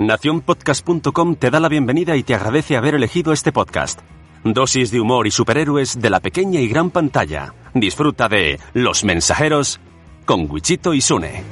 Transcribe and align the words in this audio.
Naciónpodcast.com 0.00 1.34
te 1.34 1.50
da 1.50 1.60
la 1.60 1.68
bienvenida 1.68 2.16
y 2.16 2.22
te 2.22 2.34
agradece 2.34 2.74
haber 2.74 2.94
elegido 2.94 3.34
este 3.34 3.52
podcast. 3.52 4.00
Dosis 4.44 4.90
de 4.90 4.98
humor 4.98 5.26
y 5.26 5.30
superhéroes 5.30 6.00
de 6.00 6.08
la 6.08 6.20
pequeña 6.20 6.58
y 6.58 6.68
gran 6.68 6.88
pantalla. 6.88 7.52
Disfruta 7.74 8.26
de 8.26 8.58
Los 8.72 9.04
Mensajeros 9.04 9.78
con 10.24 10.50
Wichito 10.50 10.94
y 10.94 11.02
Sune. 11.02 11.44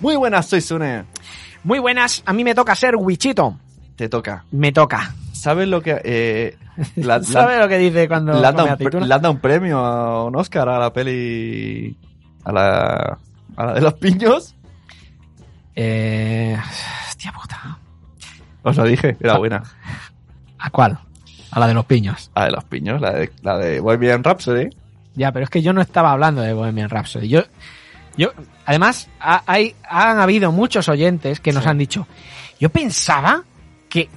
Muy 0.00 0.16
buenas, 0.16 0.46
soy 0.48 0.62
Sune. 0.62 1.04
Muy 1.62 1.78
buenas, 1.78 2.24
a 2.26 2.32
mí 2.32 2.42
me 2.42 2.56
toca 2.56 2.74
ser 2.74 2.96
Wichito. 2.96 3.56
Te 3.96 4.08
toca. 4.08 4.44
Me 4.52 4.72
toca. 4.72 5.14
¿Sabes 5.32 5.68
lo 5.68 5.82
que... 5.82 6.00
Eh, 6.04 6.56
la- 6.96 7.18
la- 7.18 7.22
¿Sabes 7.24 7.58
lo 7.60 7.68
que 7.68 7.78
dice 7.78 8.08
cuando 8.08 8.32
le, 8.40 8.46
han 8.46 8.56
dado 8.56 9.30
un, 9.30 9.38
premio 9.38 9.78
a 9.78 10.24
un 10.24 10.36
Oscar 10.36 10.68
a 10.68 10.78
la 10.78 10.92
peli... 10.92 11.96
A 12.44 12.52
la... 12.52 13.18
A 13.56 13.64
la 13.66 13.74
de 13.74 13.80
los 13.80 13.94
piños. 13.94 14.54
Eh... 15.76 16.56
Hostia 17.08 17.32
puta. 17.32 17.78
Os 18.62 18.76
lo 18.76 18.84
dije, 18.84 19.16
era 19.20 19.36
buena. 19.38 19.62
¿A 20.58 20.70
cuál? 20.70 20.98
A 21.50 21.60
la 21.60 21.66
de 21.68 21.74
los 21.74 21.84
piños. 21.84 22.30
La 22.34 22.46
de 22.46 22.50
los 22.52 22.64
piños, 22.64 23.00
la 23.00 23.12
de, 23.12 23.30
la 23.42 23.58
de 23.58 23.80
Bohemian 23.80 24.24
Rhapsody. 24.24 24.70
Ya, 25.14 25.30
pero 25.30 25.44
es 25.44 25.50
que 25.50 25.62
yo 25.62 25.72
no 25.72 25.80
estaba 25.80 26.10
hablando 26.12 26.40
de 26.42 26.52
Bohemian 26.52 26.90
Rhapsody. 26.90 27.28
Yo, 27.28 27.42
yo, 28.16 28.30
además, 28.66 29.08
ha- 29.20 29.42
hay, 29.46 29.76
han 29.88 30.18
habido 30.18 30.50
muchos 30.50 30.88
oyentes 30.88 31.38
que 31.40 31.52
nos 31.52 31.64
Sí. 31.64 31.68
han 31.70 31.78
dicho, 31.78 32.06
yo 32.58 32.70
pensaba 32.70 33.44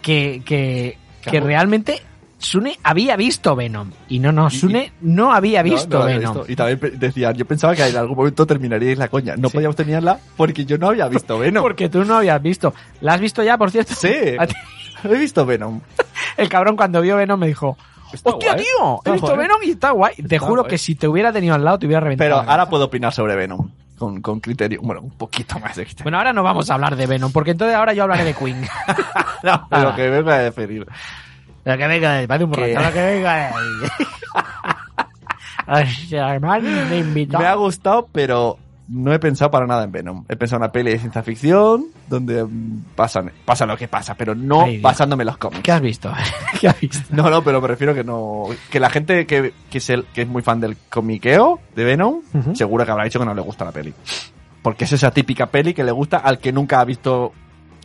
que, 0.02 0.42
que, 0.44 0.98
que, 1.22 1.40
realmente 1.40 2.02
Sune 2.40 2.78
había 2.84 3.16
visto 3.16 3.56
Venom. 3.56 3.92
Y 4.10 4.20
no, 4.20 4.32
no, 4.32 4.50
Sune 4.50 4.92
no 5.02 5.32
había 5.34 5.62
visto 5.64 6.00
no 6.00 6.00
la 6.00 6.06
había 6.06 6.18
Venom. 6.20 6.34
visto. 6.38 6.52
Y 6.52 6.56
también 6.56 7.00
decían, 7.00 7.36
yo 7.36 7.46
pensaba 7.46 7.76
que 7.76 7.86
en 7.86 7.96
algún 7.98 8.16
momento 8.18 8.46
terminaríais 8.46 8.98
la 8.98 9.08
coña. 9.08 9.36
No 9.38 9.50
Sí. 9.50 9.54
podíamos 9.56 9.76
terminarla 9.76 10.20
porque 10.36 10.66
yo 10.66 10.78
no 10.78 10.90
había 10.90 11.08
visto 11.08 11.38
Venom. 11.38 11.62
Porque 11.64 11.90
tú 11.90 12.04
no 12.06 12.18
habías 12.18 12.42
visto. 12.42 12.74
¿La 13.02 13.14
has 13.14 13.22
visto 13.22 13.44
ya, 13.44 13.58
por 13.58 13.72
cierto? 13.72 13.94
Sí, 13.96 14.08
he 15.04 15.16
visto 15.18 15.46
Venom. 15.46 15.80
El 16.38 16.50
cabrón 16.50 16.76
cuando 16.76 17.02
vio 17.02 17.16
Venom 17.18 17.40
me 17.40 17.48
dijo, 17.48 17.78
Está 18.14 18.30
¡Hostia, 18.32 18.54
guay. 18.54 18.64
tío! 18.64 19.02
He 19.06 19.12
visto 19.12 19.28
guay. 19.28 19.38
Venom 19.40 19.58
y 19.64 19.70
está 19.72 19.92
guay. 19.92 20.16
Te 20.16 20.40
juro 20.40 20.62
guay. 20.64 20.70
que 20.72 20.78
si 20.78 20.96
te 20.96 21.08
hubiera 21.08 21.32
tenido 21.34 21.56
al 21.56 21.64
lado 21.66 21.78
te 21.80 21.86
hubiera 21.88 22.00
reventado. 22.00 22.40
Pero 22.42 22.50
ahora 22.52 22.70
puedo 22.70 22.86
opinar 22.86 23.14
sobre 23.14 23.36
Venom. 23.36 23.70
Con, 23.98 24.22
con 24.22 24.40
criterio. 24.40 24.80
Bueno, 24.82 25.02
un 25.02 25.12
poquito 25.12 25.60
más 25.60 25.76
de 25.76 25.86
criterio. 25.86 26.04
Bueno, 26.04 26.18
ahora 26.20 26.32
no 26.32 26.44
vamos 26.44 26.70
a 26.70 26.76
hablar 26.76 26.96
de 26.96 27.08
Venom, 27.08 27.32
porque 27.32 27.52
entonces 27.52 27.76
ahora 27.76 27.94
yo 27.94 28.04
hablaré 28.04 28.24
de 28.24 28.34
Queen. 28.34 28.62
no, 29.44 29.68
lo 29.72 29.96
que 29.96 30.10
vengo 30.10 30.30
a 30.30 30.38
definir. 30.38 30.86
Lo 31.66 31.78
que 31.78 31.88
venga 31.88 32.14
de 32.26 32.44
un 32.44 32.52
borracho, 32.52 32.82
lo 32.82 32.94
que 32.94 33.02
venga 33.02 33.36
de. 33.36 33.52
Me 37.38 37.46
ha 37.46 37.56
gustado, 37.56 38.08
pero 38.12 38.58
no 38.90 39.14
he 39.14 39.20
pensado 39.20 39.52
para 39.52 39.66
nada 39.68 39.84
en 39.84 39.92
Venom. 39.92 40.24
He 40.30 40.36
pensado 40.36 40.58
en 40.58 40.64
una 40.64 40.72
peli 40.72 40.92
de 40.92 41.00
ciencia 41.00 41.22
ficción 41.24 41.86
donde 42.08 42.46
pasan, 42.96 43.32
pasa 43.46 43.66
lo 43.66 43.76
que 43.78 43.88
pasa, 43.88 44.16
pero 44.16 44.34
no 44.36 44.62
Ay, 44.64 44.80
basándome 44.80 45.24
en 45.24 45.28
los 45.28 45.38
cómics. 45.38 45.62
¿Qué 45.62 45.72
has 45.72 45.82
visto? 45.82 46.12
¿Qué 46.62 46.68
has 46.68 46.80
visto? 46.80 47.00
No, 47.16 47.30
no, 47.30 47.44
pero 47.44 47.60
me 47.62 47.68
refiero 47.68 47.94
que 47.94 48.04
no. 48.04 48.46
Que 48.72 48.80
la 48.80 48.90
gente 48.90 49.26
que, 49.26 49.54
que, 49.70 49.78
es, 49.78 49.90
el- 49.90 50.06
que 50.06 50.22
es 50.24 50.28
muy 50.28 50.42
fan 50.42 50.60
del 50.62 50.78
comiqueo 50.90 51.60
de 51.76 51.84
Venom, 51.84 52.22
seguro 52.54 52.86
que 52.86 52.92
habrá 52.92 53.04
dicho 53.04 53.20
que 53.20 53.26
no 53.26 53.34
le 53.34 53.42
gusta 53.42 53.66
la 53.66 53.72
peli. 53.72 53.94
Porque 54.62 54.86
es 54.86 54.92
esa 54.94 55.12
típica 55.12 55.46
peli 55.48 55.74
que 55.74 55.84
le 55.84 55.92
gusta 55.92 56.18
al 56.18 56.40
que 56.40 56.52
nunca 56.52 56.80
ha 56.80 56.86
visto 56.86 57.32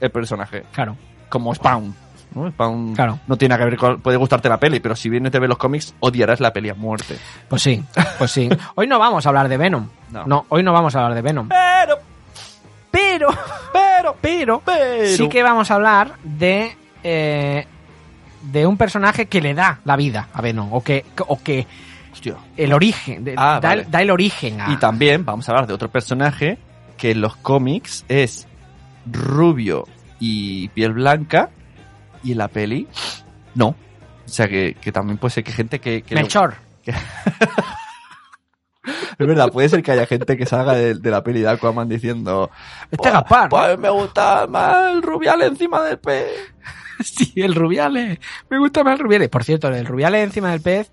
el 0.00 0.10
personaje. 0.10 0.64
Claro, 0.72 0.96
Como 1.28 1.54
Spawn. 1.54 1.94
¿No? 2.34 2.50
Spawn 2.50 2.94
Claro. 2.94 3.18
no 3.26 3.36
tiene 3.36 3.54
nada 3.54 3.64
que 3.64 3.70
ver 3.70 3.78
con. 3.78 4.00
Puede 4.00 4.16
gustarte 4.16 4.48
la 4.48 4.58
peli, 4.58 4.80
pero 4.80 4.94
si 4.96 5.08
vienes 5.08 5.32
de 5.32 5.38
ver 5.38 5.48
los 5.48 5.58
cómics, 5.58 5.94
odiarás 6.00 6.40
la 6.40 6.52
peli 6.52 6.68
a 6.70 6.74
muerte. 6.74 7.16
pues 7.48 7.62
sí, 7.62 7.82
pues 8.18 8.30
sí. 8.30 8.48
Hoy 8.74 8.86
no 8.86 8.98
vamos 8.98 9.24
a 9.26 9.28
hablar 9.28 9.48
de 9.48 9.56
Venom. 9.56 9.88
No. 10.10 10.24
No, 10.26 10.46
hoy 10.50 10.62
no 10.62 10.72
vamos 10.72 10.94
a 10.94 10.98
hablar 11.00 11.14
de 11.14 11.22
Venom. 11.22 11.48
Pero, 11.48 11.96
Pero, 12.90 13.28
pero, 13.72 14.16
pero, 14.20 14.62
pero. 14.64 15.16
sí 15.16 15.28
que 15.28 15.42
vamos 15.42 15.70
a 15.70 15.74
hablar 15.76 16.12
de 16.22 16.76
eh, 17.02 17.66
de 18.42 18.66
un 18.66 18.76
personaje 18.76 19.26
que 19.26 19.40
le 19.40 19.54
da 19.54 19.80
la 19.84 19.96
vida 19.96 20.28
a 20.34 20.42
Venom 20.42 20.68
o 20.72 20.82
que 20.84 21.04
o 21.26 21.40
que 21.42 21.66
Hostia. 22.12 22.34
el 22.58 22.72
origen 22.74 23.24
de- 23.24 23.34
Ah, 23.38 23.58
da, 23.62 23.68
vale. 23.70 23.82
el, 23.82 23.90
da 23.90 24.02
el 24.02 24.10
origen 24.10 24.60
a 24.60 24.70
Y 24.72 24.76
también 24.76 25.24
vamos 25.24 25.48
a 25.48 25.52
hablar 25.52 25.66
de 25.66 25.72
otro 25.72 25.88
personaje 25.90 26.58
que 26.98 27.12
en 27.12 27.22
los 27.22 27.36
cómics 27.36 28.04
es 28.08 28.46
rubio 29.10 29.86
y 30.20 30.68
piel 30.68 30.92
blanca 30.92 31.48
y 32.22 32.32
en 32.32 32.38
la 32.38 32.48
peli 32.48 32.88
no. 33.54 33.68
O 33.68 33.76
sea 34.26 34.48
que, 34.48 34.74
que 34.80 34.92
también 34.92 35.18
puede 35.18 35.32
ser 35.34 35.44
que 35.44 35.52
gente 35.52 35.78
que... 35.80 36.02
que 36.02 36.14
le- 36.14 36.22
Melchor. 36.22 36.54
es 39.18 39.26
verdad, 39.26 39.50
puede 39.52 39.68
ser 39.68 39.82
que 39.82 39.92
haya 39.92 40.06
gente 40.06 40.36
que 40.36 40.46
salga 40.46 40.72
de, 40.74 40.94
de 40.94 41.10
la 41.10 41.22
peli 41.22 41.40
de 41.40 41.48
Aquaman 41.50 41.88
diciendo... 41.88 42.50
Este 42.90 43.10
Gaspar. 43.10 43.48
Pues 43.48 43.78
me 43.78 43.90
gusta 43.90 44.46
más 44.48 44.92
el 44.92 45.02
rubial 45.02 45.42
encima 45.42 45.82
del 45.82 45.98
pez. 45.98 46.26
Sí, 47.02 47.32
el 47.36 47.56
Rubiales. 47.56 48.20
Me 48.48 48.58
gusta 48.60 48.84
más 48.84 48.92
el 48.94 49.00
Rubiales. 49.00 49.28
Por 49.28 49.42
cierto, 49.42 49.66
el 49.68 49.84
Rubiales 49.86 50.22
encima 50.22 50.52
del 50.52 50.60
pez. 50.60 50.92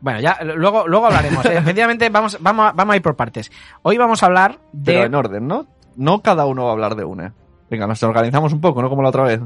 Bueno, 0.00 0.18
ya 0.20 0.38
luego, 0.42 0.88
luego 0.88 1.04
hablaremos. 1.06 1.44
¿eh? 1.44 1.56
Efectivamente, 1.58 2.08
vamos, 2.08 2.38
vamos, 2.40 2.70
a- 2.70 2.72
vamos 2.72 2.94
a 2.94 2.96
ir 2.96 3.02
por 3.02 3.14
partes. 3.14 3.52
Hoy 3.82 3.98
vamos 3.98 4.22
a 4.22 4.26
hablar 4.26 4.58
Pero 4.84 5.00
de. 5.00 5.06
en 5.06 5.14
orden, 5.14 5.46
¿no? 5.46 5.66
No 5.96 6.22
cada 6.22 6.46
uno 6.46 6.64
va 6.64 6.70
a 6.70 6.72
hablar 6.72 6.94
de 6.94 7.04
una. 7.04 7.34
Venga, 7.70 7.86
nos 7.86 8.02
organizamos 8.04 8.54
un 8.54 8.62
poco, 8.62 8.80
¿no? 8.80 8.88
Como 8.88 9.02
la 9.02 9.10
otra 9.10 9.24
vez. 9.24 9.40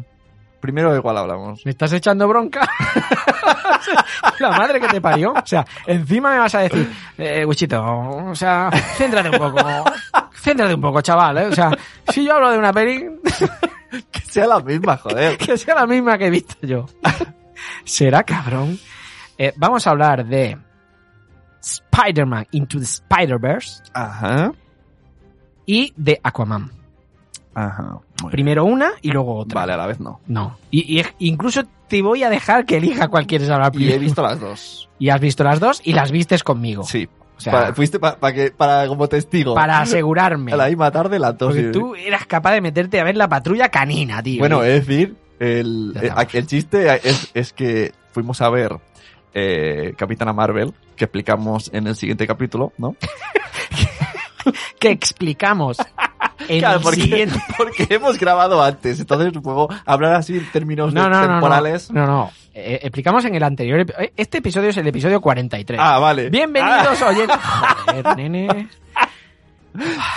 Primero 0.60 0.94
igual 0.96 1.16
hablamos. 1.19 1.64
¿Me 1.64 1.70
estás 1.70 1.92
echando 1.92 2.26
bronca? 2.26 2.69
la 4.41 4.50
madre 4.50 4.80
que 4.80 4.88
te 4.88 5.00
parió. 5.00 5.32
O 5.32 5.46
sea, 5.46 5.64
encima 5.86 6.32
me 6.32 6.38
vas 6.38 6.54
a 6.54 6.60
decir, 6.60 6.91
eh, 7.16 7.44
Wichito, 7.44 7.82
o 7.82 8.34
sea, 8.34 8.70
céntrate 8.97 9.30
un 9.30 9.38
poco. 9.38 9.58
Céntrate 10.34 10.74
un 10.74 10.80
poco, 10.80 11.00
chaval, 11.00 11.38
¿eh? 11.38 11.47
O 11.47 11.52
sea, 11.54 11.70
si 12.08 12.24
yo 12.24 12.34
hablo 12.34 12.50
de 12.50 12.58
una 12.58 12.72
peli, 12.72 13.06
Que 14.10 14.20
sea 14.20 14.47
la 14.47 14.60
misma, 14.60 14.97
joder. 14.97 15.38
que 15.38 15.56
sea 15.56 15.74
la 15.74 15.86
misma 15.86 16.18
que 16.18 16.26
he 16.26 16.30
visto 16.30 16.54
yo. 16.66 16.86
¿Será 17.84 18.22
cabrón? 18.22 18.78
Eh, 19.36 19.52
vamos 19.56 19.86
a 19.86 19.91
hablar 19.91 20.26
de 20.26 20.58
Spider-Man 21.60 22.47
Into 22.52 22.78
the 22.78 22.84
Spider-Verse 22.84 23.82
Ajá. 23.94 24.52
y 25.64 25.92
de 25.97 26.20
Aquaman. 26.22 26.70
Ajá. 27.66 27.98
Primero 28.30 28.64
una 28.64 28.91
y 29.02 29.10
luego 29.10 29.36
otra. 29.36 29.60
Vale, 29.62 29.72
a 29.72 29.76
la 29.76 29.86
vez 29.86 29.98
no. 30.00 30.20
No. 30.26 30.56
Y, 30.70 31.00
y 31.00 31.04
incluso 31.19 31.62
te 31.88 32.02
voy 32.02 32.22
a 32.22 32.30
dejar 32.30 32.66
que 32.66 32.76
elija 32.76 33.08
cuál 33.08 33.26
quieres 33.26 33.50
hablar 33.50 33.72
Y 33.74 33.91
he 33.91 33.98
visto 33.98 34.22
las 34.22 34.38
dos. 34.41 34.84
Y 35.00 35.10
has 35.10 35.20
visto 35.20 35.44
las 35.44 35.60
dos 35.60 35.80
y 35.84 35.92
las 35.92 36.10
vistes 36.10 36.42
conmigo. 36.42 36.82
Sí. 36.82 37.08
O 37.36 37.41
sea, 37.41 37.52
para, 37.52 37.64
para, 37.66 37.74
fuiste 37.76 38.00
para 38.00 38.32
que 38.32 38.50
para 38.50 38.88
como 38.88 39.08
testigo. 39.08 39.56
asegurarme. 39.56 40.52
A 40.54 40.56
la 40.56 40.66
misma 40.68 40.91
tarde. 40.91 41.20
Porque 41.38 41.60
y- 41.68 41.72
tú 41.72 41.94
eras 41.94 42.26
capaz 42.26 42.52
de 42.52 42.60
meterte 42.60 42.98
a 43.00 43.04
ver 43.04 43.16
la 43.16 43.28
patrulla 43.28 43.68
canina, 43.68 44.20
tío. 44.22 44.41
Bueno, 44.41 44.64
es 44.64 44.86
decir, 44.86 45.14
el, 45.38 45.94
eh, 46.00 46.10
el 46.32 46.47
chiste 46.48 47.00
es, 47.08 47.30
es 47.34 47.52
que 47.52 47.92
fuimos 48.12 48.41
a 48.41 48.50
ver 48.50 48.76
eh, 49.34 49.94
Capitana 49.97 50.32
Marvel, 50.32 50.74
que 50.97 51.04
explicamos 51.04 51.70
en 51.72 51.86
el 51.86 51.94
siguiente 51.94 52.26
capítulo, 52.26 52.72
¿no? 52.76 52.97
que 54.80 54.91
explicamos 54.91 55.76
en 56.49 56.59
Claro, 56.60 56.76
el 56.78 56.82
porque, 56.82 57.00
siguiente... 57.03 57.41
porque 57.56 57.87
hemos 57.91 58.19
grabado 58.19 58.62
antes, 58.62 59.00
entonces 59.00 59.32
puedo 59.43 59.69
hablar 59.84 60.15
así 60.15 60.37
en 60.38 60.50
términos 60.53 60.93
No, 60.94 61.10
temporales. 61.10 61.91
no, 61.91 62.06
no. 62.06 62.31
Eh, 62.54 62.81
explicamos 62.82 63.25
en 63.25 63.34
el 63.34 63.43
anterior... 63.43 63.81
epi- 63.87 64.10
Este 64.16 64.38
episodio 64.38 64.71
es 64.71 64.77
el 64.77 64.87
episodio 64.87 65.21
43. 65.21 65.78
Ah, 65.82 65.98
vale. 65.98 66.28
Bienvenidos, 66.31 67.00
oyentes. 67.03 67.37
Joder, 67.87 68.16
nene. 68.16 68.69
Ah, 68.94 69.09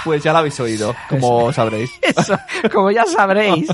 pues 0.04 0.24
ya 0.24 0.32
lo 0.32 0.40
habéis 0.40 0.60
oído, 0.60 0.96
como 1.08 1.52
sabréis. 1.54 1.92
Eso, 2.02 2.36
como 2.74 2.90
ya 2.90 3.06
sabréis. 3.06 3.68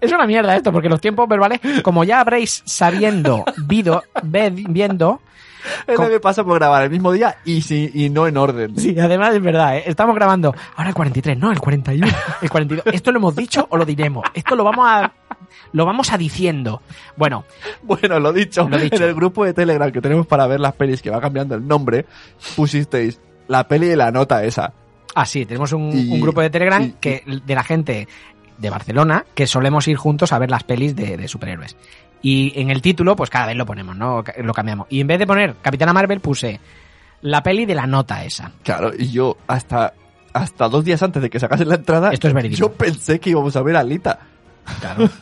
Es 0.00 0.12
una 0.12 0.26
mierda 0.26 0.54
esto, 0.54 0.70
porque 0.72 0.88
los 0.88 1.00
tiempos 1.00 1.28
verbales, 1.28 1.60
como 1.82 2.04
ya 2.04 2.20
habréis 2.20 2.62
sabiendo, 2.64 3.44
vido, 3.66 4.04
ve- 4.22 4.50
viendo, 4.54 5.20
Es 5.86 5.96
Com- 5.96 6.04
lo 6.06 6.10
que 6.10 6.20
pasa 6.20 6.44
por 6.44 6.54
grabar 6.58 6.82
el 6.84 6.90
mismo 6.90 7.12
día 7.12 7.36
y, 7.44 7.60
si, 7.62 7.90
y 7.94 8.10
no 8.10 8.26
en 8.26 8.36
orden. 8.36 8.78
Sí, 8.78 8.98
además 8.98 9.34
es 9.34 9.42
verdad, 9.42 9.76
¿eh? 9.78 9.84
estamos 9.86 10.14
grabando 10.14 10.54
ahora 10.76 10.90
el 10.90 10.94
43, 10.94 11.38
no, 11.38 11.50
el 11.50 11.58
41, 11.60 12.06
el 12.42 12.50
42. 12.50 12.86
¿Esto 12.94 13.10
lo 13.12 13.18
hemos 13.18 13.34
dicho 13.36 13.66
o 13.70 13.76
lo 13.76 13.84
diremos? 13.84 14.24
Esto 14.34 14.54
lo 14.56 14.64
vamos 14.64 14.86
a 14.88 15.12
lo 15.72 15.86
vamos 15.86 16.12
a 16.12 16.18
diciendo. 16.18 16.82
Bueno, 17.16 17.44
Bueno, 17.82 18.18
lo 18.20 18.32
dicho, 18.32 18.68
Lo 18.68 18.78
dicho. 18.78 18.96
en 18.96 19.02
el 19.02 19.14
grupo 19.14 19.44
de 19.44 19.52
Telegram 19.54 19.90
que 19.90 20.00
tenemos 20.00 20.26
para 20.26 20.46
ver 20.46 20.60
las 20.60 20.74
pelis 20.74 21.00
que 21.02 21.10
va 21.10 21.20
cambiando 21.20 21.54
el 21.54 21.66
nombre, 21.66 22.06
pusisteis 22.56 23.20
la 23.48 23.66
peli 23.66 23.86
de 23.88 23.96
la 23.96 24.10
nota 24.10 24.44
esa. 24.44 24.72
así, 25.14 25.46
tenemos 25.46 25.72
un, 25.72 25.90
Y- 25.92 26.12
un 26.12 26.20
grupo 26.20 26.40
de 26.40 26.50
Telegram 26.50 26.82
y- 26.82 26.92
que 27.00 27.22
de 27.26 27.54
la 27.54 27.64
gente 27.64 28.06
de 28.58 28.70
Barcelona 28.70 29.24
que 29.34 29.46
solemos 29.46 29.86
ir 29.88 29.96
juntos 29.96 30.32
a 30.32 30.38
ver 30.38 30.50
las 30.50 30.64
pelis 30.64 30.94
de, 30.96 31.16
de 31.16 31.28
superhéroes. 31.28 31.76
Y 32.22 32.60
en 32.60 32.70
el 32.70 32.82
título, 32.82 33.14
pues 33.16 33.30
cada 33.30 33.46
vez 33.46 33.56
lo 33.56 33.64
ponemos, 33.66 33.96
¿no? 33.96 34.24
Lo 34.42 34.52
cambiamos. 34.54 34.86
Y 34.90 35.00
en 35.00 35.06
vez 35.06 35.18
de 35.18 35.26
poner 35.26 35.56
Capitana 35.62 35.92
Marvel, 35.92 36.20
puse 36.20 36.60
la 37.22 37.42
peli 37.42 37.64
de 37.64 37.74
la 37.74 37.86
nota 37.86 38.24
esa. 38.24 38.52
Claro, 38.62 38.92
y 38.96 39.10
yo 39.10 39.36
hasta, 39.46 39.94
hasta 40.32 40.68
dos 40.68 40.84
días 40.84 41.02
antes 41.02 41.22
de 41.22 41.30
que 41.30 41.38
sacasen 41.40 41.68
la 41.68 41.76
entrada, 41.76 42.10
Esto 42.12 42.28
es 42.28 42.34
verídico. 42.34 42.58
yo 42.60 42.72
pensé 42.72 43.20
que 43.20 43.30
íbamos 43.30 43.54
a 43.56 43.62
ver 43.62 43.76
a 43.76 43.80
Alita. 43.80 44.18
Claro. 44.80 45.08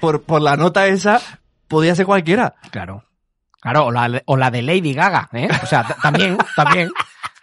Por, 0.00 0.22
por 0.22 0.40
la 0.40 0.56
nota 0.56 0.86
esa, 0.86 1.20
podía 1.68 1.94
ser 1.94 2.06
cualquiera. 2.06 2.54
Claro. 2.70 3.04
Claro, 3.60 3.84
o 3.86 3.90
la, 3.90 4.22
o 4.24 4.36
la 4.38 4.50
de 4.50 4.62
Lady 4.62 4.94
Gaga, 4.94 5.28
¿eh? 5.34 5.46
O 5.62 5.66
sea, 5.66 5.84
también, 6.02 6.38
también, 6.56 6.90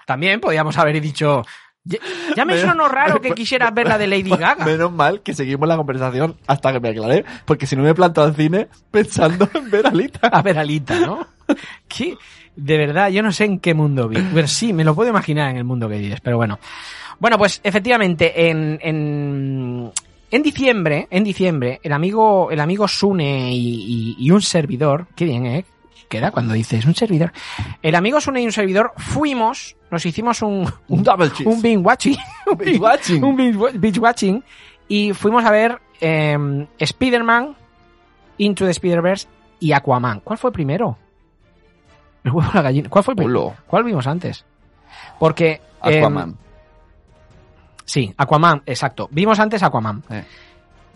también 0.07 0.39
podíamos 0.41 0.75
haber 0.79 0.99
dicho. 0.99 1.43
Ya, 1.87 1.99
ya 2.35 2.43
me 2.45 2.59
sonó 2.59 2.87
raro 2.89 3.21
que 3.21 3.31
quisieras 3.35 3.73
ver 3.73 3.87
la 3.87 3.97
de 3.97 4.07
Lady 4.07 4.29
Gaga. 4.29 4.65
Menos 4.65 4.91
mal 4.91 5.21
que 5.21 5.33
seguimos 5.33 5.67
la 5.69 5.77
conversación 5.77 6.35
hasta 6.47 6.73
que 6.73 6.79
me 6.79 6.89
aclaré, 6.89 7.23
porque 7.45 7.65
si 7.65 7.75
no 7.75 7.83
me 7.83 7.93
planto 7.95 8.21
al 8.23 8.35
cine 8.35 8.67
pensando 8.91 9.49
en 9.53 9.71
ver 9.71 9.85
a 9.85 9.89
Alita. 9.89 10.27
A 10.27 10.41
ver, 10.41 10.57
Alita, 10.59 10.99
¿no? 10.99 11.25
¿Qué? 11.87 12.17
De 12.55 12.77
verdad, 12.77 13.09
yo 13.09 13.21
no 13.23 13.31
sé 13.31 13.45
en 13.45 13.59
qué 13.59 13.73
mundo 13.73 14.07
vi. 14.09 14.17
Pero 14.33 14.47
sí, 14.47 14.73
me 14.73 14.83
lo 14.83 14.95
puedo 14.95 15.09
imaginar 15.09 15.51
en 15.51 15.57
el 15.57 15.63
mundo 15.63 15.87
que 15.87 15.97
vives, 15.97 16.19
pero 16.21 16.37
bueno. 16.37 16.59
Bueno, 17.19 17.37
pues 17.37 17.61
efectivamente, 17.63 18.49
en, 18.49 18.79
en, 18.81 19.91
en 20.31 20.43
diciembre, 20.43 21.07
en 21.09 21.23
diciembre, 21.23 21.79
el 21.83 21.93
amigo, 21.93 22.49
el 22.51 22.59
amigo 22.59 22.87
Sune 22.87 23.51
y, 23.53 24.15
y- 24.17 24.25
y 24.25 24.31
un 24.31 24.41
servidor, 24.41 25.07
qué 25.15 25.25
bien, 25.25 25.45
¿eh? 25.45 25.65
Queda 26.09 26.31
cuando 26.31 26.53
dices 26.53 26.85
un 26.85 26.95
servidor. 26.95 27.31
El 27.81 27.95
amigo 27.95 28.21
Sune 28.21 28.41
y 28.41 28.45
un 28.45 28.51
servidor 28.51 28.93
fuimos, 28.97 29.75
nos 29.91 30.05
hicimos 30.05 30.41
un, 30.41 30.71
Un 30.87 31.03
double 31.03 31.29
cheese. 31.31 31.49
un 31.49 31.61
binge 31.61 31.83
watching. 31.85 32.17
Un 32.51 32.57
Binge 32.57 32.79
watching. 32.79 33.23
Un 33.23 33.35
binge, 33.35 33.57
wa- 33.57 33.71
binge 33.73 33.99
watching. 33.99 34.43
Y 34.87 35.11
fuimos 35.13 35.43
a 35.43 35.51
ver 35.51 35.79
eh, 35.99 36.37
Spider-Man, 36.79 37.55
Into 38.37 38.63
the 38.65 38.71
Spider-Verse 38.71 39.27
y 39.59 39.73
Aquaman. 39.73 40.21
¿Cuál 40.21 40.37
fue 40.39 40.51
primero? 40.51 40.97
El 42.23 42.31
huevo 42.31 42.49
la 42.53 42.61
gallina. 42.61 42.87
¿Cuál 42.89 43.03
fue 43.03 43.15
primero? 43.15 43.55
¿Cuál 43.67 43.83
vimos 43.83 44.07
antes? 44.07 44.45
Porque. 45.19 45.61
eh, 45.83 45.97
Aquaman. 45.99 46.37
sí, 47.85 48.13
Aquaman, 48.17 48.63
exacto. 48.65 49.07
Vimos 49.11 49.39
antes 49.39 49.63
Aquaman. 49.63 50.03
Eh. 50.09 50.23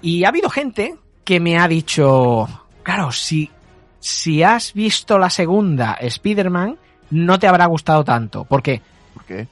Y 0.01 0.23
ha 0.23 0.29
habido 0.29 0.49
gente 0.49 0.95
que 1.23 1.39
me 1.39 1.57
ha 1.57 1.67
dicho. 1.67 2.47
Claro, 2.83 3.11
si, 3.11 3.49
si 4.01 4.43
has 4.43 4.73
visto 4.73 5.17
la 5.17 5.29
segunda 5.29 5.93
Spider-Man, 5.93 6.77
no 7.11 7.39
te 7.39 7.47
habrá 7.47 7.65
gustado 7.67 8.03
tanto. 8.03 8.43
¿Por 8.43 8.61
qué? 8.61 8.81
¿Por 9.13 9.23
qué? 9.25 9.47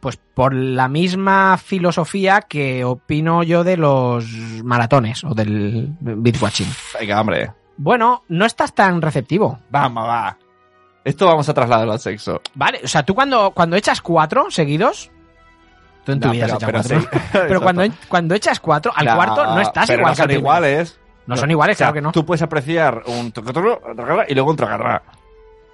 Pues 0.00 0.18
por 0.34 0.52
la 0.54 0.88
misma 0.88 1.56
filosofía 1.56 2.42
que 2.42 2.84
opino 2.84 3.42
yo 3.42 3.64
de 3.64 3.76
los 3.78 4.26
maratones 4.62 5.24
o 5.24 5.34
del 5.34 5.88
beat 6.00 6.40
watching. 6.42 6.68
Venga, 7.00 7.20
hombre. 7.20 7.50
Bueno, 7.78 8.22
no 8.28 8.44
estás 8.44 8.74
tan 8.74 9.00
receptivo. 9.00 9.58
Vamos, 9.70 10.06
va. 10.06 10.36
Esto 11.04 11.26
vamos 11.26 11.48
a 11.48 11.54
trasladarlo 11.54 11.92
al 11.92 12.00
sexo. 12.00 12.40
Vale, 12.54 12.80
o 12.84 12.88
sea, 12.88 13.04
tú 13.04 13.14
cuando, 13.14 13.52
cuando 13.52 13.76
echas 13.76 14.00
cuatro 14.00 14.50
seguidos. 14.50 15.10
Tú 16.04 16.12
en 16.12 16.20
tu 16.20 16.28
No, 16.28 16.32
vida 16.34 16.46
has 16.46 16.52
pero- 16.64 16.78
echado 16.80 16.88
pero 16.88 17.00
cuatro. 17.00 17.20
sí. 17.22 17.28
Pero 17.48 17.60
cuando, 17.60 17.82
cuando 18.08 18.34
echas 18.34 18.60
cuatro, 18.60 18.92
al 18.94 19.14
cuarto 19.14 19.44
no 19.46 19.60
estás 19.60 19.86
pero 19.88 20.00
igual 20.00 20.12
no 20.12 20.16
son 20.16 20.30
iguales. 20.30 21.00
No 21.26 21.36
son 21.36 21.50
iguales, 21.50 21.76
O 21.76 21.78
sea, 21.78 21.86
claro 21.86 21.94
que 21.94 22.00
no. 22.02 22.12
Tú 22.12 22.24
puedes 22.24 22.42
apreciar 22.42 23.02
un 23.06 23.32
y 24.28 24.34
luego 24.34 24.50
un 24.50 24.56
tragarra. 24.56 25.02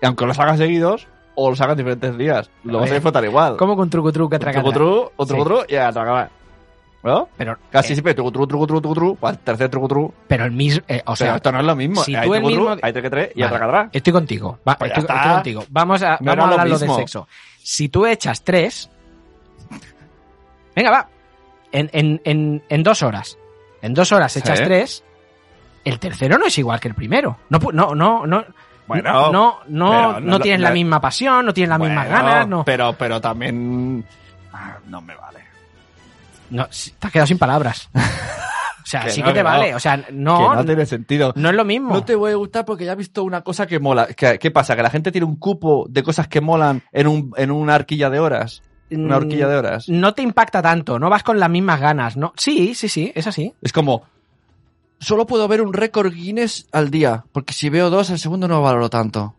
Y 0.01 0.07
aunque 0.07 0.27
los 0.27 0.39
hagas 0.39 0.59
seguidos, 0.59 1.07
o 1.35 1.51
los 1.51 1.61
hagas 1.61 1.77
diferentes 1.77 2.17
días, 2.19 2.51
lo 2.65 2.81
vas 2.81 2.91
a 2.91 2.95
disfrutar 2.95 3.25
igual. 3.25 3.57
¿Cómo 3.57 3.77
con 3.77 3.89
truco 3.91 4.13
truco 4.13 4.31
que 4.31 4.37
Un 4.37 4.41
traga? 4.41 4.61
trucutru, 4.61 5.13
un 5.17 5.27
Sí. 5.27 5.33
trucutru 5.35 5.63
y 5.69 5.77
a 5.77 5.93
tragarra. 5.93 6.31
¿No? 7.05 7.29
Pero, 7.37 7.57
Casi 7.71 7.93
eh, 7.93 7.97
siempre 7.97 8.15
trucutru, 8.15 8.47
trucutru, 8.47 8.81
trucutru, 8.81 9.19
al 9.23 9.37
tercer 9.41 9.69
trucutru. 9.69 10.15
pero 10.29 10.45
el 10.45 10.53
mismo. 10.53 10.85
eh, 10.87 11.03
o 11.05 11.17
sea, 11.17 11.27
sea, 11.29 11.37
esto 11.37 11.51
no 11.51 11.59
es 11.59 11.65
lo 11.65 11.75
mismo. 11.75 12.05
si 12.05 12.15
hay 12.15 12.29
tú 12.29 12.35
el 12.35 12.41
trucutru, 12.43 12.69
mismo- 12.71 12.81
hay 12.81 12.93
tres 12.93 13.33
y 13.35 13.43
a 13.43 13.47
Vale, 13.47 13.59
tragarra. 13.59 13.89
Estoy 13.93 14.13
contigo. 14.13 14.59
Va, 14.69 14.79
Pues 14.79 14.93
estoy, 14.97 15.05
contigo. 15.33 15.65
Vamos 15.71 16.01
a, 16.03 16.19
No 16.21 16.37
vamos 16.37 16.45
a 16.45 16.65
lo 16.65 16.71
del 16.71 16.81
mismo. 16.81 16.97
sexo. 16.97 17.27
Si 17.61 17.89
tú 17.89 18.07
echas 18.07 18.43
tres. 18.45 18.89
Venga, 20.77 20.91
va. 20.91 21.09
En, 21.73 21.91
en, 21.93 22.21
en, 22.25 22.63
en 22.69 22.83
dos 22.85 23.03
horas. 23.03 23.37
En 23.81 23.95
dos 23.95 24.13
horas 24.13 24.37
echas 24.37 24.59
Sí. 24.59 24.65
tres. 24.65 25.05
El 25.85 25.99
tercero 25.99 26.39
no 26.39 26.47
es 26.47 26.57
igual 26.59 26.79
que 26.81 26.89
el 26.89 26.95
primero. 26.95 27.39
No, 27.51 27.59
no, 27.73 27.95
no, 27.95 28.27
no. 28.27 28.45
Bueno, 28.87 29.33
no, 29.33 29.59
no, 29.69 29.91
pero 29.91 30.13
no, 30.13 30.21
no- 30.21 30.41
tienes 30.41 30.61
no- 30.61 30.69
la 30.69 30.73
misma 30.75 31.01
pasión, 31.01 31.47
no 31.47 31.55
tienes 31.55 31.71
las 31.71 31.79
mismas 31.79 32.09
ganas, 32.09 32.47
no. 32.49 32.65
Pero, 32.65 32.93
pero 32.95 33.21
también. 33.21 34.05
ah, 34.53 34.77
No 34.89 35.01
me 35.01 35.15
vale. 35.17 35.41
no 36.51 36.67
te 36.67 37.07
has 37.07 37.13
quedado 37.13 37.27
sin 37.27 37.39
palabras. 37.39 37.89
O 38.85 38.85
sea, 38.93 39.05
Que 39.05 39.11
sí 39.11 39.21
no, 39.21 39.27
que 39.29 39.33
te 39.33 39.39
que 39.39 39.45
no. 39.45 39.49
vale. 39.49 39.75
O 39.77 39.79
sea, 39.81 39.97
no, 39.97 40.05
que 40.39 40.43
no 40.45 40.55
no, 40.57 40.65
tiene 40.65 40.85
sentido. 40.87 41.33
es 41.37 41.41
lo 41.55 41.65
mismo. 41.65 41.95
No 41.95 42.05
te 42.05 42.17
voy 42.17 42.33
a 42.33 42.35
gustar 42.35 42.65
porque 42.65 42.85
ya 42.85 42.91
has 42.93 42.99
visto 42.99 43.23
una 43.23 43.41
cosa 43.43 43.65
que 43.67 43.79
mola. 43.79 44.09
¿Qué, 44.09 44.41
qué 44.41 44.51
pasa? 44.51 44.75
¿Que 44.75 44.83
la 44.83 44.91
gente 44.91 45.13
tiene 45.13 45.25
un 45.25 45.37
cupo 45.37 45.87
de 45.89 46.03
cosas 46.03 46.27
que 46.27 46.41
molan 46.41 46.83
en, 46.91 47.07
un, 47.07 47.33
en 47.37 47.53
una 47.53 47.77
horquilla 47.77 48.11
de 48.11 48.19
horas? 48.19 48.61
Una 48.91 49.17
horquilla 49.19 49.47
de 49.47 49.57
horas. 49.57 49.89
No 49.89 50.13
te 50.15 50.23
impacta 50.23 50.61
tanto, 50.61 50.99
no 50.99 51.09
vas 51.09 51.23
con 51.23 51.39
las 51.39 51.49
mismas 51.49 51.81
ganas. 51.81 52.17
No, 52.17 52.33
sí, 52.37 52.75
sí, 52.75 52.89
sí, 52.89 53.13
es 53.15 53.27
así. 53.29 53.55
Es 53.63 53.73
como, 53.73 54.03
solo 55.03 55.27
puedo 55.27 55.47
ver 55.49 55.61
un 55.61 55.73
récord 55.73 56.13
Guinness 56.13 56.67
al 56.73 56.91
día, 56.91 57.25
porque 57.33 57.53
si 57.53 57.69
veo 57.69 57.91
dos, 57.91 58.11
el 58.11 58.19
segundo 58.19 58.49
no 58.49 58.63
valoro 58.63 58.89
tanto. 58.89 59.35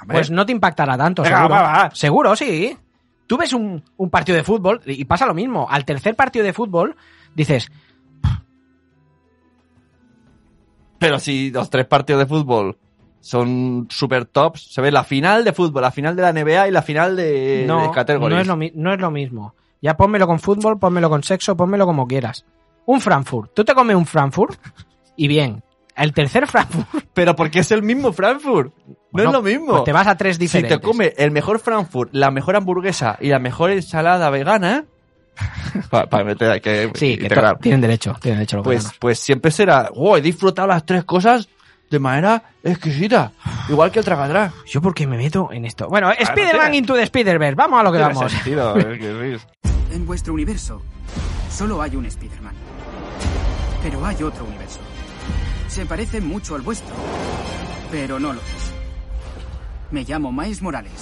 Hombre, 0.00 0.16
Pues 0.18 0.30
no 0.30 0.44
te 0.44 0.52
impactará 0.52 0.96
tanto, 0.98 1.22
Venga, 1.22 1.36
seguro. 1.38 1.54
va, 1.54 1.62
va. 1.62 1.90
Seguro, 1.94 2.36
sí. 2.36 2.76
Tú 3.26 3.36
ves 3.38 3.52
un, 3.52 3.82
un 3.96 4.10
partido 4.10 4.36
de 4.36 4.42
fútbol 4.44 4.80
y 4.84 5.04
pasa 5.04 5.26
lo 5.26 5.34
mismo. 5.34 5.66
Al 5.70 5.84
tercer 5.84 6.16
partido 6.16 6.44
de 6.44 6.52
fútbol 6.52 6.96
dices, 7.34 7.70
Pero 10.98 11.18
si 11.18 11.50
los 11.50 11.68
tres 11.68 11.86
partidos 11.86 12.20
de 12.20 12.26
fútbol 12.26 12.78
son 13.20 13.88
super 13.90 14.24
tops, 14.24 14.72
se 14.72 14.80
ve 14.80 14.92
la 14.92 15.02
final 15.02 15.44
de 15.44 15.52
fútbol, 15.52 15.82
la 15.82 15.90
final 15.90 16.14
de 16.14 16.22
la 16.22 16.32
NBA 16.32 16.68
y 16.68 16.70
la 16.70 16.82
final 16.82 17.16
de, 17.16 17.64
no, 17.66 17.92
de 17.92 18.18
no 18.18 18.38
es, 18.38 18.46
lo, 18.46 18.56
no 18.56 18.92
es 18.94 19.00
lo 19.00 19.10
mismo. 19.10 19.54
Ya 19.80 19.96
pónmelo 19.96 20.28
con 20.28 20.38
fútbol, 20.38 20.78
pónmelo 20.78 21.10
con 21.10 21.24
sexo, 21.24 21.56
pónmelo 21.56 21.86
como 21.86 22.06
quieras. 22.06 22.44
Un 22.86 23.00
Frankfurt. 23.00 23.52
Tú 23.52 23.64
te 23.64 23.74
comes 23.74 23.96
un 23.96 24.06
Frankfurt 24.06 24.56
y 25.16 25.28
bien. 25.28 25.62
El 25.94 26.12
tercer 26.14 26.46
Frankfurt. 26.48 27.06
Pero 27.12 27.36
porque 27.36 27.60
es 27.60 27.70
el 27.70 27.82
mismo 27.82 28.12
Frankfurt. 28.12 28.72
no 29.12 29.22
es 29.22 29.30
lo 29.30 29.42
mismo. 29.42 29.72
Pues 29.72 29.84
te 29.84 29.92
vas 29.92 30.06
a 30.06 30.16
tres 30.16 30.36
si 30.36 30.40
diferentes. 30.42 30.78
te 30.80 30.82
come 30.82 31.12
el 31.18 31.30
mejor 31.30 31.58
Frankfurt, 31.58 32.10
la 32.14 32.30
mejor 32.30 32.56
hamburguesa 32.56 33.18
y 33.20 33.28
la 33.28 33.38
mejor 33.38 33.70
ensalada 33.70 34.30
vegana, 34.30 34.86
para 35.90 36.24
meter 36.24 36.60
que 36.60 36.90
Sí, 36.94 37.18
que 37.18 37.28
tienen 37.60 37.80
derecho, 37.80 38.16
tienen 38.20 38.38
derecho 38.40 38.56
los 38.58 38.64
pues, 38.64 38.78
veganos. 38.78 38.98
pues 38.98 39.18
siempre 39.18 39.50
será, 39.50 39.90
wow, 39.94 40.16
he 40.16 40.22
disfrutado 40.22 40.68
las 40.68 40.84
tres 40.86 41.04
cosas 41.04 41.48
de 41.90 41.98
manera 41.98 42.42
exquisita. 42.64 43.32
Igual 43.68 43.90
que 43.92 43.98
el 43.98 44.04
tragadrá. 44.04 44.50
Yo 44.66 44.80
porque 44.80 45.06
me 45.06 45.18
meto 45.18 45.50
en 45.52 45.66
esto. 45.66 45.88
Bueno, 45.88 46.08
no 46.08 46.12
Spider-Man 46.14 46.74
Into 46.74 46.94
the 46.94 47.02
Spider-Verse. 47.02 47.54
Vamos 47.54 47.80
a 47.80 47.82
lo 47.82 47.92
que 47.92 47.98
Tiene 47.98 48.14
vamos. 48.14 48.32
sentido, 48.32 48.74
sí. 48.80 49.46
En 49.92 50.06
vuestro 50.06 50.32
universo, 50.32 50.80
solo 51.50 51.82
hay 51.82 51.96
un 51.96 52.06
Spider-Man. 52.06 52.54
Pero 53.82 54.06
hay 54.06 54.22
otro 54.22 54.44
universo. 54.46 54.80
Se 55.72 55.86
parece 55.86 56.20
mucho 56.20 56.54
al 56.54 56.60
vuestro, 56.60 56.94
pero 57.90 58.20
no 58.20 58.34
lo 58.34 58.40
es. 58.40 58.74
Me 59.90 60.04
llamo 60.04 60.30
Miles 60.30 60.60
Morales. 60.60 60.92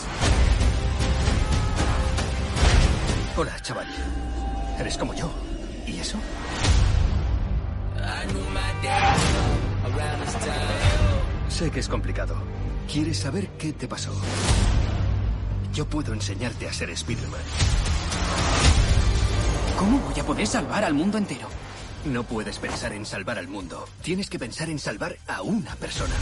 Hola, 3.36 3.60
chaval. 3.62 3.88
Eres 4.78 4.96
como 4.96 5.12
yo. 5.12 5.28
¿Y 5.88 5.98
eso? 5.98 6.18
Sé 11.48 11.72
que 11.72 11.80
es 11.80 11.88
complicado. 11.88 12.36
¿Quieres 12.86 13.18
saber 13.18 13.48
qué 13.58 13.72
te 13.72 13.88
pasó? 13.88 14.12
Yo 15.74 15.84
puedo 15.84 16.12
enseñarte 16.12 16.68
a 16.68 16.72
ser 16.72 16.90
Spider-Man. 16.90 17.40
¿Cómo 19.76 19.98
voy 19.98 20.20
a 20.20 20.24
poder 20.24 20.46
salvar 20.46 20.84
al 20.84 20.94
mundo 20.94 21.18
entero? 21.18 21.48
No 22.04 22.24
puedes 22.24 22.58
pensar 22.58 22.92
en 22.92 23.04
salvar 23.04 23.38
al 23.38 23.46
mundo. 23.46 23.86
Tienes 24.02 24.30
que 24.30 24.38
pensar 24.38 24.70
en 24.70 24.78
salvar 24.78 25.16
a 25.26 25.42
una 25.42 25.76
persona. 25.76 26.14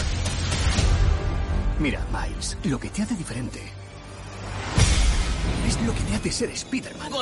Mira, 1.78 2.04
Miles, 2.12 2.58
lo 2.64 2.80
que 2.80 2.90
te 2.90 3.02
hace 3.02 3.14
diferente 3.14 3.62
es 5.68 5.80
lo 5.82 5.94
que 5.94 6.00
te 6.00 6.14
hace 6.16 6.32
ser 6.32 6.50
Spider-Man. 6.50 7.12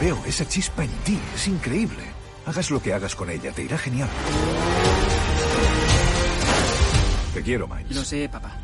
Veo 0.00 0.24
esa 0.24 0.46
chispa 0.46 0.84
en 0.84 0.90
ti, 0.98 1.18
es 1.34 1.48
increíble. 1.48 2.04
Hagas 2.46 2.70
lo 2.70 2.80
que 2.80 2.94
hagas 2.94 3.16
con 3.16 3.28
ella, 3.28 3.50
te 3.50 3.64
irá 3.64 3.76
genial. 3.76 4.08
Te 7.34 7.42
quiero, 7.42 7.66
Miles. 7.66 7.96
Lo 7.96 8.04
sé, 8.04 8.28
papá. 8.28 8.56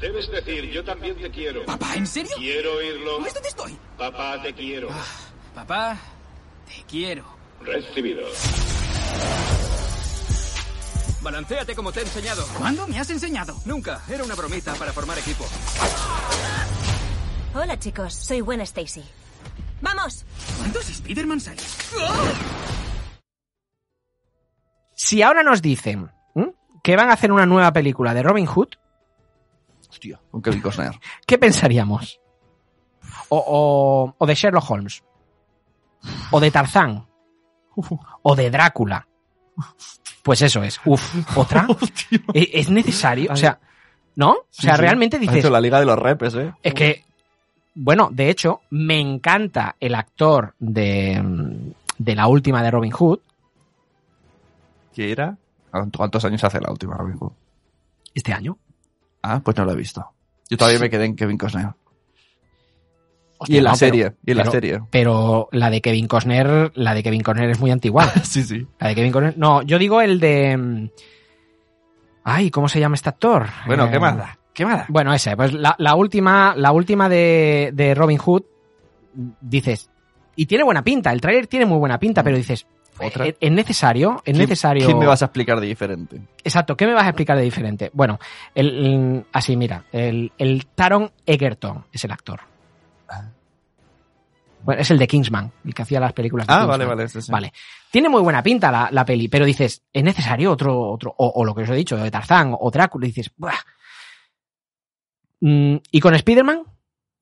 Debes 0.00 0.30
decir, 0.30 0.70
yo 0.70 0.82
también 0.82 1.14
te 1.16 1.30
quiero. 1.30 1.66
¿Papá, 1.66 1.94
en 1.94 2.06
serio? 2.06 2.32
Quiero 2.38 2.74
oírlo. 2.76 3.20
¿Ves 3.20 3.34
dónde 3.34 3.48
estoy? 3.50 3.78
Papá, 3.98 4.40
te 4.42 4.54
quiero. 4.54 4.88
Papá, 5.54 5.98
te 6.66 6.82
quiero. 6.88 7.24
Recibido. 7.60 8.22
Balanceate 11.20 11.74
como 11.74 11.92
te 11.92 12.00
he 12.00 12.02
enseñado. 12.04 12.46
¿Cuándo 12.56 12.88
me 12.88 12.98
has 12.98 13.10
enseñado? 13.10 13.54
Nunca. 13.66 14.00
Era 14.08 14.24
una 14.24 14.34
bromita 14.34 14.72
para 14.74 14.90
formar 14.92 15.18
equipo. 15.18 15.44
Hola 17.54 17.78
chicos, 17.78 18.14
soy 18.14 18.40
Gwen 18.40 18.62
Stacy. 18.62 19.04
¡Vamos! 19.82 20.24
¿Cuántos 20.58 20.88
Spider-Man 20.88 21.40
hay? 21.46 21.56
Si 24.94 25.20
ahora 25.20 25.42
nos 25.42 25.60
dicen 25.60 26.10
que 26.82 26.96
van 26.96 27.10
a 27.10 27.14
hacer 27.14 27.32
una 27.32 27.44
nueva 27.44 27.72
película 27.72 28.14
de 28.14 28.22
Robin 28.22 28.46
Hood, 28.46 28.68
Hostia, 30.00 30.18
con 30.30 30.40
Kevin 30.40 30.62
Costner. 30.62 30.92
¿qué 31.26 31.36
pensaríamos? 31.36 32.20
O, 33.28 33.36
o- 33.46 34.14
o 34.16 34.26
de 34.26 34.34
Sherlock 34.34 34.70
Holmes. 34.70 35.04
O 36.30 36.40
de 36.40 36.50
Tarzán. 36.50 37.06
O 38.22 38.34
de 38.34 38.50
Drácula. 38.50 39.06
Pues 40.22 40.40
eso 40.42 40.62
es. 40.62 40.80
Uf, 40.86 41.36
¿otra? 41.36 41.66
¿E- 42.34 42.50
¿Es 42.54 42.70
necesario? 42.70 43.30
O 43.32 43.36
sea, 43.36 43.58
¿no? 44.16 44.30
O 44.32 44.46
sea, 44.50 44.72
Sí, 44.72 44.76
sí. 44.76 44.82
realmente 44.82 45.18
dices, 45.18 45.36
hecho 45.36 45.50
la 45.50 45.60
liga 45.60 45.78
de 45.78 45.86
los 45.86 45.98
repes, 45.98 46.34
¿eh? 46.34 46.52
es 46.62 46.72
que, 46.74 47.04
bueno, 47.74 48.08
de 48.10 48.30
hecho, 48.30 48.62
me 48.70 48.98
encanta 48.98 49.76
el 49.80 49.94
actor 49.94 50.54
de, 50.58 51.22
de 51.98 52.14
la 52.14 52.26
última 52.26 52.62
de 52.62 52.70
Robin 52.70 52.92
Hood, 52.92 53.18
¿Qué 54.94 55.12
era? 55.12 55.36
¿Cuántos 55.96 56.24
años 56.24 56.42
hace 56.42 56.60
la 56.60 56.70
última 56.70 56.96
Robin 56.96 57.16
Hood? 57.18 57.32
este 58.14 58.32
año. 58.32 58.56
Ah, 59.22 59.40
pues 59.44 59.56
no 59.56 59.64
lo 59.64 59.72
he 59.72 59.76
visto. 59.76 60.04
Yo 60.48 60.56
todavía 60.56 60.80
me 60.80 60.90
quedé 60.90 61.04
en 61.04 61.16
Kevin 61.16 61.38
Costner. 61.38 61.68
Hostia, 63.38 63.54
y 63.54 63.58
en 63.58 63.64
la 63.64 63.70
no, 63.70 63.76
pero- 63.78 63.92
serie, 63.92 64.12
y 64.26 64.30
en 64.32 64.36
la 64.36 64.42
pero- 64.42 64.52
serie. 64.52 64.80
Pero 64.90 65.48
la 65.52 65.70
de 65.70 65.80
Kevin 65.80 66.06
Costner, 66.08 66.72
la 66.74 66.94
de 66.94 67.02
Kevin 67.02 67.22
Costner 67.22 67.48
es 67.50 67.58
muy 67.60 67.70
antigua. 67.70 68.04
sí, 68.22 68.42
sí. 68.42 68.66
La 68.78 68.88
de 68.88 68.94
Kevin 68.94 69.12
Costner. 69.12 69.38
No, 69.38 69.62
yo 69.62 69.78
digo 69.78 70.00
el 70.00 70.20
de. 70.20 70.56
mm, 70.56 70.88
Ay, 72.24 72.50
¿cómo 72.50 72.68
se 72.68 72.78
llama 72.80 72.96
este 72.96 73.08
actor? 73.08 73.46
Bueno, 73.66 73.86
Eh, 73.86 73.90
¿qué 73.92 73.98
más 73.98 74.16
da? 74.16 74.38
¿Qué 74.52 74.66
más 74.66 74.78
da? 74.80 74.86
Bueno, 74.88 75.12
ese, 75.14 75.34
pues 75.36 75.52
la, 75.54 75.74
la 75.78 75.94
última, 75.94 76.54
la 76.56 76.70
última 76.72 77.08
de, 77.08 77.70
de 77.72 77.94
Robin 77.94 78.18
Hood, 78.18 78.42
dices, 79.40 79.90
y 80.36 80.44
tiene 80.46 80.64
buena 80.64 80.82
pinta, 80.84 81.12
el 81.12 81.20
tráiler 81.20 81.46
tiene 81.46 81.64
muy 81.64 81.78
buena 81.78 81.98
pinta, 81.98 82.22
pero 82.22 82.36
dices, 82.36 82.66
¿Otra? 83.06 83.26
¿es, 83.26 83.34
es 83.40 83.52
necesario? 83.52 84.22
¿Es 84.24 84.34
¿Qué- 84.34 84.38
necesario? 84.38 84.86
¿Qué 84.86 84.94
me 84.94 85.06
vas 85.06 85.22
a 85.22 85.26
explicar 85.26 85.58
de 85.60 85.66
diferente? 85.66 86.20
Exacto, 86.44 86.76
¿qué 86.76 86.86
me 86.86 86.94
vas 86.94 87.04
a 87.04 87.08
explicar 87.08 87.36
de 87.36 87.42
diferente? 87.44 87.90
Bueno, 87.92 88.18
el, 88.54 88.68
el- 88.86 89.26
así, 89.32 89.56
mira, 89.56 89.84
el, 89.92 90.32
el 90.38 90.66
Taron 90.66 91.10
Egerton 91.26 91.84
es 91.92 92.04
el 92.04 92.10
actor. 92.12 92.40
Bueno, 94.62 94.82
es 94.82 94.90
el 94.90 94.98
de 94.98 95.06
Kingsman, 95.08 95.50
el 95.64 95.72
que 95.74 95.82
hacía 95.82 95.98
las 96.00 96.12
películas 96.12 96.46
de 96.46 96.52
Ah, 96.52 96.56
Kingsman. 96.58 96.78
vale, 96.78 96.84
vale. 96.84 97.08
sí, 97.08 97.22
sí. 97.22 97.32
Vale. 97.32 97.50
Tiene 97.90 98.10
muy 98.10 98.20
buena 98.20 98.42
pinta 98.42 98.70
la, 98.70 98.88
la 98.92 99.06
peli, 99.06 99.26
pero 99.28 99.46
dices, 99.46 99.82
¿es 99.90 100.04
necesario 100.04 100.52
otro, 100.52 100.78
otro, 100.90 101.14
o, 101.16 101.28
o 101.34 101.44
lo 101.46 101.54
que 101.54 101.62
os 101.62 101.70
he 101.70 101.74
dicho, 101.74 101.96
de 101.96 102.10
Tarzán 102.10 102.54
o 102.58 102.70
Drácula? 102.70 103.06
Y 103.06 103.08
dices, 103.08 103.32
¡buah! 103.38 103.54
Mm, 105.40 105.76
¿Y 105.90 106.00
con 106.00 106.14
Spider-Man? 106.14 106.62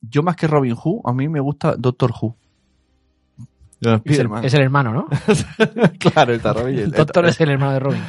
Yo 0.00 0.22
más 0.24 0.34
que 0.34 0.48
Robin 0.48 0.74
Hood, 0.74 1.02
a 1.04 1.12
mí 1.12 1.28
me 1.28 1.38
gusta 1.40 1.74
Doctor 1.78 2.12
Who. 2.20 2.34
Es 4.04 4.18
el, 4.18 4.28
es 4.44 4.54
el 4.54 4.62
hermano, 4.62 4.92
¿no? 4.92 5.06
claro, 5.98 6.32
está 6.34 6.52
Robin. 6.52 6.78
El 6.78 6.90
doctor 6.90 7.26
es 7.26 7.40
el 7.40 7.50
hermano 7.50 7.72
de 7.72 7.78
Robin. 7.80 8.02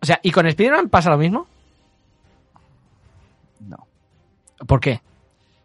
O 0.00 0.06
sea, 0.06 0.20
¿y 0.22 0.30
con 0.30 0.46
Spider-Man 0.46 0.88
pasa 0.88 1.10
lo 1.10 1.18
mismo? 1.18 1.46
No. 3.66 3.86
¿Por 4.66 4.80
qué? 4.80 5.00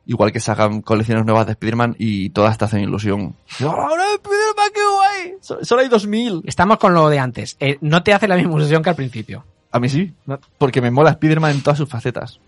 Igual 0.06 0.32
que 0.32 0.40
sacan 0.40 0.82
colecciones 0.82 1.24
nuevas 1.26 1.46
de 1.46 1.54
Spider-Man 1.54 1.96
y 1.98 2.30
todas 2.32 2.58
te 2.58 2.66
hacen 2.66 2.82
ilusión. 2.82 3.36
¡Ahora 3.62 4.04
Spider-Man, 4.16 4.70
qué 4.74 4.82
guay! 4.92 5.34
So- 5.40 5.64
Solo 5.64 5.82
hay 5.82 5.88
2000. 5.88 6.42
Estamos 6.46 6.78
con 6.78 6.94
lo 6.94 7.08
de 7.10 7.20
antes. 7.20 7.56
Eh, 7.60 7.78
no 7.82 8.04
te 8.04 8.14
hace 8.14 8.28
la 8.28 8.36
misma 8.36 8.56
ilusión 8.56 8.84
que 8.84 8.90
al 8.90 8.96
principio. 8.96 9.46
A 9.72 9.80
mí 9.80 9.88
sí. 9.88 10.14
Porque 10.58 10.82
me 10.82 10.92
mola 10.92 11.12
Spider-Man 11.12 11.52
en 11.52 11.62
todas 11.64 11.78
sus 11.78 11.88
facetas. 11.90 12.40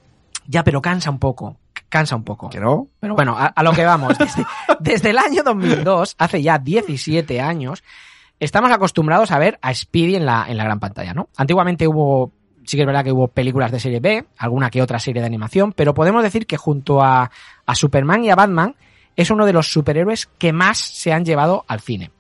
Ya, 0.47 0.63
pero 0.63 0.81
cansa 0.81 1.09
un 1.09 1.19
poco. 1.19 1.55
Cansa 1.89 2.15
un 2.15 2.23
poco. 2.23 2.49
¿Que 2.49 2.59
no? 2.59 2.87
Pero 2.99 3.15
bueno, 3.15 3.37
a, 3.37 3.47
a 3.47 3.63
lo 3.63 3.71
que 3.71 3.85
vamos. 3.85 4.17
Desde, 4.19 4.45
desde 4.79 5.09
el 5.11 5.17
año 5.17 5.43
2002, 5.43 6.15
hace 6.17 6.41
ya 6.41 6.57
17 6.57 7.41
años, 7.41 7.83
estamos 8.39 8.71
acostumbrados 8.71 9.31
a 9.31 9.39
ver 9.39 9.59
a 9.61 9.73
Speedy 9.73 10.15
en 10.15 10.25
la, 10.25 10.45
en 10.47 10.57
la 10.57 10.63
gran 10.63 10.79
pantalla, 10.79 11.13
¿no? 11.13 11.29
Antiguamente 11.37 11.87
hubo, 11.87 12.31
sí 12.65 12.77
que 12.77 12.81
es 12.81 12.87
verdad 12.87 13.03
que 13.03 13.11
hubo 13.11 13.27
películas 13.27 13.71
de 13.71 13.79
serie 13.79 13.99
B, 13.99 14.25
alguna 14.37 14.69
que 14.69 14.81
otra 14.81 14.99
serie 14.99 15.21
de 15.21 15.27
animación, 15.27 15.73
pero 15.73 15.93
podemos 15.93 16.23
decir 16.23 16.45
que 16.45 16.57
junto 16.57 17.01
a, 17.01 17.31
a 17.65 17.75
Superman 17.75 18.23
y 18.23 18.29
a 18.29 18.35
Batman 18.35 18.75
es 19.15 19.29
uno 19.29 19.45
de 19.45 19.53
los 19.53 19.71
superhéroes 19.71 20.27
que 20.37 20.51
más 20.51 20.77
se 20.77 21.13
han 21.13 21.25
llevado 21.25 21.63
al 21.67 21.79
cine. 21.79 22.11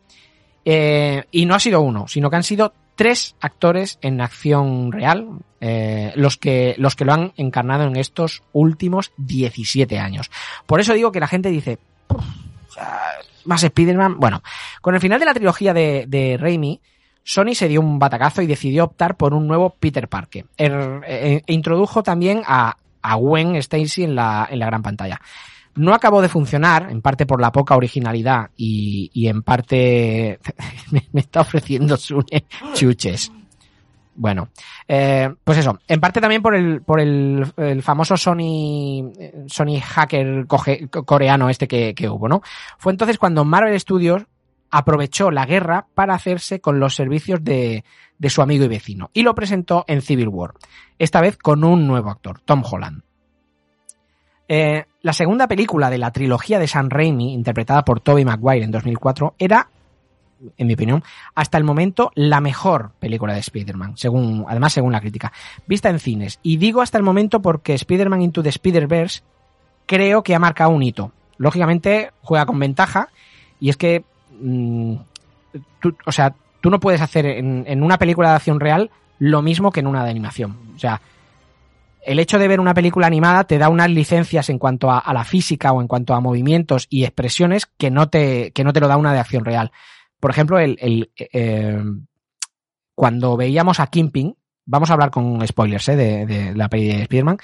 Eh, 0.63 1.25
y 1.31 1.45
no 1.45 1.55
ha 1.55 1.59
sido 1.59 1.81
uno, 1.81 2.07
sino 2.07 2.29
que 2.29 2.37
han 2.37 2.43
sido 2.43 2.73
tres 2.95 3.35
actores 3.39 3.99
en 4.01 4.21
acción 4.21 4.91
real 4.91 5.27
eh, 5.67 6.13
los, 6.15 6.37
que, 6.37 6.75
los 6.77 6.95
que 6.95 7.05
lo 7.05 7.13
han 7.13 7.33
encarnado 7.37 7.85
en 7.85 7.95
estos 7.95 8.43
últimos 8.53 9.11
17 9.17 9.97
años. 9.97 10.29
Por 10.67 10.79
eso 10.79 10.93
digo 10.93 11.11
que 11.11 11.19
la 11.19 11.27
gente 11.27 11.49
dice, 11.49 11.79
"Puf, 12.07 12.23
ah, 12.77 13.01
más 13.45 13.63
Spider-Man. 13.63 14.19
Bueno, 14.19 14.43
con 14.81 14.93
el 14.95 15.01
final 15.01 15.19
de 15.19 15.25
la 15.25 15.33
trilogía 15.33 15.73
de, 15.73 16.05
de 16.07 16.37
Raimi, 16.37 16.79
Sony 17.23 17.55
se 17.55 17.67
dio 17.67 17.81
un 17.81 17.97
batacazo 17.97 18.41
y 18.43 18.47
decidió 18.47 18.83
optar 18.83 19.17
por 19.17 19.33
un 19.33 19.47
nuevo 19.47 19.71
Peter 19.79 20.07
Parker. 20.07 20.45
Er- 20.57 21.01
e- 21.07 21.43
introdujo 21.47 22.03
también 22.03 22.43
a, 22.45 22.77
a 23.01 23.15
Gwen 23.15 23.55
Stacy 23.55 24.03
en 24.03 24.13
la, 24.15 24.47
en 24.51 24.59
la 24.59 24.67
gran 24.67 24.83
pantalla. 24.83 25.19
No 25.75 25.93
acabó 25.93 26.21
de 26.21 26.29
funcionar, 26.29 26.87
en 26.89 27.01
parte 27.01 27.25
por 27.25 27.41
la 27.41 27.51
poca 27.51 27.75
originalidad 27.75 28.49
y, 28.55 29.09
y 29.13 29.27
en 29.27 29.41
parte 29.43 30.39
me, 30.91 31.03
me 31.11 31.21
está 31.21 31.41
ofreciendo 31.41 31.97
Sune 31.97 32.45
chuches. 32.73 33.31
Bueno, 34.15 34.49
eh, 34.87 35.29
pues 35.43 35.57
eso, 35.57 35.77
en 35.87 35.99
parte 35.99 36.21
también 36.21 36.41
por 36.41 36.55
el, 36.55 36.81
por 36.81 37.01
el, 37.01 37.45
el 37.57 37.83
famoso 37.83 38.15
Sony, 38.15 39.11
eh, 39.19 39.43
Sony 39.47 39.81
hacker 39.83 40.47
coreano 40.47 41.49
este 41.49 41.67
que, 41.67 41.93
que 41.93 42.07
hubo, 42.07 42.29
¿no? 42.29 42.41
Fue 42.77 42.93
entonces 42.93 43.17
cuando 43.17 43.43
Marvel 43.43 43.77
Studios 43.79 44.23
aprovechó 44.71 45.31
la 45.31 45.45
guerra 45.45 45.87
para 45.93 46.15
hacerse 46.15 46.61
con 46.61 46.79
los 46.79 46.95
servicios 46.95 47.43
de, 47.43 47.83
de 48.17 48.29
su 48.29 48.41
amigo 48.41 48.65
y 48.65 48.69
vecino 48.69 49.09
y 49.13 49.23
lo 49.23 49.35
presentó 49.35 49.83
en 49.87 50.01
Civil 50.01 50.29
War, 50.29 50.53
esta 50.97 51.21
vez 51.21 51.37
con 51.37 51.63
un 51.63 51.85
nuevo 51.85 52.09
actor, 52.09 52.39
Tom 52.39 52.63
Holland. 52.69 53.03
Eh, 54.47 54.85
la 55.01 55.13
segunda 55.13 55.47
película 55.47 55.89
de 55.89 55.97
la 55.97 56.11
trilogía 56.11 56.59
de 56.59 56.67
Sam 56.67 56.89
Raimi, 56.89 57.33
interpretada 57.33 57.83
por 57.83 57.99
Tobey 57.99 58.25
Maguire 58.25 58.63
en 58.63 58.71
2004, 58.71 59.35
era, 59.39 59.69
en 60.57 60.67
mi 60.67 60.73
opinión, 60.73 61.03
hasta 61.33 61.57
el 61.57 61.63
momento 61.63 62.11
la 62.15 62.41
mejor 62.41 62.91
película 62.99 63.33
de 63.33 63.39
Spider-Man, 63.39 63.97
según, 63.97 64.45
además 64.47 64.73
según 64.73 64.91
la 64.91 65.01
crítica, 65.01 65.31
vista 65.65 65.89
en 65.89 65.99
cines. 65.99 66.39
Y 66.43 66.57
digo 66.57 66.81
hasta 66.81 66.97
el 66.97 67.03
momento 67.03 67.41
porque 67.41 67.73
Spider-Man 67.73 68.21
Into 68.21 68.43
the 68.43 68.49
Spider-Verse 68.49 69.21
creo 69.85 70.23
que 70.23 70.35
ha 70.35 70.39
marcado 70.39 70.71
un 70.71 70.83
hito. 70.83 71.11
Lógicamente 71.37 72.11
juega 72.21 72.45
con 72.45 72.59
ventaja 72.59 73.09
y 73.59 73.69
es 73.69 73.77
que, 73.77 74.03
mm, 74.39 74.95
tú- 75.79 75.95
o 76.05 76.11
sea, 76.11 76.33
tú 76.61 76.69
no 76.69 76.79
puedes 76.79 77.01
hacer 77.01 77.25
en, 77.25 77.83
una 77.83 77.97
película 77.97 78.29
de 78.29 78.35
acción 78.35 78.59
real 78.59 78.89
lo 79.19 79.41
mismo 79.41 79.71
que 79.71 79.79
en 79.79 79.87
una 79.87 80.03
de 80.03 80.11
animación. 80.11 80.57
O 80.75 80.79
sea, 80.79 81.01
el 82.05 82.19
hecho 82.19 82.37
de 82.37 82.47
ver 82.47 82.59
una 82.59 82.73
película 82.73 83.07
animada 83.07 83.45
te 83.45 83.57
da 83.57 83.69
unas 83.69 83.89
licencias 83.89 84.49
en 84.49 84.59
cuanto 84.59 84.91
a, 84.91 84.99
a 84.99 85.13
la 85.13 85.23
física 85.23 85.71
o 85.71 85.81
en 85.81 85.87
cuanto 85.87 86.13
a 86.13 86.19
movimientos 86.19 86.87
y 86.89 87.03
expresiones 87.03 87.65
que 87.77 87.89
no 87.89 88.09
te, 88.09 88.51
que 88.51 88.63
no 88.63 88.73
te 88.73 88.79
lo 88.79 88.87
da 88.87 88.97
una 88.97 89.13
de 89.13 89.19
acción 89.19 89.45
real. 89.45 89.71
Por 90.25 90.31
ejemplo, 90.31 90.57
el, 90.57 90.75
el, 90.81 91.11
eh, 91.19 91.79
cuando 92.95 93.37
veíamos 93.37 93.79
a 93.79 93.85
Kimping, 93.85 94.35
vamos 94.65 94.89
a 94.89 94.93
hablar 94.93 95.11
con 95.11 95.45
spoilers 95.47 95.87
eh, 95.89 95.95
de, 95.95 96.25
de 96.25 96.55
la 96.55 96.67
peli 96.67 96.87
de 96.87 97.01
Spider-Man, 97.03 97.37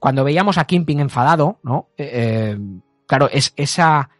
cuando 0.00 0.24
veíamos 0.24 0.58
a 0.58 0.64
Kimping 0.64 0.98
enfadado, 0.98 1.60
¿no? 1.62 1.90
Eh, 1.96 2.10
eh, 2.12 2.58
claro, 3.06 3.28
es 3.30 3.52
esa, 3.54 4.10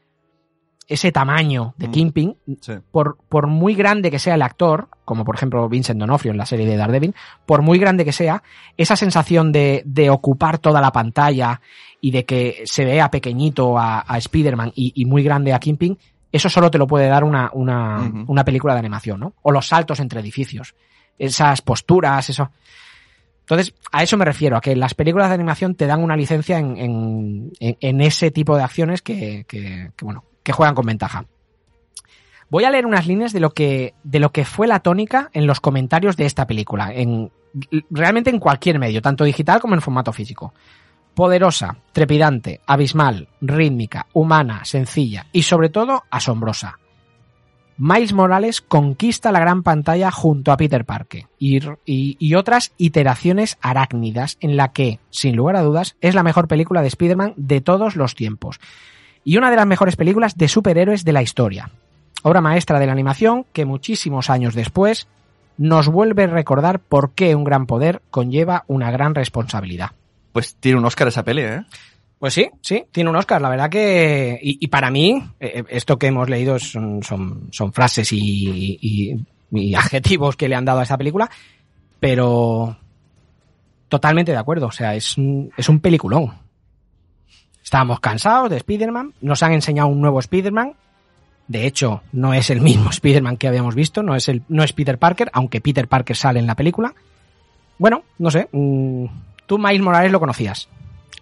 ese 0.86 1.10
tamaño 1.10 1.74
de 1.76 1.88
Mm. 1.88 1.90
Kimping, 1.90 2.36
Sí. 2.60 2.74
por, 2.92 3.18
por 3.28 3.48
muy 3.48 3.74
grande 3.74 4.12
que 4.12 4.20
sea 4.20 4.36
el 4.36 4.42
actor, 4.42 4.90
como 5.04 5.24
por 5.24 5.34
ejemplo 5.34 5.68
Vincent 5.68 5.98
D'Onofrio 5.98 6.30
en 6.30 6.38
la 6.38 6.46
serie 6.46 6.66
de 6.66 6.76
Daredevil, 6.76 7.16
por 7.46 7.62
muy 7.62 7.80
grande 7.80 8.04
que 8.04 8.12
sea, 8.12 8.44
esa 8.76 8.94
sensación 8.94 9.50
de, 9.50 9.82
de 9.86 10.08
ocupar 10.10 10.58
toda 10.58 10.80
la 10.80 10.92
pantalla 10.92 11.60
y 12.00 12.12
de 12.12 12.24
que 12.24 12.62
se 12.66 12.84
vea 12.84 13.10
pequeñito 13.10 13.76
a, 13.76 14.04
a 14.06 14.18
Spider-Man 14.18 14.70
y, 14.76 14.92
y 14.94 15.04
muy 15.04 15.24
grande 15.24 15.52
a 15.52 15.58
Kingpin, 15.58 15.98
eso 16.36 16.48
solo 16.48 16.70
te 16.70 16.78
lo 16.78 16.86
puede 16.86 17.06
dar 17.08 17.24
una, 17.24 17.50
una, 17.52 17.98
una 18.26 18.44
película 18.44 18.74
de 18.74 18.80
animación, 18.80 19.20
¿no? 19.20 19.34
O 19.42 19.52
los 19.52 19.68
saltos 19.68 20.00
entre 20.00 20.20
edificios, 20.20 20.74
esas 21.18 21.62
posturas, 21.62 22.28
eso. 22.30 22.50
Entonces, 23.40 23.74
a 23.92 24.02
eso 24.02 24.16
me 24.16 24.24
refiero, 24.24 24.56
a 24.56 24.60
que 24.60 24.74
las 24.74 24.94
películas 24.94 25.28
de 25.28 25.34
animación 25.34 25.74
te 25.74 25.86
dan 25.86 26.02
una 26.02 26.16
licencia 26.16 26.58
en, 26.58 26.76
en, 26.78 27.52
en- 27.60 27.76
en 27.80 28.00
ese 28.00 28.30
tipo 28.30 28.56
de 28.56 28.62
acciones 28.62 29.02
que, 29.02 29.44
que- 29.46 29.90
que, 29.96 30.04
bueno, 30.04 30.24
que 30.42 30.52
juegan 30.52 30.74
con 30.74 30.86
ventaja. 30.86 31.26
Voy 32.50 32.64
a 32.64 32.70
leer 32.70 32.86
unas 32.86 33.06
líneas 33.06 33.32
de 33.32 33.40
lo 33.40 33.50
que, 33.50 33.94
de 34.04 34.20
lo 34.20 34.30
que 34.32 34.44
fue 34.44 34.66
la 34.66 34.80
tónica 34.80 35.30
en 35.32 35.46
los 35.46 35.60
comentarios 35.60 36.16
de 36.16 36.26
esta 36.26 36.46
película, 36.46 36.92
en, 36.92 37.30
realmente 37.90 38.30
en 38.30 38.38
cualquier 38.38 38.78
medio, 38.78 39.02
tanto 39.02 39.24
digital 39.24 39.60
como 39.60 39.74
en 39.74 39.80
formato 39.82 40.12
físico. 40.12 40.52
Poderosa, 41.14 41.76
trepidante, 41.92 42.60
abismal, 42.66 43.28
rítmica, 43.40 44.06
humana, 44.12 44.64
sencilla 44.64 45.26
y 45.32 45.42
sobre 45.42 45.68
todo 45.68 46.02
asombrosa. 46.10 46.78
Miles 47.76 48.12
Morales 48.12 48.60
conquista 48.60 49.32
la 49.32 49.40
gran 49.40 49.62
pantalla 49.64 50.10
junto 50.12 50.52
a 50.52 50.56
Peter 50.56 50.84
Parker 50.84 51.26
y, 51.40 51.58
y- 51.84 52.34
otras 52.36 52.72
iteraciones 52.78 53.58
arácnidas 53.60 54.38
en 54.40 54.56
la 54.56 54.72
que, 54.72 55.00
sin 55.10 55.34
lugar 55.34 55.56
a 55.56 55.62
dudas, 55.62 55.96
es 56.00 56.14
la 56.14 56.22
mejor 56.22 56.46
película 56.46 56.82
de 56.82 56.88
Spider-Man 56.88 57.34
de 57.36 57.60
todos 57.60 57.96
los 57.96 58.14
tiempos 58.14 58.60
y 59.24 59.38
una 59.38 59.50
de 59.50 59.56
las 59.56 59.66
mejores 59.66 59.96
películas 59.96 60.36
de 60.36 60.46
superhéroes 60.48 61.04
de 61.04 61.12
la 61.12 61.22
historia. 61.22 61.70
Obra 62.22 62.40
maestra 62.40 62.78
de 62.78 62.86
la 62.86 62.92
animación 62.92 63.44
que 63.52 63.64
muchísimos 63.64 64.30
años 64.30 64.54
después 64.54 65.08
nos 65.58 65.88
vuelve 65.88 66.24
a 66.24 66.28
recordar 66.28 66.78
por 66.78 67.10
qué 67.12 67.34
un 67.34 67.44
gran 67.44 67.66
poder 67.66 68.02
conlleva 68.10 68.64
una 68.68 68.90
gran 68.92 69.14
responsabilidad. 69.14 69.90
Pues 70.34 70.56
tiene 70.56 70.78
un 70.78 70.84
Oscar 70.84 71.06
esa 71.06 71.22
peli, 71.22 71.42
¿eh? 71.42 71.62
Pues 72.18 72.34
sí, 72.34 72.50
sí, 72.60 72.84
tiene 72.90 73.08
un 73.08 73.14
Oscar. 73.14 73.40
La 73.40 73.48
verdad 73.48 73.70
que. 73.70 74.36
Y, 74.42 74.66
para 74.66 74.90
mí, 74.90 75.22
eh, 75.38 75.62
esto 75.68 75.96
que 75.96 76.08
hemos 76.08 76.28
leído 76.28 76.58
son, 76.58 77.00
son, 77.04 77.72
frases 77.72 78.12
y, 78.12 78.76
y- 78.82 79.24
y 79.52 79.74
adjetivos 79.76 80.34
que 80.34 80.48
le 80.48 80.56
han 80.56 80.64
dado 80.64 80.80
a 80.80 80.82
esta 80.82 80.98
película, 80.98 81.30
pero. 82.00 82.76
Totalmente 83.88 84.32
de 84.32 84.38
acuerdo. 84.38 84.66
O 84.66 84.72
sea, 84.72 84.96
es 84.96 85.16
un, 85.16 85.52
es 85.56 85.68
un 85.68 85.78
peliculón. 85.78 86.32
Estábamos 87.62 88.00
cansados 88.00 88.50
de 88.50 88.56
Spider-Man. 88.56 89.14
Nos 89.20 89.40
han 89.44 89.52
enseñado 89.52 89.88
un 89.88 90.00
nuevo 90.00 90.18
Spider-Man. 90.18 90.74
De 91.46 91.64
hecho, 91.66 92.02
no 92.12 92.34
es 92.34 92.50
el 92.50 92.60
mismo 92.60 92.90
Spider-Man 92.90 93.36
que 93.36 93.46
habíamos 93.46 93.76
visto. 93.76 94.02
No 94.02 94.16
es, 94.16 94.28
el, 94.28 94.42
no 94.48 94.64
es 94.64 94.72
Peter 94.72 94.98
Parker, 94.98 95.30
aunque 95.32 95.60
Peter 95.60 95.86
Parker 95.86 96.16
sale 96.16 96.40
en 96.40 96.46
la 96.48 96.56
película. 96.56 96.92
Bueno, 97.78 98.02
no 98.18 98.30
sé. 98.32 98.48
mm, 98.50 99.04
Tú, 99.46 99.58
Miles 99.58 99.80
Morales, 99.82 100.10
lo 100.12 100.20
conocías. 100.20 100.68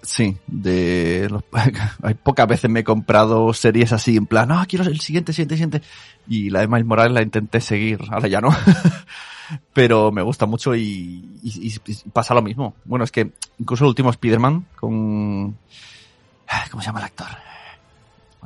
Sí, 0.02 0.36
de 0.48 1.28
los, 1.30 1.44
hay 2.02 2.14
pocas 2.14 2.46
veces 2.48 2.68
me 2.70 2.80
he 2.80 2.84
comprado 2.84 3.52
series 3.54 3.92
así 3.92 4.16
en 4.16 4.26
plan, 4.26 4.48
no, 4.48 4.64
quiero 4.66 4.84
el 4.84 5.00
siguiente, 5.00 5.32
siguiente, 5.32 5.54
siguiente. 5.56 5.82
Y 6.28 6.50
la 6.50 6.60
de 6.60 6.68
Miles 6.68 6.86
Morales 6.86 7.12
la 7.12 7.22
intenté 7.22 7.60
seguir, 7.60 8.00
ahora 8.10 8.26
ya 8.28 8.40
no. 8.40 8.48
Pero 9.72 10.10
me 10.12 10.22
gusta 10.22 10.46
mucho 10.46 10.74
y, 10.74 11.38
y- 11.42 11.68
y- 11.68 11.74
y 11.86 11.94
pasa 12.10 12.34
lo 12.34 12.42
mismo. 12.42 12.74
Bueno, 12.84 13.04
es 13.04 13.12
que 13.12 13.32
incluso 13.58 13.84
el 13.84 13.88
último 13.88 14.10
Spider-Man 14.10 14.66
con... 14.76 15.50
¿Cómo 16.70 16.82
se 16.82 16.86
llama 16.86 17.00
el 17.00 17.04
actor? 17.06 17.26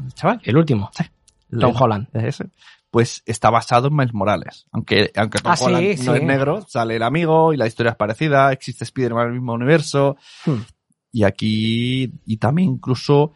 El 0.05 0.13
chaval. 0.15 0.41
El 0.45 0.57
último. 0.57 0.91
Tom 1.59 1.71
El- 1.71 1.83
Holland. 1.83 2.09
ese. 2.13 2.47
Pues 2.97 3.23
está 3.27 3.51
basado 3.51 3.89
en 3.89 3.95
Miles 3.95 4.15
Morales. 4.15 4.65
Aunque, 4.73 5.11
aunque 5.17 5.39
Tom 5.39 5.53
Ah, 5.53 5.57
sí, 5.59 5.65
no 5.71 5.79
sí. 5.79 5.89
es 6.19 6.23
negro, 6.23 6.63
sale 6.67 6.97
el 6.97 7.03
amigo 7.03 7.53
y 7.53 7.59
la 7.59 7.67
historia 7.67 7.91
es 7.91 7.97
parecida, 7.97 8.51
existe 8.53 8.85
Spider-Man 8.85 9.25
en 9.25 9.29
el 9.29 9.35
mismo 9.35 9.53
universo. 9.53 10.17
Hmm. 10.47 10.63
Y 11.13 11.25
aquí, 11.25 12.11
y 12.25 12.37
también 12.39 12.71
incluso, 12.71 13.35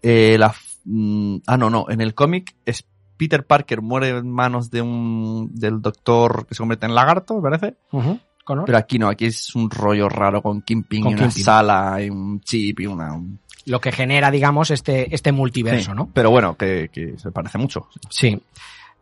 eh, 0.00 0.36
la, 0.38 0.54
mm, 0.86 1.36
ah, 1.46 1.58
no, 1.58 1.68
no, 1.68 1.84
en 1.90 2.00
el 2.00 2.14
cómic 2.14 2.56
es 2.64 2.86
Peter 3.18 3.44
Parker 3.46 3.82
muere 3.82 4.08
en 4.08 4.30
manos 4.30 4.70
de 4.70 4.80
un, 4.80 5.50
del 5.54 5.82
doctor 5.82 6.46
que 6.46 6.54
se 6.54 6.60
convierte 6.60 6.86
en 6.86 6.94
lagarto, 6.94 7.34
me 7.38 7.42
parece. 7.50 7.76
Pero 8.64 8.78
aquí 8.78 8.98
no, 8.98 9.08
aquí 9.08 9.26
es 9.26 9.54
un 9.54 9.68
rollo 9.68 10.08
raro 10.08 10.40
con 10.40 10.62
Kingpin 10.62 11.02
Con 11.02 11.10
y 11.12 11.14
una 11.16 11.24
Kingpin. 11.24 11.44
sala 11.44 12.02
y 12.02 12.08
un 12.08 12.40
chip 12.40 12.80
y 12.80 12.86
una... 12.86 13.12
un- 13.12 13.40
Lo 13.66 13.78
que 13.78 13.92
genera, 13.92 14.30
digamos, 14.30 14.70
este, 14.70 15.14
este 15.14 15.32
multiverso, 15.32 15.90
Sí, 15.90 15.96
¿no? 15.96 16.08
Pero 16.14 16.30
bueno, 16.30 16.56
que, 16.56 16.88
que 16.90 17.18
se 17.18 17.30
parece 17.30 17.58
mucho. 17.58 17.88
Sí. 18.08 18.40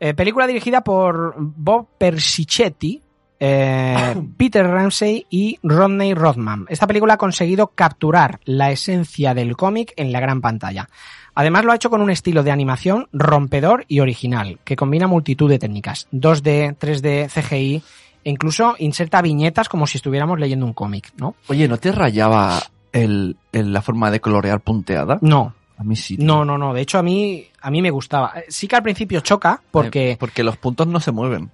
Eh, 0.01 0.15
película 0.15 0.47
dirigida 0.47 0.83
por 0.83 1.35
Bob 1.39 1.87
Persichetti, 1.99 3.01
eh, 3.41 4.15
Peter 4.37 4.67
Ramsey 4.67 5.27
y 5.31 5.59
Rodney 5.63 6.15
Rodman. 6.15 6.67
Esta 6.69 6.87
película 6.87 7.15
ha 7.15 7.19
conseguido 7.19 7.69
capturar 7.75 8.41
la 8.45 8.71
esencia 8.71 9.35
del 9.35 9.57
cómic 9.57 9.93
en 9.97 10.13
la 10.13 10.21
gran 10.21 10.41
pantalla. 10.41 10.89
Además 11.37 11.65
lo 11.65 11.73
ha 11.73 11.77
hecho 11.77 11.91
con 11.91 12.01
un 12.01 12.11
estilo 12.11 12.43
de 12.43 12.53
animación 12.53 13.09
rompedor 13.13 13.85
y 13.89 14.01
original, 14.01 14.61
que 14.65 14.77
combina 14.77 15.07
multitud 15.09 15.51
de 15.51 15.59
técnicas, 15.59 16.07
2D, 16.13 16.77
3D, 16.79 17.29
CGI, 17.29 17.83
e 18.25 18.31
incluso 18.31 18.77
inserta 18.79 19.21
viñetas 19.21 19.69
como 19.69 19.87
si 19.87 19.99
estuviéramos 19.99 20.39
leyendo 20.39 20.65
un 20.65 20.73
cómic, 20.75 21.13
¿no? 21.17 21.35
Oye, 21.49 21.67
¿no 21.67 21.77
te 21.79 21.91
rayaba 21.93 22.61
el, 22.93 23.37
el- 23.53 23.73
la 23.73 23.83
forma 23.83 24.11
de 24.13 24.21
colorear 24.21 24.61
punteada? 24.61 25.19
No, 25.23 25.55
A 25.77 25.85
mí 25.85 25.97
sí. 25.97 26.17
tío. 26.17 26.27
no, 26.27 26.45
no, 26.45 26.57
no. 26.59 26.73
De 26.73 26.81
hecho, 26.83 26.99
a 26.99 27.03
mí, 27.03 27.47
a 27.61 27.71
mí 27.71 27.83
me 27.83 27.91
gustaba. 27.91 28.33
Sí 28.49 28.69
que 28.69 28.77
al 28.77 28.83
principio 28.83 29.21
choca, 29.21 29.61
porque 29.71 30.13
Eh, 30.13 30.17
porque 30.19 30.45
los 30.45 30.57
puntos 30.57 30.87
no 30.87 31.01
se 31.01 31.11
mueven. 31.13 31.51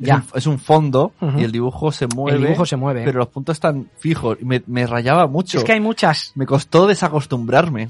Es 0.00 0.06
Ya. 0.06 0.16
un- 0.16 0.24
Es 0.34 0.46
un, 0.46 0.58
fondo 0.58 1.12
y 1.38 1.44
el 1.44 1.52
dibujo 1.52 1.92
se 1.92 2.06
mueve. 2.08 2.36
el 2.38 2.44
dibujo 2.44 2.66
se 2.66 2.76
mueve. 2.76 3.04
Pero 3.04 3.20
los 3.20 3.28
puntos 3.28 3.56
están 3.56 3.88
fijos 3.98 4.36
y 4.40 4.44
me, 4.44 4.62
me 4.66 4.86
rayaba 4.86 5.26
mucho. 5.28 5.58
es 5.58 5.64
que 5.64 5.72
hay 5.72 5.80
muchas. 5.80 6.32
Me 6.34 6.44
costó 6.46 6.86
desacostumbrarme. 6.86 7.88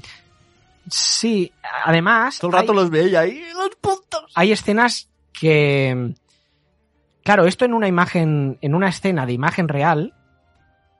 Sí, 0.89 1.51
además. 1.85 2.39
Todo 2.39 2.51
el 2.51 2.57
rato 2.57 2.71
hay, 2.73 2.77
los 2.77 2.89
veía 2.89 3.21
ahí, 3.21 3.41
los 3.53 3.69
puntos. 3.81 4.31
hay 4.35 4.51
escenas 4.51 5.09
que. 5.31 6.13
Claro, 7.23 7.45
esto 7.45 7.63
en 7.65 7.73
una 7.73 7.87
imagen, 7.87 8.57
en 8.61 8.75
una 8.75 8.89
escena 8.89 9.25
de 9.25 9.31
imagen 9.33 9.67
real, 9.69 10.13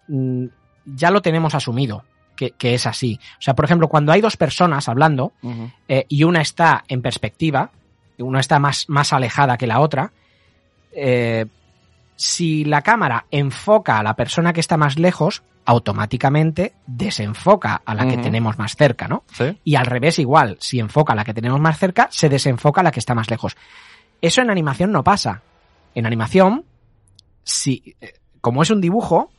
mm, 0.08 0.46
ya 0.86 1.12
lo 1.12 1.22
tenemos 1.22 1.54
asumido, 1.54 2.06
que, 2.36 2.52
que 2.52 2.74
es 2.74 2.86
así. 2.86 3.20
O 3.38 3.42
sea, 3.42 3.56
por 3.56 3.66
ejemplo, 3.66 3.88
cuando 3.88 4.12
hay 4.12 4.22
dos 4.22 4.38
personas 4.38 4.90
hablando 4.90 5.34
eh, 5.88 6.06
y 6.10 6.24
una 6.24 6.42
está 6.42 6.84
en 6.88 7.02
perspectiva, 7.02 7.72
y 8.18 8.22
una 8.22 8.40
está 8.40 8.60
más, 8.60 8.90
más 8.90 9.14
alejada 9.14 9.58
que 9.58 9.68
la 9.68 9.80
otra, 9.80 10.12
eh, 10.92 11.46
si 12.16 12.64
la 12.66 12.82
cámara 12.82 13.26
enfoca 13.32 14.00
a 14.00 14.04
la 14.04 14.16
persona 14.16 14.54
que 14.54 14.60
está 14.60 14.78
más 14.78 14.98
lejos, 14.98 15.44
automáticamente 15.66 16.74
desenfoca 16.86 17.82
a 17.86 17.96
la 17.96 18.08
que 18.08 18.18
tenemos 18.18 18.58
más 18.60 18.76
cerca, 18.76 19.08
¿no? 19.08 19.24
¿Sí? 19.32 19.58
Y 19.64 19.76
al 19.76 19.86
revés 19.86 20.20
igual, 20.20 20.58
si 20.60 20.80
enfoca 20.80 21.14
a 21.14 21.16
la 21.16 21.24
que 21.24 21.34
tenemos 21.34 21.60
más 21.60 21.80
cerca, 21.80 22.08
se 22.12 22.30
desenfoca 22.30 22.82
a 22.82 22.84
la 22.84 22.92
que 22.92 23.00
está 23.00 23.16
más 23.16 23.30
lejos. 23.30 23.56
Eso 24.22 24.42
en 24.42 24.50
animación 24.50 24.92
no 24.92 25.04
pasa. 25.04 25.42
En 25.96 26.06
animación, 26.06 26.66
si, 27.44 27.96
eh, 28.02 28.14
como 28.42 28.62
es 28.62 28.70
un 28.72 28.82
dibujo, 28.82 29.32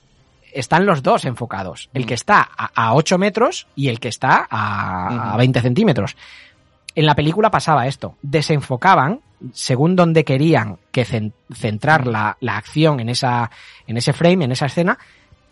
están 0.55 0.87
los 0.87 1.03
dos 1.03 1.25
enfocados. 1.25 1.91
El 1.93 2.07
que 2.07 2.15
está 2.15 2.49
a, 2.57 2.71
a 2.75 2.95
8 2.95 3.19
metros 3.19 3.67
y 3.77 3.89
el 3.89 4.01
que 4.01 4.09
está 4.09 4.47
a, 4.49 5.09
a 5.09 5.29
Ujú. 5.31 5.39
20 5.39 5.61
centímetros. 5.61 6.17
En 6.95 7.07
la 7.07 7.15
película 7.15 7.51
pasaba 7.51 7.87
esto. 7.87 8.17
Desenfocaban 8.23 9.21
según 9.53 9.97
donde 9.97 10.25
querían 10.25 10.79
que 10.93 11.05
cen- 11.05 11.33
centrar 11.53 12.07
la, 12.07 12.37
la 12.41 12.57
acción 12.57 13.01
en, 13.01 13.09
esa, 13.11 13.51
en 13.87 13.97
ese 13.97 14.13
frame, 14.13 14.45
en 14.45 14.53
esa 14.53 14.67
escena, 14.67 14.99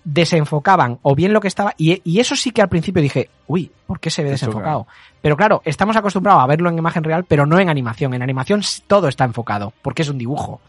desenfocaban 0.04 0.98
o 1.02 1.14
bien 1.14 1.32
lo 1.32 1.40
que 1.40 1.48
estaba. 1.48 1.74
Y, 1.76 2.00
y 2.04 2.20
eso 2.20 2.36
sí 2.36 2.50
que 2.50 2.62
al 2.62 2.68
principio 2.68 3.02
dije, 3.02 3.28
uy, 3.46 3.70
¿por 3.86 4.00
qué 4.00 4.10
se 4.10 4.22
ve 4.22 4.30
desenfocado? 4.30 4.86
Pero 5.20 5.36
claro, 5.36 5.62
estamos 5.64 5.96
acostumbrados 5.96 6.42
a 6.42 6.46
verlo 6.46 6.68
en 6.70 6.78
imagen 6.78 7.04
real, 7.04 7.24
pero 7.24 7.46
no 7.46 7.58
en 7.58 7.68
animación. 7.68 8.14
En 8.14 8.22
animación 8.22 8.62
todo 8.86 9.08
está 9.08 9.24
enfocado, 9.24 9.72
porque 9.82 10.02
es 10.02 10.08
un 10.08 10.18
dibujo. 10.18 10.60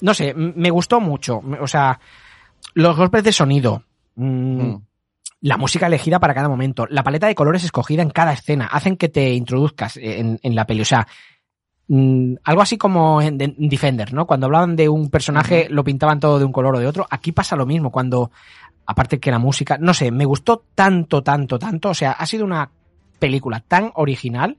No 0.00 0.14
sé, 0.14 0.34
me 0.34 0.70
gustó 0.70 1.00
mucho. 1.00 1.42
O 1.60 1.66
sea, 1.66 1.98
los 2.74 2.96
golpes 2.96 3.24
de 3.24 3.32
sonido. 3.32 3.82
mm, 4.14 4.60
Mm. 4.62 4.82
la 5.42 5.56
música 5.56 5.86
elegida 5.88 6.20
para 6.20 6.34
cada 6.34 6.48
momento, 6.48 6.86
la 6.88 7.02
paleta 7.02 7.26
de 7.26 7.34
colores 7.34 7.64
escogida 7.64 8.02
en 8.02 8.10
cada 8.10 8.32
escena, 8.32 8.66
hacen 8.66 8.96
que 8.96 9.08
te 9.08 9.32
introduzcas 9.34 9.96
en, 9.96 10.38
en 10.42 10.54
la 10.54 10.66
peli. 10.66 10.82
O 10.82 10.84
sea, 10.84 11.06
mm, 11.88 12.34
algo 12.44 12.62
así 12.62 12.78
como 12.78 13.20
en, 13.20 13.40
en 13.40 13.68
Defender, 13.68 14.12
¿no? 14.14 14.26
Cuando 14.26 14.46
hablaban 14.46 14.76
de 14.76 14.88
un 14.88 15.10
personaje, 15.10 15.66
lo 15.70 15.82
pintaban 15.82 16.20
todo 16.20 16.38
de 16.38 16.44
un 16.44 16.52
color 16.52 16.76
o 16.76 16.78
de 16.78 16.86
otro. 16.86 17.06
Aquí 17.10 17.32
pasa 17.32 17.56
lo 17.56 17.66
mismo, 17.66 17.90
cuando, 17.90 18.30
aparte 18.86 19.18
que 19.18 19.30
la 19.32 19.38
música, 19.40 19.78
no 19.78 19.94
sé, 19.94 20.10
me 20.12 20.24
gustó 20.26 20.62
tanto, 20.74 21.22
tanto, 21.22 21.58
tanto. 21.58 21.90
O 21.90 21.94
sea, 21.94 22.12
ha 22.12 22.26
sido 22.26 22.44
una 22.44 22.70
película 23.18 23.60
tan 23.60 23.90
original 23.94 24.56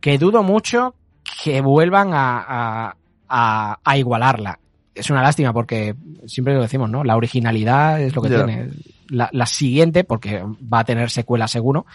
que 0.00 0.18
dudo 0.18 0.42
mucho 0.44 0.94
que 1.42 1.60
vuelvan 1.60 2.12
a, 2.14 2.38
a, 2.46 2.96
a- 3.28 3.78
a 3.82 3.98
igualarla. 3.98 4.60
Es 4.96 5.10
una 5.10 5.22
lástima 5.22 5.52
porque 5.52 5.94
siempre 6.26 6.54
lo 6.54 6.62
decimos, 6.62 6.90
¿no? 6.90 7.04
La 7.04 7.16
originalidad 7.16 8.00
es 8.00 8.14
lo 8.16 8.22
que 8.22 8.28
tiene. 8.30 8.70
La, 9.08 9.28
la 9.32 9.46
siguiente, 9.46 10.02
porque 10.04 10.42
va 10.42 10.80
a 10.80 10.84
tener 10.84 11.10
secuela 11.10 11.46
seguro, 11.46 11.86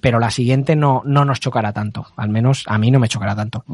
pero 0.00 0.18
la 0.18 0.30
siguiente 0.30 0.76
no, 0.76 1.02
no 1.04 1.24
nos 1.24 1.40
chocará 1.40 1.72
tanto. 1.72 2.06
Al 2.16 2.28
menos 2.28 2.64
a 2.66 2.76
mí 2.78 2.90
no 2.90 2.98
me 3.00 3.08
chocará 3.08 3.34
tanto. 3.34 3.64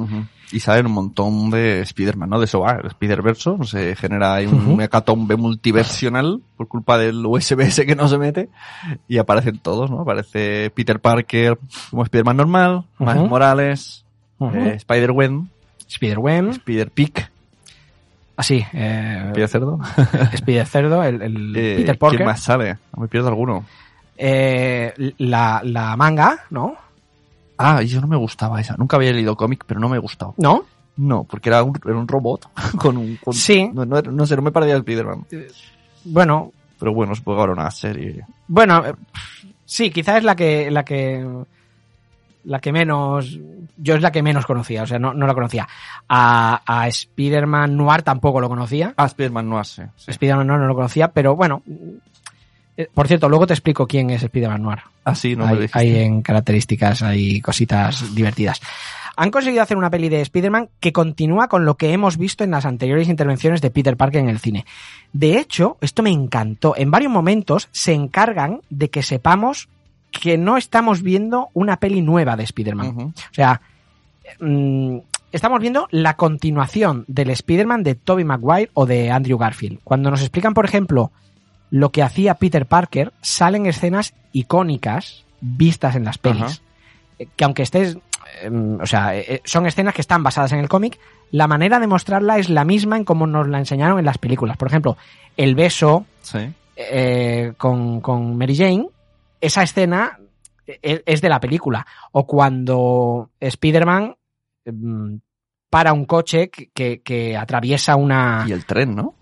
Y 0.53 0.61
salen 0.61 0.87
un 0.87 0.93
montón 0.93 1.51
de 1.51 1.81
Spider-Man, 1.81 2.31
¿no? 2.31 2.39
De 2.39 2.45
eso 2.47 2.61
va, 2.61 2.73
el 2.83 2.87
Spider-Verso. 2.87 3.63
Se 3.65 3.97
genera 3.97 4.35
ahí 4.35 4.47
un 4.47 4.55
Ujú. 4.73 4.81
hecatombe 4.81 5.37
multiversional 5.37 6.41
por 6.57 6.69
culpa 6.69 6.99
del 6.99 7.25
USB 7.25 7.61
ese 7.61 7.85
que 7.87 7.97
no 7.97 8.09
se 8.09 8.19
mete. 8.19 8.49
Y 9.09 9.19
aparecen 9.19 9.59
todos, 9.59 9.91
¿no? 9.91 10.01
Aparece 10.01 10.71
Peter 10.75 11.01
Parker 11.01 11.59
como 11.91 12.05
Spider-Man 12.05 12.37
normal, 12.37 12.85
Miles 12.99 13.17
Ujú. 13.17 13.27
Morales, 13.27 14.05
eh, 14.41 14.75
Spider-Gwen, 14.77 15.51
Spider-Web, 15.89 16.51
Spider-Pig, 16.51 17.31
así, 18.39 18.65
eh, 18.73 19.25
Spider-Cerdo. 19.27 19.79
Spider-Cerdo, 20.33 21.03
el, 21.05 21.21
el 21.23 21.57
Eh, 21.57 21.77
Peter 21.79 21.99
Parker. 21.99 22.17
¿Quién 22.19 22.27
más 22.29 22.41
sale? 22.43 22.79
No 22.97 23.03
me 23.03 23.09
pierdo 23.09 23.29
alguno. 23.29 23.67
Eh, 24.17 25.13
la, 25.19 25.61
la 25.65 25.97
manga, 25.97 26.45
¿no? 26.51 26.75
Ah, 27.59 27.83
yo 27.83 28.01
no 28.01 28.07
me 28.07 28.17
gustaba 28.17 28.61
esa. 28.61 28.77
Nunca 28.77 28.97
había 28.97 29.13
leído 29.13 29.37
cómic, 29.37 29.65
pero 29.67 29.79
no 29.81 29.89
me 29.89 29.99
gustaba. 29.99 30.33
¿No? 30.39 30.65
No, 30.97 31.25
porque 31.25 31.49
era 31.51 31.63
un, 31.63 31.79
era 31.85 31.97
un 31.97 32.09
robot 32.09 32.49
con 32.79 32.97
un... 32.97 33.17
con- 33.17 33.35
Sí. 33.35 33.69
No, 33.73 33.85
no, 33.85 34.01
no 34.03 34.27
sé, 34.27 34.35
no 34.37 34.43
me 34.43 34.51
parecía 34.53 34.77
Spider-Man. 34.77 35.27
Bueno, 36.05 36.53
Pero 36.79 36.93
bueno, 36.95 37.15
supongo 37.15 37.37
que 37.39 37.41
ahora 37.43 37.53
una 37.53 37.71
serie. 37.71 38.25
Bueno, 38.49 38.85
eh, 38.87 38.95
sí, 39.65 39.91
quizás 39.91 40.17
es 40.19 40.25
la 40.25 40.35
que, 40.35 40.71
la 40.71 40.85
que, 40.85 41.25
la 42.49 42.61
que 42.61 42.73
menos, 42.73 43.39
yo 43.77 43.95
es 43.95 44.01
la 44.03 44.11
que 44.11 44.23
menos 44.23 44.47
conocía, 44.47 44.83
o 44.83 44.87
sea, 44.87 44.99
no, 44.99 45.13
no 45.13 45.27
la 45.27 45.35
conocía. 45.35 45.69
A, 46.09 46.63
a 46.67 46.89
Spider-Man 46.89 47.77
Noir 47.77 48.03
tampoco 48.03 48.41
lo 48.41 48.49
conocía. 48.49 48.95
Ah, 48.97 49.05
Spider-Man 49.07 49.49
no 49.49 49.59
hace. 49.59 49.89
sí. 49.97 50.11
Spider-Man 50.11 50.47
Noir 50.47 50.61
no 50.61 50.67
lo 50.67 50.75
conocía, 50.75 51.09
pero 51.13 51.37
bueno. 51.37 51.63
eh, 52.77 52.89
Por 52.93 53.07
cierto, 53.07 53.29
luego 53.29 53.47
te 53.47 53.53
explico 53.55 53.87
quién 53.87 54.11
es 54.11 54.23
Spider-Man 54.23 54.63
Noir. 54.63 54.79
Ah, 55.05 55.15
sí, 55.15 55.37
no 55.37 55.45
me 55.45 55.51
lo 55.51 55.55
hay, 55.57 55.63
dijiste. 55.63 55.79
hay 55.79 55.97
en 56.03 56.23
características, 56.23 57.03
hay 57.03 57.41
cositas 57.41 58.15
divertidas. 58.15 58.61
Han 59.21 59.31
conseguido 59.33 59.63
hacer 59.63 59.77
una 59.77 59.91
peli 59.91 60.09
de 60.09 60.21
Spider-Man 60.21 60.69
que 60.79 60.93
continúa 60.93 61.49
con 61.49 61.65
lo 61.65 61.75
que 61.77 61.93
hemos 61.93 62.17
visto 62.19 62.45
en 62.45 62.53
las 62.53 62.65
anteriores 62.65 63.09
intervenciones 63.09 63.61
de 63.61 63.71
Peter 63.71 63.97
Parker 63.97 64.21
en 64.23 64.29
el 64.29 64.39
cine. 64.39 64.65
De 65.13 65.39
hecho, 65.39 65.77
esto 65.81 66.05
me 66.05 66.11
encantó. 66.11 66.75
En 66.77 66.91
varios 66.93 67.11
momentos 67.13 67.69
se 67.73 67.93
encargan 67.95 68.61
de 68.71 68.91
que 68.91 69.03
sepamos 69.03 69.69
que 70.11 70.39
no 70.39 70.57
estamos 70.57 71.03
viendo 71.03 71.49
una 71.55 71.77
peli 71.79 72.01
nueva 72.03 72.37
de 72.37 72.45
Spider-Man. 72.45 72.99
O 72.99 73.13
sea, 73.33 73.61
mm, 74.41 74.99
estamos 75.33 75.61
viendo 75.61 75.87
la 75.91 76.15
continuación 76.17 77.05
del 77.09 77.31
Spider-Man 77.31 77.83
de 77.83 77.95
Tobey 77.95 78.25
Maguire 78.25 78.71
o 78.75 78.87
de 78.87 79.11
Andrew 79.11 79.39
Garfield. 79.39 79.81
Cuando 79.85 80.11
nos 80.11 80.21
explican, 80.21 80.55
por 80.55 80.65
ejemplo, 80.65 81.13
lo 81.71 81.91
que 81.91 82.03
hacía 82.03 82.35
Peter 82.35 82.67
Parker, 82.67 83.13
salen 83.21 83.67
escenas 83.67 84.15
icónicas 84.33 85.25
vistas 85.41 85.95
en 85.97 86.05
las 86.05 86.19
pelis. 86.19 86.63
Eh, 87.19 87.27
Que 87.37 87.45
aunque 87.45 87.63
estés... 87.63 87.99
eh, 88.43 88.51
o 88.81 88.87
sea, 88.87 89.17
eh, 89.17 89.43
son 89.45 89.67
escenas 89.67 89.95
que 89.95 90.01
están 90.01 90.23
basadas 90.23 90.53
en 90.53 90.61
el 90.61 90.69
cómic, 90.69 90.99
la 91.31 91.47
manera 91.47 91.79
de 91.79 91.87
mostrarla 91.87 92.39
es 92.39 92.49
la 92.49 92.65
misma 92.65 92.97
en 92.97 93.05
como 93.05 93.27
nos 93.27 93.47
la 93.49 93.59
enseñaron 93.59 93.99
en 93.99 94.05
las 94.07 94.17
películas. 94.19 94.57
Por 94.57 94.69
ejemplo, 94.69 94.97
el 95.37 95.55
beso 95.55 96.07
Sí. 96.23 96.39
eh, 96.77 97.53
con, 97.59 98.01
con 98.01 98.37
Mary 98.39 98.57
Jane, 98.57 98.87
esa 99.41 99.63
escena 99.63 100.19
es, 100.67 101.03
es 101.07 101.21
de 101.21 101.29
la 101.29 101.41
película. 101.41 101.87
O 102.13 102.27
cuando 102.27 103.31
Spider-Man 103.41 104.17
mm, 104.67 105.15
para 105.71 105.93
un 105.93 106.05
coche 106.07 106.49
que, 106.51 106.69
que- 106.71 107.01
que 107.01 107.37
atraviesa 107.37 107.97
una... 107.97 108.45
Y 108.49 108.53
el 108.53 108.65
tren, 108.65 108.95
¿no? 108.95 109.15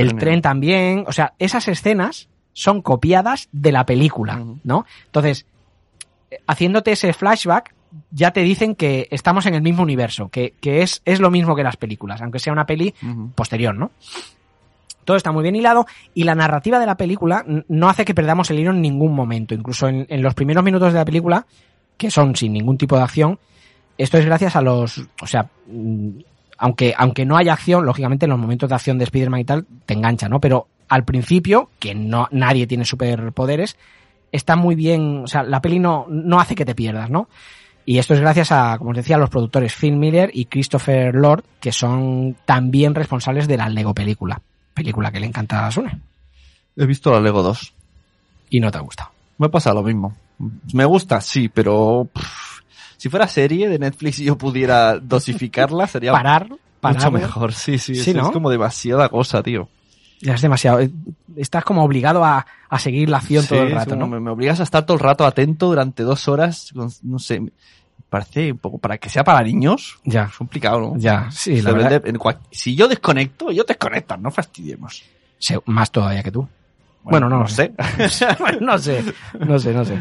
El 0.00 0.16
tren 0.18 0.40
también. 0.42 1.04
O 1.06 1.12
sea, 1.12 1.34
esas 1.38 1.68
escenas 1.68 2.28
son 2.52 2.80
copiadas 2.82 3.48
de 3.52 3.72
la 3.72 3.84
película. 3.86 4.36
¿no? 4.64 4.86
Entonces, 5.06 5.46
haciéndote 6.46 6.92
ese 6.92 7.12
flashback, 7.12 7.74
ya 8.10 8.30
te 8.32 8.42
dicen 8.42 8.74
que 8.76 9.08
estamos 9.10 9.46
en 9.46 9.54
el 9.54 9.62
mismo 9.62 9.82
universo, 9.82 10.28
que, 10.28 10.54
que 10.60 10.82
es, 10.82 11.02
es 11.04 11.18
lo 11.20 11.30
mismo 11.30 11.56
que 11.56 11.62
las 11.64 11.76
películas, 11.76 12.22
aunque 12.22 12.38
sea 12.38 12.52
una 12.52 12.64
peli 12.66 12.94
posterior, 13.34 13.74
¿no? 13.74 13.90
Todo 15.10 15.16
está 15.16 15.32
muy 15.32 15.42
bien 15.42 15.56
hilado 15.56 15.86
y 16.14 16.22
la 16.22 16.36
narrativa 16.36 16.78
de 16.78 16.86
la 16.86 16.96
película 16.96 17.44
no 17.66 17.88
hace 17.88 18.04
que 18.04 18.14
perdamos 18.14 18.48
el 18.52 18.60
hilo 18.60 18.70
en 18.70 18.80
ningún 18.80 19.12
momento. 19.12 19.56
Incluso 19.56 19.88
en, 19.88 20.06
en 20.08 20.22
los 20.22 20.34
primeros 20.34 20.62
minutos 20.62 20.92
de 20.92 21.00
la 21.00 21.04
película, 21.04 21.48
que 21.96 22.12
son 22.12 22.36
sin 22.36 22.52
ningún 22.52 22.78
tipo 22.78 22.96
de 22.96 23.02
acción, 23.02 23.40
esto 23.98 24.18
es 24.18 24.24
gracias 24.24 24.54
a 24.54 24.60
los... 24.60 25.02
O 25.20 25.26
sea, 25.26 25.50
mm, 25.66 26.10
aunque, 26.58 26.94
aunque 26.96 27.26
no 27.26 27.36
haya 27.36 27.54
acción, 27.54 27.84
lógicamente 27.84 28.26
en 28.26 28.30
los 28.30 28.38
momentos 28.38 28.68
de 28.68 28.74
acción 28.76 28.98
de 28.98 29.04
Spider-Man 29.06 29.40
y 29.40 29.44
tal, 29.44 29.66
te 29.84 29.94
engancha, 29.94 30.28
¿no? 30.28 30.38
Pero 30.38 30.68
al 30.88 31.04
principio, 31.04 31.70
que 31.80 31.92
no 31.92 32.28
nadie 32.30 32.68
tiene 32.68 32.84
superpoderes, 32.84 33.76
está 34.30 34.54
muy 34.54 34.76
bien... 34.76 35.24
O 35.24 35.26
sea, 35.26 35.42
la 35.42 35.60
peli 35.60 35.80
no, 35.80 36.06
no 36.08 36.38
hace 36.38 36.54
que 36.54 36.64
te 36.64 36.76
pierdas, 36.76 37.10
¿no? 37.10 37.28
Y 37.84 37.98
esto 37.98 38.14
es 38.14 38.20
gracias 38.20 38.52
a, 38.52 38.78
como 38.78 38.90
os 38.90 38.96
decía, 38.96 39.16
a 39.16 39.18
los 39.18 39.28
productores 39.28 39.74
Phil 39.74 39.96
Miller 39.96 40.30
y 40.32 40.44
Christopher 40.44 41.12
Lord, 41.16 41.42
que 41.58 41.72
son 41.72 42.36
también 42.44 42.94
responsables 42.94 43.48
de 43.48 43.56
la 43.56 43.68
Lego 43.68 43.92
película. 43.92 44.40
Película 44.82 45.10
que 45.12 45.20
le 45.20 45.26
encanta 45.26 45.66
a 45.66 45.70
Sune. 45.70 45.98
He 46.76 46.86
visto 46.86 47.12
la 47.12 47.20
Lego 47.20 47.42
2. 47.42 47.72
Y 48.50 48.60
no 48.60 48.70
te 48.70 48.78
ha 48.78 48.80
gustado. 48.80 49.10
Me 49.38 49.48
pasa 49.48 49.74
lo 49.74 49.82
mismo. 49.82 50.16
Me 50.72 50.84
gusta, 50.86 51.20
sí, 51.20 51.48
pero 51.50 52.08
pff, 52.12 52.60
si 52.96 53.08
fuera 53.10 53.28
serie 53.28 53.68
de 53.68 53.78
Netflix 53.78 54.18
y 54.20 54.24
yo 54.24 54.36
pudiera 54.38 54.98
dosificarla, 54.98 55.86
sería 55.86 56.12
Parar, 56.12 56.48
parar. 56.80 56.96
mucho 56.96 57.10
mejor. 57.10 57.52
Sí, 57.52 57.78
sí, 57.78 58.14
¿no? 58.14 58.22
es 58.26 58.30
como 58.30 58.48
demasiada 58.50 59.08
cosa, 59.10 59.42
tío. 59.42 59.68
Ya 60.22 60.34
es 60.34 60.40
demasiado. 60.42 60.80
eh, 60.80 60.90
Estás 61.36 61.64
como 61.64 61.84
obligado 61.84 62.24
a, 62.24 62.46
a 62.68 62.78
seguir 62.78 63.08
la 63.10 63.18
acción 63.18 63.46
todo 63.46 63.62
el 63.62 63.70
rato, 63.72 63.96
¿no? 63.96 64.06
me, 64.06 64.18
me 64.20 64.30
obligas 64.30 64.60
a 64.60 64.64
estar 64.64 64.84
todo 64.84 64.96
el 64.96 65.02
rato 65.02 65.24
atento 65.24 65.66
durante 65.66 66.02
dos 66.02 66.26
horas, 66.28 66.70
no 66.74 67.18
sé, 67.18 67.40
parece 68.10 68.52
un 68.52 68.58
poco, 68.58 68.76
para 68.78 68.98
que 68.98 69.08
sea 69.08 69.24
para 69.24 69.42
niños, 69.42 69.98
Ya, 70.04 70.24
es 70.24 70.36
complicado, 70.36 70.80
¿no? 70.80 70.92
ya, 70.98 71.30
sí, 71.30 71.62
la 71.62 71.72
verdad. 71.72 71.90
vende 71.92 72.10
en 72.10 72.18
cual- 72.18 72.38
si 72.50 72.74
yo 72.76 72.86
desconecto, 72.88 73.50
yo 73.52 73.64
desconectas, 73.64 74.20
no 74.20 74.30
fastidiemos. 74.30 75.02
se- 75.38 75.58
más 75.64 75.90
todavía 75.90 76.22
que 76.22 76.30
tú. 76.30 76.46
Bueno, 77.02 77.30
no 77.30 77.38
lo 77.38 77.48
sé. 77.48 77.72
No 78.60 78.78
sé, 78.78 79.02
no 79.38 79.58
sé, 79.58 79.72
no 79.72 79.84
sé. 79.86 79.98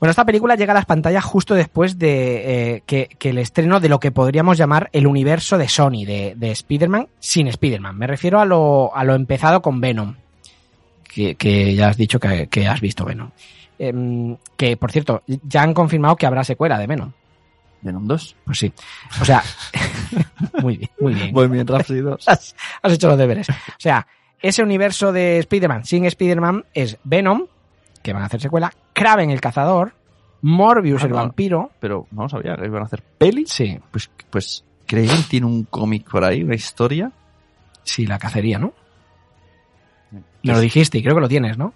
Bueno, 0.00 0.10
esta 0.10 0.24
película 0.24 0.54
llega 0.54 0.72
a 0.72 0.74
las 0.74 0.84
pantallas 0.86 1.24
justo 1.24 1.54
después 1.54 1.98
de 1.98 2.74
eh, 2.76 2.82
que, 2.84 3.08
que 3.18 3.30
el 3.30 3.38
estreno 3.38 3.80
de 3.80 3.88
lo 3.88 3.98
que 3.98 4.12
podríamos 4.12 4.58
llamar 4.58 4.90
el 4.92 5.06
universo 5.06 5.56
de 5.56 5.68
Sony, 5.68 6.04
de, 6.06 6.34
de 6.36 6.50
Spider-Man, 6.50 7.08
sin 7.20 7.48
Spider-Man. 7.48 7.96
Me 7.96 8.06
refiero 8.06 8.38
a 8.38 8.44
lo, 8.44 8.94
a 8.94 9.02
lo 9.02 9.14
empezado 9.14 9.62
con 9.62 9.80
Venom, 9.80 10.14
que, 11.04 11.36
que 11.36 11.74
ya 11.74 11.88
has 11.88 11.96
dicho 11.96 12.20
que, 12.20 12.48
que 12.48 12.66
has 12.68 12.80
visto 12.80 13.04
Venom. 13.04 13.30
Em, 13.78 14.36
que, 14.56 14.76
por 14.76 14.92
cierto, 14.92 15.22
ya 15.26 15.62
han 15.62 15.74
confirmado 15.74 16.16
que 16.16 16.26
habrá 16.26 16.44
secuela 16.44 16.78
de 16.78 16.86
Venom. 16.86 17.10
Venom 17.82 18.06
2. 18.06 18.36
Pues 18.44 18.58
sí. 18.58 18.72
O 19.20 19.24
sea, 19.24 19.42
muy 20.62 20.76
bien, 20.78 20.90
muy 21.00 21.14
bien. 21.14 21.32
Muy 21.32 21.48
bien, 21.48 21.66
Rhapsody 21.66 22.00
2. 22.02 22.28
has, 22.28 22.54
has 22.82 22.92
hecho 22.92 23.08
los 23.08 23.18
deberes. 23.18 23.48
O 23.50 23.52
sea, 23.78 24.06
ese 24.40 24.62
universo 24.62 25.12
de 25.12 25.38
Spider-Man 25.40 25.84
sin 25.84 26.04
Spider-Man 26.04 26.64
es 26.72 26.98
Venom, 27.04 27.46
que 28.02 28.12
van 28.12 28.22
a 28.22 28.26
hacer 28.26 28.40
secuela, 28.40 28.72
Kraven 28.92 29.30
el 29.30 29.40
cazador, 29.40 29.92
Morbius 30.42 31.02
Ah, 31.02 31.06
el 31.06 31.10
no. 31.12 31.16
vampiro. 31.16 31.70
Pero 31.80 32.06
no 32.10 32.28
sabía 32.28 32.54
que 32.56 32.66
iban 32.66 32.82
a 32.82 32.86
hacer 32.86 33.02
pelis. 33.02 33.50
Sí, 33.50 33.78
Pues, 33.90 34.10
pues, 34.30 34.64
¿creen 34.86 35.22
tiene 35.28 35.46
un 35.46 35.64
cómic 35.64 36.08
por 36.10 36.24
ahí, 36.24 36.42
una 36.42 36.54
historia? 36.54 37.10
sí, 37.82 38.06
la 38.06 38.18
cacería, 38.18 38.58
¿no? 38.58 38.72
Me 40.42 40.52
lo 40.52 40.60
dijiste 40.60 40.98
y 40.98 41.02
creo 41.02 41.14
que 41.14 41.20
lo 41.20 41.28
tienes, 41.28 41.58
¿no? 41.58 41.74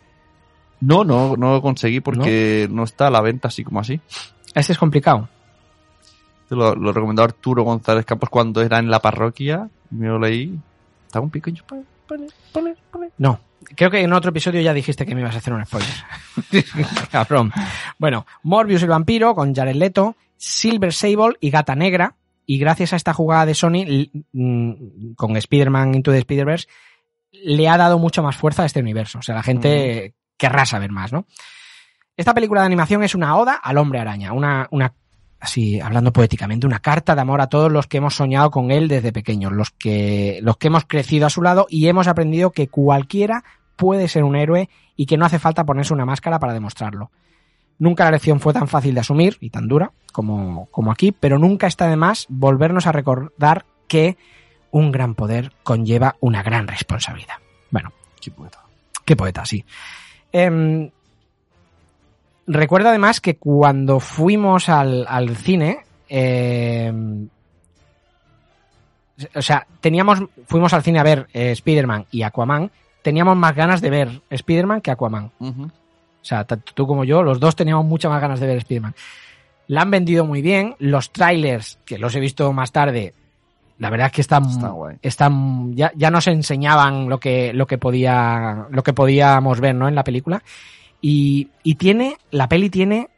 No, 0.81 1.05
no, 1.05 1.37
no 1.37 1.55
lo 1.55 1.62
conseguí 1.62 2.01
porque 2.01 2.69
¿No? 2.71 2.85
está 2.85 3.09
a 3.09 3.11
la 3.11 3.21
venta 3.21 3.49
así 3.49 3.64
como 3.64 3.81
así. 3.81 4.01
Este 4.55 4.73
es 4.73 4.79
complicado. 4.79 5.29
Te 6.49 6.57
lo, 6.57 6.75
lo 6.75 6.93
recomendó 6.93 7.23
Arturo 7.23 7.62
González 7.62 8.05
Campos 8.05 8.31
cuando 8.31 8.62
era 8.62 8.79
en 8.79 8.91
la 8.91 9.01
parroquia. 9.01 9.69
Me 9.91 10.07
lo 10.07 10.19
leí. 10.19 10.59
Estaba 11.07 11.25
un 11.25 11.31
pale. 11.31 12.75
No. 13.19 13.41
Creo 13.75 13.91
que 13.91 14.01
en 14.01 14.12
otro 14.12 14.31
episodio 14.31 14.61
ya 14.61 14.73
dijiste 14.73 15.05
que 15.05 15.14
me 15.14 15.21
ibas 15.21 15.35
a 15.35 15.38
hacer 15.38 15.53
un 15.53 15.64
spoiler. 15.67 15.91
Cabrón. 17.11 17.53
Bueno, 17.99 18.25
Morbius 18.43 18.83
el 18.83 18.88
vampiro 18.88 19.35
con 19.35 19.55
Jared 19.55 19.75
Leto, 19.75 20.17
Silver 20.37 20.93
Sable 20.93 21.37
y 21.41 21.51
Gata 21.51 21.75
Negra. 21.75 22.14
Y 22.47 22.59
gracias 22.59 22.95
a 22.95 22.97
esta 22.97 23.12
jugada 23.12 23.45
de 23.45 23.55
Sony 23.55 24.11
mm, 24.33 25.12
con 25.17 25.37
Spider-Man 25.37 25.97
Into 25.97 26.12
the 26.12 26.19
Spider-Verse, 26.19 26.67
le 27.31 27.69
ha 27.69 27.77
dado 27.77 27.99
mucho 27.99 28.23
más 28.23 28.37
fuerza 28.37 28.62
a 28.62 28.67
este 28.67 28.81
universo. 28.81 29.19
O 29.19 29.23
sea, 29.23 29.35
la 29.35 29.43
gente 29.43 30.14
querrá 30.38 30.64
saber 30.64 30.90
más, 30.90 31.12
¿no? 31.12 31.27
Esta 32.16 32.35
película 32.35 32.62
de 32.62 32.66
animación 32.66 33.03
es 33.03 33.14
una 33.14 33.37
oda 33.37 33.55
al 33.55 33.77
hombre 33.77 34.01
araña, 34.01 34.33
una, 34.33 34.66
una, 34.70 34.94
así 35.38 35.81
hablando 35.81 36.12
poéticamente, 36.12 36.66
una 36.66 36.81
carta 36.81 37.14
de 37.14 37.20
amor 37.20 37.40
a 37.40 37.48
todos 37.48 37.70
los 37.70 37.87
que 37.87 37.98
hemos 37.98 38.14
soñado 38.14 38.51
con 38.51 38.70
él 38.70 38.88
desde 38.88 39.12
pequeños, 39.12 39.53
los 39.53 39.70
que, 39.70 40.40
los 40.42 40.57
que 40.57 40.68
hemos 40.68 40.85
crecido 40.87 41.27
a 41.27 41.31
su 41.31 41.42
lado 41.42 41.66
y 41.68 41.87
hemos 41.87 42.09
aprendido 42.09 42.51
que 42.51 42.68
cualquiera 42.68 43.44
puede 43.77 44.09
ser 44.09 44.24
un 44.24 44.35
héroe 44.35 44.68
y 44.96 45.07
que 45.07 45.16
no 45.16 45.27
hace 45.27 45.38
falta 45.38 45.64
ponerse 45.64 45.94
una 45.94 46.07
máscara 46.07 46.40
para 46.40 46.55
demostrarlo. 46.55 47.12
Nunca 47.79 48.05
la 48.05 48.11
lección 48.11 48.40
fue 48.40 48.53
tan 48.53 48.66
fácil 48.66 48.94
de 48.94 49.01
asumir 49.01 49.37
y 49.40 49.51
tan 49.51 49.68
dura 49.68 49.92
como, 50.11 50.66
como 50.72 50.90
aquí, 50.90 51.12
pero 51.12 51.38
nunca 51.38 51.68
está 51.68 51.87
de 51.87 51.94
más 51.94 52.27
volvernos 52.29 52.88
a 52.88 52.92
recordar 52.92 53.66
que 53.87 54.16
un 54.72 54.90
gran 54.90 55.14
poder 55.14 55.53
conlleva 55.62 56.16
una 56.20 56.42
gran 56.42 56.66
responsabilidad. 56.66 57.37
Bueno, 57.70 57.92
Qué 58.20 58.31
poeta. 58.31 58.59
Qué 59.05 59.16
poeta, 59.16 59.44
sí. 59.44 59.64
Em, 60.33 60.91
recuerdo 62.47 62.88
además 62.88 63.21
que 63.21 63.37
cuando 63.37 64.01
fuimos 64.01 64.69
al, 64.69 65.07
al 65.09 65.37
cine, 65.37 65.81
em, 66.09 67.29
o 69.35 69.43
sea, 69.43 69.67
teníamos, 69.81 70.23
fuimos 70.47 70.73
al 70.73 70.83
cine 70.83 70.99
a 70.99 71.05
ver 71.05 71.29
eh, 71.33 71.53
Spider-Man 71.53 72.07
y 72.11 72.23
Aquaman, 72.23 72.71
teníamos 73.03 73.37
más 73.37 73.55
ganas 73.55 73.81
de 73.81 73.91
ver 73.91 74.23
Spider-Man 74.31 74.81
que 74.81 74.91
Aquaman. 74.91 75.31
O 75.41 76.25
sea, 76.25 76.45
tanto 76.45 76.73
tú 76.75 76.87
como 76.87 77.05
yo, 77.05 77.23
los 77.23 77.41
dos 77.41 77.57
teníamos 77.57 77.85
muchas 77.87 78.11
más 78.11 78.21
ganas 78.21 78.41
de 78.41 78.47
ver 78.47 78.59
Spider-Man. 78.59 78.95
La 79.69 79.83
han 79.83 79.91
vendido 79.91 80.25
muy 80.25 80.43
bien. 80.43 80.77
Los 80.79 81.12
trailers, 81.12 81.79
que 81.85 81.99
los 81.99 82.14
he 82.14 82.21
visto 82.21 82.53
más 82.53 82.73
tarde, 82.73 83.14
la 83.79 83.91
verdad 83.91 84.07
es 84.09 84.12
que 84.12 84.21
están, 84.21 84.45
Está 84.47 84.73
están 85.03 85.75
ya, 85.75 85.93
ya 85.95 86.11
nos 86.11 86.27
enseñaban 86.27 87.09
lo 87.09 87.19
que, 87.21 87.53
lo 87.53 87.67
que 87.67 87.79
podía, 87.79 88.67
lo 88.71 88.83
que 88.83 88.93
podíamos 88.93 89.61
ver, 89.61 89.75
¿no? 89.75 89.88
En 89.88 89.95
la 89.95 90.05
película. 90.05 90.43
Y, 91.01 91.49
y 91.62 91.77
tiene, 91.77 92.17
la 92.31 92.49
peli 92.49 92.71
tiene 92.71 93.09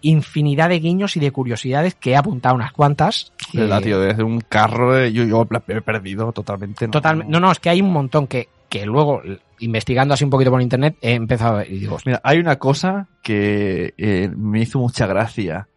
infinidad 0.00 0.68
de 0.68 0.80
guiños 0.80 1.16
y 1.16 1.20
de 1.20 1.30
curiosidades 1.30 1.94
que 1.94 2.10
he 2.10 2.16
apuntado 2.16 2.54
unas 2.54 2.72
cuantas. 2.72 3.32
que- 3.52 3.58
¿Verdad, 3.60 3.80
tío? 3.82 4.00
Desde 4.00 4.24
un 4.24 4.40
carro, 4.40 4.98
eh, 4.98 5.12
yo, 5.12 5.24
yo 5.24 5.46
he 5.68 5.80
perdido 5.80 6.32
totalmente. 6.32 6.86
¿no? 6.86 6.90
Totalmente. 6.90 7.30
No, 7.30 7.38
no, 7.38 7.52
es 7.52 7.60
que 7.60 7.70
hay 7.70 7.80
un 7.80 7.92
montón 7.92 8.26
que, 8.26 8.48
que 8.68 8.84
luego, 8.84 9.22
investigando 9.60 10.14
así 10.14 10.24
un 10.24 10.30
poquito 10.30 10.50
por 10.50 10.60
internet, 10.60 10.96
he 11.00 11.12
empezado 11.14 11.54
a 11.54 11.58
ver 11.58 11.70
y 11.72 11.78
digo, 11.78 11.98
Mira, 12.04 12.20
hay 12.24 12.38
una 12.38 12.56
cosa 12.56 13.06
que 13.22 13.94
eh, 13.96 14.28
me 14.36 14.60
hizo 14.62 14.80
mucha 14.80 15.06
gracia 15.06 15.68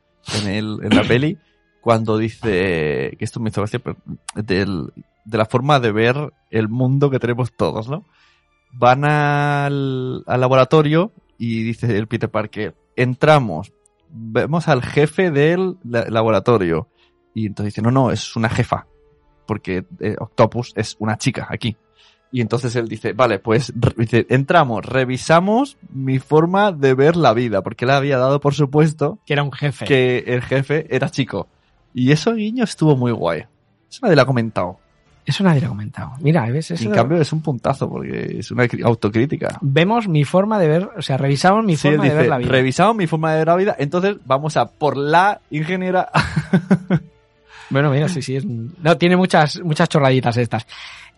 en, 0.41 0.47
el, 0.49 0.79
en 0.81 0.95
la 0.95 1.03
peli 1.07 1.38
cuando 1.85 2.17
dice, 2.17 3.15
que 3.15 3.17
esto 3.19 3.39
me 3.39 3.49
hizo 3.49 3.61
gracia, 3.61 3.79
del- 4.33 4.91
de 5.23 5.37
la 5.37 5.45
forma 5.45 5.79
de 5.79 5.91
ver 5.91 6.33
el 6.49 6.67
mundo 6.67 7.11
que 7.11 7.19
tenemos 7.19 7.51
todos, 7.55 7.87
¿no? 7.87 8.05
Van 8.73 9.05
al, 9.05 10.23
al 10.25 10.41
laboratorio 10.41 11.11
y 11.37 11.61
dice 11.61 11.95
el 11.95 12.07
Peter 12.07 12.27
Parker, 12.31 12.73
entramos, 12.95 13.71
vemos 14.09 14.67
al 14.67 14.81
jefe 14.81 15.29
del 15.29 15.77
la- 15.83 16.05
laboratorio 16.09 16.87
y 17.35 17.45
entonces 17.45 17.73
dice, 17.75 17.83
no, 17.83 17.91
no, 17.91 18.09
es 18.09 18.35
una 18.35 18.49
jefa, 18.49 18.87
porque 19.45 19.85
eh, 19.99 20.15
Octopus 20.19 20.73
es 20.75 20.95
una 20.97 21.17
chica 21.19 21.45
aquí. 21.51 21.77
Y 22.31 22.41
entonces 22.41 22.75
él 22.75 22.87
dice, 22.87 23.13
vale, 23.13 23.37
pues 23.37 23.71
dice, 23.95 24.25
entramos, 24.29 24.83
revisamos 24.83 25.77
mi 25.93 26.17
forma 26.17 26.71
de 26.71 26.95
ver 26.95 27.15
la 27.15 27.33
vida, 27.35 27.61
porque 27.61 27.85
él 27.85 27.91
había 27.91 28.17
dado 28.17 28.39
por 28.39 28.55
supuesto 28.55 29.19
Que 29.27 29.33
era 29.33 29.43
un 29.43 29.51
jefe. 29.51 29.85
que 29.85 30.17
el 30.25 30.41
jefe 30.41 30.87
era 30.89 31.09
chico. 31.11 31.47
Y 31.97 32.12
eso, 32.12 32.34
guiño, 32.36 32.65
estuvo 32.65 32.95
muy 32.97 33.13
guay. 33.13 33.45
Eso 33.89 33.99
nadie 34.03 34.17
lo 34.17 34.21
ha 34.23 34.25
comentado. 34.25 34.79
Eso 35.25 35.43
nadie 35.45 35.62
lo 35.62 35.67
ha 35.67 35.69
comentado. 35.69 36.12
Mira, 36.19 36.45
¿ves? 36.49 36.69
Eso 36.71 36.84
en 36.84 36.91
cambio 36.91 37.19
es 37.19 37.31
un 37.31 37.41
puntazo, 37.41 37.89
porque 37.89 38.36
es 38.39 38.51
una 38.51 38.67
autocrítica. 38.84 39.58
Vemos 39.62 40.08
mi 40.08 40.25
forma 40.25 40.60
de 40.60 40.67
ver, 40.67 40.89
o 40.97 41.01
sea, 41.01 41.15
revisamos 41.17 41.63
mi 41.63 41.77
Sí, 41.77 41.88
forma 41.88 42.03
de 42.03 42.13
ver 42.13 42.27
la 42.27 42.38
vida. 42.38 42.49
revisamos 42.51 42.95
mi 42.97 43.08
forma 43.08 43.31
de 43.31 43.38
ver 43.38 43.47
la 43.47 43.55
vida, 43.55 43.75
entonces 43.79 44.17
vamos 44.25 44.58
a 44.58 44.67
por 44.67 44.97
la 44.97 45.39
ingeniera. 45.49 46.10
Bueno, 47.69 47.89
mira, 47.89 48.08
sí, 48.08 48.21
sí. 48.21 48.36
Es... 48.36 48.45
No, 48.45 48.95
tiene 48.97 49.17
muchas, 49.17 49.60
muchas 49.63 49.89
chorraditas 49.89 50.38
estas. 50.38 50.67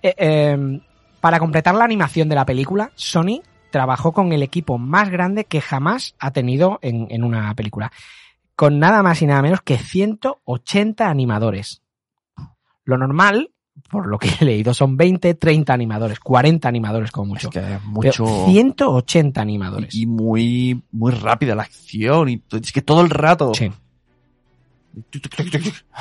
Eh, 0.01 0.13
eh, 0.17 0.79
para 1.19 1.39
completar 1.39 1.75
la 1.75 1.83
animación 1.83 2.29
de 2.29 2.35
la 2.35 2.45
película, 2.45 2.89
Sony 2.95 3.41
trabajó 3.69 4.13
con 4.13 4.31
el 4.31 4.41
equipo 4.41 4.77
más 4.77 5.09
grande 5.09 5.43
que 5.43 5.59
jamás 5.59 6.15
ha 6.19 6.31
tenido 6.31 6.79
en, 6.81 7.07
en 7.09 7.25
una 7.25 7.53
película. 7.53 7.91
Con 8.57 8.79
nada 8.79 9.03
más 9.03 9.21
y 9.21 9.27
nada 9.27 9.43
menos 9.43 9.61
que 9.61 9.77
180 9.77 11.07
animadores. 11.07 11.83
Lo 12.85 12.97
normal, 12.97 13.51
por 13.87 14.07
lo 14.07 14.17
que 14.17 14.29
he 14.41 14.45
leído, 14.45 14.73
son 14.73 14.97
20, 14.97 15.35
30 15.35 15.71
animadores, 15.71 16.19
40 16.19 16.67
animadores 16.67 17.11
como 17.11 17.35
mucho. 17.35 17.49
Es 17.49 17.53
que 17.53 17.59
Pero 17.61 17.79
mucho... 17.83 18.45
180 18.47 19.39
animadores. 19.39 19.93
Y 19.93 20.07
muy, 20.07 20.81
muy 20.91 21.11
rápida 21.11 21.53
la 21.53 21.61
acción, 21.61 22.29
y 22.29 22.43
es 22.51 22.71
que 22.71 22.81
todo 22.81 23.01
el 23.01 23.11
rato. 23.11 23.53
Sí. 23.53 23.71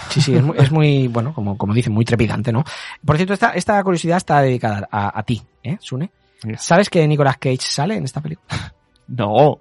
Sí, 0.08 0.22
sí, 0.22 0.34
es 0.34 0.42
muy, 0.42 0.56
es 0.56 0.72
muy, 0.72 1.08
bueno, 1.08 1.34
como, 1.34 1.58
como 1.58 1.74
dicen, 1.74 1.92
muy 1.92 2.06
trepidante, 2.06 2.52
¿no? 2.52 2.64
Por 3.04 3.16
cierto, 3.16 3.34
esta, 3.34 3.50
esta 3.50 3.84
curiosidad 3.84 4.16
está 4.16 4.40
dedicada 4.40 4.88
a, 4.90 5.18
a 5.18 5.22
ti, 5.24 5.42
¿eh, 5.62 5.76
Sune? 5.78 6.10
¿Sabes 6.56 6.88
que 6.88 7.06
Nicolas 7.06 7.36
Cage 7.36 7.60
sale 7.60 7.96
en 7.96 8.04
esta 8.04 8.22
película? 8.22 8.74
No. 9.08 9.60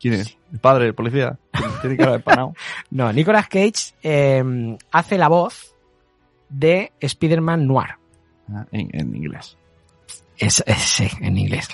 ¿Quién 0.00 0.14
es? 0.14 0.38
El 0.50 0.58
padre, 0.58 0.86
el 0.86 0.94
policía. 0.94 1.38
Tiene 1.80 1.96
cara 1.96 2.12
de 2.12 2.18
panao. 2.20 2.54
No, 2.90 3.12
Nicolas 3.12 3.48
Cage 3.48 3.94
eh, 4.02 4.76
hace 4.90 5.18
la 5.18 5.28
voz 5.28 5.74
de 6.48 6.92
Spider-Man 7.00 7.66
Noir. 7.66 7.90
Ah, 8.52 8.66
en, 8.72 8.88
en 8.92 9.16
inglés. 9.16 9.56
Es, 10.38 10.62
es- 10.66 10.78
sí, 10.78 11.08
en 11.20 11.38
inglés. 11.38 11.68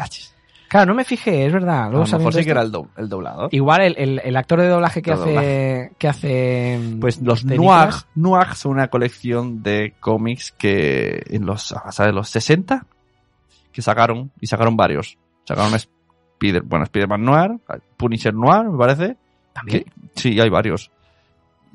Claro, 0.68 0.86
no 0.86 0.94
me 0.94 1.04
fijé, 1.04 1.46
es 1.46 1.52
verdad. 1.52 1.84
A 1.84 1.88
Luego 1.88 1.92
lo 1.92 2.04
mejor 2.04 2.08
sabiendo 2.10 2.38
sí 2.38 2.44
que 2.44 2.50
era 2.50 2.60
el, 2.62 2.70
do- 2.70 2.88
el 2.98 3.08
doblador. 3.08 3.48
Igual 3.52 3.80
el, 3.80 3.94
el- 3.96 4.20
el 4.22 4.36
actor 4.36 4.60
de 4.60 4.68
doblaje 4.68 5.00
que 5.00 5.12
hace, 5.12 5.24
doblaje. 5.30 5.92
que 5.98 6.08
hace... 6.08 6.78
mm, 6.78 7.00
Pues 7.00 7.22
los 7.22 7.44
Noir. 7.46 7.88
Noir 8.14 8.54
son 8.54 8.72
una 8.72 8.88
colección 8.88 9.62
de 9.62 9.94
cómics 9.98 10.52
que 10.52 11.22
en 11.30 11.46
los, 11.46 11.74
¿sabes? 11.90 12.14
los 12.14 12.28
60 12.28 12.84
que 13.72 13.80
sacaron, 13.82 14.30
y 14.40 14.46
sacaron 14.46 14.76
varios. 14.76 15.16
Sacaron 15.44 15.72
Spider, 15.74 16.62
bueno, 16.62 16.84
Spider-Man 16.84 17.24
Noir, 17.24 17.50
Punisher 17.96 18.34
Noir, 18.34 18.64
me 18.68 18.76
parece. 18.76 19.16
También. 19.52 19.84
Que- 19.84 19.90
sí, 20.14 20.38
hay 20.40 20.48
varios. 20.50 20.90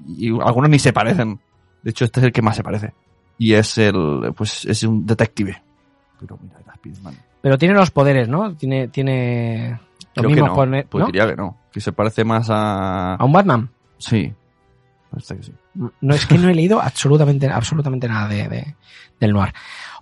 Y 0.07 0.29
algunos 0.29 0.69
ni 0.69 0.79
se 0.79 0.93
parecen. 0.93 1.39
De 1.81 1.91
hecho, 1.91 2.05
este 2.05 2.19
es 2.19 2.25
el 2.27 2.31
que 2.31 2.41
más 2.41 2.55
se 2.55 2.63
parece. 2.63 2.93
Y 3.37 3.53
es 3.53 3.77
el, 3.77 4.33
pues, 4.35 4.65
es 4.65 4.83
un 4.83 5.05
detective. 5.05 5.61
Pero 6.19 6.37
mira, 6.41 6.57
era 6.63 6.73
Spider-Man. 6.73 7.15
Pero 7.41 7.57
tiene 7.57 7.73
los 7.73 7.91
poderes, 7.91 8.29
¿no? 8.29 8.55
Tiene, 8.55 8.87
tiene 8.87 9.79
Creo 10.15 10.29
que 10.29 10.35
no. 10.41 10.53
Pues 10.89 11.01
¿no? 11.01 11.05
diría 11.07 11.27
que 11.27 11.35
no. 11.35 11.57
Que 11.71 11.81
se 11.81 11.91
parece 11.91 12.23
más 12.23 12.49
a... 12.49 13.15
A 13.15 13.25
un 13.25 13.33
Batman. 13.33 13.69
Sí. 13.97 14.33
Parece 15.09 15.37
que 15.37 15.43
sí. 15.43 15.53
No 16.01 16.13
es 16.13 16.25
que 16.25 16.37
no 16.37 16.49
he 16.49 16.55
leído 16.55 16.81
absolutamente, 16.81 17.47
absolutamente 17.49 18.07
nada 18.07 18.27
de, 18.27 18.47
de- 18.47 18.75
del 19.19 19.33
noir. 19.33 19.53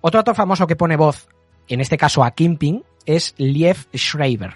Otro 0.02 0.20
actor 0.20 0.36
famoso 0.36 0.68
que 0.68 0.76
pone 0.76 0.96
voz, 0.98 1.28
en 1.68 1.80
este 1.82 1.98
caso 1.98 2.24
a 2.24 2.32
Kingpin, 2.32 2.84
es 3.06 3.34
Liev 3.38 3.78
Schreiber. 3.96 4.54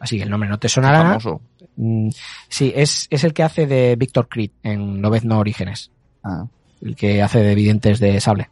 Así 0.00 0.16
que 0.16 0.22
el 0.22 0.30
nombre 0.30 0.48
no 0.48 0.58
te 0.58 0.68
sonará. 0.68 1.02
Famoso. 1.02 1.40
Mm, 1.80 2.08
Sí, 2.48 2.72
es, 2.74 3.06
es 3.10 3.22
el 3.24 3.32
que 3.32 3.44
hace 3.44 3.66
de 3.68 3.94
Victor 3.96 4.28
Creed 4.28 4.50
en 4.64 5.00
Lobezno 5.00 5.38
Orígenes. 5.38 5.90
Ah. 6.24 6.44
El 6.82 6.96
que 6.96 7.22
hace 7.22 7.40
de 7.42 7.54
Videntes 7.54 7.98
de 8.00 8.20
Sable 8.20 8.50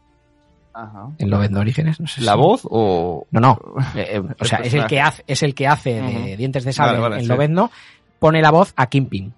Ajá. 0.73 1.09
en 1.19 1.29
Lobezno 1.31 1.61
Orígenes. 1.61 1.99
No 2.01 2.07
sé 2.07 2.21
¿La 2.23 2.33
si- 2.35 2.39
voz 2.39 2.63
o...? 2.65 3.27
No, 3.33 3.41
no. 3.41 3.59
Eh, 3.97 4.17
eh, 4.17 4.23
o 4.41 4.45
sea, 4.45 4.59
es 4.59 4.75
el 4.75 4.87
que 4.87 5.01
hace, 5.01 5.25
es 5.27 5.43
el 5.43 5.55
que 5.55 5.67
hace 5.67 6.01
de 6.01 6.03
Ujú. 6.03 6.37
Dientes 6.37 6.65
de 6.65 6.73
Sable 6.73 6.93
Vale, 6.93 7.03
vale, 7.03 7.15
en 7.17 7.23
sí. 7.23 7.27
Lobezno. 7.29 7.71
Pone 8.21 8.41
la 8.41 8.51
voz 8.51 8.73
a 8.77 8.87
Kingpin 8.87 9.33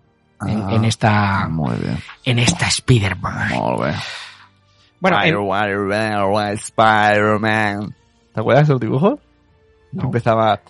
en, 0.46 0.62
Ah. 0.62 0.68
en 0.74 0.85
esta, 0.85 1.48
Muy 1.48 1.77
bien. 1.79 1.98
en 2.24 2.38
esta 2.38 2.66
Spider-Man. 2.68 3.48
Muy 3.59 3.85
bien. 3.87 3.96
Bueno, 5.01 5.16
en- 5.22 5.35
Spider-Man, 5.35 6.53
Spider-Man. 6.55 7.94
¿Te 8.35 8.40
acuerdas 8.40 8.66
de 8.68 8.72
los 8.74 8.81
dibujos? 8.81 9.18
No. 9.92 10.05
Empezaba... 10.05 10.61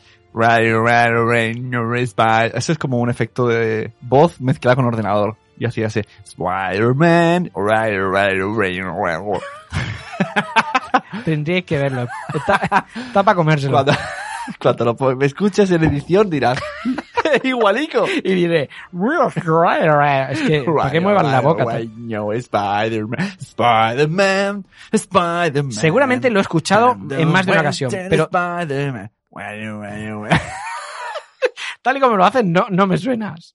Spider- 2.03 2.53
Ese 2.57 2.73
es 2.73 2.79
como 2.79 2.99
un 2.99 3.11
efecto 3.11 3.47
de 3.49 3.93
voz 4.01 4.41
mezclada 4.41 4.77
con 4.77 4.85
ordenador. 4.87 5.37
Y 5.59 5.65
así 5.65 5.83
hace 5.83 6.07
Spider-Man. 6.25 7.51
Tendría 11.25 11.63
que 11.63 11.79
verlo. 11.79 12.07
Está, 12.35 12.87
está 12.95 13.23
para 13.23 13.35
comérselo. 13.35 13.73
Cuando, 13.73 13.93
cuando 14.61 14.85
lo 14.85 15.17
me 15.17 15.27
escuches 15.27 15.71
en 15.71 15.85
edición 15.85 16.31
dirás 16.31 16.59
igualico. 17.43 18.07
Y 18.23 18.35
diré, 18.35 18.69
es 20.33 20.41
que, 20.43 20.63
¿por 20.63 20.91
qué 20.91 21.01
muevan 21.01 21.27
la 21.33 21.41
boca? 21.41 21.65
Spider-Man, 22.39 23.37
Spider-Man, 23.41 24.65
Spider-Man. 24.93 25.73
Seguramente 25.73 26.31
lo 26.31 26.39
he 26.39 26.43
escuchado 26.43 26.97
en 27.11 27.31
más 27.33 27.47
de 27.47 27.53
una 27.53 27.61
ocasión, 27.63 27.91
pero. 28.11 28.29
tal 31.83 31.97
y 31.97 32.01
como 32.01 32.17
lo 32.17 32.25
hacen, 32.25 32.53
no, 32.53 32.67
no 32.71 32.87
me 32.87 32.99
suenas. 32.99 33.55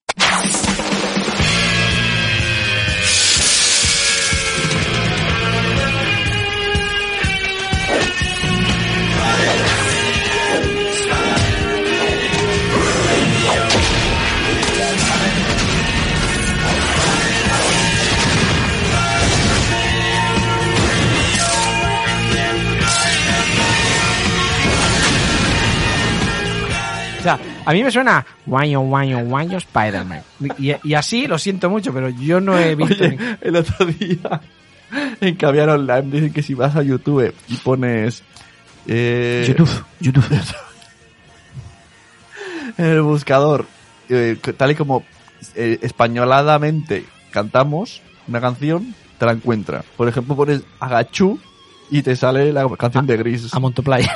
O 27.23 27.25
sea, 27.25 27.39
a 27.65 27.71
mí 27.71 27.81
me 27.81 27.89
suena 27.89 28.25
guayo, 28.45 28.81
guayo, 28.81 29.19
guayo, 29.23 29.57
Spider-Man. 29.57 30.21
Y, 30.59 30.73
y 30.83 30.93
así 30.93 31.25
lo 31.25 31.37
siento 31.39 31.69
mucho, 31.69 31.93
pero 31.93 32.09
yo 32.09 32.41
no 32.41 32.57
he 32.59 32.75
visto. 32.75 33.07
ni- 33.07 33.17
el 33.39 33.55
otro 33.55 33.85
día 33.85 34.41
en 35.21 35.35
Caviar 35.37 35.69
Online 35.69 36.01
dicen 36.11 36.33
que 36.33 36.43
si 36.43 36.53
vas 36.53 36.75
a 36.75 36.83
YouTube 36.83 37.33
y 37.47 37.55
pones 37.55 38.23
eh, 38.87 39.45
YouTube, 39.47 39.85
YouTube. 40.01 40.25
en 42.77 42.85
el 42.85 43.01
buscador, 43.03 43.65
eh, 44.09 44.37
tal 44.57 44.71
y 44.71 44.75
como 44.75 45.03
eh, 45.55 45.79
españoladamente 45.81 47.05
cantamos 47.31 48.01
una 48.27 48.41
canción, 48.41 48.93
te 49.17 49.25
la 49.25 49.31
encuentra. 49.31 49.83
Por 49.95 50.07
ejemplo, 50.09 50.35
pones 50.35 50.61
Agachú 50.79 51.39
y 51.89 52.01
te 52.01 52.15
sale 52.17 52.51
la 52.51 52.67
canción 52.77 53.07
de 53.07 53.15
Gris. 53.17 53.53
A 53.53 53.59
Montoplaya. 53.59 54.13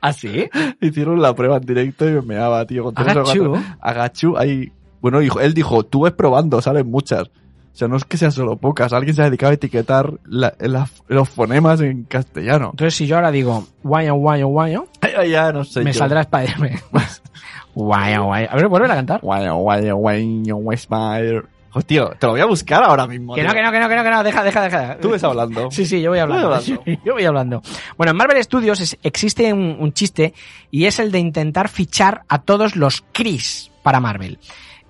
¿Ah, 0.02 0.12
sí? 0.12 0.48
Hicieron 0.80 1.20
la 1.20 1.34
prueba 1.34 1.56
en 1.58 1.66
directo 1.66 2.08
y 2.08 2.12
me 2.12 2.22
meaba, 2.22 2.64
tío. 2.66 2.84
Con 2.84 2.94
cuatro- 2.94 3.22
Agachú, 3.80 4.36
ahí... 4.36 4.72
Bueno, 5.00 5.22
hijo, 5.22 5.40
él 5.40 5.54
dijo, 5.54 5.82
tú 5.84 6.02
ves 6.02 6.12
probando, 6.12 6.60
salen 6.60 6.90
muchas. 6.90 7.28
O 7.28 7.76
sea, 7.80 7.88
no 7.88 7.96
es 7.96 8.04
que 8.04 8.16
sean 8.18 8.32
solo 8.32 8.56
pocas. 8.56 8.92
Alguien 8.92 9.14
se 9.14 9.22
ha 9.22 9.26
dedicado 9.26 9.50
a 9.52 9.54
etiquetar 9.54 10.12
la- 10.26 10.54
la- 10.58 10.88
los 11.08 11.28
fonemas 11.28 11.80
en 11.80 12.04
castellano. 12.04 12.70
Entonces, 12.72 12.94
si 12.96 13.06
yo 13.06 13.16
ahora 13.16 13.30
digo 13.30 13.64
guayo, 13.82 14.14
guayo, 14.16 14.48
guayo, 14.48 14.86
Ya, 15.02 15.24
ya, 15.24 15.52
no 15.52 15.64
sé 15.64 15.82
me 15.82 15.92
yo. 15.92 15.98
saldrá 15.98 16.20
Spider-Man. 16.22 16.72
guayo, 17.74 18.24
guayo. 18.24 18.48
A 18.50 18.56
ver, 18.56 18.68
vuelve 18.68 18.86
a 18.86 18.94
cantar. 18.96 19.20
Guayo, 19.22 19.56
guayo, 19.56 19.96
guayo, 19.96 20.56
guayo, 20.56 20.72
Spider. 20.72 21.44
Hostia, 21.72 22.10
te 22.18 22.26
lo 22.26 22.32
voy 22.32 22.40
a 22.40 22.46
buscar 22.46 22.82
ahora 22.82 23.06
mismo. 23.06 23.34
Que 23.34 23.42
no, 23.44 23.52
que 23.54 23.62
no, 23.62 23.70
que 23.70 23.78
no, 23.78 23.88
que 23.88 23.94
no, 23.96 24.02
que 24.02 24.10
no, 24.10 24.22
deja, 24.24 24.42
deja, 24.42 24.62
deja. 24.62 24.98
Tú 24.98 25.10
ves 25.10 25.22
hablando. 25.22 25.70
Sí, 25.70 25.86
sí, 25.86 26.00
yo 26.02 26.10
voy 26.10 26.18
hablando. 26.18 26.46
Hablando. 26.54 26.82
Sí, 26.84 26.98
yo 27.04 27.12
voy 27.14 27.24
hablando. 27.24 27.62
Bueno, 27.96 28.10
en 28.10 28.16
Marvel 28.16 28.42
Studios 28.42 28.80
es- 28.80 28.98
existe 29.02 29.52
un, 29.52 29.76
un 29.78 29.92
chiste 29.92 30.34
y 30.70 30.86
es 30.86 30.98
el 30.98 31.12
de 31.12 31.20
intentar 31.20 31.68
fichar 31.68 32.22
a 32.28 32.42
todos 32.42 32.74
los 32.76 33.04
Chris 33.12 33.70
para 33.82 34.00
Marvel. 34.00 34.38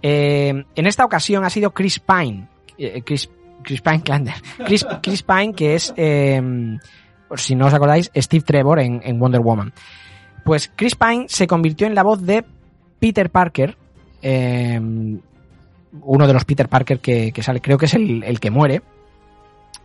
Eh, 0.03 0.65
en 0.75 0.87
esta 0.87 1.05
ocasión 1.05 1.45
ha 1.45 1.51
sido 1.51 1.73
Chris 1.73 1.99
Pine. 2.01 2.49
eh, 2.79 3.03
Chris, 3.05 3.29
Chris 3.63 3.83
Pine 3.83 4.01
Clander. 4.03 4.35
Chris, 4.65 4.87
Chris 5.03 5.23
Pine, 5.23 5.53
que 5.53 5.75
es, 5.75 5.93
eh, 5.99 6.41
si 7.37 7.55
no 7.55 7.67
os 7.67 7.75
acordáis, 7.75 8.11
Steve 8.17 8.43
Trevor 8.45 8.81
en, 8.81 9.03
en 9.05 9.19
Wonder 9.19 9.43
Woman. 9.43 9.73
Pues 10.47 10.73
Chris 10.75 10.95
Pine 10.95 11.27
se 11.29 11.47
convirtió 11.47 11.87
en 11.87 11.95
la 11.95 12.03
voz 12.03 12.23
de 12.25 12.43
Peter 12.99 13.29
Parker. 13.29 13.77
eh, 14.23 14.81
uno 16.03 16.27
de 16.27 16.33
los 16.33 16.45
Peter 16.45 16.69
Parker 16.69 17.01
que, 17.01 17.33
que 17.33 17.43
sale, 17.43 17.61
creo 17.61 17.79
que 17.79 17.87
es 17.87 17.95
el, 17.95 18.23
el 18.23 18.39
que 18.41 18.51
muere. 18.51 18.83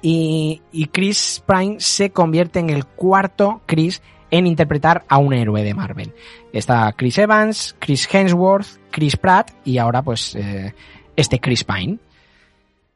y, 0.02 0.62
y 0.72 0.88
Chris 0.88 1.44
Pine 1.48 1.78
se 1.80 2.12
convierte 2.12 2.60
en 2.60 2.70
el 2.70 2.86
cuarto 2.86 3.62
Chris 3.66 4.02
en 4.32 4.48
interpretar 4.48 5.06
a 5.08 5.18
un 5.18 5.34
héroe 5.34 5.64
de 5.64 5.74
Marvel. 5.74 6.14
Está 6.52 6.92
Chris 6.94 7.18
Evans, 7.18 7.76
Chris 7.80 8.08
Hemsworth, 8.12 8.68
Chris 8.92 9.18
Pratt 9.18 9.52
y 9.64 9.78
ahora 9.78 10.02
pues 10.02 10.36
eh, 10.36 10.74
este 11.16 11.40
Chris 11.40 11.64
Pine. 11.64 11.98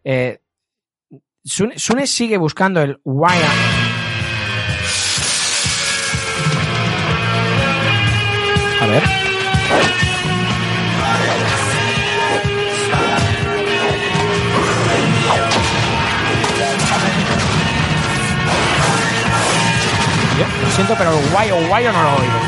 Eh, 0.04 0.40
Sune 1.44 2.06
sigue 2.08 2.38
buscando 2.38 2.82
el 2.82 3.00
Wire. 3.04 3.89
Yo 20.40 20.46
Lo 20.64 20.72
siento, 20.72 20.96
pero 20.98 21.12
el 21.12 21.30
guayo 21.32 21.56
guayo 21.68 21.92
no 21.92 22.02
lo 22.04 22.10
oigo. 22.10 22.40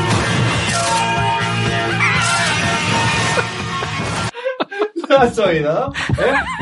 ¿Lo 5.08 5.18
has 5.20 5.38
oído? 5.38 5.92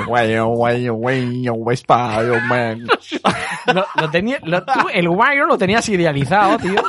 Guayo, 0.06 0.46
guayo, 0.46 0.94
guayo, 0.94 1.54
Spider-Man. 1.72 2.86
Lo, 3.74 3.86
lo 3.94 4.10
tenía, 4.10 4.38
lo- 4.42 4.64
tú 4.64 4.88
el 4.92 5.06
Wire 5.08 5.44
lo 5.46 5.56
tenías 5.58 5.86
idealizado, 5.88 6.56
tío. 6.58 6.82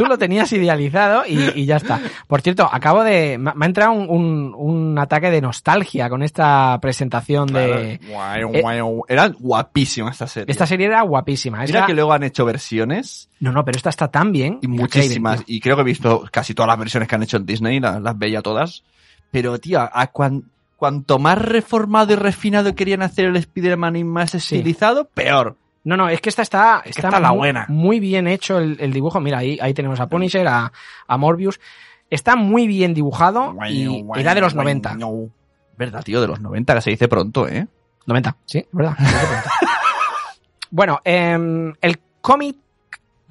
Tú 0.00 0.06
lo 0.06 0.16
tenías 0.16 0.50
idealizado 0.54 1.24
y, 1.26 1.38
y 1.60 1.66
ya 1.66 1.76
está. 1.76 2.00
Por 2.26 2.40
cierto, 2.40 2.66
acabo 2.72 3.04
de. 3.04 3.36
Me 3.36 3.52
ha 3.60 3.66
entrado 3.66 3.92
un, 3.92 4.08
un- 4.08 4.54
un 4.56 4.98
ataque 4.98 5.30
de 5.30 5.42
nostalgia 5.42 6.08
con 6.08 6.22
esta 6.22 6.78
presentación 6.80 7.48
de. 7.52 7.92
Eh. 7.94 8.00
Era 9.08 9.28
guapísima 9.28 10.10
esta 10.10 10.26
serie. 10.26 10.50
Esta 10.50 10.66
serie 10.66 10.86
era 10.86 11.02
guapísima. 11.02 11.62
Es 11.64 11.68
Mira 11.70 11.80
la- 11.82 11.86
que 11.86 11.92
luego 11.92 12.14
han 12.14 12.22
hecho 12.22 12.46
versiones 12.46 13.28
No, 13.40 13.52
no, 13.52 13.62
pero 13.62 13.76
esta 13.76 13.90
está 13.90 14.08
tan 14.08 14.32
bien. 14.32 14.58
y 14.62 14.68
muchísimas. 14.68 15.40
Craven. 15.40 15.54
Y 15.54 15.60
creo 15.60 15.76
que 15.76 15.82
he 15.82 15.84
visto 15.84 16.24
casi 16.32 16.54
todas 16.54 16.68
las 16.68 16.78
versiones 16.78 17.06
que 17.06 17.14
han 17.16 17.22
hecho 17.22 17.36
en 17.36 17.44
Disney, 17.44 17.78
las, 17.78 18.00
las 18.00 18.16
veía 18.18 18.40
todas. 18.40 18.82
Pero, 19.30 19.58
tío, 19.58 19.80
a 19.80 20.06
cuan- 20.12 20.44
cuanto 20.76 21.18
más 21.18 21.36
reformado 21.36 22.14
y 22.14 22.16
refinado 22.16 22.74
querían 22.74 23.02
hacer 23.02 23.26
el 23.26 23.36
Spider-Man 23.36 23.96
y 23.96 24.04
más 24.04 24.34
estilizado, 24.34 25.04
peor. 25.04 25.56
No, 25.84 25.96
no, 25.96 26.08
es 26.08 26.20
que 26.20 26.28
esta 26.28 26.42
está, 26.42 26.82
está 26.84 27.08
está 27.08 27.20
la 27.20 27.30
muy, 27.30 27.38
buena. 27.38 27.66
muy 27.68 28.00
bien 28.00 28.26
hecho 28.26 28.58
el, 28.58 28.76
el 28.80 28.92
dibujo. 28.92 29.18
Mira, 29.20 29.38
ahí, 29.38 29.58
ahí 29.62 29.72
tenemos 29.72 29.98
a 30.00 30.08
Punisher, 30.08 30.46
a, 30.46 30.72
a 31.06 31.16
Morbius. 31.16 31.58
Está 32.10 32.36
muy 32.36 32.66
bien 32.66 32.92
dibujado 32.92 33.54
y 33.68 34.04
era 34.16 34.34
de 34.34 34.40
los 34.40 34.54
90. 34.54 34.96
Verdad, 35.76 36.02
tío, 36.02 36.20
de 36.20 36.26
los 36.26 36.40
90, 36.40 36.74
que 36.74 36.80
se 36.82 36.90
dice 36.90 37.08
pronto, 37.08 37.48
¿eh? 37.48 37.66
90, 38.06 38.36
sí, 38.44 38.58
es 38.58 38.66
verdad. 38.72 38.96
bueno, 40.70 41.00
em, 41.04 41.72
el 41.80 42.00
Comic 42.20 42.56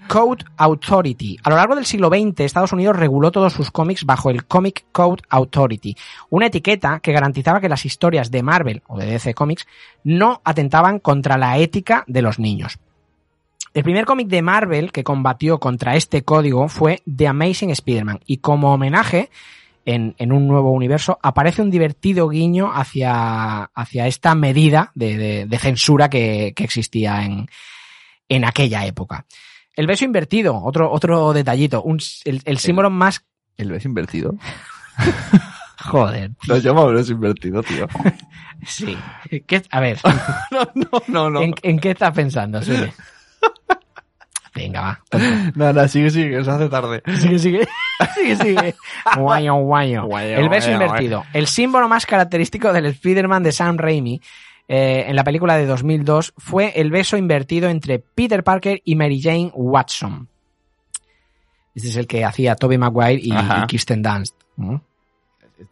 Code 0.09 0.43
Authority. 0.57 1.37
A 1.43 1.51
lo 1.51 1.55
largo 1.55 1.75
del 1.75 1.85
siglo 1.85 2.09
XX, 2.09 2.39
Estados 2.39 2.73
Unidos 2.73 2.95
reguló 2.95 3.31
todos 3.31 3.53
sus 3.53 3.69
cómics 3.69 4.05
bajo 4.05 4.31
el 4.31 4.45
Comic 4.45 4.85
Code 4.91 5.21
Authority, 5.29 5.95
una 6.31 6.47
etiqueta 6.47 6.99
que 6.99 7.11
garantizaba 7.11 7.61
que 7.61 7.69
las 7.69 7.85
historias 7.85 8.31
de 8.31 8.41
Marvel 8.41 8.81
o 8.87 8.97
de 8.97 9.05
DC 9.05 9.35
Comics 9.35 9.67
no 10.03 10.41
atentaban 10.43 10.97
contra 10.97 11.37
la 11.37 11.59
ética 11.59 12.05
de 12.07 12.23
los 12.23 12.39
niños. 12.39 12.79
El 13.75 13.83
primer 13.83 14.05
cómic 14.05 14.29
de 14.29 14.41
Marvel 14.41 14.91
que 14.91 15.03
combatió 15.03 15.59
contra 15.59 15.95
este 15.95 16.23
código 16.23 16.69
fue 16.69 17.03
The 17.05 17.27
Amazing 17.27 17.69
Spider-Man 17.69 18.21
y 18.25 18.37
como 18.37 18.73
homenaje 18.73 19.29
en, 19.85 20.15
un 20.31 20.47
nuevo 20.47 20.71
universo 20.71 21.19
aparece 21.21 21.61
un 21.61 21.69
divertido 21.69 22.29
guiño 22.29 22.71
hacia, 22.73 23.69
esta 24.07 24.33
medida 24.33 24.91
de, 24.95 25.47
censura 25.61 26.09
que, 26.09 26.47
existía 26.57 27.23
en 28.27 28.45
aquella 28.45 28.87
época. 28.87 29.27
El 29.79 29.87
beso 29.87 30.03
invertido, 30.03 30.61
otro, 30.61 30.91
otro 30.91 31.31
detallito, 31.31 31.81
un 31.81 32.01
el, 32.25 32.41
el 32.43 32.57
símbolo 32.57 32.89
más... 32.89 33.23
El 33.55 33.71
beso 33.71 33.87
invertido. 33.87 34.35
Joder, 35.85 36.31
Lo 36.47 36.57
llamo 36.57 36.87
beso 36.87 37.13
invertido, 37.13 37.63
tío. 37.63 37.87
sí. 38.67 38.97
¿Qué- 39.47 39.63
a 39.71 39.79
ver, 39.79 39.97
no, 40.51 40.69
no, 40.75 40.89
no, 41.07 41.29
no. 41.29 41.41
¿en, 41.41 41.55
en 41.63 41.79
qué 41.79 41.91
estás 41.91 42.13
pensando, 42.13 42.61
Sune? 42.61 42.91
Venga, 44.53 44.81
va. 44.81 45.01
tonto. 45.09 45.27
Nada, 45.55 45.87
sigue, 45.87 46.09
sigue, 46.09 46.43
se 46.43 46.51
hace 46.51 46.67
tarde. 46.67 47.01
Sigue, 47.17 47.39
sigue. 47.39 47.67
Sigue, 48.15 48.35
sigue. 48.35 48.75
Guayo, 49.15 49.55
guayo. 49.55 50.03
Guayo, 50.07 50.39
El 50.39 50.49
beso 50.49 50.71
guayo, 50.71 50.83
invertido. 50.85 51.23
El 51.31 51.47
símbolo 51.47 51.87
más 51.87 52.05
característico 52.05 52.73
del 52.73 52.87
Spider-Man 52.87 53.43
de 53.43 53.53
Sam 53.53 53.77
Raimi 53.77 54.19
eh, 54.69 55.05
en 55.07 55.15
la 55.17 55.23
película 55.25 55.57
de 55.57 55.65
2002 55.65 56.33
fue 56.37 56.79
el 56.79 56.91
beso 56.91 57.17
invertido 57.17 57.67
entre 57.69 57.99
Peter 57.99 58.43
Parker 58.43 58.81
y 58.85 58.95
Mary 58.95 59.21
Jane 59.21 59.51
Watson. 59.53 60.29
Este 61.75 61.89
es 61.89 61.95
el 61.97 62.07
que 62.07 62.23
hacía 62.23 62.55
Tobey 62.55 62.77
Maguire 62.77 63.19
y, 63.21 63.31
Kirsten 63.67 64.01
Dunst. 64.01 64.35
¿no? 64.57 64.81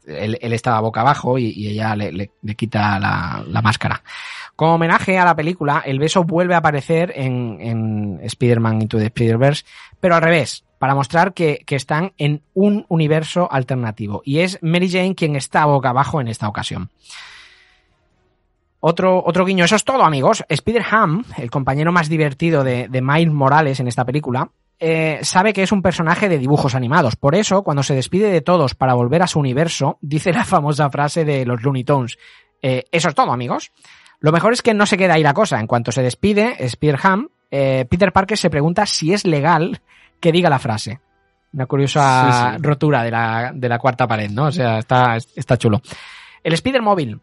Él, 0.05 0.37
él 0.41 0.53
estaba 0.53 0.79
boca 0.81 1.01
abajo 1.01 1.37
y, 1.37 1.45
y 1.51 1.69
ella 1.69 1.95
le, 1.95 2.11
le- 2.11 2.31
le 2.41 2.55
quita 2.55 2.99
la, 2.99 3.43
la 3.47 3.61
máscara. 3.61 4.01
Como 4.55 4.75
homenaje 4.75 5.17
a 5.17 5.25
la 5.25 5.35
película, 5.35 5.83
el 5.85 5.99
beso 5.99 6.23
vuelve 6.23 6.55
a 6.55 6.57
aparecer 6.57 7.13
en, 7.15 7.57
en 7.61 8.19
Spider-Man 8.23 8.81
Into 8.81 8.97
the 8.97 9.05
Spider-Verse, 9.05 9.63
pero 9.99 10.15
al 10.15 10.21
revés, 10.21 10.65
para 10.79 10.95
mostrar 10.95 11.33
que, 11.33 11.61
que 11.65 11.75
están 11.75 12.13
en 12.17 12.41
un 12.53 12.85
universo 12.89 13.47
alternativo. 13.51 14.21
Y 14.25 14.39
es 14.39 14.57
Mary 14.61 14.89
Jane 14.89 15.13
quien 15.15 15.35
está 15.35 15.65
boca 15.65 15.89
abajo 15.89 16.19
en 16.21 16.27
esta 16.27 16.47
ocasión. 16.47 16.89
Otro, 18.79 19.23
otro 19.25 19.43
guiño, 19.45 19.65
eso 19.65 19.75
es 19.75 19.83
todo, 19.83 20.03
amigos. 20.03 20.43
Spider-Ham, 20.47 21.23
el 21.37 21.49
compañero 21.49 21.91
más 21.91 22.09
divertido 22.09 22.63
de, 22.63 22.87
de 22.87 23.01
Miles 23.01 23.33
Morales 23.33 23.79
en 23.79 23.87
esta 23.87 24.05
película, 24.05 24.49
eh, 24.79 25.19
sabe 25.23 25.51
que 25.53 25.63
es 25.63 25.71
un 25.71 25.81
personaje 25.81 26.29
de 26.29 26.37
dibujos 26.37 26.75
animados. 26.75 27.15
Por 27.15 27.33
eso, 27.33 27.63
cuando 27.63 27.81
se 27.81 27.95
despide 27.95 28.29
de 28.29 28.41
todos 28.41 28.75
para 28.75 28.93
volver 28.93 29.23
a 29.23 29.27
su 29.27 29.39
universo, 29.39 29.97
dice 30.01 30.31
la 30.31 30.45
famosa 30.45 30.89
frase 30.91 31.25
de 31.25 31.45
los 31.45 31.63
Looney 31.63 31.83
Tunes. 31.83 32.17
eh, 32.61 32.83
eso 32.91 33.09
es 33.09 33.15
todo, 33.15 33.31
amigos. 33.31 33.71
Lo 34.19 34.31
mejor 34.31 34.53
es 34.53 34.61
que 34.61 34.73
no 34.75 34.85
se 34.85 34.97
queda 34.97 35.15
ahí 35.15 35.23
la 35.23 35.33
cosa. 35.33 35.59
En 35.59 35.67
cuanto 35.67 35.91
se 35.91 36.03
despide, 36.03 36.55
Spearham, 36.69 37.29
eh, 37.49 37.85
Peter 37.89 38.11
Parker 38.11 38.37
se 38.37 38.49
pregunta 38.51 38.85
si 38.85 39.13
es 39.13 39.25
legal 39.25 39.81
que 40.19 40.31
diga 40.31 40.49
la 40.49 40.59
frase. 40.59 40.99
Una 41.53 41.65
curiosa 41.65 42.51
Sí, 42.51 42.57
sí. 42.57 42.61
rotura 42.63 43.03
de 43.03 43.11
la, 43.11 43.51
de 43.55 43.69
la 43.69 43.79
cuarta 43.79 44.07
pared, 44.07 44.29
¿no? 44.29 44.45
O 44.45 44.51
sea, 44.51 44.79
está, 44.79 45.15
está 45.35 45.57
chulo. 45.57 45.81
El 46.43 46.53
Spider 46.53 46.81
Móvil. 46.81 47.19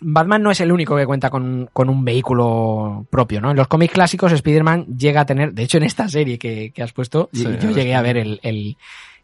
Batman 0.00 0.42
no 0.42 0.50
es 0.50 0.60
el 0.60 0.72
único 0.72 0.96
que 0.96 1.06
cuenta 1.06 1.30
con, 1.30 1.70
con 1.72 1.88
un 1.88 2.04
vehículo 2.04 3.06
propio, 3.10 3.40
¿no? 3.40 3.50
En 3.50 3.56
los 3.56 3.68
cómics 3.68 3.94
clásicos, 3.94 4.32
Spider-Man 4.32 4.86
llega 4.96 5.22
a 5.22 5.26
tener, 5.26 5.52
de 5.52 5.62
hecho, 5.62 5.78
en 5.78 5.84
esta 5.84 6.08
serie 6.08 6.38
que, 6.38 6.70
que 6.74 6.82
has 6.82 6.92
puesto, 6.92 7.30
Sí, 7.32 7.44
yo 7.60 7.70
llegué 7.70 7.94
a 7.94 8.02
ver 8.02 8.16
el, 8.18 8.40
el, 8.42 8.76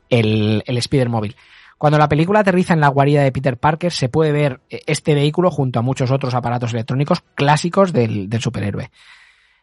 el, 0.09 0.63
el 0.67 0.77
Spider 0.79 1.09
Móvil. 1.09 1.37
Cuando 1.77 1.99
la 1.99 2.09
película 2.09 2.41
aterriza 2.41 2.75
en 2.75 2.81
la 2.81 2.89
guarida 2.89 3.23
de 3.23 3.33
Peter 3.33 3.57
Parker, 3.57 3.93
se 3.93 4.09
puede 4.09 4.31
ver 4.31 4.61
este 4.69 5.15
vehículo 5.15 5.51
junto 5.51 5.81
a 5.81 5.83
muchos 5.83 6.11
otros 6.11 6.33
aparatos 6.33 6.73
electrónicos 6.73 7.23
clásicos 7.35 7.93
del, 7.93 8.31
del 8.31 8.41
superhéroe. 8.41 8.91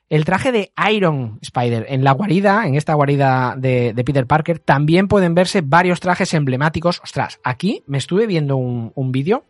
El 0.09 0.25
traje 0.25 0.51
de 0.51 0.71
Iron 0.91 1.39
Spider 1.41 1.85
en 1.87 2.03
la 2.03 2.11
guarida, 2.11 2.67
en 2.67 2.75
esta 2.75 2.93
guarida 2.95 3.55
de, 3.57 3.93
de 3.93 4.03
Peter 4.03 4.25
Parker, 4.25 4.59
también 4.59 5.07
pueden 5.07 5.33
verse 5.33 5.61
varios 5.61 5.99
trajes 5.99 6.33
emblemáticos. 6.33 6.99
Ostras, 7.03 7.39
aquí 7.43 7.83
me 7.87 7.99
estuve 7.99 8.27
viendo 8.27 8.57
un, 8.57 8.91
un 8.95 9.11
vídeo 9.11 9.45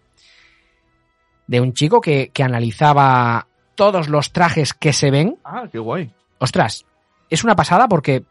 de 1.50 1.60
un 1.60 1.74
chico 1.74 2.00
que, 2.00 2.30
que 2.30 2.44
analizaba 2.44 3.48
todos 3.74 4.08
los 4.08 4.32
trajes 4.32 4.76
que 4.76 4.94
se 4.94 5.10
ven. 5.10 5.40
Ah, 5.44 5.68
qué 5.72 5.80
guay. 5.80 6.14
Ostras, 6.38 6.86
es 7.28 7.44
una 7.44 7.56
pasada 7.56 7.88
porque 7.88 8.24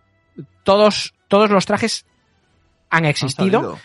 todos, 0.62 1.14
todos 1.26 1.50
los 1.50 1.66
trajes 1.66 2.06
han 2.90 3.06
existido 3.06 3.72
Han 3.72 3.78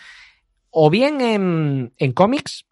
o 0.69 0.89
bien 0.91 1.19
en, 1.19 1.93
en 1.97 2.11
cómics 2.11 2.65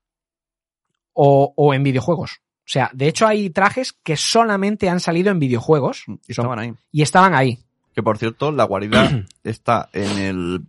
o, 1.13 1.51
o 1.55 1.73
en 1.73 1.81
videojuegos. 1.81 2.41
O 2.59 2.67
sea, 2.71 2.91
de 2.93 3.07
hecho 3.07 3.25
hay 3.25 3.49
trajes 3.49 3.93
que 3.93 4.15
solamente 4.15 4.87
han 4.87 4.99
salido 4.99 5.31
en 5.31 5.39
videojuegos 5.39 6.03
Y 6.27 6.31
estaban 6.31 6.59
ahí. 6.59 6.73
y 6.91 7.01
estaban 7.01 7.33
ahí. 7.33 7.57
Que 7.95 8.03
por 8.03 8.19
cierto, 8.19 8.51
la 8.51 8.65
guarida 8.65 9.25
está 9.43 9.89
en 9.93 10.17
el 10.19 10.61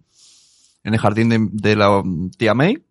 en 0.85 0.95
el 0.95 1.01
jardín 1.01 1.29
de, 1.29 1.39
de 1.53 1.77
la 1.77 2.03
tía 2.39 2.55
May, 2.55 2.83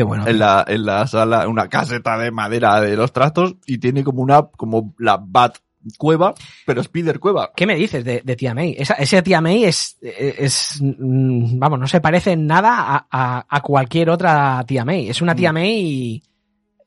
Qué 0.00 0.04
bueno. 0.04 0.26
en 0.26 0.38
la, 0.38 0.64
en 0.66 0.86
la 0.86 1.06
sala, 1.06 1.46
una 1.46 1.68
caseta 1.68 2.16
de 2.16 2.30
madera 2.30 2.80
de 2.80 2.96
los 2.96 3.12
trastos, 3.12 3.56
y 3.66 3.78
tiene 3.78 4.02
como 4.02 4.22
una, 4.22 4.42
como 4.42 4.94
la 4.98 5.18
Bat 5.22 5.58
cueva, 5.98 6.34
pero 6.66 6.80
Spider 6.80 7.18
cueva. 7.20 7.52
¿Qué 7.56 7.66
me 7.66 7.74
dices 7.74 8.04
de, 8.04 8.20
de 8.24 8.36
tía 8.36 8.54
May? 8.54 8.74
Esa, 8.78 8.94
esa 8.94 9.22
tía 9.22 9.40
May 9.40 9.64
es, 9.64 9.98
es, 10.02 10.78
mm, 10.80 11.58
vamos, 11.58 11.78
no 11.80 11.86
se 11.86 12.00
parece 12.00 12.32
en 12.32 12.46
nada 12.46 12.76
a, 12.78 13.06
a- 13.10 13.46
a 13.48 13.60
cualquier 13.62 14.10
otra 14.10 14.62
tía 14.66 14.84
May. 14.84 15.08
Es 15.08 15.20
una 15.22 15.34
tía 15.34 15.52
Mm. 15.52 15.54
May 15.54 16.22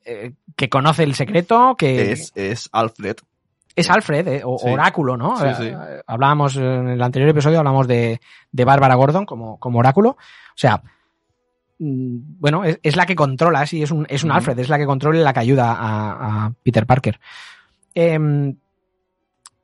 eh, 0.06 0.34
que 0.56 0.70
conoce 0.70 1.04
el 1.04 1.16
secreto, 1.16 1.76
que 1.78 2.12
Es, 2.12 2.32
es 2.36 2.70
Alfred. 2.72 3.16
es 3.76 3.90
Alfred, 3.90 4.28
eh, 4.28 4.42
o 4.46 4.60
Sí. 4.60 4.70
Oráculo, 4.70 5.18
¿no? 5.18 5.38
Sí, 5.38 5.46
sí. 5.58 5.68
eh, 5.68 6.02
Hablábamos 6.06 6.56
en 6.58 6.90
el 6.90 7.02
anterior 7.02 7.30
episodio, 7.32 7.58
hablamos 7.60 7.88
de, 7.88 8.20
de 8.52 8.66
Bárbara 8.66 8.96
Gordon 8.96 9.26
como, 9.26 9.58
como 9.60 9.80
Oráculo. 9.80 10.10
O 10.12 10.18
sea, 10.56 10.84
bueno, 11.84 12.64
es, 12.64 12.80
es 12.82 12.96
la 12.96 13.06
que 13.06 13.16
controla, 13.16 13.66
sí, 13.66 13.84
es 13.84 13.92
un, 13.92 14.06
es 14.10 14.24
un. 14.24 14.32
Alfred, 14.32 14.58
es 14.60 14.70
la 14.70 14.78
que 14.78 14.86
controla 14.86 15.20
y 15.20 15.24
la 15.24 15.34
que 15.34 15.40
ayuda 15.42 15.74
a, 15.74 16.46
a 16.46 16.54
Peter 16.64 16.86
Parker. 16.86 17.20
em, 17.94 18.56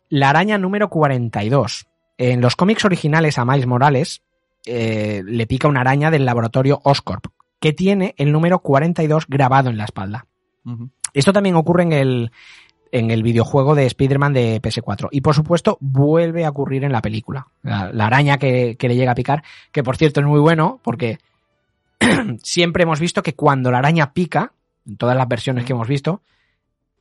la 0.09 0.29
araña 0.29 0.57
número 0.57 0.89
42. 0.89 1.87
En 2.17 2.41
los 2.41 2.55
cómics 2.55 2.83
originales 2.83 3.37
a 3.37 3.45
Miles 3.45 3.67
Morales 3.67 4.23
eh, 4.65 5.21
le 5.25 5.47
pica 5.47 5.67
una 5.67 5.81
araña 5.81 6.11
del 6.11 6.25
laboratorio 6.25 6.81
Oscorp, 6.83 7.27
que 7.59 7.73
tiene 7.73 8.13
el 8.17 8.31
número 8.31 8.59
42 8.59 9.27
grabado 9.27 9.69
en 9.69 9.77
la 9.77 9.85
espalda. 9.85 10.25
Esto 11.13 11.31
también 11.31 11.55
ocurre 11.55 11.83
en 11.83 11.93
el, 11.93 12.31
en 12.91 13.11
el 13.11 13.23
videojuego 13.23 13.73
de 13.75 13.85
Spider-Man 13.85 14.33
de 14.33 14.61
PS4. 14.61 15.07
Y 15.11 15.21
por 15.21 15.33
supuesto, 15.33 15.77
vuelve 15.79 16.43
a 16.45 16.49
ocurrir 16.49 16.83
en 16.83 16.91
la 16.91 17.01
película. 17.01 17.47
La, 17.63 17.91
la 17.93 18.07
araña 18.07 18.37
que, 18.37 18.75
que 18.77 18.87
le 18.87 18.95
llega 18.95 19.13
a 19.13 19.15
picar, 19.15 19.43
que 19.71 19.83
por 19.83 19.95
cierto 19.95 20.19
es 20.19 20.25
muy 20.25 20.39
bueno, 20.39 20.79
porque 20.83 21.19
siempre 22.43 22.83
hemos 22.83 22.99
visto 22.99 23.23
que 23.23 23.35
cuando 23.35 23.71
la 23.71 23.79
araña 23.79 24.13
pica, 24.13 24.53
en 24.85 24.97
todas 24.97 25.15
las 25.15 25.27
versiones 25.27 25.65
que 25.65 25.73
hemos 25.73 25.87
visto, 25.87 26.21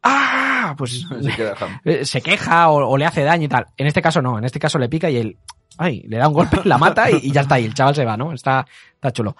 ¡ah! 0.02 0.74
Pues 0.76 1.06
Se 1.22 1.32
queda 1.32 1.56
jam. 1.56 1.80
eh, 1.84 2.04
se 2.04 2.20
queja 2.20 2.68
o, 2.70 2.88
o 2.88 2.96
le 2.96 3.06
hace 3.06 3.22
daño 3.22 3.44
y 3.44 3.48
tal. 3.48 3.66
En 3.76 3.86
este 3.86 4.02
caso 4.02 4.20
no, 4.22 4.38
en 4.38 4.44
este 4.44 4.58
caso 4.58 4.78
le 4.78 4.88
pica 4.88 5.10
y 5.10 5.16
él, 5.16 5.36
ay, 5.78 6.02
le 6.06 6.18
da 6.18 6.28
un 6.28 6.34
golpe, 6.34 6.60
la 6.64 6.78
mata 6.78 7.10
y, 7.10 7.28
y 7.28 7.32
ya 7.32 7.42
está, 7.42 7.58
y 7.58 7.64
el 7.64 7.74
chaval 7.74 7.94
se 7.94 8.04
va, 8.04 8.16
¿no? 8.16 8.32
Está, 8.32 8.66
está 8.94 9.12
chulo. 9.12 9.36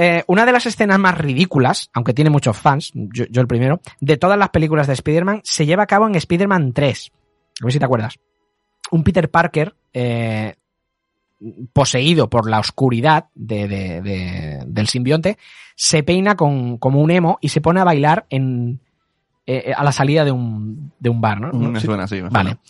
Eh, 0.00 0.22
una 0.28 0.46
de 0.46 0.52
las 0.52 0.64
escenas 0.64 0.98
más 1.00 1.18
ridículas, 1.18 1.90
aunque 1.92 2.14
tiene 2.14 2.30
muchos 2.30 2.56
fans, 2.56 2.92
yo, 2.94 3.24
yo 3.28 3.40
el 3.40 3.48
primero, 3.48 3.80
de 3.98 4.16
todas 4.16 4.38
las 4.38 4.50
películas 4.50 4.86
de 4.86 4.92
Spider-Man, 4.92 5.40
se 5.42 5.66
lleva 5.66 5.82
a 5.82 5.86
cabo 5.88 6.06
en 6.06 6.14
Spider-Man 6.14 6.72
3. 6.72 7.12
A 7.60 7.64
ver 7.64 7.72
si 7.72 7.80
te 7.80 7.84
acuerdas. 7.84 8.14
Un 8.92 9.02
Peter 9.02 9.28
Parker 9.28 9.74
eh, 9.92 10.54
poseído 11.72 12.28
por 12.28 12.48
la 12.48 12.58
oscuridad 12.58 13.26
de- 13.34 13.68
de- 13.68 14.02
de- 14.02 14.62
del 14.66 14.86
simbionte, 14.88 15.38
se 15.76 16.02
peina 16.02 16.34
con, 16.36 16.78
como 16.78 17.00
un 17.00 17.10
emo 17.10 17.38
y 17.40 17.48
se 17.50 17.60
pone 17.60 17.80
a 17.80 17.84
bailar 17.84 18.26
en, 18.30 18.80
eh, 19.46 19.72
a 19.76 19.84
la 19.84 19.92
salida 19.92 20.24
de 20.24 20.32
un, 20.32 20.92
de 20.98 21.10
un 21.10 21.20
bar, 21.20 21.40
¿no? 21.40 21.52
Me 21.52 21.80
Sí. 21.80 21.86
suena 21.86 22.04
así. 22.04 22.16
me 22.22 22.28
Vale. 22.28 22.50
suena. 22.50 22.60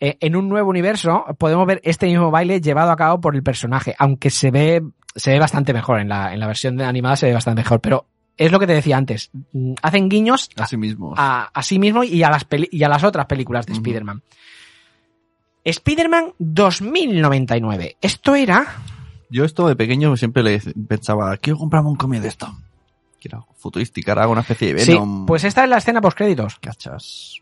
Eh, 0.00 0.16
en 0.20 0.36
un 0.36 0.48
nuevo 0.48 0.68
universo 0.70 1.24
podemos 1.38 1.66
ver 1.66 1.80
este 1.84 2.06
mismo 2.06 2.30
baile 2.30 2.60
llevado 2.60 2.90
a 2.90 2.96
cabo 2.96 3.20
por 3.20 3.34
el 3.36 3.42
personaje, 3.42 3.94
aunque 3.98 4.28
se 4.30 4.50
ve, 4.50 4.82
se 5.14 5.30
ve 5.32 5.38
bastante 5.38 5.72
mejor 5.72 6.00
en 6.00 6.08
la, 6.08 6.34
en 6.34 6.40
la 6.40 6.46
versión 6.46 6.80
animada 6.82 7.16
se 7.16 7.26
ve 7.26 7.32
bastante 7.32 7.60
mejor, 7.62 7.80
pero 7.80 8.04
es 8.36 8.50
lo 8.52 8.58
que 8.58 8.66
te 8.66 8.74
decía 8.74 8.96
antes, 8.96 9.30
mm, 9.52 9.74
hacen 9.80 10.08
guiños 10.08 10.50
a, 10.56 10.64
Así 10.64 10.76
mismo. 10.76 11.14
a, 11.16 11.44
a 11.54 11.62
sí 11.62 11.78
mismo 11.78 12.02
y 12.04 12.22
a 12.24 12.28
las 12.30 12.44
peli- 12.44 12.68
y 12.70 12.82
a 12.82 12.88
las 12.88 13.04
otras 13.04 13.26
películas 13.26 13.64
de 13.66 13.72
Ujú. 13.72 13.78
Spider-Man. 13.80 14.22
Spider-Man 15.64 16.34
2099. 16.38 17.96
Esto 18.00 18.34
era 18.34 18.66
Yo 19.30 19.44
esto 19.44 19.66
de 19.68 19.76
pequeño 19.76 20.16
siempre 20.16 20.42
le 20.42 20.60
pensaba, 20.88 21.36
quiero 21.38 21.58
comprarme 21.58 21.88
un 21.90 21.96
cómic 21.96 22.20
de 22.20 22.28
esto. 22.28 22.54
Quiero 23.20 23.46
futurística, 23.56 24.12
era 24.12 24.28
una 24.28 24.42
especie 24.42 24.74
de 24.74 24.80
Sí, 24.80 24.92
Venom. 24.92 25.26
pues 25.26 25.44
esta 25.44 25.64
es 25.64 25.70
la 25.70 25.78
escena 25.78 26.00
post 26.00 26.16
créditos. 26.18 26.58
Cachas. 26.58 27.40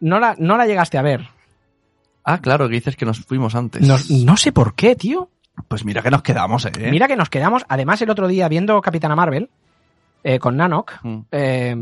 No 0.00 0.20
la, 0.20 0.36
no 0.38 0.56
la 0.56 0.66
llegaste 0.66 0.98
a 0.98 1.02
ver. 1.02 1.28
Ah, 2.24 2.38
claro, 2.40 2.68
que 2.68 2.74
dices 2.74 2.96
que 2.96 3.06
nos 3.06 3.20
fuimos 3.20 3.54
antes. 3.54 3.86
No, 3.86 3.96
no 4.24 4.36
sé 4.36 4.52
por 4.52 4.74
qué, 4.74 4.94
tío. 4.96 5.30
Pues 5.68 5.84
mira 5.86 6.02
que 6.02 6.10
nos 6.10 6.22
quedamos, 6.22 6.66
eh. 6.66 6.72
Mira 6.90 7.08
que 7.08 7.16
nos 7.16 7.30
quedamos, 7.30 7.64
además 7.68 8.02
el 8.02 8.10
otro 8.10 8.28
día 8.28 8.48
viendo 8.48 8.78
Capitana 8.82 9.16
Marvel 9.16 9.48
eh, 10.22 10.38
con 10.38 10.56
Nanok, 10.56 10.92
Mm. 11.02 11.18
eh, 11.32 11.76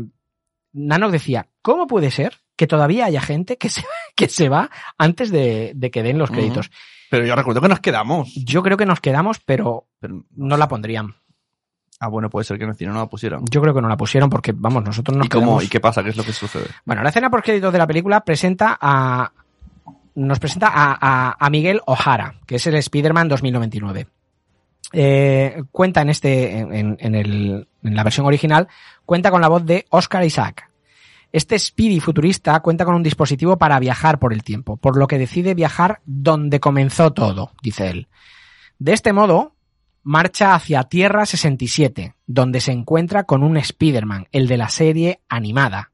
Nanok 0.73 1.11
decía, 1.11 1.47
¿cómo 1.61 1.87
puede 1.87 2.11
ser 2.11 2.39
que 2.55 2.67
todavía 2.67 3.05
haya 3.05 3.21
gente 3.21 3.57
que 3.57 3.69
se, 3.69 3.83
que 4.15 4.27
se 4.29 4.49
va 4.49 4.69
antes 4.97 5.31
de, 5.31 5.73
de 5.75 5.91
que 5.91 6.03
den 6.03 6.17
los 6.17 6.31
créditos? 6.31 6.71
Pero 7.09 7.25
yo 7.25 7.35
recuerdo 7.35 7.61
que 7.61 7.67
nos 7.69 7.79
quedamos. 7.79 8.33
Yo 8.35 8.63
creo 8.63 8.77
que 8.77 8.85
nos 8.85 8.99
quedamos, 8.99 9.39
pero 9.39 9.87
Pero- 9.99 10.23
no 10.35 10.57
la 10.57 10.67
pondrían. 10.67 11.15
Ah, 11.99 12.07
bueno, 12.09 12.29
puede 12.29 12.43
ser 12.43 12.57
que 12.57 12.65
en 12.65 12.71
el 12.71 12.75
cine 12.75 12.91
no 12.91 12.99
la 12.99 13.05
pusieron. 13.05 13.45
Yo 13.49 13.61
creo 13.61 13.73
que 13.73 13.81
no 13.81 13.87
la 13.87 13.95
pusieron 13.95 14.29
porque, 14.29 14.51
vamos, 14.53 14.83
nosotros 14.83 15.15
nos 15.15 15.27
¿Y 15.27 15.29
cómo? 15.29 15.45
quedamos... 15.45 15.63
¿Y 15.63 15.67
qué 15.69 15.79
pasa? 15.79 16.03
¿Qué 16.03 16.09
es 16.09 16.17
lo 16.17 16.23
que 16.25 16.33
sucede? 16.33 16.65
Bueno, 16.83 17.01
la 17.03 17.09
escena 17.09 17.29
por 17.29 17.41
créditos 17.41 17.71
de 17.71 17.79
la 17.79 17.87
película 17.87 18.19
presenta 18.21 18.77
a. 18.81 19.31
Nos 20.15 20.39
presenta 20.39 20.67
a, 20.67 20.97
a- 20.99 21.37
a 21.39 21.49
Miguel 21.49 21.81
O'Hara, 21.85 22.35
que 22.45 22.55
es 22.55 22.67
el 22.67 22.75
Spider-Man 22.75 23.27
2099. 23.29 24.07
Eh, 24.93 25.63
cuenta 25.71 26.01
en 26.01 26.09
este, 26.09 26.59
en, 26.59 26.95
en 26.99 27.15
el- 27.15 27.67
en 27.83 27.95
la 27.95 28.03
versión 28.03 28.25
original, 28.25 28.67
cuenta 29.05 29.31
con 29.31 29.41
la 29.41 29.47
voz 29.47 29.65
de 29.65 29.85
Oscar 29.89 30.23
Isaac. 30.23 30.69
Este 31.35 31.59
Speedy 31.59 31.99
futurista 31.99 32.57
cuenta 32.61 32.85
con 32.85 32.95
un 32.95 33.03
dispositivo 33.03 33.57
para 33.57 33.77
viajar 33.79 34.19
por 34.19 34.31
el 34.31 34.41
tiempo, 34.41 34.77
por 34.77 34.95
lo 34.97 35.05
que 35.07 35.17
decide 35.17 35.53
viajar 35.53 35.99
donde 36.05 36.61
comenzó 36.61 37.11
todo, 37.11 37.51
dice 37.61 37.89
él. 37.89 38.07
De 38.79 38.93
este 38.93 39.11
modo, 39.11 39.53
marcha 40.01 40.55
hacia 40.55 40.83
Tierra 40.83 41.25
67, 41.25 42.15
donde 42.25 42.61
se 42.61 42.71
encuentra 42.71 43.25
con 43.25 43.43
un 43.43 43.57
Spider-Man, 43.57 44.27
el 44.31 44.47
de 44.47 44.55
la 44.55 44.69
serie 44.69 45.19
animada. 45.27 45.91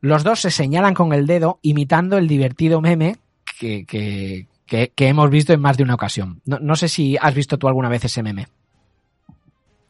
Los 0.00 0.24
dos 0.24 0.40
se 0.40 0.50
señalan 0.50 0.94
con 0.94 1.12
el 1.12 1.26
dedo 1.28 1.60
imitando 1.62 2.18
el 2.18 2.26
divertido 2.26 2.80
meme 2.80 3.18
que, 3.60 3.84
que, 3.86 4.48
que- 4.66 4.92
hemos 5.08 5.30
visto 5.30 5.52
en 5.52 5.60
más 5.60 5.76
de 5.76 5.84
una 5.84 5.94
ocasión. 5.94 6.42
No 6.44 6.74
sé 6.74 6.88
si 6.88 7.16
has 7.20 7.34
visto 7.34 7.56
tú 7.56 7.68
alguna 7.68 7.88
vez 7.88 8.04
ese 8.04 8.22
meme. 8.24 8.48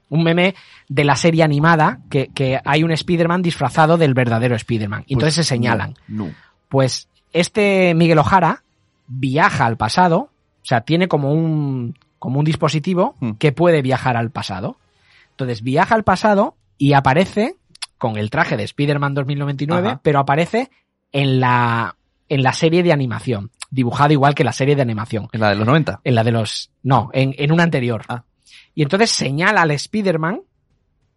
Un 0.08 0.22
meme 0.22 0.54
de 0.88 1.04
la 1.04 1.16
serie 1.16 1.42
animada 1.42 1.98
que, 2.10 2.28
que 2.28 2.60
hay 2.64 2.82
un 2.84 2.92
Spider-Man 2.92 3.42
disfrazado 3.42 3.96
del 3.98 4.14
verdadero 4.14 4.54
Spider-Man. 4.54 5.04
Y 5.06 5.14
entonces 5.14 5.36
Pues 5.36 5.46
se 5.46 5.54
señalan. 5.54 5.94
No. 6.08 6.26
no. 6.26 6.32
Pues 6.68 7.08
este 7.32 7.94
Miguel 7.94 8.18
Ojara 8.18 8.62
viaja 9.08 9.66
al 9.66 9.76
pasado, 9.76 10.18
o 10.18 10.64
sea, 10.64 10.82
tiene 10.82 11.08
como 11.08 11.32
un, 11.32 11.98
como 12.18 12.38
un 12.38 12.44
dispositivo 12.44 13.14
Hmm. 13.20 13.32
que 13.32 13.52
puede 13.52 13.82
viajar 13.82 14.16
al 14.16 14.30
pasado. 14.30 14.76
Entonces 15.30 15.62
viaja 15.62 15.94
al 15.94 16.04
pasado 16.04 16.56
y 16.78 16.92
aparece 16.94 17.56
con 17.98 18.16
el 18.16 18.30
traje 18.30 18.56
de 18.56 18.62
Spider-Man 18.64 19.14
2099, 19.14 19.88
Ajá. 19.88 20.00
pero 20.02 20.18
aparece 20.20 20.70
en 21.12 21.40
la, 21.40 21.96
en 22.28 22.42
la 22.42 22.52
serie 22.52 22.82
de 22.82 22.92
animación, 22.92 23.50
dibujado 23.70 24.12
igual 24.12 24.34
que 24.34 24.44
la 24.44 24.52
serie 24.52 24.76
de 24.76 24.82
animación. 24.82 25.28
¿En 25.32 25.40
la 25.40 25.50
de 25.50 25.56
los 25.56 25.66
90? 25.66 26.00
En 26.04 26.14
la 26.14 26.22
de 26.24 26.32
los. 26.32 26.70
No, 26.82 27.10
en, 27.12 27.34
en 27.38 27.52
una 27.52 27.62
anterior. 27.62 28.02
Ah. 28.08 28.22
Y 28.76 28.82
entonces 28.82 29.10
señala 29.10 29.62
al 29.62 29.72
Spider-Man 29.72 30.42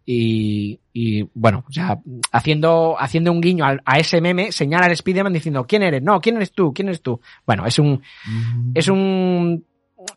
y, 0.06 0.80
y, 0.92 1.28
bueno, 1.34 1.62
o 1.68 1.72
sea, 1.72 2.00
haciendo, 2.32 2.96
haciendo 2.98 3.30
un 3.30 3.40
guiño 3.40 3.64
al- 3.64 3.82
a 3.84 3.98
ese 3.98 4.20
meme, 4.20 4.50
señala 4.50 4.86
al 4.86 4.92
Spider-Man 4.92 5.32
diciendo, 5.32 5.66
¿quién 5.68 5.82
eres? 5.82 6.02
No, 6.02 6.20
¿quién 6.20 6.36
eres 6.36 6.52
tú? 6.52 6.72
¿Quién 6.74 6.88
eres 6.88 7.02
tú? 7.02 7.20
Bueno, 7.46 7.66
es 7.66 7.78
un, 7.78 8.02
es 8.74 8.88
un, 8.88 9.64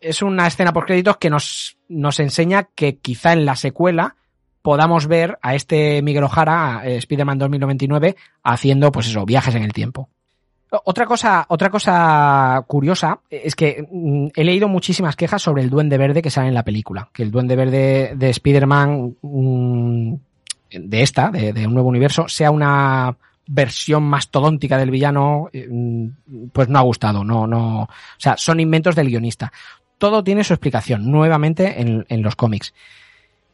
es 0.02 0.22
una 0.24 0.48
escena 0.48 0.74
por 0.74 0.86
créditos 0.86 1.18
que 1.18 1.30
nos, 1.30 1.78
nos 1.90 2.20
enseña 2.20 2.70
que 2.74 2.98
quizá 2.98 3.34
en 3.34 3.46
la 3.46 3.56
secuela 3.56 4.16
podamos 4.62 5.08
ver 5.08 5.38
a 5.42 5.54
este 5.54 6.02
Miguel 6.02 6.24
Ojara, 6.24 6.82
eh, 6.86 6.96
Spider-Man 6.96 7.38
2099, 7.38 8.16
haciendo, 8.44 8.92
pues 8.92 9.08
eso, 9.08 9.26
viajes 9.26 9.54
en 9.56 9.64
el 9.64 9.74
tiempo. 9.74 10.10
Otra 10.86 11.06
cosa, 11.06 11.46
otra 11.50 11.70
cosa 11.70 12.64
curiosa 12.68 13.20
es 13.30 13.56
que 13.56 13.88
mm, 13.90 14.28
he 14.36 14.44
leído 14.44 14.68
muchísimas 14.68 15.16
quejas 15.16 15.42
sobre 15.42 15.62
el 15.62 15.70
Duende 15.70 15.98
Verde 15.98 16.22
que 16.22 16.32
sale 16.32 16.48
en 16.48 16.54
la 16.54 16.64
película. 16.64 17.10
Que 17.14 17.24
el 17.24 17.32
Duende 17.32 17.56
Verde 17.56 18.14
de 18.16 18.30
Spider-Man 18.30 19.18
mm, 19.22 20.14
de 20.72 21.02
esta, 21.02 21.30
de, 21.30 21.54
de 21.54 21.68
un 21.68 21.74
nuevo 21.74 21.90
universo, 21.90 22.28
sea 22.28 22.50
una 22.50 23.16
versión 23.46 24.04
mastodóntica 24.04 24.78
del 24.78 24.92
villano, 24.92 25.50
eh, 25.54 25.68
mm, 25.70 26.48
pues 26.52 26.70
no 26.70 26.80
ha 26.80 26.84
gustado. 26.84 27.24
No, 27.24 27.46
no, 27.46 27.84
o 27.84 27.90
sea, 28.18 28.38
son 28.38 28.60
inventos 28.60 28.96
del 28.96 29.10
guionista. 29.10 29.52
Todo 29.98 30.24
tiene 30.24 30.44
su 30.44 30.54
explicación, 30.54 31.10
nuevamente 31.12 31.82
en, 31.82 32.06
en 32.10 32.22
los 32.24 32.36
cómics. 32.36 32.74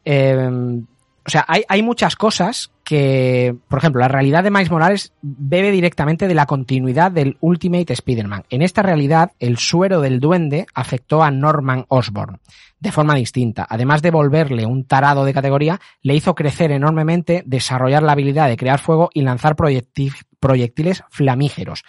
Eh, 0.04 0.82
o 1.26 1.30
sea, 1.30 1.44
hay, 1.46 1.62
hay 1.68 1.82
muchas 1.82 2.16
cosas 2.16 2.70
que, 2.84 3.54
por 3.68 3.78
ejemplo, 3.78 4.00
la 4.00 4.08
realidad 4.08 4.42
de 4.42 4.50
Miles 4.50 4.70
Morales 4.70 5.12
bebe 5.22 5.70
directamente 5.70 6.26
de 6.26 6.34
la 6.34 6.46
continuidad 6.46 7.12
del 7.12 7.36
Ultimate 7.40 7.92
Spider-Man. 7.92 8.44
En 8.50 8.62
esta 8.62 8.82
realidad, 8.82 9.32
el 9.38 9.58
suero 9.58 10.00
del 10.00 10.18
duende 10.18 10.66
afectó 10.74 11.22
a 11.22 11.30
Norman 11.30 11.84
Osborn 11.88 12.40
de 12.80 12.92
forma 12.92 13.14
distinta. 13.14 13.66
Además 13.68 14.00
de 14.02 14.10
volverle 14.10 14.66
un 14.66 14.84
tarado 14.84 15.24
de 15.24 15.34
categoría, 15.34 15.78
le 16.02 16.14
hizo 16.14 16.34
crecer 16.34 16.72
enormemente, 16.72 17.42
desarrollar 17.46 18.02
la 18.02 18.12
habilidad 18.12 18.48
de 18.48 18.56
crear 18.56 18.78
fuego 18.78 19.10
y 19.12 19.20
lanzar 19.20 19.54
proyecti- 19.54 20.14
proyectiles 20.40 21.04
flamígeros. 21.10 21.84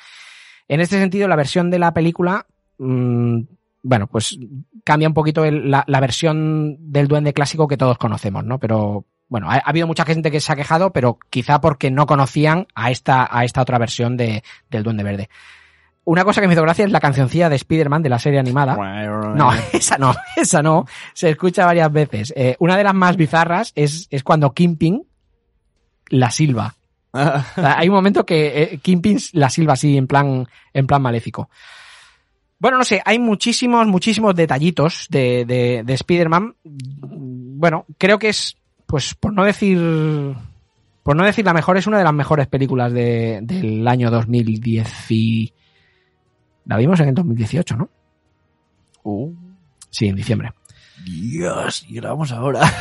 En 0.68 0.82
este 0.82 1.00
sentido, 1.00 1.28
la 1.28 1.38
versión 1.38 1.72
de 1.72 1.80
la 1.80 1.94
película, 1.94 2.46
mmm, 2.78 3.40
bueno, 3.84 4.08
pues 4.08 4.38
cambia 4.84 5.08
un 5.08 5.14
poquito 5.14 5.50
la, 5.50 5.84
la 5.88 6.00
versión 6.00 6.76
del 6.80 7.08
duende 7.08 7.34
clásico 7.34 7.68
que 7.68 7.78
todos 7.78 7.98
conocemos, 7.98 8.44
¿no? 8.44 8.60
Pero 8.60 9.06
bueno, 9.32 9.50
ha, 9.50 9.56
ha 9.56 9.70
habido 9.70 9.88
mucha 9.88 10.04
gente 10.04 10.30
que 10.30 10.42
se 10.42 10.52
ha 10.52 10.58
quejado, 10.58 10.92
pero 10.92 11.18
quizá 11.30 11.62
porque 11.62 11.90
no 11.90 12.06
conocían 12.06 12.68
a 12.76 12.92
esta, 12.92 13.30
a 13.32 13.46
esta 13.46 13.62
otra 13.62 13.78
versión 13.78 14.18
de, 14.18 14.44
del 14.70 14.84
duende 14.84 15.04
verde. 15.04 15.30
Una 16.04 16.26
cosa 16.26 16.42
que 16.42 16.48
me 16.48 16.54
hizo 16.54 16.64
gracia 16.64 16.84
es 16.84 16.92
la 16.92 17.00
cancioncilla 17.00 17.48
de 17.48 17.56
Spider-Man 17.56 18.04
de 18.04 18.10
la 18.10 18.20
serie 18.20 18.40
animada. 18.40 18.76
No, 19.34 19.54
esa 19.72 19.98
no, 19.98 20.14
esa 20.36 20.62
no. 20.62 20.86
Se 21.14 21.30
escucha 21.30 21.66
varias 21.66 21.90
veces. 21.94 22.34
Eh, 22.36 22.58
una 22.60 22.76
de 22.76 22.84
las 22.84 22.94
más 22.94 23.16
bizarras 23.16 23.72
es, 23.74 24.08
es 24.10 24.22
cuando 24.22 24.54
Kimping 24.54 25.02
la 26.10 26.30
silba. 26.30 26.76
O 27.14 27.18
sea, 27.18 27.78
Hay 27.78 27.88
un 27.88 27.96
momento 27.96 28.26
que 28.26 28.64
eh, 28.64 28.78
Kingpin 28.80 29.18
la 29.32 29.50
silba 29.50 29.74
así 29.74 29.98
en 29.98 30.08
plan, 30.08 30.46
en 30.74 30.88
plan 30.88 31.02
maléfico. 31.02 31.50
Bueno, 32.60 32.78
no 32.78 32.84
sé, 32.84 33.02
hay 33.06 33.18
muchísimos, 33.18 33.88
muchísimos 33.88 34.36
detallitos 34.36 35.08
de, 35.10 35.46
de, 35.46 35.84
de 35.86 35.94
Spider-Man. 35.94 36.56
Bueno, 36.64 37.86
creo 37.98 38.20
que 38.20 38.30
es, 38.30 38.58
pues 38.92 39.16
por 39.16 39.34
no 39.34 39.44
decir 39.46 39.80
por 41.04 41.16
no 41.16 41.24
decir 41.24 41.46
la 41.46 41.54
mejor, 41.54 41.78
es 41.78 41.88
una 41.88 41.98
de 41.98 42.04
las 42.04 42.14
mejores 42.14 42.48
películas 42.48 42.94
de- 42.94 43.40
del 43.42 43.88
año 43.88 44.12
2010 44.12 45.12
y... 45.12 45.54
La 46.66 46.78
vimos 46.78 47.00
en 47.00 47.10
el 47.10 47.16
2018, 47.16 47.76
¿no? 47.76 47.90
Uh, 49.04 49.34
Sí, 49.90 50.08
en 50.08 50.16
diciembre. 50.16 50.52
Dios, 51.04 51.84
y 51.90 51.96
grabamos 51.96 52.32
ahora. 52.32 52.62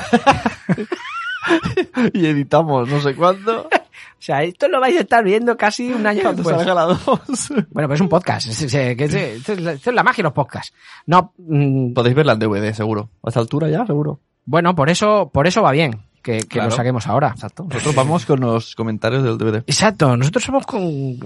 y 2.13 2.27
editamos 2.27 2.89
no 2.89 3.01
sé 3.01 3.15
cuándo. 3.15 3.69
O 4.13 4.23
sea, 4.23 4.43
esto 4.43 4.69
lo 4.69 4.81
vais 4.81 4.99
a 4.99 5.01
estar 5.01 5.25
viendo 5.25 5.57
casi 5.57 5.91
un 5.91 6.07
año 6.07 6.31
después. 6.35 6.55
salga 6.55 6.75
la 6.75 6.83
2. 6.85 7.01
Bueno, 7.71 7.89
pues 7.89 7.97
es 7.97 8.01
un 8.03 8.09
podcast. 8.11 8.49
Esto 8.49 9.53
es 9.53 9.87
la- 9.87 10.03
magia 10.03 10.19
de 10.19 10.23
los 10.25 10.35
podcasts. 10.35 10.75
No, 11.07 11.33
mm, 11.39 11.95
Podéis 11.95 12.15
verla 12.15 12.35
en 12.35 12.39
DVD, 12.39 12.75
seguro. 12.75 13.09
A 13.23 13.29
esta 13.29 13.41
altura 13.41 13.71
ya, 13.71 13.87
seguro. 13.87 14.21
Bueno, 14.45 14.75
por 14.75 14.91
eso, 14.91 15.31
por 15.33 15.47
eso 15.47 15.63
va 15.63 15.73
bien 15.73 16.03
que, 16.23 16.39
que 16.41 16.47
Claro. 16.47 16.71
lo 16.71 16.77
saquemos 16.77 17.07
ahora. 17.07 17.29
Exacto. 17.29 17.65
Nosotros 17.69 17.95
vamos 17.95 18.27
con 18.27 18.41
los 18.41 18.75
comentarios 18.75 19.23
del 19.23 19.39
DVD. 19.39 19.57
Exacto, 19.67 20.17
nosotros 20.17 20.45
somos 20.45 20.67
con, 20.67 20.83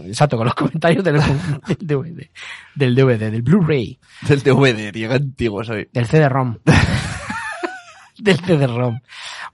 exacto, 0.06 0.36
con 0.36 0.46
los 0.46 0.54
comentarios 0.54 1.02
del, 1.04 1.20
del 1.20 1.76
DVD, 1.86 2.26
del 2.74 2.94
DVD, 2.94 3.30
del 3.30 3.42
Blu-ray, 3.42 3.98
Del 4.28 4.40
DVD, 4.42 4.92
tío, 4.92 5.08
qué 5.08 5.14
antiguo 5.16 5.64
soy. 5.64 5.88
del 5.92 6.06
CD-ROM. 6.06 6.58
del 8.18 8.38
CD-ROM. 8.40 9.00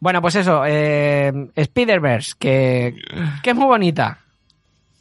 Bueno, 0.00 0.20
pues 0.22 0.34
eso, 0.36 0.62
eh, 0.66 1.32
Spider-Verse, 1.54 2.34
que, 2.38 2.94
que 3.42 3.50
es 3.50 3.56
muy 3.56 3.66
bonita. 3.66 4.18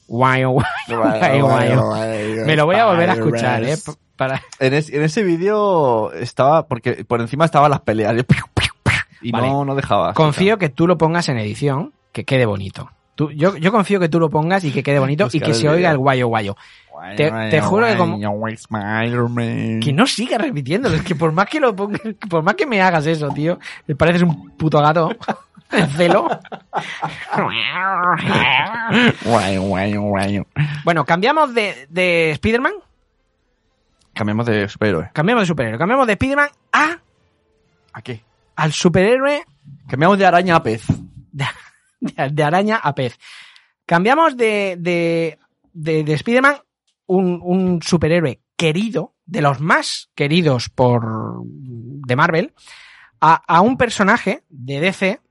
Guay, 0.07 0.43
guay, 0.45 0.65
guay, 0.87 1.39
guay. 1.41 2.35
Me 2.45 2.55
lo 2.55 2.65
voy 2.65 2.77
a 2.77 2.85
volver 2.87 3.09
a 3.11 3.13
escuchar, 3.13 3.63
eh. 3.63 3.75
Para... 4.19 4.43
En, 4.59 4.73
es- 4.75 4.89
en 4.91 5.01
ese 5.01 5.23
vídeo 5.23 6.11
estaba, 6.13 6.67
porque 6.67 7.03
por 7.05 7.21
encima 7.21 7.45
estaban 7.45 7.71
las 7.71 7.79
peleas. 7.81 8.13
y- 8.15 9.27
Y 9.29 9.31
Vale. 9.31 9.47
no, 9.47 9.65
no 9.65 9.73
dejaba. 9.75 10.13
Confío 10.13 10.57
que 10.59 10.69
tú 10.69 10.85
lo 10.87 10.97
pongas 10.97 11.27
en 11.29 11.37
edición, 11.39 11.93
que 12.11 12.23
quede 12.25 12.45
bonito. 12.45 12.91
Tú, 13.15 13.31
yo, 13.31 13.57
yo 13.57 13.71
confío 13.71 13.99
que 13.99 14.07
tú 14.07 14.17
lo 14.19 14.29
pongas 14.29 14.63
y 14.63 14.71
que 14.71 14.81
quede 14.83 14.99
bonito 14.99 15.27
y 15.33 15.39
que 15.41 15.53
se 15.53 15.67
oiga 15.67 15.91
el 15.91 15.97
guayo 15.97 16.27
guayo. 16.27 16.55
Te- 17.17 17.29
te 17.49 17.61
juro 17.61 17.85
que 17.85 17.91
como- 17.97 18.17
Que 19.81 19.91
no 19.93 20.05
siga 20.05 20.37
repitiéndolo, 20.37 20.95
es 20.95 21.01
que 21.01 21.15
por 21.15 21.31
más 21.33 21.47
que 21.47 21.59
lo 21.61 21.75
ponga, 21.75 21.99
por 22.29 22.43
más 22.43 22.55
que 22.55 22.65
me 22.65 22.81
hagas 22.81 23.05
eso, 23.07 23.29
tío, 23.29 23.57
me 23.87 23.95
pareces 23.95 24.21
un 24.23 24.51
puto 24.57 24.79
gato. 24.81 25.09
El 25.71 25.85
celo. 25.91 26.27
Bueno, 30.83 31.05
cambiamos 31.05 31.53
de, 31.53 31.87
de 31.89 32.31
Spider-Man, 32.31 32.73
Cambiamos 34.19 34.45
de 34.47 34.67
superhéroe. 34.67 35.11
cambiamos 35.13 35.43
de 35.43 35.47
superhéroe, 35.47 35.79
cambiamos 35.79 36.05
de 36.05 36.13
Spider-Man 36.13 36.49
a 36.73 36.97
¿A 37.93 38.01
qué? 38.01 38.21
al 38.57 38.73
superhéroe 38.73 39.43
Cambiamos 39.87 40.17
de 40.17 40.25
araña 40.25 40.57
a 40.57 40.63
pez. 40.63 40.83
de, 41.31 41.45
de- 42.01 42.29
de 42.33 42.43
araña 42.43 42.77
a 42.77 42.93
pez. 42.93 43.17
Cambiamos 43.85 44.35
de, 44.35 44.75
de, 44.77 45.39
de, 45.71 46.03
de 46.03 46.13
Spider-Man 46.13 46.55
un, 47.07 47.39
un 47.41 47.81
superhéroe 47.81 48.41
querido, 48.57 49.15
de 49.25 49.41
los 49.41 49.61
más 49.61 50.09
queridos 50.15 50.69
por 50.69 51.41
de 51.45 52.15
Marvel, 52.17 52.53
a, 53.21 53.35
a 53.35 53.61
un 53.61 53.77
personaje 53.77 54.43
de 54.49 54.79
DC 54.81 55.21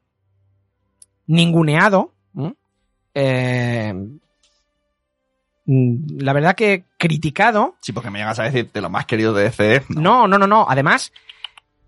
ninguneado. 1.27 2.15
Eh, 3.15 3.93
la 5.69 6.33
verdad 6.33 6.55
que 6.55 6.85
criticado. 6.97 7.77
Sí, 7.81 7.93
porque 7.93 8.11
me 8.11 8.19
llegas 8.19 8.39
a 8.39 8.45
decir 8.45 8.71
de 8.73 8.81
lo 8.81 8.89
más 8.89 9.05
querido 9.05 9.35
de 9.35 9.45
DC. 9.45 9.85
No, 9.91 10.27
no, 10.27 10.39
no, 10.39 10.47
no. 10.47 10.67
Además, 10.67 11.13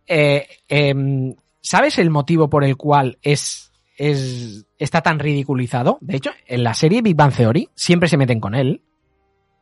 eh, 0.07 0.47
em, 0.69 1.35
¿sabes 1.63 1.99
el 1.99 2.11
motivo 2.11 2.51
por 2.51 2.63
el 2.63 2.77
cual 2.77 3.19
es, 3.23 3.73
es, 3.97 4.67
está 4.79 5.01
tan 5.01 5.19
ridiculizado? 5.19 5.97
De 6.03 6.17
hecho, 6.17 6.31
en 6.47 6.63
la 6.63 6.75
serie 6.75 7.01
Big 7.01 7.17
Bang 7.17 7.33
Theory 7.33 7.71
siempre 7.75 8.11
se 8.11 8.19
meten 8.19 8.39
con 8.39 8.55
él. 8.55 8.83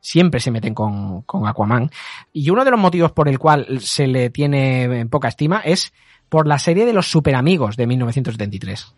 Siempre 0.00 0.40
se 0.40 0.50
meten 0.50 0.74
con, 0.74 1.22
con 1.22 1.46
Aquaman. 1.46 1.90
Y 2.32 2.50
uno 2.50 2.64
de 2.64 2.72
los 2.72 2.80
motivos 2.80 3.12
por 3.12 3.28
el 3.28 3.38
cual 3.38 3.80
se 3.80 4.08
le 4.08 4.30
tiene 4.30 4.82
en 4.82 5.08
poca 5.08 5.28
estima 5.28 5.60
es 5.60 5.92
por 6.28 6.48
la 6.48 6.58
serie 6.58 6.86
de 6.86 6.92
los 6.92 7.08
superamigos 7.08 7.76
de 7.76 7.86
1973. 7.86 8.94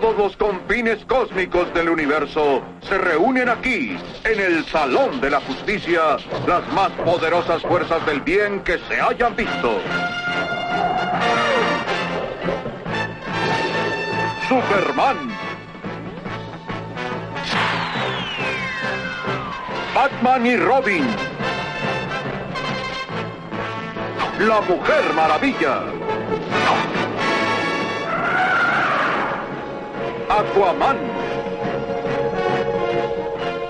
Todos 0.00 0.16
los 0.16 0.34
confines 0.38 1.04
cósmicos 1.04 1.72
del 1.74 1.90
universo 1.90 2.62
se 2.80 2.96
reúnen 2.96 3.50
aquí, 3.50 3.94
en 4.24 4.40
el 4.40 4.64
Salón 4.64 5.20
de 5.20 5.28
la 5.28 5.38
Justicia, 5.40 6.16
las 6.46 6.66
más 6.72 6.90
poderosas 6.92 7.60
fuerzas 7.60 8.04
del 8.06 8.22
bien 8.22 8.60
que 8.60 8.78
se 8.88 8.98
hayan 8.98 9.36
visto. 9.36 9.80
Superman. 14.48 15.30
Batman 19.94 20.46
y 20.46 20.56
Robin. 20.56 21.06
La 24.38 24.62
Mujer 24.62 25.12
Maravilla. 25.14 25.82
Aquaman. 30.28 30.98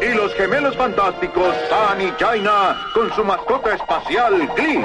Y 0.01 0.15
los 0.15 0.35
gemelos 0.35 0.77
fantásticos 0.77 1.55
San 1.71 2.01
y 2.01 2.11
Jaina 2.19 2.77
con 2.95 3.13
su 3.13 3.25
mascota 3.25 3.75
espacial 3.75 4.49
Glee. 4.57 4.85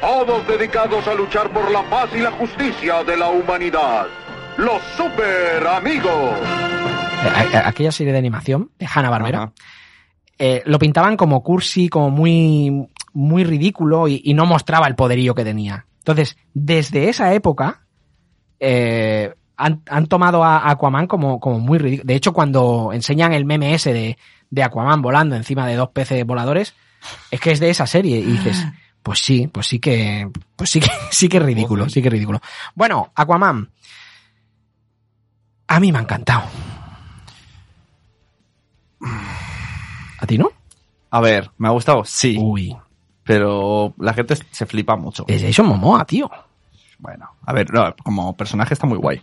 Todos 0.00 0.46
dedicados 0.46 1.06
a 1.06 1.14
luchar 1.14 1.52
por 1.52 1.70
la 1.70 1.82
paz 1.90 2.08
y 2.14 2.20
la 2.20 2.32
justicia 2.32 3.04
de 3.04 3.16
la 3.16 3.28
humanidad. 3.28 4.06
Los 4.56 4.82
super 4.96 5.66
amigos. 5.66 6.32
Eh, 7.24 7.56
aquella 7.56 7.92
serie 7.92 8.12
de 8.12 8.18
animación 8.18 8.70
de 8.78 8.86
Hanna-Barbera. 8.92 9.42
Ajá. 9.42 9.52
eh, 10.38 10.62
lo 10.66 10.78
pintaban 10.78 11.16
como 11.16 11.42
cursi, 11.42 11.88
como 11.88 12.10
muy, 12.10 12.88
muy 13.12 13.44
ridículo 13.44 14.08
y, 14.08 14.20
y 14.24 14.34
no 14.34 14.44
mostraba 14.46 14.86
el 14.88 14.96
poderío 14.96 15.34
que 15.34 15.44
tenía. 15.44 15.86
Entonces, 15.98 16.36
desde 16.52 17.08
esa 17.08 17.32
época, 17.32 17.86
eh, 18.58 19.34
han, 19.56 19.82
han 19.88 20.06
tomado 20.06 20.44
a 20.44 20.70
Aquaman 20.70 21.06
como, 21.06 21.40
como 21.40 21.58
muy 21.58 21.78
ridículo. 21.78 22.06
De 22.06 22.14
hecho, 22.14 22.32
cuando 22.32 22.90
enseñan 22.92 23.32
el 23.32 23.44
meme 23.44 23.74
ese 23.74 23.92
de, 23.92 24.18
de 24.50 24.62
Aquaman 24.62 25.02
volando 25.02 25.36
encima 25.36 25.66
de 25.66 25.76
dos 25.76 25.90
peces 25.90 26.24
voladores, 26.24 26.74
es 27.30 27.40
que 27.40 27.50
es 27.50 27.60
de 27.60 27.70
esa 27.70 27.86
serie 27.86 28.18
y 28.18 28.24
dices, 28.24 28.66
pues 29.02 29.18
sí, 29.18 29.48
pues 29.48 29.66
sí 29.66 29.78
que, 29.78 30.30
pues 30.56 30.70
sí 30.70 30.80
que, 30.80 30.90
sí 31.10 31.28
que 31.28 31.38
es 31.38 31.42
ridículo, 31.42 31.88
sí 31.88 32.00
que 32.00 32.08
es 32.08 32.12
ridículo. 32.12 32.40
Bueno, 32.74 33.12
Aquaman. 33.14 33.70
A 35.68 35.80
mí 35.80 35.90
me 35.90 35.98
ha 35.98 36.02
encantado. 36.02 36.42
¿A 40.18 40.26
ti 40.26 40.38
no? 40.38 40.50
A 41.10 41.20
ver, 41.20 41.50
¿me 41.58 41.68
ha 41.68 41.70
gustado? 41.70 42.04
Sí. 42.04 42.36
Uy. 42.38 42.76
Pero 43.24 43.94
la 43.98 44.12
gente 44.14 44.34
se 44.50 44.66
flipa 44.66 44.96
mucho. 44.96 45.24
Es 45.28 45.42
Jason 45.42 45.66
Momoa, 45.66 46.04
tío. 46.04 46.30
Bueno, 46.98 47.30
a 47.44 47.52
ver, 47.52 47.72
no, 47.72 47.94
como 48.04 48.36
personaje 48.36 48.74
está 48.74 48.86
muy 48.86 48.98
guay. 48.98 49.22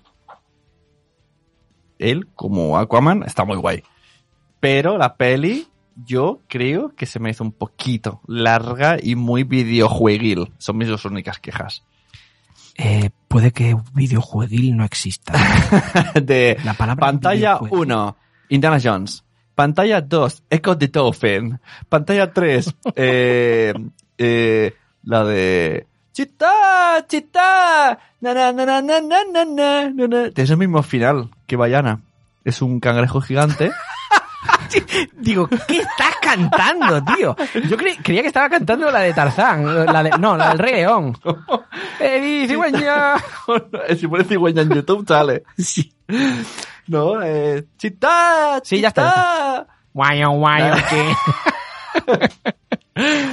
Él, 1.99 2.27
como 2.33 2.77
Aquaman, 2.77 3.23
está 3.23 3.45
muy 3.45 3.57
guay. 3.57 3.83
Pero 4.59 4.97
la 4.97 5.15
peli, 5.15 5.67
yo 5.95 6.41
creo 6.47 6.95
que 6.95 7.05
se 7.05 7.19
me 7.19 7.29
hizo 7.29 7.43
un 7.43 7.51
poquito 7.51 8.21
larga 8.27 8.97
y 9.01 9.15
muy 9.15 9.43
videojueguil. 9.43 10.51
Son 10.57 10.77
mis 10.77 10.87
dos 10.87 11.05
únicas 11.05 11.39
quejas. 11.39 11.83
Eh, 12.77 13.09
puede 13.27 13.51
que 13.51 13.75
videojueguil 13.93 14.75
no 14.75 14.85
exista. 14.85 15.33
De 16.21 16.57
La 16.63 16.73
palabra 16.73 17.07
pantalla 17.07 17.55
videojuego. 17.55 17.83
1, 17.83 18.17
Indiana 18.49 18.79
Jones. 18.81 19.23
Pantalla 19.53 19.99
2, 19.99 20.43
Echo 20.49 20.77
the 20.77 20.87
Dolphin. 20.87 21.59
Pantalla 21.89 22.31
3, 22.31 22.75
eh, 22.95 23.73
eh, 24.17 24.73
la 25.03 25.23
de... 25.25 25.85
¡Chita! 26.19 27.05
¡Chita! 27.07 27.97
Na, 28.19 28.33
na, 28.33 28.51
na, 28.51 28.65
na, 28.65 28.81
na, 28.81 28.99
na, 28.99 29.23
na, 29.23 30.07
na. 30.07 30.31
Es 30.35 30.49
el 30.49 30.57
mismo 30.57 30.83
final 30.83 31.29
que 31.47 31.55
Bayana. 31.55 32.01
Es 32.43 32.61
un 32.61 32.81
cangrejo 32.81 33.21
gigante. 33.21 33.71
Digo, 35.13 35.47
¿qué 35.47 35.77
estás 35.77 36.15
cantando, 36.21 37.01
tío? 37.15 37.37
Yo 37.69 37.77
cre 37.77 37.95
creía 38.03 38.21
que 38.21 38.27
estaba 38.27 38.49
cantando 38.49 38.91
la 38.91 38.99
de 38.99 39.13
Tarzán, 39.13 39.85
la 39.85 40.03
de, 40.03 40.09
no, 40.19 40.35
la 40.35 40.49
del 40.49 40.59
Rey 40.59 40.73
León. 40.73 41.17
¡Eh, 42.01 42.45
cigüeña! 42.49 43.15
si 43.97 44.07
pones 44.09 44.27
cigüeña 44.27 44.63
en 44.63 44.71
YouTube, 44.71 45.07
sale. 45.07 45.43
Sí. 45.57 45.93
No, 46.87 47.23
eh, 47.23 47.63
chita, 47.77 48.59
chita. 48.61 48.61
Sí, 48.65 48.81
ya 48.81 48.89
está. 48.89 49.67
Guayo, 49.93 50.31
guayo, 50.31 50.73
que... 50.89 52.59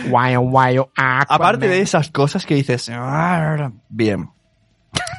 Guayo, 0.08 0.40
guayo, 0.42 0.90
Aquaman. 0.96 1.26
Aparte 1.28 1.68
de 1.68 1.80
esas 1.80 2.10
cosas 2.10 2.44
que 2.46 2.54
dices... 2.54 2.88
"Ah, 2.92 3.70
Bien. 3.88 4.30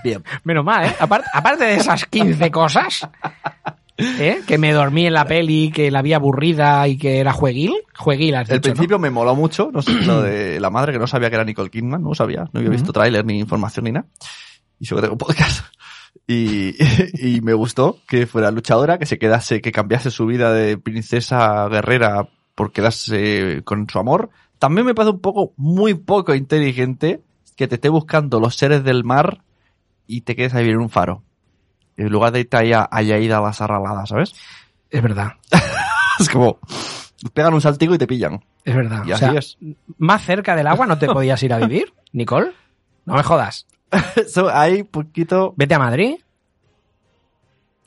Bien. 0.04 0.24
Menos 0.44 0.64
mal, 0.66 0.86
¿eh? 0.86 0.96
Aparte, 1.00 1.28
aparte 1.34 1.64
de 1.66 1.76
esas 1.76 2.06
15 2.06 2.52
cosas, 2.52 3.08
¿eh? 3.98 4.42
Que 4.48 4.58
me 4.58 4.72
dormí 4.74 5.06
en 5.08 5.14
la 5.14 5.26
peli, 5.26 5.72
que 5.72 5.92
la 5.92 6.02
vi 6.02 6.14
aburrida 6.14 6.88
y 6.88 6.98
que 6.98 7.20
era 7.20 7.34
jueguil. 7.34 7.74
Jueguil, 7.96 8.36
has 8.36 8.50
El 8.50 8.58
dicho, 8.58 8.70
¿no? 8.70 8.74
principio 8.76 9.00
me 9.00 9.10
moló 9.10 9.36
mucho, 9.36 9.70
no 9.72 9.82
sé, 9.82 9.92
lo 10.04 10.22
de 10.22 10.60
la 10.60 10.70
madre 10.70 10.94
que 10.94 11.00
no 11.00 11.08
sabía 11.08 11.30
que 11.30 11.36
era 11.36 11.44
Nicole 11.46 11.70
Kidman, 11.70 12.02
no 12.02 12.14
sabía, 12.16 12.46
no 12.54 12.60
había 12.60 12.70
visto 12.72 12.92
tráiler 12.94 13.26
ni 13.26 13.40
información 13.40 13.86
ni 13.86 13.92
nada. 13.92 14.08
Y 14.80 14.86
solo 14.86 15.02
tengo 15.02 15.18
podcast. 15.18 15.66
Y, 16.30 16.76
y 17.14 17.40
me 17.42 17.54
gustó 17.54 18.00
que 18.08 18.26
fuera 18.28 18.52
luchadora, 18.52 18.98
que 18.98 19.06
se 19.06 19.18
quedase, 19.18 19.62
que 19.62 19.72
cambiase 19.72 20.12
su 20.12 20.26
vida 20.26 20.52
de 20.52 20.78
princesa 20.78 21.70
guerrera 21.70 22.28
por 22.58 22.72
quedarse 22.72 23.62
con 23.66 23.88
su 23.88 24.00
amor. 24.00 24.32
También 24.58 24.88
me 24.88 24.96
parece 24.96 25.12
un 25.12 25.20
poco, 25.22 25.54
muy 25.58 25.94
poco 25.94 26.34
inteligente 26.34 27.22
que 27.56 27.68
te 27.68 27.76
esté 27.76 27.90
buscando 27.90 28.40
los 28.40 28.56
seres 28.56 28.84
del 28.84 29.04
mar 29.04 29.44
y 30.08 30.22
te 30.22 30.36
quedes 30.36 30.56
a 30.56 30.60
vivir 30.60 30.74
en 30.74 30.80
un 30.82 30.90
faro. 30.90 31.22
En 31.98 32.10
lugar 32.10 32.32
de 32.32 32.40
irte 32.40 32.58
ahí 32.58 32.74
a, 32.74 32.88
a 32.92 33.02
Yaida 33.04 33.38
a 33.38 33.42
las 33.42 33.62
arraladas, 33.62 34.10
¿sabes? 34.10 34.34
Es 34.90 35.04
verdad, 35.04 35.34
Es 36.20 36.30
como, 36.30 36.58
pegan 37.34 37.54
un 37.54 37.62
saltigo 37.62 37.94
y 37.94 38.00
te 38.00 38.08
pillan. 38.08 38.44
es 38.66 38.76
verdad. 38.76 39.04
Y 39.06 39.12
O 39.12 39.16
así 39.16 39.26
sea, 39.26 39.34
es. 39.38 39.58
más 40.00 40.24
cerca 40.26 40.56
del 40.56 40.66
agua 40.66 40.88
no 40.88 40.98
te 40.98 41.06
podías 41.06 41.42
ir 41.44 41.54
a 41.54 41.60
vivir, 41.60 41.94
Nicole. 42.12 42.54
No 43.06 43.14
me 43.14 43.22
jodas. 43.24 43.68
Eso, 44.16 44.50
hay 44.50 44.82
poquito 44.82 45.54
Vete 45.56 45.76
a 45.76 45.80
Madrid. 45.80 46.16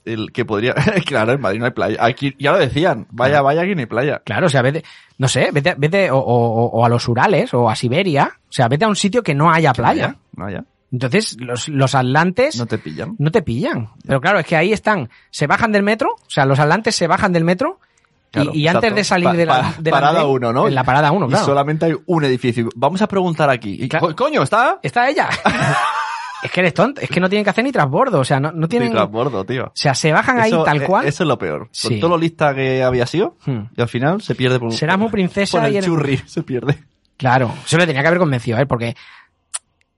El 0.04 0.32
que 0.32 0.44
podría. 0.44 0.74
claro, 1.06 1.32
en 1.32 1.40
Madrid 1.40 1.58
no 1.60 1.66
hay 1.66 1.70
playa. 1.72 1.96
Aquí 2.04 2.34
ya 2.38 2.52
lo 2.52 2.58
decían. 2.58 3.06
Vaya, 3.10 3.42
vaya, 3.42 3.62
aquí 3.62 3.74
no 3.74 3.80
hay 3.80 3.86
playa. 3.86 4.22
Claro, 4.24 4.46
o 4.46 4.48
sea, 4.48 4.62
vete, 4.62 4.84
no 5.18 5.28
sé, 5.28 5.50
vete, 5.52 5.74
vete 5.76 6.10
o, 6.10 6.18
o- 6.18 6.66
o 6.70 6.84
a 6.84 6.88
los 6.88 7.06
Urales 7.08 7.52
o 7.54 7.68
a 7.70 7.76
Siberia. 7.76 8.32
O 8.48 8.52
sea, 8.52 8.68
vete 8.68 8.84
a 8.84 8.88
un 8.88 8.96
sitio 8.96 9.22
que 9.22 9.34
no 9.34 9.50
haya 9.50 9.72
playa. 9.72 10.16
No 10.36 10.46
haya. 10.46 10.64
Entonces, 10.92 11.36
los, 11.38 11.68
los 11.68 11.94
atlantes 11.94 12.56
No 12.56 12.64
no, 12.64 12.66
te 12.66 12.78
pillan. 12.78 13.16
te 13.16 13.42
pillan. 13.42 13.90
Pero 14.04 14.20
claro, 14.20 14.40
es 14.40 14.46
que 14.46 14.56
ahí 14.56 14.72
están, 14.72 15.08
se 15.30 15.46
bajan 15.46 15.70
del 15.70 15.84
metro, 15.84 16.08
o 16.14 16.30
sea, 16.30 16.44
los 16.46 16.58
atlantes 16.58 16.96
se 16.96 17.06
bajan 17.06 17.32
del 17.32 17.44
metro 17.44 17.78
y- 17.80 18.32
Claro, 18.32 18.50
y, 18.54 18.66
antes 18.68 18.94
de 18.94 19.04
salir 19.04 19.30
de 19.30 19.44
la, 19.46 19.74
de 19.78 19.90
parada 19.90 20.24
uno, 20.26 20.52
¿no? 20.52 20.66
En 20.68 20.74
la 20.74 20.82
parada 20.84 21.10
uno, 21.12 21.26
Y 21.26 21.30
claro. 21.30 21.44
solamente 21.46 21.86
hay 21.86 21.94
un 22.06 22.24
edificio. 22.24 22.68
Vamos 22.74 23.02
a 23.02 23.06
preguntar 23.08 23.50
aquí. 23.50 23.76
Y, 23.80 23.88
Claro. 23.88 24.08
co- 24.08 24.16
Coño, 24.16 24.42
está. 24.42 24.78
Está 24.82 25.08
ella. 25.08 25.28
es 26.42 26.50
que 26.50 26.60
eres 26.60 26.74
tonto, 26.74 27.00
es 27.00 27.08
que 27.08 27.20
no 27.20 27.28
tienen 27.28 27.44
que 27.44 27.50
hacer 27.50 27.64
ni 27.64 27.72
transbordo, 27.72 28.20
o 28.20 28.24
sea, 28.24 28.40
no, 28.40 28.50
no 28.52 28.66
tienen... 28.68 28.88
Sí, 28.88 28.94
transbordo, 28.94 29.44
tío. 29.44 29.64
o 29.66 29.72
sea, 29.74 29.94
se 29.94 30.12
bajan 30.12 30.40
ahí 30.40 30.50
tal 30.50 30.82
eh, 30.82 30.86
cual. 30.86 31.06
Eso 31.06 31.24
es 31.24 31.28
lo 31.28 31.38
peor. 31.38 31.68
Sí. 31.72 31.88
Con 31.88 32.00
todo 32.00 32.10
lo 32.10 32.18
lista 32.18 32.54
que 32.54 32.82
había 32.82 33.06
sido, 33.06 33.36
Hmm. 33.44 33.64
y 33.76 33.80
al 33.80 33.88
final 33.88 34.22
se 34.22 34.34
pierde 34.34 34.58
por 34.58 34.68
un. 34.68 34.72
Serás 34.74 34.98
muy 34.98 35.08
princesa 35.10 35.58
por 35.58 35.68
el 35.68 35.76
y 35.76 35.80
churri, 35.80 36.16
se 36.26 36.42
pierde. 36.42 36.78
Claro, 37.16 37.52
eso 37.64 37.76
le 37.76 37.86
tenía 37.86 38.00
que 38.02 38.08
haber 38.08 38.20
convencido, 38.20 38.58
¿eh? 38.58 38.66
Porque. 38.66 38.94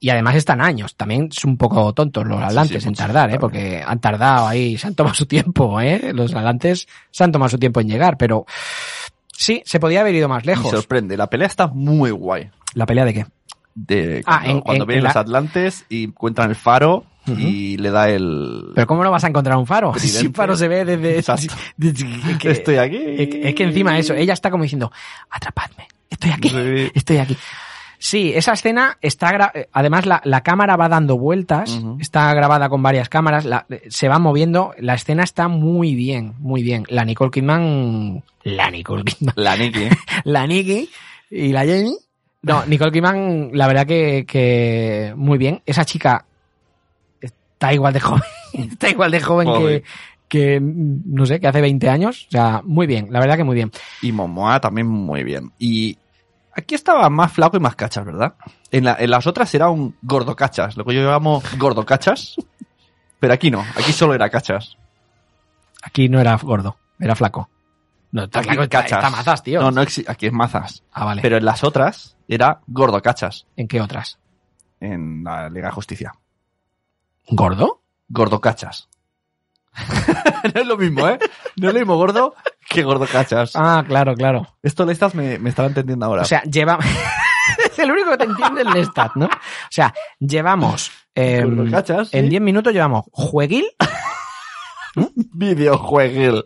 Y 0.01 0.11
además 0.11 0.35
están 0.35 0.61
años. 0.61 0.97
También 0.97 1.31
son 1.31 1.51
un 1.53 1.57
poco 1.57 1.93
tontos 1.93 2.27
los 2.27 2.43
atlantes 2.43 2.83
sí, 2.83 2.89
en 2.89 2.95
tardar, 2.97 3.33
¿eh? 3.33 3.39
Porque 3.39 3.81
han 3.87 4.01
tardado 4.01 4.49
ahí, 4.49 4.77
se 4.77 4.89
han 4.89 4.97
tomado 4.97 5.15
su 5.15 5.27
tiempo, 5.27 5.81
¿eh? 5.81 6.11
Los 6.13 6.35
atlantes 6.35 6.89
se 7.13 7.23
han 7.23 7.31
tomado 7.31 7.51
su 7.51 7.59
tiempo 7.59 7.81
en 7.81 7.89
llegar, 7.89 8.17
pero. 8.17 8.45
Sí, 9.33 9.63
se 9.65 9.79
podía 9.79 10.01
haber 10.01 10.15
ido 10.17 10.29
más 10.29 10.45
Me 10.45 10.53
lejos. 10.55 10.71
sorprende. 10.73 11.17
La 11.17 11.29
pelea 11.29 11.47
está 11.47 11.69
muy 11.69 12.11
guay. 12.11 12.51
¿La 12.75 12.87
pelea 12.87 13.05
de 13.05 13.15
qué? 13.15 13.27
De 13.75 14.23
Ah, 14.27 14.39
cuando, 14.41 14.51
en- 14.51 14.61
cuando 14.61 14.85
en- 14.85 14.89
vienen 14.89 14.99
en 15.01 15.05
los 15.05 15.15
la- 15.15 15.21
atlantes 15.21 15.85
y 15.89 16.05
encuentran 16.05 16.51
el 16.51 16.57
faro 16.57 17.05
y 17.27 17.77
le 17.79 17.91
da 17.91 18.09
el. 18.11 18.73
Pero 18.75 18.87
¿cómo 18.87 19.05
no 19.05 19.11
vas 19.11 19.25
a 19.25 19.29
encontrar 19.29 19.57
un 19.57 19.67
faro? 19.67 19.95
Si 19.99 20.27
un 20.27 20.35
faro 20.35 20.57
se 20.57 20.69
ve 20.69 20.85
desde... 20.85 21.23
Que- 22.41 22.51
Estoy 22.51 22.77
aquí. 22.77 22.97
Es 22.97 23.29
que, 23.29 23.49
es 23.49 23.55
que 23.55 23.65
encima 23.65 23.99
eso, 23.99 24.15
ella 24.15 24.33
está 24.35 24.51
como 24.51 24.65
diciendo, 24.65 24.91
atrapadme, 25.31 25.87
estoy 26.11 26.31
aquí, 26.33 26.49
Sí. 26.49 26.91
estoy 26.95 27.17
aquí. 27.19 27.37
Sí, 27.99 28.33
esa 28.35 28.53
escena 28.55 28.99
está, 29.01 29.31
gra- 29.31 29.69
además 29.73 30.07
la, 30.07 30.21
la 30.25 30.41
cámara 30.43 30.77
va 30.77 30.89
dando 30.89 31.17
vueltas, 31.17 31.79
está 32.01 32.35
grabada 32.35 32.69
con 32.69 32.83
varias 32.83 33.09
cámaras, 33.09 33.45
la- 33.45 33.67
se 33.89 34.09
va 34.09 34.19
moviendo, 34.19 34.75
la 34.79 34.95
escena 34.95 35.23
está 35.23 35.47
muy 35.47 35.95
bien, 35.95 36.35
muy 36.39 36.65
bien. 36.65 36.85
La 36.89 37.05
Nicole 37.05 37.31
Kidman, 37.31 38.25
la 38.43 38.71
Nicole 38.73 39.05
Kidman, 39.05 39.35
La 39.37 39.57
Nikki. 39.57 39.89
la 40.25 40.47
Nikki 40.49 40.91
y 41.31 41.53
la 41.53 41.61
Jamie. 41.61 41.95
No, 42.43 42.67
Nicole 42.67 42.91
Kidman, 42.93 43.51
la 43.53 43.67
verdad 43.69 43.87
que, 43.87 44.25
que 44.27 45.13
muy 45.17 45.39
bien. 45.39 45.63
Esa 45.65 45.85
chica 45.85 46.25
está 47.21 47.73
igual 47.73 47.93
de 47.93 48.01
joven, 48.01 48.23
está 48.53 48.91
igual 48.91 49.11
de 49.13 49.21
joven 49.21 49.47
que, 49.49 49.55
Joder. 49.55 49.83
que, 50.29 50.61
no 50.61 51.25
sé, 51.27 51.39
que 51.41 51.47
hace 51.49 51.61
20 51.61 51.89
años. 51.89 52.27
O 52.29 52.31
sea, 52.33 52.61
muy 52.65 52.87
bien, 52.87 53.09
la 53.11 53.21
verdad 53.21 53.37
que 53.37 53.45
muy 53.45 53.55
bien. 53.55 53.71
Y 54.01 54.11
Momoa 54.13 54.61
también 54.61 54.89
muy 54.89 55.23
bien. 55.23 55.53
Y 55.59 55.97
aquí 56.55 56.75
estaba 56.75 57.09
más 57.11 57.33
flaco 57.33 57.57
y 57.57 57.61
más 57.61 57.77
cachas, 57.77 58.05
¿verdad? 58.05 58.35
En, 58.73 58.85
la- 58.85 58.97
en 58.99 59.11
las 59.11 59.27
otras 59.29 59.55
era 59.55 59.71
un 59.71 59.95
gordo 60.03 60.35
cachas, 60.35 60.77
lo 60.77 60.85
que 60.85 60.95
yo 60.95 61.09
llamo 61.09 61.43
gordo 61.59 61.87
cachas. 61.87 62.35
Pero 63.21 63.35
aquí 63.35 63.53
no, 63.53 63.61
aquí 63.77 63.93
solo 63.93 64.15
era 64.15 64.29
cachas. 64.31 64.77
Aquí 65.85 66.09
no 66.09 66.21
era 66.21 66.37
gordo, 66.37 66.77
era 66.99 67.15
flaco. 67.15 67.49
No, 68.13 68.25
está 68.25 68.41
Aquí 68.41 68.49
flaco, 68.49 68.63
está, 68.65 68.83
cachas. 68.83 68.99
está 68.99 69.11
mazas, 69.11 69.43
tío. 69.43 69.61
No, 69.61 69.71
no 69.71 69.81
aquí 69.81 70.27
es 70.27 70.33
mazas. 70.33 70.85
Ah, 70.93 71.05
vale. 71.07 71.23
Pero 71.23 71.39
en 71.39 71.45
las 71.45 71.65
otras 71.65 72.17
era 72.29 72.61
gordo 72.67 73.01
cachas. 73.03 73.47
¿En 73.57 73.67
qué 73.69 73.81
otras? 73.81 74.19
En 74.81 75.25
la 75.25 75.49
Liga 75.49 75.69
de 75.69 75.73
Justicia. 75.73 76.13
¿Gordo? 77.29 77.83
Gordo 78.09 78.41
cachas. 78.41 78.89
no 80.55 80.61
es 80.61 80.67
lo 80.67 80.77
mismo, 80.77 81.09
¿eh? 81.09 81.19
No 81.57 81.69
es 81.69 81.75
lo 81.75 81.81
mismo 81.81 81.97
gordo 81.97 82.35
que 82.69 82.83
gordo 82.83 83.07
cachas. 83.07 83.53
Ah, 83.55 83.83
claro, 83.87 84.15
claro. 84.15 84.47
Esto 84.63 84.85
Lestas 84.85 85.15
me, 85.15 85.39
me 85.39 85.49
estaba 85.49 85.69
entendiendo 85.69 86.05
ahora. 86.05 86.23
O 86.23 86.27
sea, 86.27 86.43
lleva... 86.43 86.79
es 87.65 87.79
el 87.79 87.91
único 87.91 88.11
que 88.11 88.19
te 88.19 88.25
entiende 88.25 88.61
el 88.63 88.69
Lestat, 88.71 89.15
¿no? 89.15 89.27
O 89.27 89.31
sea, 89.71 89.95
llevamos... 90.19 90.91
eh, 91.15 91.43
Gordo 91.45 91.71
cachas, 91.71 92.13
en 92.13 92.29
10 92.29 92.43
minutos 92.43 92.73
llevamos 92.75 93.07
jueguil... 93.11 93.65
videojueguil. 95.33 96.45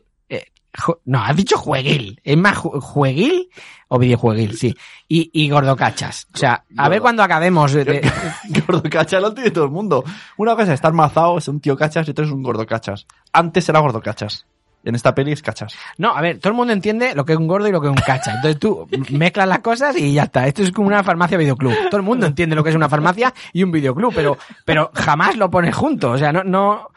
No, 1.05 1.23
has 1.23 1.37
dicho 1.37 1.57
jueguil. 1.59 2.21
Es 2.25 2.37
más, 2.37 2.57
ju- 2.59 2.81
jueguil 2.81 3.49
o 3.89 3.99
videojueguil, 3.99 4.57
sí. 4.57 4.77
Y, 5.09 5.31
y 5.33 5.49
gordocachas. 5.49 6.27
O 6.35 6.39
sea, 6.39 6.55
a 6.55 6.65
Gordo. 6.83 6.91
ver 6.91 7.01
cuando 7.01 7.23
acabemos 7.23 7.73
de- 7.73 7.85
de, 8.49 8.61
Gordo 8.67 8.83
cachas 8.91 9.21
lo 9.23 9.33
tiene 9.35 9.51
todo 9.51 9.65
el 9.65 9.71
mundo. 9.71 10.05
Una 10.37 10.53
cosa 10.53 10.65
es 10.65 10.71
estar 10.75 10.93
mazado, 10.93 11.39
es 11.39 11.49
un 11.49 11.61
tío 11.61 11.77
cachas 11.77 12.07
y 12.09 12.11
otro 12.11 12.25
es 12.25 12.31
un 12.31 12.43
gordo 12.43 12.67
cachas. 12.67 13.07
Antes 13.33 13.69
era 13.69 13.81
gordo 13.81 14.01
cachas. 14.01 14.47
En 14.85 14.95
esta 14.95 15.15
peli 15.17 15.33
es 15.33 15.43
cachas. 15.43 15.75
No, 15.99 16.17
a 16.17 16.21
ver, 16.21 16.39
todo 16.39 16.51
el 16.51 16.57
mundo 16.57 16.73
entiende 16.73 17.13
lo 17.17 17.25
que 17.25 17.33
es 17.33 17.39
un 17.39 17.49
gordo 17.49 17.67
y 17.67 17.73
lo 17.73 17.81
que 17.81 17.89
es 17.89 17.91
un 17.91 17.97
cacha. 17.97 18.35
Entonces 18.37 18.61
tú 18.61 18.87
mezclas 19.11 19.49
las 19.49 19.59
cosas 19.59 19.97
y 19.97 20.13
ya 20.13 20.25
está. 20.25 20.47
Esto 20.47 20.63
es 20.63 20.71
como 20.71 20.87
una 20.87 21.03
farmacia 21.03 21.37
videoclub. 21.37 21.75
Todo 21.91 21.97
el 21.97 22.05
mundo 22.05 22.25
entiende 22.27 22.55
lo 22.55 22.63
que 22.63 22.71
es 22.71 22.77
una 22.77 22.89
farmacia 22.89 23.35
y 23.53 23.65
un 23.65 23.73
videoclub, 23.73 24.15
pero, 24.15 24.39
pero 24.65 24.93
jamás 24.95 25.37
lo 25.37 25.51
pones 25.51 25.75
junto. 25.75 26.13
O 26.13 26.19
sea, 26.19 26.33
no, 26.33 26.45
no. 26.45 26.91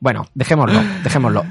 Bueno, 0.00 0.26
dejémoslo, 0.34 0.80
dejémoslo. 1.04 1.44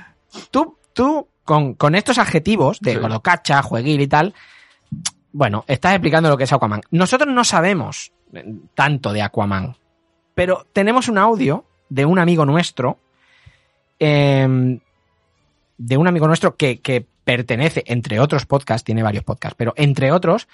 Tú, 0.52 0.78
tú, 0.92 1.28
con, 1.50 1.74
con 1.74 1.96
estos 1.96 2.20
adjetivos 2.20 2.80
de 2.80 2.92
Sí. 2.94 3.00
gordo 3.00 3.22
cacha, 3.24 3.64
jueguil 3.64 4.02
y 4.02 4.08
tal, 4.08 4.36
bueno, 5.34 5.66
estás 5.68 5.94
explicando 5.94 6.30
lo 6.30 6.38
que 6.38 6.44
es 6.44 6.54
Aquaman. 6.54 6.82
Nosotros 6.92 7.34
no 7.34 7.44
sabemos 7.44 8.12
eh, 8.34 8.46
tanto 8.76 9.12
de 9.12 9.24
Aquaman, 9.24 9.76
pero 10.36 10.68
tenemos 10.74 11.08
un 11.08 11.18
audio 11.18 11.66
de 11.90 12.06
un 12.06 12.20
amigo 12.20 12.46
nuestro 12.46 13.00
em, 13.98 14.80
de 15.80 15.98
un 15.98 16.08
amigo 16.08 16.28
nuestro 16.28 16.56
que, 16.56 16.82
que 16.82 17.04
pertenece, 17.24 17.84
entre 17.88 18.20
otros 18.20 18.46
podcasts, 18.46 18.84
tiene 18.86 19.02
varios 19.02 19.24
podcasts, 19.24 19.56
pero 19.58 19.74
entre 19.76 20.12
otros, 20.12 20.48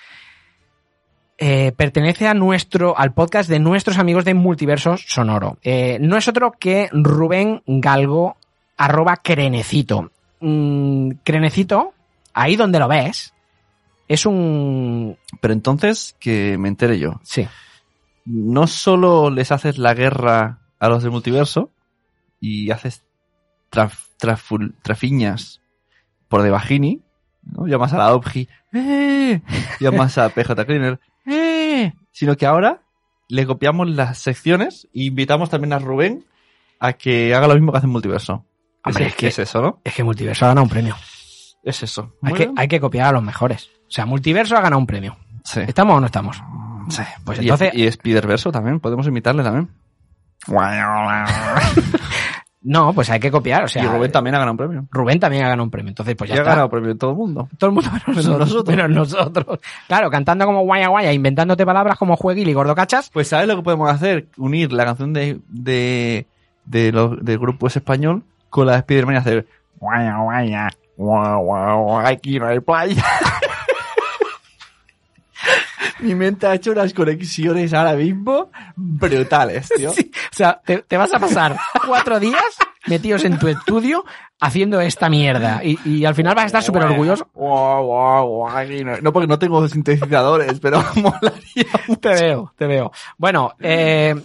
eh, 1.37 1.73
pertenece 1.75 2.29
a 2.29 2.33
nuestro, 2.33 2.97
al 2.97 3.13
podcast 3.13 3.49
de 3.49 3.59
nuestros 3.59 3.97
amigos 3.97 4.23
de 4.23 4.33
Multiverso 4.33 4.95
Sonoro. 4.95 5.57
Eh, 5.61 5.97
no 5.99 6.15
es 6.15 6.29
otro 6.29 6.53
que 6.53 6.87
Rubén 6.93 7.61
Galgo, 7.65 8.37
arroba 8.77 9.17
Crenecito. 9.17 10.11
Mm, 10.47 11.11
Crenecito, 11.23 11.93
ahí 12.33 12.55
donde 12.55 12.77
lo 12.79 12.87
ves, 12.87 13.33
es 14.07 14.25
un... 14.27 15.17
Pero 15.41 15.53
entonces, 15.53 16.15
que 16.19 16.57
me 16.59 16.67
entere 16.67 16.99
yo. 16.99 17.19
Sí, 17.23 17.47
No 18.25 18.67
solo 18.67 19.29
les 19.31 19.51
haces 19.51 19.77
la 19.79 19.93
guerra 19.95 20.59
a 20.79 20.89
los 20.89 21.01
del 21.01 21.11
multiverso 21.11 21.71
y 22.39 22.69
haces 22.69 23.03
traf- 23.71 24.09
traful- 24.19 24.75
trafiñas 24.83 25.61
por 26.27 26.43
debajini, 26.43 27.01
¿no? 27.43 27.65
Llamas 27.65 27.93
a 27.93 27.97
la 27.97 28.13
Obji, 28.13 28.47
¡eh! 28.73 29.41
Llamas 29.79 30.17
a 30.19 30.29
PJ 30.29 30.65
Cleaner, 30.65 30.99
¡eh! 31.25 31.93
Sino 32.11 32.37
que 32.37 32.45
ahora 32.45 32.81
le 33.29 33.47
copiamos 33.47 33.89
las 33.89 34.19
secciones 34.19 34.87
e 34.93 35.05
invitamos 35.05 35.49
también 35.49 35.73
a 35.73 35.79
Rubén 35.79 36.25
a 36.79 36.93
que 36.93 37.33
haga 37.33 37.47
lo 37.47 37.55
mismo 37.55 37.71
que 37.71 37.79
hace 37.79 37.87
en 37.87 37.93
multiverso. 37.93 38.45
Hombre, 38.85 39.05
es, 39.05 39.11
es 39.11 39.15
que- 39.17 39.27
es 39.27 39.39
eso, 39.39 39.61
¿no? 39.61 39.79
es 39.83 39.93
que 39.93 40.03
Multiverso 40.03 40.45
ha 40.45 40.49
ganado 40.49 40.63
un 40.63 40.69
premio. 40.69 40.95
Es 41.63 41.81
eso. 41.83 42.13
Hay 42.21 42.33
que, 42.33 42.51
hay 42.55 42.67
que 42.67 42.79
copiar 42.79 43.07
a 43.07 43.11
los 43.13 43.23
mejores. 43.23 43.69
O 43.87 43.89
sea, 43.91 44.05
Multiverso 44.05 44.55
ha 44.55 44.61
ganado 44.61 44.77
un 44.79 44.85
premio. 44.87 45.17
Sí. 45.43 45.61
¿Estamos 45.67 45.97
o 45.97 45.99
no 45.99 46.05
estamos? 46.05 46.41
Sí, 46.89 47.01
Pues 47.23 47.39
y- 47.39 47.41
entonces- 47.43 47.71
Y, 47.73 47.85
Spider-Verso 47.87 48.51
también, 48.51 48.79
podemos 48.79 49.07
imitarle 49.07 49.43
también. 49.43 49.69
No, 52.67 52.93
pues 52.93 53.11
hay 53.11 53.19
que 53.19 53.29
copiar. 53.29 53.63
O 53.63 53.67
sea, 53.67 53.83
y 53.83 53.87
Rubén 53.87 54.11
también 54.11 54.33
ha 54.35 54.39
ganado 54.39 54.53
un 54.53 54.57
premio. 54.57 54.87
Rubén 54.89 55.19
también 55.19 55.43
ha 55.43 55.49
ganado 55.49 55.63
un 55.65 55.69
premio. 55.69 55.89
Entonces, 55.89 56.15
pues 56.15 56.31
y 56.31 56.33
ya 56.33 56.39
ha 56.39 56.41
está. 56.41 56.49
ganado 56.51 56.69
premio 56.71 56.97
todo 56.97 57.11
el 57.11 57.17
mundo. 57.17 57.47
Todo 57.59 57.69
el 57.69 57.75
mundo 57.75 57.91
menos 57.91 58.07
nosotros. 58.07 58.39
nosotros. 58.49 58.75
Menos 58.75 58.89
nosotros. 58.89 59.59
Claro, 59.87 60.09
cantando 60.09 60.45
como 60.47 60.61
guaya 60.63 60.87
guaya, 60.87 61.13
inventándote 61.13 61.63
palabras 61.63 61.95
como 61.99 62.15
jueguil 62.17 62.49
y 62.49 62.53
gordocachas. 62.53 63.11
Pues 63.13 63.27
¿sabes 63.27 63.47
lo 63.47 63.55
que 63.55 63.61
podemos 63.61 63.87
hacer? 63.91 64.29
Unir 64.37 64.73
la 64.73 64.83
canción 64.85 65.13
de, 65.13 65.39
de, 65.47 66.25
de 66.65 66.91
del 67.21 67.37
grupo 67.37 67.67
es 67.67 67.75
español 67.75 68.23
con 68.55 68.67
la 68.67 68.71
de 68.71 68.79
Spider-Man 68.79 69.15
y 69.15 69.17
hacer... 69.17 69.47
Guaya, 69.77 70.17
guaya. 70.17 70.69
Guau, 70.95 71.43
guau, 71.43 71.99
Aquí 71.99 72.39
no 72.39 72.47
hay 72.47 72.61
playa. 72.61 73.03
Mi 75.99 76.15
mente 76.15 76.47
ha 76.47 76.53
hecho 76.53 76.71
unas 76.71 76.93
conexiones 76.93 77.73
ahora 77.73 77.95
mismo 77.95 78.49
brutales, 78.77 79.67
tío. 79.75 79.91
Sí, 79.91 80.09
o 80.31 80.35
sea, 80.35 80.61
te, 80.65 80.83
te 80.83 80.95
vas 80.95 81.13
a 81.13 81.19
pasar 81.19 81.57
cuatro 81.85 82.17
días 82.17 82.41
metidos 82.85 83.25
en 83.25 83.37
tu 83.37 83.49
estudio 83.49 84.05
haciendo 84.39 84.79
esta 84.79 85.09
mierda. 85.09 85.61
Y, 85.61 85.77
y 85.83 86.05
al 86.05 86.15
final 86.15 86.33
vas 86.33 86.45
a 86.45 86.47
estar 86.47 86.63
súper 86.63 86.83
orgulloso. 86.83 87.27
No, 87.35 88.47
no, 89.01 89.13
porque 89.13 89.27
no 89.27 89.37
tengo 89.37 89.67
sintetizadores, 89.67 90.61
pero 90.61 90.81
molaría 90.95 91.65
mucho. 91.87 91.99
Te 91.99 92.13
veo, 92.13 92.53
te 92.57 92.67
veo. 92.67 92.93
Bueno, 93.17 93.53
eh, 93.59 94.15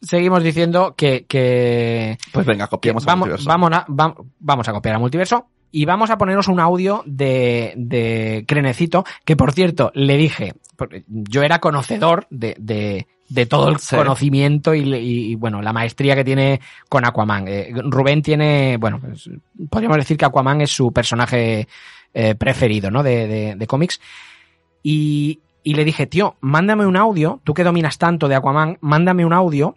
seguimos 0.00 0.42
diciendo 0.42 0.94
que, 0.96 1.24
que, 1.26 2.18
Pues 2.32 2.46
venga, 2.46 2.66
que 2.66 2.70
copiamos 2.70 3.02
el 3.02 3.06
vamos, 3.06 3.28
multiverso. 3.28 3.48
vamos, 3.48 3.70
a, 3.72 3.86
vam- 3.86 4.14
vamos 4.40 4.68
a 4.68 4.72
copiar 4.72 4.94
al 4.94 5.00
multiverso 5.00 5.46
y 5.70 5.84
vamos 5.84 6.10
a 6.10 6.16
poneros 6.18 6.48
un 6.48 6.60
audio 6.60 7.02
de, 7.06 7.74
de 7.76 8.44
Crenecito, 8.46 9.04
que 9.24 9.36
por 9.36 9.52
cierto, 9.52 9.90
le 9.94 10.16
dije, 10.16 10.54
yo 11.06 11.42
era 11.42 11.58
conocedor 11.58 12.26
de, 12.30 12.56
de, 12.58 13.06
de 13.28 13.46
todo 13.46 13.68
el 13.68 13.78
Sí. 13.78 13.94
conocimiento 13.96 14.74
y, 14.74 14.80
y, 14.94 15.34
bueno, 15.34 15.60
la 15.60 15.74
maestría 15.74 16.14
que 16.16 16.24
tiene 16.24 16.60
con 16.88 17.04
Aquaman. 17.04 17.46
Eh, 17.48 17.72
Rubén 17.84 18.22
tiene, 18.22 18.78
bueno, 18.78 18.98
pues, 19.00 19.28
podríamos 19.68 19.98
decir 19.98 20.16
que 20.16 20.24
Aquaman 20.24 20.62
es 20.62 20.70
su 20.70 20.90
personaje 20.92 21.68
eh, 22.14 22.34
preferido, 22.34 22.90
¿no? 22.90 23.02
De, 23.02 23.26
de, 23.26 23.54
de 23.56 23.66
cómics. 23.66 24.00
Y, 24.82 25.40
y 25.62 25.74
le 25.74 25.84
dije, 25.84 26.06
tío, 26.06 26.36
mándame 26.40 26.86
un 26.86 26.96
audio, 26.96 27.40
tú 27.44 27.52
que 27.52 27.64
dominas 27.64 27.98
tanto 27.98 28.26
de 28.28 28.36
Aquaman, 28.36 28.78
mándame 28.80 29.26
un 29.26 29.34
audio 29.34 29.76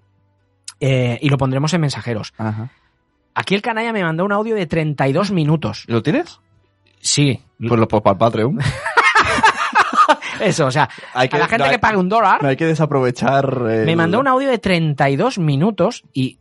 eh, 0.81 1.17
y 1.21 1.29
lo 1.29 1.37
pondremos 1.37 1.73
en 1.73 1.79
mensajeros. 1.81 2.33
Ajá. 2.37 2.69
Aquí 3.33 3.55
el 3.55 3.61
canalla 3.61 3.93
me 3.93 4.03
mandó 4.03 4.25
un 4.25 4.33
audio 4.33 4.55
de 4.55 4.65
32 4.65 5.31
minutos. 5.31 5.85
¿Lo 5.87 6.03
tienes? 6.03 6.39
Sí. 6.99 7.39
Pues 7.57 7.79
lo 7.79 7.87
pongo 7.87 8.03
para 8.03 8.13
el 8.15 8.17
Patreon. 8.17 8.59
Eso, 10.39 10.65
o 10.65 10.71
sea, 10.71 10.89
Hay 11.13 11.29
a 11.31 11.37
la 11.37 11.45
gente 11.45 11.57
no 11.59 11.65
hay- 11.65 11.71
que 11.71 11.79
pague 11.79 11.97
un 11.97 12.09
dólar, 12.09 12.41
No 12.41 12.49
hay 12.49 12.55
que 12.57 12.65
desaprovechar. 12.65 13.45
el- 13.69 13.85
me 13.85 13.95
mandó 13.95 14.19
un 14.19 14.27
audio 14.27 14.49
de 14.49 14.57
32 14.57 15.37
minutos 15.37 16.03
y, 16.13 16.39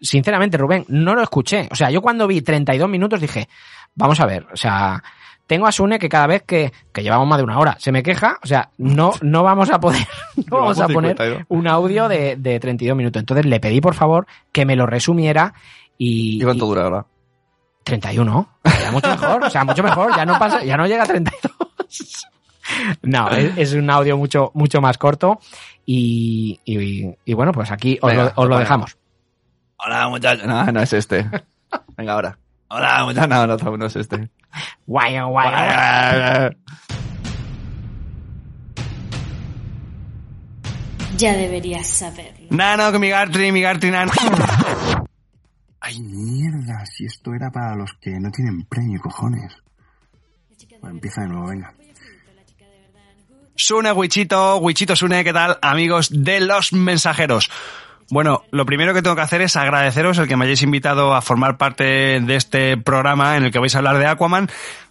sinceramente, 0.00 0.56
Rubén, 0.56 0.84
no 0.88 1.14
lo 1.14 1.22
escuché. 1.22 1.68
O 1.70 1.74
sea, 1.74 1.90
yo 1.90 2.00
cuando 2.02 2.26
vi 2.28 2.40
32 2.42 2.88
minutos 2.88 3.20
dije, 3.20 3.48
vamos 3.94 4.20
a 4.20 4.26
ver, 4.26 4.46
o 4.52 4.56
sea, 4.56 5.02
tengo 5.46 5.66
a 5.66 5.72
Sune 5.72 5.98
que 5.98 6.08
cada 6.08 6.26
vez 6.26 6.42
que, 6.42 6.72
que 6.92 7.02
llevamos 7.02 7.28
más 7.28 7.38
de 7.38 7.44
una 7.44 7.58
hora 7.58 7.76
se 7.78 7.92
me 7.92 8.02
queja, 8.02 8.38
o 8.42 8.46
sea, 8.46 8.70
no, 8.78 9.12
no 9.22 9.42
vamos 9.42 9.70
a 9.70 9.80
poder, 9.80 10.06
no 10.50 10.58
vamos 10.58 10.80
a 10.80 10.88
poner 10.88 11.16
52. 11.16 11.44
un 11.48 11.68
audio 11.68 12.08
de, 12.08 12.36
de 12.36 12.60
32 12.60 12.96
minutos. 12.96 13.20
Entonces 13.20 13.46
le 13.46 13.60
pedí, 13.60 13.80
por 13.80 13.94
favor, 13.94 14.26
que 14.52 14.66
me 14.66 14.76
lo 14.76 14.86
resumiera 14.86 15.54
y... 15.98 16.40
¿Y 16.40 16.44
cuánto 16.44 16.66
dura 16.66 16.84
ahora? 16.84 17.06
31. 17.84 18.48
Ya 18.64 18.90
mucho 18.90 19.08
mejor, 19.08 19.44
o 19.44 19.50
sea, 19.50 19.64
mucho 19.64 19.82
mejor, 19.82 20.16
ya 20.16 20.26
no 20.26 20.38
pasa, 20.38 20.64
ya 20.64 20.76
no 20.76 20.86
llega 20.86 21.04
a 21.04 21.06
32. 21.06 22.26
No, 23.02 23.30
es, 23.30 23.56
es 23.56 23.72
un 23.74 23.88
audio 23.88 24.16
mucho, 24.16 24.50
mucho 24.54 24.80
más 24.80 24.98
corto 24.98 25.38
y, 25.84 26.58
y, 26.64 27.14
y 27.24 27.34
bueno, 27.34 27.52
pues 27.52 27.70
aquí 27.70 27.96
os, 28.02 28.10
Venga, 28.10 28.24
lo, 28.24 28.32
os 28.34 28.48
lo 28.48 28.58
dejamos. 28.58 28.98
Hola, 29.76 30.08
muchachos. 30.08 30.46
No, 30.46 30.64
no 30.64 30.80
es 30.80 30.92
este. 30.92 31.30
Venga, 31.96 32.14
ahora. 32.14 32.38
Hola, 32.68 33.04
muchachos. 33.04 33.28
No, 33.28 33.46
no, 33.46 33.76
no 33.76 33.86
es 33.86 33.96
este. 33.96 34.28
Guay, 34.86 35.20
guay, 35.20 35.50
guay. 35.50 36.56
Ya 41.16 41.32
deberías 41.32 41.86
saberlo. 41.86 42.48
Nano, 42.50 42.92
que 42.92 42.98
mi 42.98 43.08
Gartry, 43.08 43.52
mi 43.52 43.62
Gartry, 43.62 43.90
nano. 43.90 44.12
Ay, 45.80 46.00
mierda, 46.00 46.84
si 46.84 47.06
esto 47.06 47.32
era 47.32 47.50
para 47.50 47.74
los 47.76 47.92
que 48.00 48.10
no 48.18 48.30
tienen 48.30 48.64
premio, 48.64 49.00
cojones. 49.00 49.54
Bueno, 50.80 50.96
empieza 50.96 51.22
de 51.22 51.28
nuevo, 51.28 51.46
venga. 51.48 51.72
Sune, 53.54 53.92
Wichito, 53.92 54.58
Wichito 54.58 54.94
Sune, 54.94 55.24
¿qué 55.24 55.32
tal? 55.32 55.58
Amigos 55.62 56.10
de 56.12 56.40
los 56.40 56.72
mensajeros. 56.74 57.50
Bueno, 58.08 58.44
lo 58.52 58.66
primero 58.66 58.94
que 58.94 59.02
tengo 59.02 59.16
que 59.16 59.22
hacer 59.22 59.42
es 59.42 59.56
agradeceros 59.56 60.18
el 60.18 60.28
que 60.28 60.36
me 60.36 60.44
hayáis 60.44 60.62
invitado 60.62 61.14
a 61.14 61.22
formar 61.22 61.56
parte 61.56 62.20
de 62.20 62.36
este 62.36 62.76
programa 62.76 63.36
en 63.36 63.44
el 63.44 63.50
que 63.50 63.58
vais 63.58 63.74
a 63.74 63.78
hablar 63.78 63.98
de 63.98 64.06
Aquaman, 64.06 64.48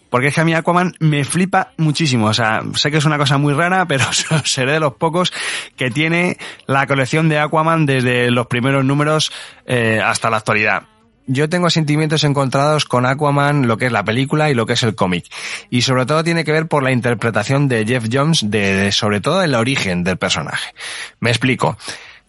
porque 0.10 0.28
es 0.28 0.36
que 0.36 0.42
a 0.42 0.46
mí 0.46 0.54
Aquaman 0.54 0.96
me 1.00 1.24
flipa 1.24 1.72
muchísimo. 1.78 2.28
O 2.28 2.34
sea, 2.34 2.62
sé 2.74 2.92
que 2.92 2.98
es 2.98 3.06
una 3.06 3.18
cosa 3.18 3.38
muy 3.38 3.54
rara, 3.54 3.86
pero 3.88 4.04
seré 4.44 4.74
de 4.74 4.80
los 4.82 4.96
pocos 4.96 5.32
que 5.78 5.92
tiene 5.92 6.38
la 6.68 6.88
colección 6.88 7.30
de 7.30 7.40
Aquaman 7.40 7.86
desde 7.86 8.32
los 8.32 8.48
primeros 8.48 8.84
números 8.84 9.32
eh, 9.66 10.02
hasta 10.04 10.30
la 10.30 10.38
actualidad. 10.38 10.84
Yo 11.28 11.50
tengo 11.50 11.70
sentimientos 11.70 12.24
encontrados 12.24 12.86
con 12.86 13.06
Aquaman, 13.06 13.66
lo 13.66 13.78
que 13.78 13.88
es 13.88 13.92
la 13.92 14.04
película 14.04 14.52
y 14.52 14.54
lo 14.54 14.68
que 14.68 14.74
es 14.74 14.84
el 14.84 14.94
cómic. 14.94 15.26
Y 15.70 15.82
sobre 15.82 16.06
todo 16.06 16.24
tiene 16.24 16.44
que 16.44 16.52
ver 16.52 16.68
por 16.68 16.84
la 16.84 16.92
interpretación 16.92 17.68
de 17.68 17.84
Jeff 17.86 18.06
Jones 18.12 18.52
de, 18.52 18.76
de 18.76 18.92
sobre 18.92 19.22
todo 19.22 19.42
el 19.42 19.56
origen 19.56 20.04
del 20.04 20.18
personaje. 20.18 20.74
Me 21.20 21.32
explico. 21.32 21.78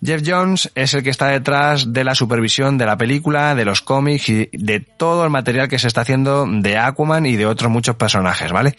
Jeff 0.04 0.22
Jones 0.24 0.70
es 0.74 0.92
el 0.92 1.02
que 1.02 1.10
está 1.10 1.28
detrás 1.28 1.92
de 1.92 2.04
la 2.04 2.14
supervisión 2.14 2.76
de 2.76 2.84
la 2.84 2.98
película, 2.98 3.54
de 3.54 3.64
los 3.64 3.80
cómics 3.80 4.28
y 4.28 4.48
de 4.52 4.80
todo 4.80 5.24
el 5.24 5.30
material 5.30 5.68
que 5.68 5.78
se 5.78 5.88
está 5.88 6.02
haciendo 6.02 6.46
de 6.46 6.76
Aquaman 6.76 7.24
y 7.24 7.36
de 7.36 7.46
otros 7.46 7.70
muchos 7.70 7.96
personajes, 7.96 8.52
¿vale? 8.52 8.76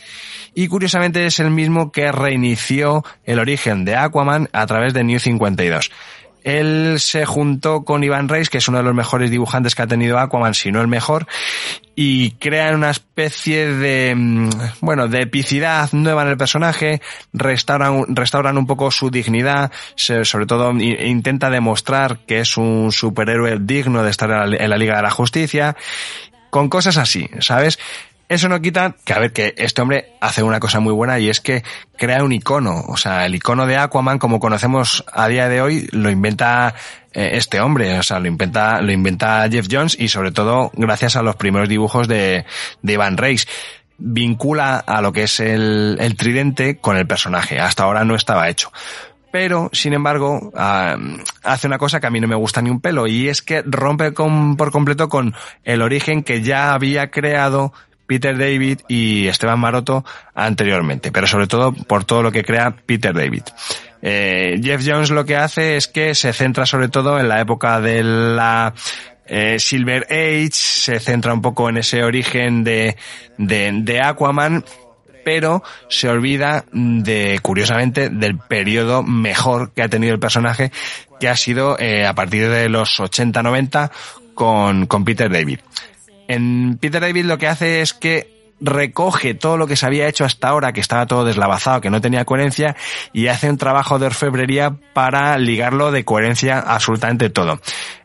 Y 0.53 0.68
curiosamente 0.68 1.26
es 1.26 1.39
el 1.39 1.49
mismo 1.49 1.91
que 1.91 2.11
reinició 2.11 3.03
el 3.26 3.39
origen 3.39 3.84
de 3.84 3.95
Aquaman 3.95 4.49
a 4.53 4.65
través 4.68 4.93
de 4.93 5.03
New 5.03 5.20
52. 5.20 5.91
Él 6.47 6.95
se 6.99 7.25
juntó 7.25 7.83
con 7.83 8.05
Ivan 8.05 8.29
Reis, 8.29 8.49
que 8.49 8.59
es 8.59 8.69
uno 8.69 8.77
de 8.77 8.83
los 8.85 8.95
mejores 8.95 9.29
dibujantes 9.29 9.75
que 9.75 9.81
ha 9.81 9.87
tenido 9.87 10.17
Aquaman, 10.17 10.53
si 10.53 10.71
no 10.71 10.79
el 10.79 10.87
mejor, 10.87 11.27
y 11.93 12.31
crean 12.39 12.75
una 12.75 12.89
especie 12.89 13.73
de, 13.73 14.15
mm, 14.15 14.49
bueno, 14.79 15.09
de 15.09 15.23
epicidad 15.23 15.89
nueva 15.91 16.21
en 16.21 16.29
el 16.29 16.37
personaje, 16.37 17.01
restauran, 17.33 18.15
restauran 18.15 18.57
un 18.57 18.65
poco 18.65 18.91
su 18.91 19.09
dignidad, 19.09 19.73
sobre 19.97 20.45
todo 20.45 20.71
intenta 20.71 21.49
demostrar 21.49 22.19
que 22.25 22.39
es 22.39 22.55
un 22.55 22.93
superhéroe 22.93 23.57
digno 23.59 24.01
de 24.01 24.09
estar 24.09 24.31
en 24.53 24.69
la 24.69 24.77
Liga 24.77 24.95
de 24.95 25.01
la 25.01 25.11
Justicia, 25.11 25.75
con 26.49 26.69
cosas 26.69 26.95
así, 26.95 27.29
¿sabes? 27.39 27.77
Eso 28.30 28.49
no 28.49 28.59
quita 28.61 28.93
que, 29.05 29.13
a 29.13 29.19
ver, 29.19 29.32
que 29.32 29.53
este 29.57 29.82
hombre 29.82 30.11
hace 30.19 30.43
una 30.43 30.59
cosa 30.59 30.82
muy 30.82 30.91
buena 30.91 31.17
y 31.17 31.30
es 31.30 31.39
que 31.39 31.63
crea 31.97 32.23
un 32.25 32.34
icono. 32.34 32.84
O 32.89 32.97
sea, 32.97 33.25
el 33.25 33.36
icono 33.36 33.65
de 33.65 33.78
Aquaman, 33.78 34.19
como 34.19 34.41
conocemos 34.41 35.05
a 35.13 35.30
día 35.30 35.47
de 35.47 35.61
hoy, 35.61 35.88
lo 35.93 36.09
inventa 36.09 36.75
eh, 37.13 37.30
este 37.34 37.61
hombre. 37.61 37.97
O 37.99 38.03
sea, 38.03 38.19
lo 38.19 38.28
inventa, 38.28 38.82
lo 38.82 38.91
inventa 38.91 39.47
Jeff 39.49 39.67
Jones 39.71 39.95
y 39.97 40.09
sobre 40.09 40.32
todo 40.34 40.71
gracias 40.75 41.15
a 41.15 41.21
los 41.21 41.38
primeros 41.38 41.69
dibujos 41.69 42.09
de, 42.09 42.43
de 42.82 42.93
Ivan 42.93 43.15
Reis. 43.15 43.47
Vincula 43.97 44.78
a 44.78 45.01
lo 45.01 45.13
que 45.13 45.23
es 45.23 45.39
el, 45.39 45.97
el 45.99 46.15
tridente 46.17 46.78
con 46.80 46.97
el 46.97 47.07
personaje. 47.07 47.59
Hasta 47.61 47.84
ahora 47.84 48.03
no 48.03 48.15
estaba 48.15 48.49
hecho 48.49 48.71
pero 49.30 49.69
sin 49.73 49.93
embargo 49.93 50.51
hace 50.55 51.67
una 51.67 51.78
cosa 51.78 51.99
que 51.99 52.07
a 52.07 52.09
mí 52.09 52.19
no 52.19 52.30
me 52.30 52.36
gusta 52.36 52.61
ni 52.61 52.69
un 52.71 52.80
pelo 52.80 53.05
y 53.07 53.28
es 53.28 53.41
que 53.41 53.61
rompe 53.63 54.13
con- 54.13 54.55
por 54.55 54.71
completo 54.71 55.09
con 55.09 55.36
el 55.63 55.82
origen 55.82 56.23
que 56.23 56.41
ya 56.41 56.73
había 56.73 57.11
creado 57.11 57.71
Peter 58.08 58.38
David 58.38 58.80
y 58.88 59.28
Esteban 59.28 59.60
Maroto 59.60 60.03
anteriormente, 60.34 61.12
pero 61.12 61.28
sobre 61.28 61.47
todo 61.47 61.74
por 61.74 62.05
todo 62.05 62.24
lo 62.24 62.32
que 62.32 62.43
crea 62.43 62.76
Peter 62.86 63.14
David. 63.14 63.43
Eh, 64.01 64.60
Jeff 64.64 64.82
Jones 64.86 65.10
lo 65.10 65.26
que 65.26 65.36
hace 65.36 65.76
es 65.76 65.88
que 65.88 66.16
se 66.16 66.34
centra 66.34 66.66
sobre 66.66 66.88
todo 66.88 67.20
en 67.20 67.28
la 67.28 67.41
época 67.41 67.82
de 67.82 68.03
la 68.03 68.74
eh, 69.26 69.58
Silver 69.60 70.08
Age, 70.10 70.51
se 70.51 70.99
centra 70.99 71.34
un 71.34 71.41
poco 71.41 71.70
en 71.70 71.78
ese 71.78 72.03
origen 72.03 72.64
de, 72.64 72.95
de, 73.38 73.72
de 73.74 74.01
Aquaman, 74.01 74.64
pero 75.26 75.62
se 75.89 76.08
olvida 76.08 76.64
de, 76.72 77.39
curiosamente, 77.41 78.10
del 78.10 78.38
periodo 78.38 79.03
mejor 79.03 79.74
que 79.74 79.82
ha 79.82 79.89
tenido 79.89 80.14
el 80.14 80.20
personaje, 80.20 80.72
que 81.20 81.28
ha 81.28 81.36
sido 81.36 81.78
eh, 81.80 82.05
a 82.05 82.16
partir 82.16 82.47
de 82.47 82.70
los 82.70 82.99
80-90 82.99 83.91
con, 84.34 84.86
con 84.86 85.03
Peter 85.03 85.30
David. 85.30 85.60
En 86.28 86.78
Peter 86.78 87.01
David 87.01 87.25
lo 87.25 87.38
que 87.38 87.47
hace 87.47 87.82
es 87.82 87.93
que 87.93 88.38
recoge 88.59 89.34
todo 89.34 89.57
lo 89.57 89.67
que 89.67 89.75
se 89.75 89.86
había 89.86 90.07
hecho 90.07 90.25
hasta 90.25 90.49
ahora, 90.49 90.73
que 90.73 90.82
estaba 90.82 91.05
todo 91.05 91.25
deslavazado, 91.25 91.82
que 91.82 91.89
no 91.89 92.01
tenía 92.01 92.25
coherencia, 92.25 92.75
y 93.13 93.28
hace 93.28 93.49
un 93.49 93.57
trabajo 93.57 93.99
de 93.99 94.07
orfebrería 94.07 94.75
para 94.93 95.38
ligarlo 95.38 95.91
de 95.91 96.03
coherencia 96.03 96.59
absolutamente 96.59 97.30
todo. 97.30 97.59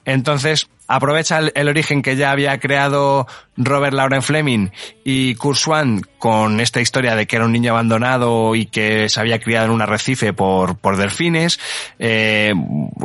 Entonces, 0.05 0.69
aprovecha 0.95 1.41
el, 1.55 1.69
origen 1.69 2.03
que 2.03 2.17
ya 2.17 2.31
había 2.31 2.59
creado 2.61 3.27
Robert 3.57 3.95
Lauren 3.95 4.23
Fleming 4.23 4.69
y 5.05 5.35
Kurt 5.37 5.59
Swan 5.59 6.03
con 6.19 6.61
esta 6.61 6.81
historia 6.81 7.17
de 7.17 7.27
que 7.27 7.37
era 7.37 7.45
un 7.45 7.53
niño 7.53 7.73
abandonado 7.73 8.55
y 8.55 8.67
que 8.67 9.09
se 9.09 9.21
había 9.21 9.41
criado 9.41 9.67
en 9.67 9.73
un 9.73 9.83
arrecife 9.83 10.33
por, 10.33 10.77
por 10.79 10.97
delfines, 10.97 11.59
eh, 11.99 12.53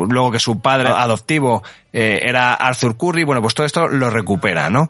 luego 0.08 0.30
que 0.30 0.38
su 0.38 0.60
padre 0.60 0.88
adoptivo 0.90 1.62
eh, 1.92 2.20
era 2.22 2.54
Arthur 2.54 2.96
Curry, 2.96 3.24
bueno, 3.24 3.40
pues 3.42 3.54
todo 3.54 3.66
esto 3.66 3.88
lo 3.88 4.10
recupera, 4.10 4.70
¿no? 4.70 4.88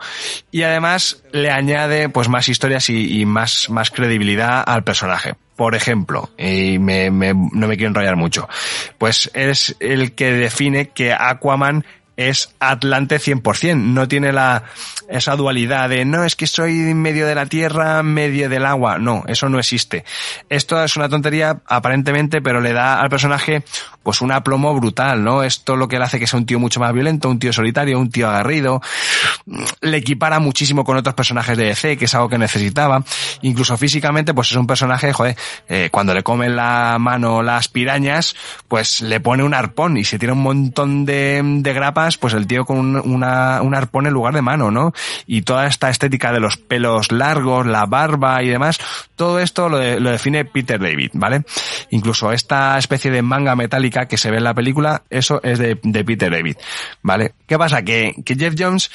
Y 0.51 0.63
además 0.63 1.23
le 1.33 1.51
añade 1.51 2.09
pues 2.09 2.29
más 2.29 2.49
historias 2.49 2.91
y, 2.91 3.21
y 3.21 3.25
más, 3.27 3.71
más 3.71 3.91
credibilidad 3.91 4.63
al 4.67 4.85
personaje. 4.85 5.35
Por 5.57 5.75
ejemplo, 5.75 6.31
y 6.39 6.79
me, 6.79 7.11
me- 7.11 7.35
no 7.35 7.67
me 7.67 7.77
quiero 7.77 7.89
enrollar 7.89 8.15
mucho, 8.15 8.49
pues 8.97 9.29
es 9.35 9.75
el 9.81 10.15
que 10.15 10.31
define 10.33 10.91
que 10.91 11.13
Aquaman 11.13 11.85
es 12.19 12.53
Atlante 12.59 13.19
100%. 13.19 13.77
No 13.77 14.09
tiene 14.09 14.33
la, 14.33 14.65
esa 15.09 15.37
dualidad 15.37 15.89
de 15.89 16.05
no, 16.05 16.25
es 16.25 16.35
que 16.35 16.49
soy 16.49 16.73
medio 16.93 17.27
de 17.29 17.37
la 17.37 17.47
tierra, 17.47 18.03
medio 18.03 18.49
del 18.49 18.67
agua. 18.67 18.99
No, 18.99 19.23
eso 19.29 19.49
no 19.49 19.61
existe. 19.61 20.05
Esto 20.49 20.83
es 20.83 20.97
una 20.97 21.09
tontería 21.09 21.61
aparentemente, 21.65 22.43
pero 22.43 22.61
le 22.61 22.73
da 22.73 23.01
al 23.01 23.09
personaje 23.09 23.63
pues 24.09 24.23
un 24.23 24.33
aplomo 24.33 24.75
brutal, 24.75 25.23
¿no? 25.23 25.43
Esto 25.43 25.77
lo 25.77 25.87
que 25.87 25.99
le 25.99 26.05
hace 26.07 26.19
que 26.19 26.27
sea 26.27 26.39
un 26.39 26.47
tío 26.47 26.59
mucho 26.59 26.81
más 26.81 26.95
violento, 26.95 27.29
un 27.29 27.39
tío 27.39 27.53
solitario, 27.53 27.99
un 28.01 28.09
tío 28.11 28.27
agarrido. 28.27 28.81
Le 29.83 29.99
equipara 29.99 30.39
muchísimo 30.39 30.83
con 30.83 30.97
otros 30.97 31.15
personajes 31.15 31.59
de 31.59 31.65
DC, 31.67 31.99
que 31.99 32.07
es 32.07 32.15
algo 32.15 32.31
que 32.31 32.39
necesitaba. 32.39 33.05
Incluso 33.43 33.77
físicamente, 33.77 34.33
pues 34.33 34.51
es 34.51 34.57
un 34.57 34.67
personaje, 34.67 35.13
joder, 35.13 35.37
eh, 35.69 35.91
cuando 35.93 36.15
le 36.15 36.23
comen 36.23 36.57
la 36.57 36.97
mano 36.99 37.43
las 37.43 37.69
pirañas, 37.69 38.35
pues 38.67 39.03
le 39.03 39.21
pone 39.21 39.43
un 39.43 39.53
arpón 39.53 39.99
y 39.99 40.05
se 40.05 40.19
tira 40.19 40.33
un 40.33 40.41
montón 40.43 41.05
de, 41.05 41.43
de 41.45 41.73
grapas, 41.75 42.17
pues 42.17 42.33
el 42.33 42.47
tío 42.47 42.65
con 42.65 42.79
un, 42.79 42.97
una, 42.97 43.61
un 43.61 43.75
arpón 43.75 44.07
en 44.07 44.15
lugar 44.15 44.33
de 44.33 44.41
mano, 44.41 44.71
¿no? 44.71 44.95
Y 45.27 45.43
toda 45.43 45.67
esta 45.67 45.91
estética 45.91 46.33
de 46.33 46.41
los 46.41 46.57
pelos 46.57 47.13
largos, 47.13 47.67
la 47.67 47.85
barba 47.85 48.43
y 48.43 48.49
demás, 48.49 48.79
todo 49.17 49.39
esto 49.39 49.69
lo, 49.69 49.77
de- 49.77 50.01
lo 50.01 50.11
define 50.11 50.47
Peter 50.47 50.81
David, 50.81 51.11
¿vale? 51.13 51.43
Incluso 51.91 52.33
esta 52.33 52.79
especie 52.79 53.11
de 53.11 53.21
manga 53.21 53.55
metálica 53.55 53.98
que 54.07 54.17
se 54.17 54.31
ve 54.31 54.39
en 54.39 54.45
la 54.45 54.55
película, 54.55 55.03
eso 55.11 55.41
es 55.43 55.59
de, 55.59 55.77
Peter 55.77 56.31
David, 56.31 56.57
¿vale? 57.03 57.33
¿Qué 57.47 57.59
pasa? 57.59 57.83
Que, 57.83 58.15
que 58.25 58.37
Jeff 58.37 58.55
Jones 58.59 58.91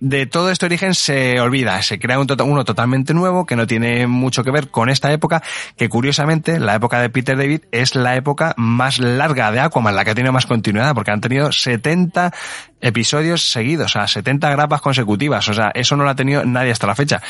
de 0.00 0.26
todo 0.26 0.50
este 0.50 0.66
origen 0.66 0.94
se 0.94 1.38
olvida, 1.40 1.80
se 1.82 1.98
crea 1.98 2.18
un 2.18 2.26
tota- 2.26 2.44
uno 2.44 2.64
totalmente 2.64 3.14
nuevo 3.14 3.44
que 3.44 3.54
no 3.54 3.66
tiene 3.66 4.06
mucho 4.06 4.42
que 4.42 4.50
ver 4.50 4.68
con 4.68 4.88
esta 4.88 5.12
época, 5.12 5.42
que 5.76 5.88
curiosamente 5.88 6.58
la 6.58 6.74
época 6.74 7.00
de 7.00 7.10
Peter 7.10 7.36
David 7.36 7.62
es 7.70 7.94
la 7.94 8.16
época 8.16 8.54
más 8.56 8.98
larga 8.98 9.52
de 9.52 9.60
Aquaman, 9.60 9.94
la 9.94 10.04
que 10.04 10.14
tenido 10.14 10.32
más 10.32 10.46
continuidad, 10.46 10.94
porque 10.94 11.10
han 11.10 11.20
tenido 11.20 11.52
70 11.52 12.32
episodios 12.80 13.42
seguidos, 13.52 13.94
o 13.94 13.98
sea, 14.00 14.08
70 14.08 14.50
grapas 14.50 14.80
consecutivas, 14.80 15.46
o 15.48 15.54
sea, 15.54 15.70
eso 15.74 15.96
no 15.96 16.04
lo 16.04 16.10
ha 16.10 16.16
tenido 16.16 16.44
nadie 16.46 16.72
hasta 16.72 16.86
la 16.86 16.94
fecha. 16.94 17.20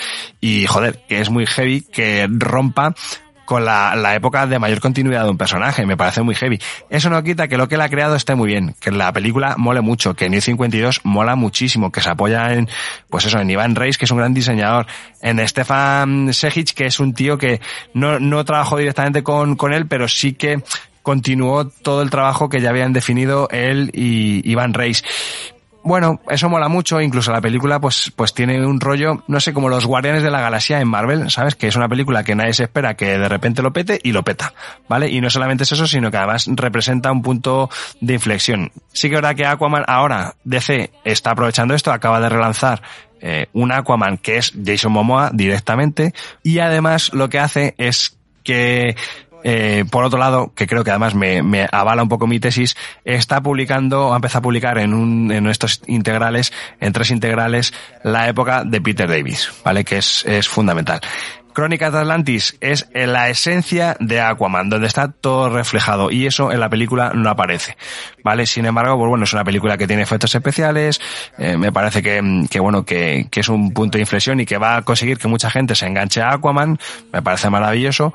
Y 0.41 0.67
joder, 0.67 1.01
que 1.09 1.21
es 1.21 1.29
muy 1.29 1.47
heavy 1.47 1.83
que 1.83 2.29
rompa 2.31 2.95
con 3.51 3.65
la, 3.65 3.97
la 3.97 4.15
época 4.15 4.47
de 4.47 4.61
mayor 4.61 4.79
continuidad 4.79 5.25
de 5.25 5.31
un 5.31 5.37
personaje, 5.37 5.85
me 5.85 5.97
parece 5.97 6.23
muy 6.23 6.37
heavy. 6.37 6.61
Eso 6.89 7.11
no 7.11 7.21
quita 7.25 7.49
que 7.49 7.57
lo 7.57 7.67
que 7.67 7.75
él 7.75 7.81
ha 7.81 7.89
creado 7.89 8.15
esté 8.15 8.37
muy 8.37 8.47
bien, 8.47 8.77
que 8.79 8.93
la 8.93 9.13
película 9.13 9.57
mole 9.59 9.81
mucho, 9.81 10.15
que 10.15 10.31
New 10.31 10.41
52 10.41 11.01
mola 11.03 11.35
muchísimo, 11.35 11.91
que 11.91 12.01
se 12.01 12.11
apoya 12.11 12.53
en, 12.53 12.69
pues 13.09 13.25
eso, 13.25 13.41
en 13.41 13.51
Iván 13.51 13.75
Reis, 13.75 13.99
que 13.99 14.05
es 14.05 14.11
un 14.13 14.19
gran 14.19 14.33
diseñador, 14.35 14.87
en 15.21 15.45
Stefan 15.49 16.33
Sejic, 16.33 16.75
que 16.75 16.87
es 16.87 17.01
un 17.01 17.13
tío 17.13 17.39
que 17.39 17.61
no, 17.93 18.21
no 18.21 18.45
trabajó 18.45 18.77
directamente 18.77 19.25
con, 19.25 19.57
con 19.57 19.73
él, 19.73 19.89
pero 19.89 20.07
sí 20.07 20.35
que 20.35 20.63
continuó 21.03 21.67
todo 21.67 22.03
el 22.03 22.11
trabajo 22.11 22.49
que 22.49 22.61
ya 22.61 22.71
habían 22.71 22.93
definido 22.93 23.49
él 23.51 23.91
y 23.93 24.49
Iván 24.49 24.75
Reis. 24.75 25.03
Bueno, 25.83 26.21
eso 26.29 26.49
mola 26.51 26.69
mucho, 26.69 27.01
incluso 27.01 27.33
la 27.33 27.41
película 27.41 27.81
pues, 27.81 28.13
pues 28.15 28.35
tiene 28.35 28.65
un 28.67 28.81
rollo, 28.81 29.23
no 29.29 29.41
sé, 29.41 29.55
como 29.55 29.71
los 29.71 29.87
Guardianes 29.87 30.23
de 30.23 30.31
la 30.31 30.41
Galaxia 30.41 30.79
en 30.81 30.89
Marvel, 30.89 31.31
¿sabes? 31.31 31.55
Que 31.55 31.69
es 31.69 31.77
una 31.77 31.89
película 31.89 32.23
que 32.23 32.35
nadie 32.35 32.53
se 32.53 32.65
espera 32.65 32.95
que 32.95 33.19
de 33.19 33.29
repente 33.29 33.63
lo 33.63 33.73
pete 33.73 33.99
y 34.03 34.13
lo 34.13 34.23
peta, 34.23 34.53
¿vale? 34.89 35.09
Y 35.09 35.23
no 35.23 35.31
solamente 35.31 35.65
es 35.65 35.73
eso, 35.73 35.87
sino 35.87 36.11
que 36.11 36.19
además 36.19 36.47
representa 36.49 37.11
un 37.11 37.23
punto 37.23 37.71
de 38.01 38.15
inflexión. 38.15 38.71
Sí 38.93 39.09
que 39.09 39.15
es 39.15 39.23
verdad 39.23 39.35
que 39.35 39.47
Aquaman 39.47 39.85
ahora, 39.87 40.35
DC, 40.45 40.91
está 41.05 41.31
aprovechando 41.31 41.75
esto, 41.75 41.93
acaba 41.93 42.21
de 42.21 42.29
relanzar 42.29 42.83
eh, 43.23 43.47
un 43.55 43.73
Aquaman 43.73 44.19
que 44.19 44.37
es 44.37 44.53
Jason 44.63 44.93
Momoa 44.93 45.31
directamente 45.33 46.13
y 46.43 46.59
además 46.59 47.13
lo 47.15 47.31
que 47.31 47.39
hace 47.39 47.75
es 47.79 48.19
que 48.45 48.97
eh, 49.45 49.85
por 49.91 50.05
otro 50.05 50.19
lado, 50.19 50.53
que 50.55 50.67
creo 50.67 50.85
que 50.85 50.91
además 50.91 51.15
me, 51.15 51.43
me 51.43 51.67
avala 51.71 52.03
un 52.03 52.09
poco 52.09 52.27
mi 52.27 52.41
tesis, 52.41 52.77
está 53.05 53.41
publicando, 53.41 54.13
ha 54.13 54.17
empezado 54.17 54.41
a 54.41 54.43
publicar 54.43 54.79
en 54.79 54.95
un, 54.95 55.33
en 55.33 55.47
estos 55.47 55.83
integrales, 55.87 56.53
en 56.81 56.93
tres 56.93 57.11
integrales, 57.11 57.73
la 58.03 58.29
época 58.29 58.65
de 58.65 58.81
Peter 58.81 59.09
Davis, 59.09 59.53
¿vale? 59.65 59.85
Que 59.85 59.99
es, 59.99 60.25
es 60.27 60.49
fundamental. 60.49 61.01
Crónicas 61.53 61.93
de 61.93 61.99
Atlantis 61.99 62.57
es 62.61 62.89
la 62.95 63.29
esencia 63.29 63.97
de 63.99 64.21
Aquaman, 64.21 64.69
donde 64.69 64.87
está 64.87 65.11
todo 65.11 65.51
reflejado 65.51 66.11
y 66.11 66.27
eso 66.27 66.53
en 66.53 66.61
la 66.61 66.69
película 66.69 67.13
no 67.15 67.29
aparece, 67.29 67.77
¿vale? 68.23 68.47
Sin 68.47 68.67
embargo, 68.67 68.97
pues 68.97 69.09
bueno, 69.09 69.25
es 69.25 69.33
una 69.33 69.45
película 69.45 69.77
que 69.77 69.87
tiene 69.87 70.03
efectos 70.03 70.35
especiales, 70.35 71.01
eh, 71.39 71.57
me 71.57 71.73
parece 71.73 72.03
que, 72.03 72.47
que 72.49 72.61
bueno, 72.61 72.85
que, 72.85 73.27
que 73.31 73.41
es 73.41 73.49
un 73.49 73.73
punto 73.73 73.99
de 73.99 74.03
inflexión 74.03 74.41
y 74.41 74.47
que 74.47 74.59
va 74.59 74.77
a 74.77 74.83
conseguir 74.83 75.19
que 75.19 75.29
mucha 75.29 75.51
gente 75.51 75.75
se 75.75 75.87
enganche 75.87 76.23
a 76.23 76.35
Aquaman, 76.35 76.79
me 77.13 77.23
parece 77.23 77.51
maravilloso, 77.51 78.15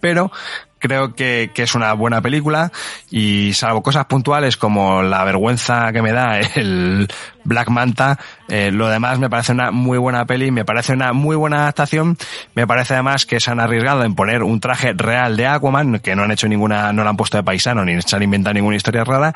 pero 0.00 0.30
creo 0.78 1.14
que, 1.14 1.50
que 1.54 1.62
es 1.62 1.74
una 1.74 1.92
buena 1.92 2.20
película 2.20 2.72
y 3.10 3.52
salvo 3.54 3.82
cosas 3.82 4.06
puntuales 4.06 4.56
como 4.56 5.02
la 5.02 5.24
vergüenza 5.24 5.92
que 5.92 6.02
me 6.02 6.12
da 6.12 6.40
el 6.40 7.08
Black 7.44 7.68
Manta, 7.68 8.18
eh, 8.48 8.70
lo 8.72 8.88
demás 8.88 9.18
me 9.18 9.30
parece 9.30 9.52
una 9.52 9.70
muy 9.70 9.98
buena 9.98 10.26
peli, 10.26 10.50
me 10.50 10.64
parece 10.64 10.92
una 10.92 11.12
muy 11.12 11.36
buena 11.36 11.58
adaptación, 11.62 12.16
me 12.54 12.66
parece 12.66 12.94
además 12.94 13.26
que 13.26 13.40
se 13.40 13.50
han 13.50 13.60
arriesgado 13.60 14.04
en 14.04 14.14
poner 14.14 14.42
un 14.42 14.60
traje 14.60 14.92
real 14.94 15.36
de 15.36 15.46
Aquaman, 15.46 16.00
que 16.00 16.14
no 16.16 16.22
han 16.22 16.30
hecho 16.30 16.48
ninguna, 16.48 16.92
no 16.92 17.04
lo 17.04 17.10
han 17.10 17.16
puesto 17.16 17.36
de 17.36 17.42
paisano 17.42 17.84
ni 17.84 18.00
se 18.02 18.16
han 18.16 18.22
inventado 18.22 18.54
ninguna 18.54 18.76
historia 18.76 19.04
rara 19.04 19.34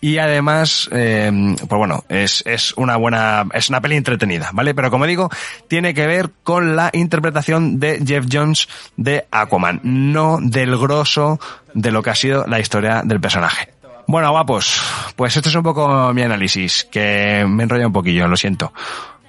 y 0.00 0.18
además, 0.18 0.88
eh, 0.92 1.30
pues 1.58 1.78
bueno, 1.78 2.04
es, 2.08 2.42
es 2.46 2.72
una 2.76 2.96
buena, 2.96 3.46
es 3.52 3.68
una 3.68 3.80
peli 3.80 3.96
entretenida, 3.96 4.50
¿vale? 4.52 4.74
Pero 4.74 4.90
como 4.90 5.06
digo, 5.06 5.30
tiene 5.68 5.94
que 5.94 6.06
ver 6.06 6.30
con 6.42 6.76
la 6.76 6.90
interpretación 6.92 7.80
de 7.80 8.02
Jeff 8.04 8.26
Jones 8.30 8.68
de 8.96 9.26
Aquaman, 9.30 9.80
no 9.82 10.38
del 10.40 10.76
grosso 10.76 11.40
de 11.74 11.90
lo 11.90 12.02
que 12.02 12.10
ha 12.10 12.14
sido 12.14 12.46
la 12.46 12.60
historia 12.60 13.02
del 13.04 13.20
personaje. 13.20 13.77
Bueno, 14.10 14.30
guapos, 14.30 14.80
pues 15.16 15.36
este 15.36 15.50
es 15.50 15.54
un 15.54 15.62
poco 15.62 16.14
mi 16.14 16.22
análisis, 16.22 16.88
que 16.90 17.44
me 17.46 17.64
enrolla 17.64 17.86
un 17.86 17.92
poquillo, 17.92 18.26
lo 18.26 18.38
siento. 18.38 18.72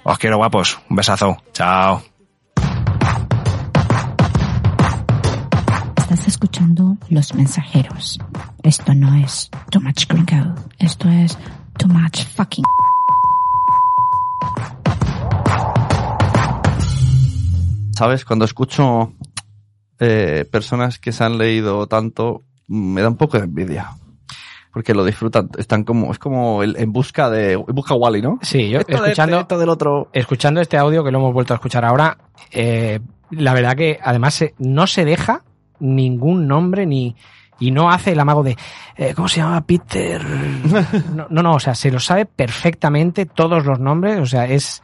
Os 0.04 0.16
quiero, 0.16 0.38
guapos. 0.38 0.78
Un 0.88 0.96
besazo. 0.96 1.36
Chao. 1.52 2.02
Estás 5.98 6.28
escuchando 6.28 6.96
Los 7.10 7.34
Mensajeros. 7.34 8.18
Esto 8.62 8.94
no 8.94 9.14
es 9.16 9.50
Too 9.70 9.82
Much 9.82 10.06
Gringo. 10.08 10.54
Esto 10.78 11.10
es 11.10 11.36
Too 11.76 11.88
Much 11.88 12.24
Fucking. 12.24 12.64
¿Sabes? 17.98 18.24
Cuando 18.24 18.46
escucho 18.46 19.12
eh, 19.98 20.48
personas 20.50 20.98
que 20.98 21.12
se 21.12 21.22
han 21.22 21.36
leído 21.36 21.86
tanto, 21.86 22.44
me 22.66 23.02
da 23.02 23.08
un 23.08 23.18
poco 23.18 23.36
de 23.36 23.44
envidia. 23.44 23.99
Porque 24.72 24.94
lo 24.94 25.04
disfrutan, 25.04 25.48
están 25.58 25.82
como, 25.84 26.12
es 26.12 26.18
como 26.18 26.62
el- 26.62 26.76
en 26.76 26.92
busca 26.92 27.28
de, 27.28 27.54
en 27.54 27.64
busca 27.74 27.94
Wally, 27.94 28.22
¿no? 28.22 28.38
Sí, 28.42 28.68
yo 28.70 28.78
Esto 28.80 28.92
de 28.92 28.98
escuchando, 29.08 29.36
este, 29.36 29.42
esto 29.42 29.58
del 29.58 29.68
otro. 29.68 30.08
escuchando 30.12 30.60
este 30.60 30.76
audio 30.78 31.02
que 31.02 31.10
lo 31.10 31.18
hemos 31.18 31.32
vuelto 31.34 31.54
a 31.54 31.56
escuchar 31.56 31.84
ahora, 31.84 32.16
eh, 32.52 33.00
la 33.30 33.52
verdad 33.54 33.74
que 33.76 33.98
además 34.02 34.34
se- 34.34 34.54
no 34.58 34.86
se 34.86 35.04
deja 35.04 35.42
ningún 35.80 36.46
nombre 36.46 36.86
ni 36.86 37.16
y 37.58 37.72
no 37.72 37.90
hace 37.90 38.12
el 38.12 38.20
amago 38.20 38.42
de 38.42 38.56
eh, 38.96 39.12
¿cómo 39.14 39.28
se 39.28 39.38
llama 39.40 39.60
Peter? 39.66 40.22
No, 41.14 41.26
no, 41.30 41.42
no, 41.42 41.54
o 41.54 41.60
sea, 41.60 41.74
se 41.74 41.90
lo 41.90 41.98
sabe 42.00 42.24
perfectamente 42.26 43.26
todos 43.26 43.64
los 43.66 43.80
nombres, 43.80 44.18
o 44.20 44.26
sea, 44.26 44.46
es 44.46 44.82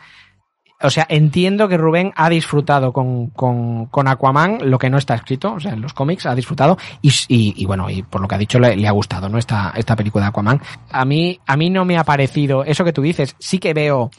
o 0.83 0.91
sea, 0.91 1.07
entiendo 1.09 1.69
que 1.69 1.77
Rubén 1.77 2.13
ha 2.17 2.29
disfrutado 2.29 2.93
con, 2.93 3.29
con, 3.29 3.87
con 3.87 4.09
Aquaman 4.09 4.59
lo 4.71 4.79
que 4.79 4.91
no 4.91 4.99
está 4.99 5.15
escrito, 5.15 5.55
o 5.55 5.61
sea, 5.61 5.73
en 5.73 5.81
los 5.81 5.95
cómics 5.95 6.27
ha 6.27 6.35
disfrutado 6.35 6.77
y, 7.01 7.09
y, 7.29 7.55
y 7.57 7.65
bueno, 7.67 7.89
y 7.89 8.03
por 8.03 8.21
lo 8.21 8.29
que 8.29 8.35
ha 8.35 8.39
dicho 8.39 8.59
le, 8.59 8.77
le 8.77 8.87
ha 8.87 8.93
gustado, 8.93 9.29
¿no? 9.29 9.39
Esta, 9.39 9.73
esta 9.77 9.97
película 9.97 10.25
de 10.25 10.29
Aquaman. 10.29 10.61
A 10.91 11.05
mí, 11.05 11.41
a 11.47 11.57
mí 11.57 11.71
no 11.71 11.85
me 11.85 11.97
ha 11.99 12.05
parecido, 12.05 12.65
eso 12.65 12.85
que 12.85 12.93
tú 12.93 13.03
dices, 13.03 13.37
sí 13.39 13.59
que 13.59 13.73
veo 13.75 14.11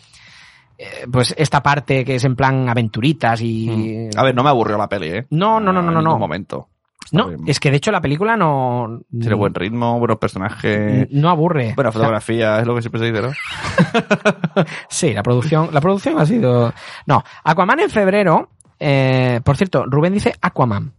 eh, 0.77 1.07
pues 1.11 1.33
esta 1.37 1.61
parte 1.63 2.05
que 2.05 2.15
es 2.15 2.23
en 2.23 2.35
plan 2.35 2.69
aventuritas 2.69 3.41
y... 3.41 4.09
A 4.15 4.23
ver, 4.23 4.35
no 4.35 4.43
me 4.43 4.49
aburrió 4.49 4.77
la 4.77 4.87
peli, 4.89 5.07
¿eh? 5.09 5.25
No, 5.31 5.59
no, 5.59 5.73
no, 5.73 5.81
no, 5.81 5.87
En 5.89 5.93
no. 5.95 5.99
ningún 6.01 6.13
no. 6.13 6.19
momento. 6.19 6.69
No, 7.11 7.29
es 7.45 7.59
que 7.59 7.71
de 7.71 7.77
hecho 7.77 7.91
la 7.91 8.01
película 8.01 8.35
no... 8.37 9.01
Tiene 9.11 9.35
buen 9.35 9.53
ritmo, 9.53 9.99
buenos 9.99 10.17
personajes. 10.17 11.07
No 11.11 11.29
aburre. 11.29 11.73
Buena 11.75 11.89
O 11.89 11.93
sea, 11.93 12.01
fotografía, 12.01 12.59
es 12.59 12.65
lo 12.67 12.75
que 12.75 12.81
siempre 12.81 12.99
se 12.99 13.11
dice, 13.11 13.21
¿no? 13.21 14.63
Sí, 14.89 15.13
la 15.13 15.23
producción, 15.23 15.69
la 15.71 15.81
producción 15.81 16.19
ha 16.19 16.25
sido. 16.25 16.73
No, 17.05 17.23
Aquaman 17.43 17.79
en 17.81 17.89
febrero. 17.89 18.49
eh, 18.79 19.41
por 19.43 19.57
cierto, 19.57 19.85
Rubén 19.85 20.13
dice 20.13 20.33
Aquaman. 20.41 20.93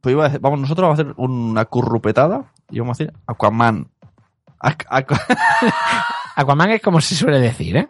Pues 0.00 0.12
iba 0.14 0.24
a 0.24 0.28
decir- 0.28 0.40
vamos, 0.40 0.60
nosotros 0.60 0.84
vamos 0.84 0.98
a 0.98 1.02
hacer 1.02 1.14
una 1.18 1.64
currupetada 1.66 2.52
y 2.70 2.80
vamos 2.80 2.98
a 3.00 3.04
decir 3.04 3.16
Aquaman. 3.26 3.88
Aqu- 4.60 4.86
aqu- 4.90 5.20
Aquaman 6.36 6.70
es 6.70 6.82
como 6.82 7.00
se 7.00 7.14
suele 7.14 7.38
decir, 7.40 7.76
¿eh? 7.76 7.88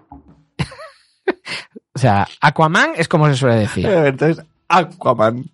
o 1.94 1.98
sea, 1.98 2.26
Aquaman 2.40 2.90
es 2.96 3.08
como 3.08 3.26
se 3.28 3.36
suele 3.36 3.56
decir. 3.56 3.86
Entonces, 3.86 4.44
Aquaman. 4.68 5.44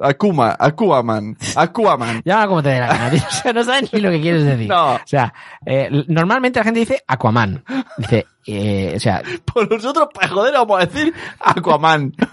Akuma, 0.00 0.56
Aquaman, 0.58 1.36
Aquaman. 1.54 2.22
Llama 2.24 2.46
como 2.48 2.62
te 2.62 2.70
dé 2.70 2.80
la 2.80 2.88
gana, 2.88 3.10
tío. 3.10 3.22
O 3.28 3.30
sea, 3.30 3.52
no 3.52 3.62
sabes 3.62 3.92
ni 3.92 4.00
lo 4.00 4.10
que 4.10 4.20
quieres 4.20 4.44
decir. 4.44 4.68
No. 4.68 4.94
O 4.94 5.00
sea, 5.04 5.32
eh, 5.64 5.88
normalmente 6.08 6.58
la 6.58 6.64
gente 6.64 6.80
dice 6.80 7.02
Aquaman. 7.06 7.64
Dice, 7.98 8.26
eh, 8.46 8.94
o 8.96 9.00
sea, 9.00 9.22
Pues 9.52 9.70
nosotros, 9.70 10.08
para 10.12 10.28
joder, 10.28 10.54
vamos 10.54 10.82
a 10.82 10.86
decir 10.86 11.14
Aquaman. 11.38 12.12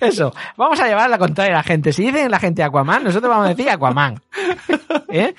eso. 0.00 0.34
Vamos 0.56 0.80
a 0.80 0.86
llevar 0.86 1.08
la 1.08 1.18
contraria 1.18 1.54
a 1.54 1.58
la 1.58 1.62
gente. 1.62 1.92
Si 1.92 2.04
dicen 2.04 2.30
la 2.30 2.40
gente 2.40 2.62
Aquaman, 2.62 3.04
nosotros 3.04 3.30
vamos 3.30 3.46
a 3.46 3.50
decir 3.50 3.70
Aquaman. 3.70 4.20
¿Eh? 5.08 5.34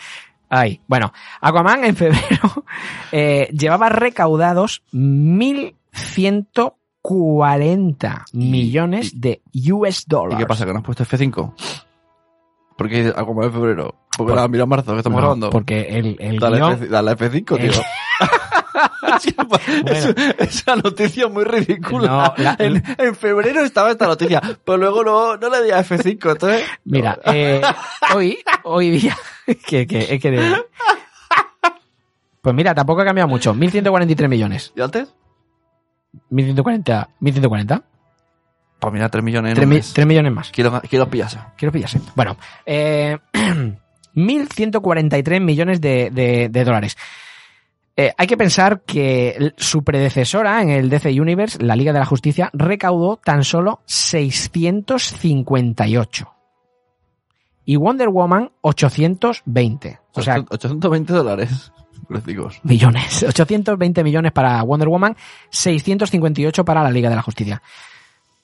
Ay, 0.49 0.81
bueno, 0.87 1.11
Aquaman 1.41 1.83
en 1.83 1.95
febrero 1.95 2.65
eh, 3.11 3.49
llevaba 3.51 3.89
recaudados 3.89 4.83
1.140 7.03 8.23
millones 8.33 9.19
de 9.19 9.41
US 9.71 10.01
¿Y 10.01 10.05
dólares. 10.07 10.37
qué 10.39 10.45
pasa? 10.47 10.65
¿Que 10.65 10.71
no 10.73 10.79
has 10.79 10.85
puesto 10.85 11.03
F5? 11.05 11.53
Porque 12.77 13.13
más 13.13 13.45
de 13.45 13.51
febrero. 13.51 13.95
Porque 14.17 14.33
la 14.35 14.47
mira 14.47 14.65
marzo 14.65 14.91
que 14.93 14.97
estamos 14.99 15.17
No, 15.17 15.21
grabando. 15.21 15.49
porque 15.49 15.81
el, 15.97 16.17
el 16.19 16.39
Dale, 16.39 16.57
guión- 16.57 16.73
F, 16.73 16.87
dale 16.87 17.11
F5, 17.11 17.59
tío. 17.59 17.71
Es- 19.85 20.15
esa 20.39 20.75
noticia 20.75 21.27
muy 21.27 21.43
ridícula. 21.43 22.33
No, 22.37 22.43
la- 22.43 22.55
en, 22.59 22.83
en 22.97 23.15
febrero 23.15 23.61
estaba 23.61 23.91
esta 23.91 24.07
noticia, 24.07 24.41
pero 24.65 24.77
luego 24.77 25.03
no, 25.03 25.37
no 25.37 25.49
le 25.49 25.63
di 25.63 25.71
a 25.71 25.79
F5, 25.83 26.31
entonces... 26.31 26.63
Mira, 26.85 27.19
eh, 27.25 27.61
hoy, 28.15 28.39
hoy 28.63 28.89
día, 28.91 29.15
que, 29.67 29.85
que, 29.87 30.13
es 30.15 30.19
que 30.21 30.31
de- 30.31 30.63
Pues 32.41 32.55
mira, 32.55 32.73
tampoco 32.73 33.01
ha 33.01 33.05
cambiado 33.05 33.27
mucho. 33.29 33.53
1.143 33.53 34.27
millones. 34.27 34.73
¿Y 34.75 34.81
antes? 34.81 35.13
1.140. 36.31 37.07
1.140. 37.21 37.83
Pues 38.79 38.93
mira, 38.93 39.09
3 39.09 39.23
millones. 39.23 39.49
en 39.51 39.55
3, 39.55 39.65
un 39.67 39.73
mes. 39.73 40.05
millones 40.05 40.31
más. 40.33 40.51
Quiero, 40.51 40.81
quiero 40.81 41.09
pillarse. 41.09 41.39
Quiero 41.57 41.71
pillarse. 41.71 41.99
Bueno, 42.15 42.37
eh, 42.65 43.17
1.143 44.15 45.41
millones 45.41 45.79
de, 45.81 46.09
de- 46.11 46.49
de 46.49 46.63
dólares. 46.63 46.95
Eh, 47.95 48.11
hay 48.17 48.25
que 48.27 48.37
pensar 48.37 48.81
que 48.81 49.53
su 49.57 49.83
predecesora 49.83 50.61
en 50.63 50.69
el 50.69 50.89
DC 50.89 51.09
Universe, 51.21 51.61
la 51.61 51.75
Liga 51.75 51.93
de 51.93 51.99
la 51.99 52.05
Justicia, 52.05 52.49
recaudó 52.53 53.17
tan 53.17 53.43
solo 53.43 53.81
658. 53.85 56.29
Y 57.65 57.75
Wonder 57.77 58.09
Woman 58.09 58.51
820. 58.61 59.99
O 60.13 60.21
sea, 60.21 60.35
820 60.49 61.13
dólares. 61.13 61.71
Digo. 62.25 62.49
millones. 62.63 63.23
820 63.27 64.03
millones 64.03 64.31
para 64.31 64.61
Wonder 64.63 64.87
Woman, 64.89 65.15
658 65.49 66.65
para 66.65 66.83
la 66.83 66.91
Liga 66.91 67.09
de 67.09 67.15
la 67.15 67.21
Justicia. 67.21 67.61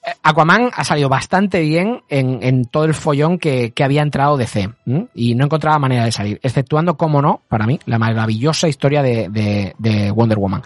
Eh, 0.02 0.10
Aquaman 0.22 0.70
ha 0.74 0.82
salido 0.84 1.08
bastante 1.08 1.60
bien 1.60 2.02
en, 2.08 2.38
en 2.42 2.64
todo 2.64 2.84
el 2.86 2.94
follón 2.94 3.38
que, 3.38 3.72
que 3.72 3.84
había 3.84 4.00
entrado 4.02 4.36
DC 4.38 4.70
¿m? 4.86 5.08
y 5.14 5.34
no 5.34 5.44
encontraba 5.44 5.78
manera 5.78 6.04
de 6.04 6.12
salir, 6.12 6.40
exceptuando, 6.42 6.96
como 6.96 7.20
no, 7.20 7.42
para 7.48 7.66
mí, 7.66 7.78
la 7.86 7.98
maravillosa 7.98 8.66
historia 8.68 9.02
de, 9.02 9.28
de- 9.28 9.74
de 9.78 10.10
Wonder 10.10 10.38
Woman. 10.38 10.62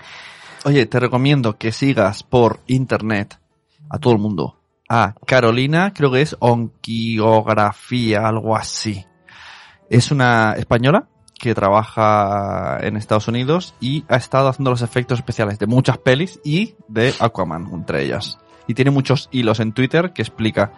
Oye, 0.65 0.87
te 0.87 1.01
recomiendo 1.01 1.59
que 1.59 1.73
sigas 1.73 2.23
por 2.23 2.61
internet 2.69 3.39
a 3.91 3.99
todo 3.99 4.13
el 4.15 4.19
mundo. 4.21 4.57
A 4.89 5.15
Carolina, 5.27 5.93
creo 5.93 6.11
que 6.13 6.23
es 6.23 6.37
Onquiografía, 6.39 8.27
algo 8.27 8.57
así. 8.57 9.05
Es 9.91 10.11
una 10.11 10.55
española 10.57 11.09
que 11.39 11.55
trabaja 11.55 12.79
en 12.81 12.97
Estados 12.97 13.29
Unidos 13.29 13.75
y 13.81 14.05
ha 14.09 14.17
estado 14.17 14.49
haciendo 14.49 14.71
los 14.71 14.83
efectos 14.83 15.19
especiales 15.19 15.59
de 15.59 15.67
muchas 15.67 15.99
pelis 15.99 16.41
y 16.45 16.75
de 16.89 17.13
Aquaman, 17.21 17.69
entre 17.73 18.05
ellas. 18.05 18.39
Y 18.67 18.75
tiene 18.75 18.91
muchos 18.91 19.29
hilos 19.31 19.61
en 19.61 19.73
Twitter 19.73 20.13
que 20.13 20.23
explica. 20.23 20.73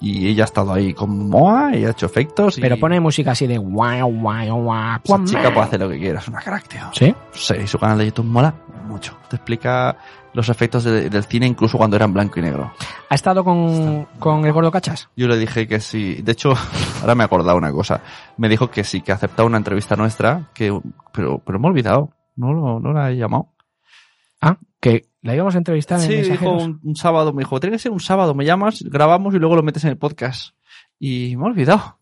Y 0.00 0.28
ella 0.28 0.44
ha 0.44 0.46
estado 0.46 0.74
ahí 0.74 0.92
con 0.92 1.30
Moa 1.30 1.74
y 1.74 1.84
ha 1.84 1.90
hecho 1.90 2.04
efectos. 2.04 2.58
y 2.58 2.60
Pero 2.60 2.78
pone 2.78 3.00
música 3.00 3.30
así 3.30 3.46
de 3.46 3.56
wow, 3.56 4.10
wow. 4.10 4.32
esa 4.42 4.94
Aquaman. 4.96 5.26
chica 5.26 5.54
puede 5.54 5.66
hacer 5.66 5.80
lo 5.80 5.88
que 5.88 5.98
quiera, 5.98 6.18
es 6.18 6.28
una 6.28 6.40
crack, 6.40 6.68
tío. 6.68 6.82
¿Sí? 6.92 7.14
Sí, 7.32 7.66
su 7.66 7.78
canal 7.78 7.98
de 7.98 8.06
YouTube 8.06 8.26
mola 8.26 8.54
mucho. 8.84 9.16
Te 9.28 9.36
explica 9.36 9.96
los 10.32 10.48
efectos 10.48 10.84
de- 10.84 11.08
del 11.10 11.24
cine 11.24 11.46
incluso 11.46 11.78
cuando 11.78 11.96
era 11.96 12.04
en 12.04 12.12
blanco 12.12 12.38
y 12.38 12.42
negro. 12.42 12.72
¿Ha 13.08 13.14
estado 13.14 13.42
con, 13.44 14.04
con 14.18 14.44
el 14.44 14.52
gordo 14.52 14.70
cachas? 14.70 15.08
Yo 15.16 15.26
le 15.28 15.36
dije 15.38 15.66
que 15.66 15.80
sí. 15.80 16.20
De 16.22 16.32
hecho, 16.32 16.54
ahora 17.00 17.14
me 17.14 17.22
he 17.22 17.26
acordado 17.26 17.56
una 17.56 17.72
cosa. 17.72 18.00
Me 18.36 18.48
dijo 18.48 18.70
que 18.70 18.84
sí, 18.84 19.00
que 19.00 19.12
ha 19.12 19.16
aceptado 19.16 19.46
una 19.46 19.58
entrevista 19.58 19.96
nuestra, 19.96 20.50
que, 20.54 20.78
pero, 21.12 21.38
pero 21.38 21.58
me 21.58 21.66
he 21.66 21.70
olvidado. 21.70 22.10
No, 22.36 22.52
lo- 22.52 22.80
no 22.80 22.92
la 22.92 23.10
he 23.10 23.16
llamado. 23.16 23.52
Ah, 24.40 24.58
que 24.80 25.08
la 25.22 25.34
íbamos 25.34 25.54
a 25.54 25.58
entrevistar 25.58 25.98
en 26.00 26.06
Sí, 26.06 26.14
dijo 26.16 26.28
Mensajeros. 26.28 26.62
un, 26.64 26.80
un 26.82 26.96
sábado, 26.96 27.32
me 27.32 27.40
dijo, 27.42 27.58
tiene 27.60 27.76
que 27.76 27.82
ser 27.82 27.92
un 27.92 28.00
sábado, 28.00 28.34
me 28.34 28.44
llamas, 28.44 28.82
grabamos 28.82 29.34
y 29.34 29.38
luego 29.38 29.56
lo 29.56 29.62
metes 29.62 29.84
en 29.84 29.90
el 29.90 29.96
podcast. 29.96 30.54
Y 30.98 31.34
me 31.36 31.44
he 31.44 31.46
olvidado. 31.46 31.98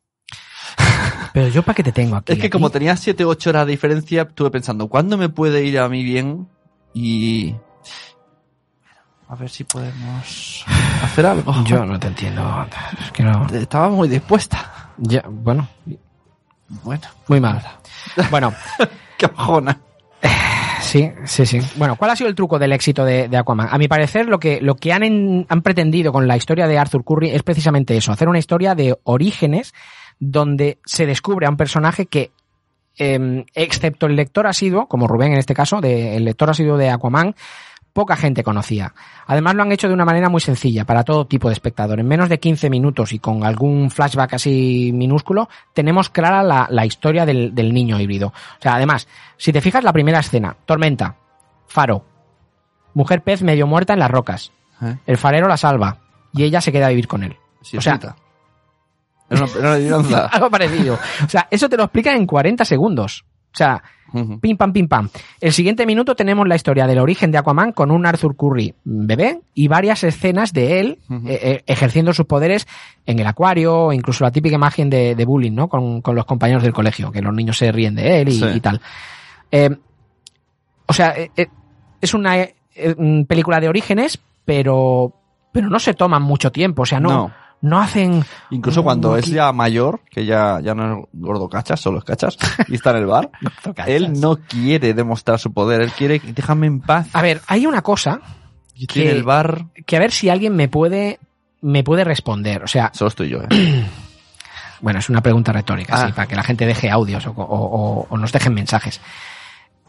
Pero 1.32 1.48
yo 1.48 1.62
para 1.62 1.74
qué 1.76 1.82
te 1.82 1.92
tengo 1.92 2.16
aquí. 2.16 2.32
Es 2.32 2.38
que 2.38 2.46
aquí? 2.46 2.50
como 2.50 2.70
tenía 2.70 2.96
7 2.96 3.24
o 3.24 3.28
8 3.28 3.50
horas 3.50 3.66
de 3.66 3.72
diferencia, 3.72 4.22
estuve 4.22 4.50
pensando, 4.50 4.88
¿cuándo 4.88 5.16
me 5.16 5.28
puede 5.28 5.64
ir 5.64 5.78
a 5.78 5.88
mí 5.88 6.02
bien? 6.02 6.48
Y... 6.94 7.54
A 9.28 9.34
ver 9.34 9.48
si 9.48 9.64
podemos 9.64 10.64
hacer 11.02 11.24
algo. 11.26 11.54
Yo 11.64 11.84
no 11.86 11.98
te 11.98 12.08
entiendo. 12.08 12.66
Es 13.02 13.12
que 13.12 13.22
no. 13.22 13.46
Estaba 13.46 13.88
muy 13.88 14.08
dispuesta. 14.08 14.90
Ya, 14.98 15.24
bueno, 15.28 15.66
Bueno, 16.84 17.02
muy 17.28 17.40
mal. 17.40 17.62
Bueno, 18.30 18.52
qué 19.16 19.26
bajona. 19.28 19.78
sí, 20.82 21.10
sí, 21.24 21.46
sí. 21.46 21.60
Bueno, 21.76 21.96
¿cuál 21.96 22.10
ha 22.10 22.16
sido 22.16 22.28
el 22.28 22.34
truco 22.34 22.58
del 22.58 22.72
éxito 22.72 23.04
de, 23.06 23.28
de 23.28 23.36
Aquaman? 23.38 23.68
A 23.70 23.78
mi 23.78 23.88
parecer, 23.88 24.26
lo 24.28 24.38
que, 24.38 24.60
lo 24.60 24.74
que 24.76 24.92
han, 24.92 25.02
en- 25.02 25.46
han 25.48 25.62
pretendido 25.62 26.12
con 26.12 26.28
la 26.28 26.36
historia 26.36 26.66
de 26.66 26.78
Arthur 26.78 27.02
Curry 27.04 27.30
es 27.30 27.42
precisamente 27.42 27.96
eso, 27.96 28.12
hacer 28.12 28.28
una 28.28 28.38
historia 28.38 28.74
de 28.74 28.98
orígenes 29.04 29.72
donde 30.20 30.78
se 30.84 31.06
descubre 31.06 31.46
a 31.46 31.50
un 31.50 31.56
personaje 31.56 32.04
que, 32.06 32.32
eh, 32.98 33.44
excepto 33.54 34.06
el 34.06 34.16
lector 34.16 34.46
asiduo, 34.46 34.86
como 34.86 35.06
Rubén 35.06 35.32
en 35.32 35.38
este 35.38 35.54
caso, 35.54 35.80
de, 35.80 36.16
el 36.16 36.24
lector 36.24 36.50
asiduo 36.50 36.76
de 36.76 36.90
Aquaman, 36.90 37.34
poca 37.92 38.16
gente 38.16 38.42
conocía. 38.42 38.94
Además 39.26 39.54
lo 39.54 39.62
han 39.62 39.72
hecho 39.72 39.88
de 39.88 39.94
una 39.94 40.04
manera 40.04 40.28
muy 40.28 40.40
sencilla 40.40 40.84
para 40.84 41.04
todo 41.04 41.26
tipo 41.26 41.48
de 41.48 41.54
espectador. 41.54 42.00
En 42.00 42.08
menos 42.08 42.28
de 42.28 42.38
15 42.38 42.70
minutos 42.70 43.12
y 43.12 43.18
con 43.18 43.44
algún 43.44 43.90
flashback 43.90 44.34
así 44.34 44.90
minúsculo, 44.94 45.48
tenemos 45.74 46.10
clara 46.10 46.42
la, 46.42 46.66
la 46.70 46.86
historia 46.86 47.26
del, 47.26 47.54
del 47.54 47.72
niño 47.72 48.00
híbrido. 48.00 48.28
O 48.28 48.62
sea, 48.62 48.74
además, 48.74 49.08
si 49.36 49.52
te 49.52 49.60
fijas 49.60 49.84
la 49.84 49.92
primera 49.92 50.20
escena, 50.20 50.56
tormenta, 50.64 51.16
faro, 51.66 52.04
mujer 52.94 53.22
pez 53.22 53.42
medio 53.42 53.66
muerta 53.66 53.92
en 53.92 53.98
las 53.98 54.10
rocas, 54.10 54.52
¿Eh? 54.82 54.96
el 55.06 55.18
farero 55.18 55.48
la 55.48 55.56
salva 55.56 55.98
y 56.32 56.44
ella 56.44 56.60
se 56.60 56.72
queda 56.72 56.86
a 56.86 56.90
vivir 56.90 57.08
con 57.08 57.22
él. 57.22 57.36
Sí, 57.60 57.76
o 57.76 57.80
sea, 57.80 57.94
Rita. 57.94 58.16
Era 59.32 59.44
una, 59.44 59.52
era 59.52 59.60
una 59.60 59.72
adivinanza. 59.72 60.26
algo 60.32 60.50
parecido. 60.50 60.98
O 61.24 61.28
sea, 61.28 61.48
eso 61.50 61.68
te 61.68 61.76
lo 61.76 61.84
explica 61.84 62.14
en 62.14 62.26
40 62.26 62.64
segundos. 62.64 63.24
O 63.52 63.56
sea. 63.56 63.82
Pim 64.42 64.58
pam, 64.58 64.74
pim 64.74 64.88
pam. 64.88 65.08
El 65.40 65.54
siguiente 65.54 65.86
minuto 65.86 66.14
tenemos 66.14 66.46
la 66.46 66.54
historia 66.54 66.86
del 66.86 66.98
origen 66.98 67.30
de 67.30 67.38
Aquaman 67.38 67.72
con 67.72 67.90
un 67.90 68.04
Arthur 68.04 68.36
Curry 68.36 68.74
bebé 68.84 69.40
y 69.54 69.68
varias 69.68 70.04
escenas 70.04 70.52
de 70.52 70.80
él 70.80 70.98
eh, 71.26 71.40
eh, 71.42 71.62
ejerciendo 71.66 72.12
sus 72.12 72.26
poderes 72.26 72.66
en 73.06 73.18
el 73.20 73.26
acuario, 73.26 73.74
o 73.86 73.92
incluso 73.94 74.22
la 74.22 74.30
típica 74.30 74.54
imagen 74.56 74.90
de, 74.90 75.14
de 75.14 75.24
bullying, 75.24 75.52
¿no? 75.52 75.68
Con, 75.68 76.02
con 76.02 76.14
los 76.14 76.26
compañeros 76.26 76.62
del 76.62 76.74
colegio, 76.74 77.10
que 77.10 77.22
los 77.22 77.32
niños 77.32 77.56
se 77.56 77.72
ríen 77.72 77.94
de 77.94 78.20
él 78.20 78.28
y, 78.28 78.32
Sí. 78.32 78.44
y 78.54 78.60
tal. 78.60 78.82
Eh, 79.50 79.70
o 80.84 80.92
sea, 80.92 81.14
eh, 81.16 81.46
es 82.02 82.12
una 82.12 82.36
película 83.26 83.60
de 83.60 83.70
orígenes, 83.70 84.20
pero, 84.44 85.14
pero 85.52 85.70
no 85.70 85.78
se 85.78 85.94
toman 85.94 86.20
mucho 86.22 86.52
tiempo. 86.52 86.82
O 86.82 86.86
sea, 86.86 87.00
no, 87.00 87.08
no. 87.08 87.34
No. 87.62 87.80
hacen. 87.80 88.22
Incluso 88.50 88.82
cuando 88.82 89.16
es 89.16 89.26
ya 89.26 89.50
mayor, 89.52 90.00
que 90.10 90.26
ya, 90.26 90.60
ya 90.60 90.74
no 90.74 90.98
es 91.00 91.06
gordo 91.14 91.48
cachas, 91.48 91.80
solo 91.80 91.98
es 91.98 92.04
cachas, 92.04 92.36
y 92.68 92.74
está 92.74 92.90
en 92.90 92.96
el 92.98 93.06
bar, 93.06 93.30
él 93.86 94.20
no 94.20 94.36
quiere 94.36 94.92
demostrar 94.94 95.38
su 95.38 95.52
poder, 95.52 95.80
él 95.80 95.92
quiere, 95.92 96.20
déjame 96.22 96.66
en 96.66 96.80
paz. 96.80 97.08
A 97.14 97.22
ver, 97.22 97.40
hay 97.46 97.66
una 97.66 97.80
cosa 97.82 98.20
Y 98.74 98.86
que- 98.86 99.10
el 99.10 99.22
bar, 99.22 99.66
que 99.86 99.96
a 99.96 100.00
ver 100.00 100.10
si 100.12 100.28
alguien 100.28 100.54
me 100.54 100.68
puede 100.68 101.18
me 101.60 101.84
puede 101.84 102.02
responder. 102.04 102.64
O 102.64 102.66
sea, 102.66 102.90
solo 102.92 103.08
estoy 103.08 103.28
yo, 103.28 103.38
¿eh? 103.48 103.86
bueno, 104.80 104.98
es 104.98 105.08
una 105.08 105.20
pregunta 105.22 105.52
retórica, 105.52 105.94
Ah. 105.96 106.06
sí, 106.08 106.12
para 106.12 106.26
que 106.26 106.34
la 106.36 106.42
gente 106.42 106.66
deje 106.66 106.90
audios 106.90 107.24
o, 107.26 107.30
o- 107.30 107.42
o- 107.44 108.06
o 108.10 108.16
nos 108.18 108.32
dejen 108.32 108.52
mensajes. 108.54 109.00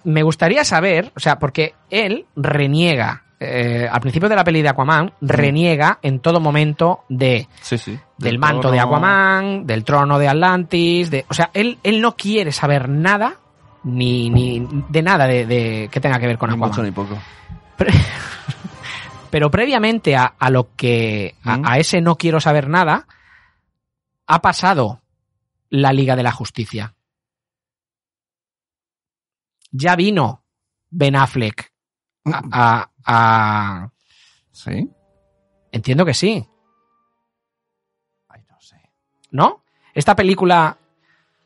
Me 0.04 0.22
gustaría 0.22 0.64
saber, 0.64 1.12
o 1.16 1.20
sea, 1.20 1.40
porque 1.40 1.74
él 1.90 2.26
reniega, 2.36 3.23
eh, 3.44 3.88
al 3.92 4.02
principio 4.02 4.30
de 4.30 4.36
la 4.36 4.44
peli 4.44 4.62
de 4.62 4.70
Aquaman, 4.70 5.14
reniega 5.22 6.00
en 6.02 6.20
todo 6.20 6.40
momento 6.40 7.04
de 7.10 7.48
Sí, 7.62 7.78
sí. 7.78 8.00
del 8.18 8.40
manto 8.40 8.72
de 8.72 8.80
Aquaman, 8.80 9.66
del 9.68 9.84
trono 9.84 10.18
de 10.20 10.28
Atlantis, 10.28 11.10
de, 11.12 11.26
o 11.30 11.34
sea, 11.34 11.50
él, 11.54 11.78
él 11.84 12.02
no 12.02 12.16
quiere 12.16 12.52
saber 12.52 12.90
nada, 12.90 13.36
ni, 13.84 14.30
ni 14.30 14.66
de 14.90 15.02
nada 15.02 15.26
de, 15.28 15.46
de- 15.46 15.90
que 15.92 16.00
tenga 16.00 16.20
que 16.20 16.28
ver 16.28 16.38
con 16.38 16.50
Ni 16.50 16.56
Aquaman. 16.56 16.70
mucho 16.70 16.84
ni 16.84 16.92
poco. 16.92 17.18
Pero 19.30 19.50
previamente 19.50 20.16
a, 20.16 20.26
a 20.38 20.50
lo 20.50 20.76
que, 20.76 21.36
a, 21.44 21.58
¿Mm? 21.58 21.64
a 21.66 21.78
ese 21.80 22.02
no 22.02 22.16
quiero 22.18 22.40
saber 22.40 22.70
nada, 22.70 23.08
ha 24.28 24.40
pasado 24.42 25.02
la 25.70 25.92
Liga 25.92 26.16
de 26.16 26.24
la 26.24 26.32
Justicia. 26.32 26.94
Ya 29.72 29.96
vino 29.96 30.44
Ben 30.92 31.16
Affleck 31.16 31.72
a, 32.26 32.90
a- 33.06 33.84
a- 33.84 33.92
¿Sí? 34.52 34.90
Entiendo 35.72 36.06
que 36.06 36.14
sí, 36.14 36.48
Ay, 38.30 38.42
no 38.50 38.60
sé. 38.62 38.78
¿no? 39.32 39.64
Esta 39.94 40.16
película... 40.16 40.78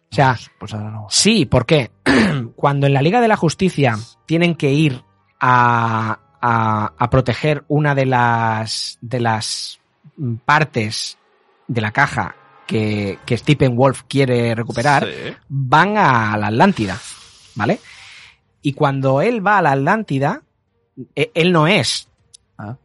O 0.09 0.15
sea, 0.15 0.33
Pues, 0.33 0.51
pues 0.59 0.73
ahora 0.73 0.91
no. 0.91 1.07
Sí, 1.09 1.45
porque 1.45 1.91
cuando 2.55 2.87
en 2.87 2.93
la 2.93 3.01
Liga 3.01 3.19
de 3.21 3.27
la 3.27 3.35
Justicia 3.37 3.97
tienen 4.25 4.55
que 4.55 4.71
ir 4.71 5.03
a, 5.39 6.19
a- 6.41 6.93
a 6.97 7.09
proteger 7.09 7.65
una 7.67 7.93
de 7.93 8.05
las, 8.05 8.97
de 9.01 9.19
las 9.19 9.79
partes 10.45 11.17
de 11.67 11.81
la 11.81 11.91
caja 11.91 12.35
que, 12.65 13.19
que 13.25 13.37
Stephen 13.37 13.75
Wolf 13.75 14.03
quiere 14.07 14.55
recuperar, 14.55 15.05
Sí. 15.05 15.33
van 15.49 15.97
a 15.97 16.37
la 16.37 16.47
Atlántida, 16.47 16.97
¿vale? 17.55 17.79
Y 18.61 18.73
cuando 18.73 19.21
él 19.21 19.45
va 19.45 19.57
a 19.57 19.61
la 19.61 19.71
Atlántida, 19.73 20.41
él 21.15 21.51
no 21.51 21.67
es 21.67 22.07
Ah. 22.57 22.75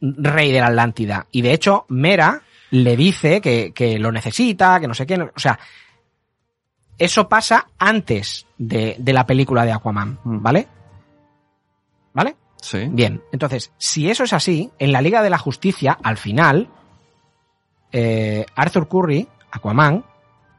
rey 0.00 0.52
de 0.52 0.60
la 0.60 0.66
Atlántida. 0.68 1.26
Y 1.32 1.42
de 1.42 1.52
hecho, 1.52 1.84
Mera 1.88 2.42
le 2.70 2.96
dice 2.96 3.40
que, 3.40 3.72
que 3.74 3.98
lo 3.98 4.12
necesita, 4.12 4.78
que 4.80 4.88
no 4.88 4.94
sé 4.94 5.06
qué. 5.06 5.14
O 5.20 5.38
sea, 5.38 5.58
eso 6.98 7.28
pasa 7.28 7.68
antes 7.78 8.46
de, 8.58 8.96
de 8.98 9.12
la 9.12 9.26
película 9.26 9.64
de 9.64 9.72
Aquaman, 9.72 10.18
Mm. 10.24 10.42
¿vale? 10.42 10.68
¿Vale? 12.12 12.36
Sí. 12.60 12.86
Bien, 12.90 13.22
entonces, 13.32 13.70
si 13.78 14.10
eso 14.10 14.24
es 14.24 14.32
así, 14.32 14.70
en 14.78 14.92
la 14.92 15.00
Liga 15.00 15.22
de 15.22 15.30
la 15.30 15.38
Justicia, 15.38 15.96
al 16.02 16.16
final, 16.16 16.68
eh, 17.92 18.44
Arthur 18.56 18.88
Curry, 18.88 19.28
Aquaman, 19.52 20.04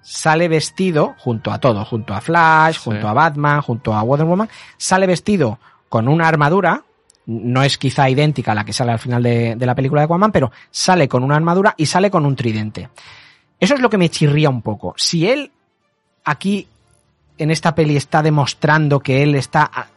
sale 0.01 0.47
vestido 0.47 1.16
junto 1.20 1.51
a 1.51 1.60
todo, 1.60 1.84
junto 1.86 2.14
a 2.14 2.22
Flash, 2.22 2.76
Sí. 2.76 2.82
junto 2.86 3.07
a 3.07 3.14
Batman, 3.14 3.62
junto 3.62 3.93
a 3.93 4.01
Wonder 4.01 4.26
Woman, 4.28 4.49
sale 4.78 5.05
vestido 5.07 5.60
con 5.89 6.07
una 6.07 6.28
armadura, 6.28 6.84
no 7.30 7.61
es 7.61 7.77
quizá 7.77 8.09
idéntica 8.09 8.53
a 8.53 8.55
la 8.55 8.65
que 8.65 8.73
sale 8.73 8.91
al 8.91 8.99
final 8.99 9.21
de, 9.21 9.55
de 9.55 9.65
la 9.65 9.75
película 9.75 10.01
de 10.01 10.05
Aquaman, 10.05 10.32
pero 10.32 10.51
sale 10.71 11.07
con 11.07 11.23
una 11.23 11.36
armadura 11.36 11.75
y 11.77 11.86
sale 11.86 12.09
con 12.09 12.25
un 12.25 12.36
tridente. 12.36 12.89
Eso 13.59 13.75
es 13.75 13.82
lo 13.82 13.89
que 13.89 13.97
me 13.97 14.09
chirría 14.09 14.49
un 14.49 14.61
poco. 14.61 14.95
Si 14.97 15.27
él 15.27 15.51
aquí 16.23 16.67
en 17.38 17.51
esta 17.51 17.75
peli 17.75 17.95
está 17.95 18.23
demostrando 18.23 18.99
que 18.99 19.21
él 19.21 19.36
está 19.36 19.89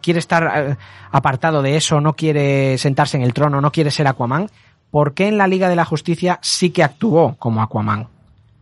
quiere 0.00 0.18
estar 0.18 0.50
eh, 0.54 0.76
apartado 1.10 1.62
de 1.62 1.76
eso, 1.76 2.00
no 2.00 2.14
quiere 2.14 2.78
sentarse 2.78 3.16
en 3.16 3.22
el 3.22 3.34
trono, 3.34 3.60
no 3.60 3.70
quiere 3.70 3.90
ser 3.90 4.06
Aquaman, 4.06 4.48
¿por 4.90 5.14
qué 5.14 5.28
en 5.28 5.38
la 5.38 5.46
Liga 5.46 5.68
de 5.68 5.76
la 5.76 5.84
Justicia 5.84 6.38
sí 6.42 6.70
que 6.70 6.82
actuó 6.82 7.36
como 7.38 7.62
Aquaman? 7.62 8.08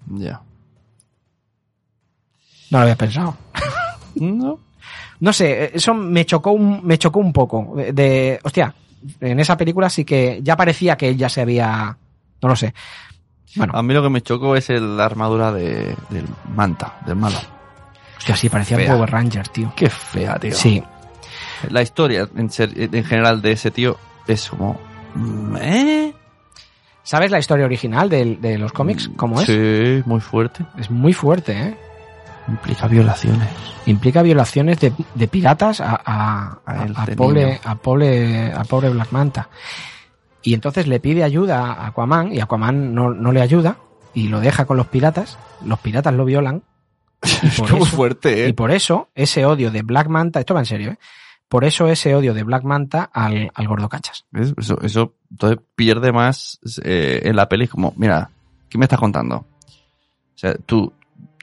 Ya. 0.09 0.41
No 2.71 2.79
lo 2.79 2.83
había 2.83 2.97
pensado. 2.97 3.37
No. 4.19 4.59
No 5.21 5.33
sé, 5.33 5.65
eh, 5.65 5.71
eso 5.75 5.95
me 5.95 6.25
chocó 6.27 6.51
un, 6.53 6.81
me 6.85 6.99
chocó 6.99 7.19
un 7.21 7.33
poco. 7.33 7.73
De, 7.77 7.93
de- 7.93 8.41
hostia, 8.43 8.75
en 9.21 9.41
esa 9.41 9.57
película 9.57 9.89
sí 9.89 10.05
que 10.05 10.41
ya 10.43 10.57
parecía 10.57 10.97
que 10.97 11.09
él 11.09 11.17
ya 11.17 11.29
se 11.29 11.41
había, 11.43 11.97
no 12.43 12.49
lo 12.49 12.57
sé. 12.57 12.75
Bueno, 13.57 13.73
A 13.77 13.83
mí 13.83 13.95
lo 13.95 14.03
que 14.03 14.11
me 14.11 14.21
chocó 14.21 14.55
es 14.57 14.69
el- 14.71 14.97
la 14.97 15.05
armadura 15.07 15.51
de, 15.53 15.97
del 16.11 16.27
manta, 16.55 16.99
del 17.07 17.17
malo. 17.17 17.39
hostia, 18.19 18.37
sí 18.37 18.49
parecía 18.49 18.77
Fea. 18.77 18.93
Power 18.95 19.11
Ranger, 19.11 19.49
tío. 19.49 19.73
Qué 19.75 19.89
fea, 19.89 20.39
tío. 20.39 20.53
Sí, 20.53 20.83
La 21.71 21.81
historia 21.83 22.29
en, 22.37 22.51
ser- 22.51 22.73
en 22.77 23.05
general 23.05 23.41
de 23.41 23.53
ese 23.53 23.71
tío 23.71 23.97
es 24.27 24.49
como... 24.51 24.79
mm, 25.15 25.57
¿Eh? 25.61 26.13
¿sabes 27.03 27.31
la 27.31 27.39
historia 27.39 27.65
original 27.65 28.09
del- 28.11 28.41
de, 28.41 28.59
los 28.59 28.73
cómics? 28.73 29.09
¿Cómo 29.17 29.41
es? 29.41 29.47
Sí, 29.47 30.03
muy 30.05 30.21
fuerte. 30.21 30.67
Es 30.77 30.91
muy 30.91 31.13
fuerte, 31.13 31.53
¿eh? 31.53 31.77
Implica 32.49 32.87
violaciones. 32.87 33.49
implica 33.87 34.23
violaciones 34.23 34.79
de, 34.81 34.93
de 35.15 35.29
piratas 35.29 35.81
a, 35.81 36.01
a, 36.05 36.61
A 36.95 37.07
pobre, 37.17 37.61
a 37.65 37.75
pobre 37.75 38.53
a 38.53 38.65
pobre 38.65 38.91
Black 38.91 39.13
Manta 39.13 39.49
y 40.43 40.55
entonces 40.55 40.87
le 40.87 41.01
pide 41.01 41.25
ayuda 41.25 41.73
a 41.73 41.89
Aquaman 41.89 42.33
y 42.33 42.41
Aquaman 42.41 42.95
no, 42.95 43.11
no 43.13 43.33
le 43.33 43.43
ayuda 43.43 43.79
y 44.15 44.29
lo 44.29 44.41
deja 44.41 44.65
con 44.65 44.77
los 44.77 44.87
piratas 44.87 45.39
los 45.65 45.79
piratas 45.81 46.15
lo 46.15 46.25
violan 46.25 46.63
y 47.43 47.49
por, 47.51 47.73
muy 47.73 47.83
eso, 47.83 47.97
fuerte, 47.97 48.47
y 48.47 48.51
¿eh? 48.51 48.55
por 48.55 48.71
eso 48.71 49.09
ese 49.15 49.45
odio 49.45 49.71
de 49.71 49.83
Black 49.83 50.09
Manta 50.09 50.41
esto 50.41 50.55
va 50.55 50.61
en 50.61 50.67
serio 50.67 50.91
¿eh? 50.93 50.99
por 51.49 51.65
eso 51.65 51.89
ese 51.89 52.15
odio 52.15 52.35
de 52.35 52.43
Black 52.43 52.65
Manta 52.65 53.11
al, 53.13 53.51
al 53.55 53.69
gordo 53.69 53.89
cachas 53.89 54.25
¿Ves? 54.31 54.55
Eso, 54.57 54.81
eso 54.83 55.15
entonces 55.31 55.59
pierde 55.75 56.13
más 56.13 56.61
eh, 56.83 57.21
en 57.25 57.37
la 57.37 57.49
peli. 57.49 57.69
Como, 57.69 57.93
mira, 57.97 58.31
¿qué 58.69 58.79
me 58.79 58.85
estás 58.85 58.99
contando? 58.99 59.37
O 59.37 60.39
sea, 60.39 60.55
tu, 60.55 60.93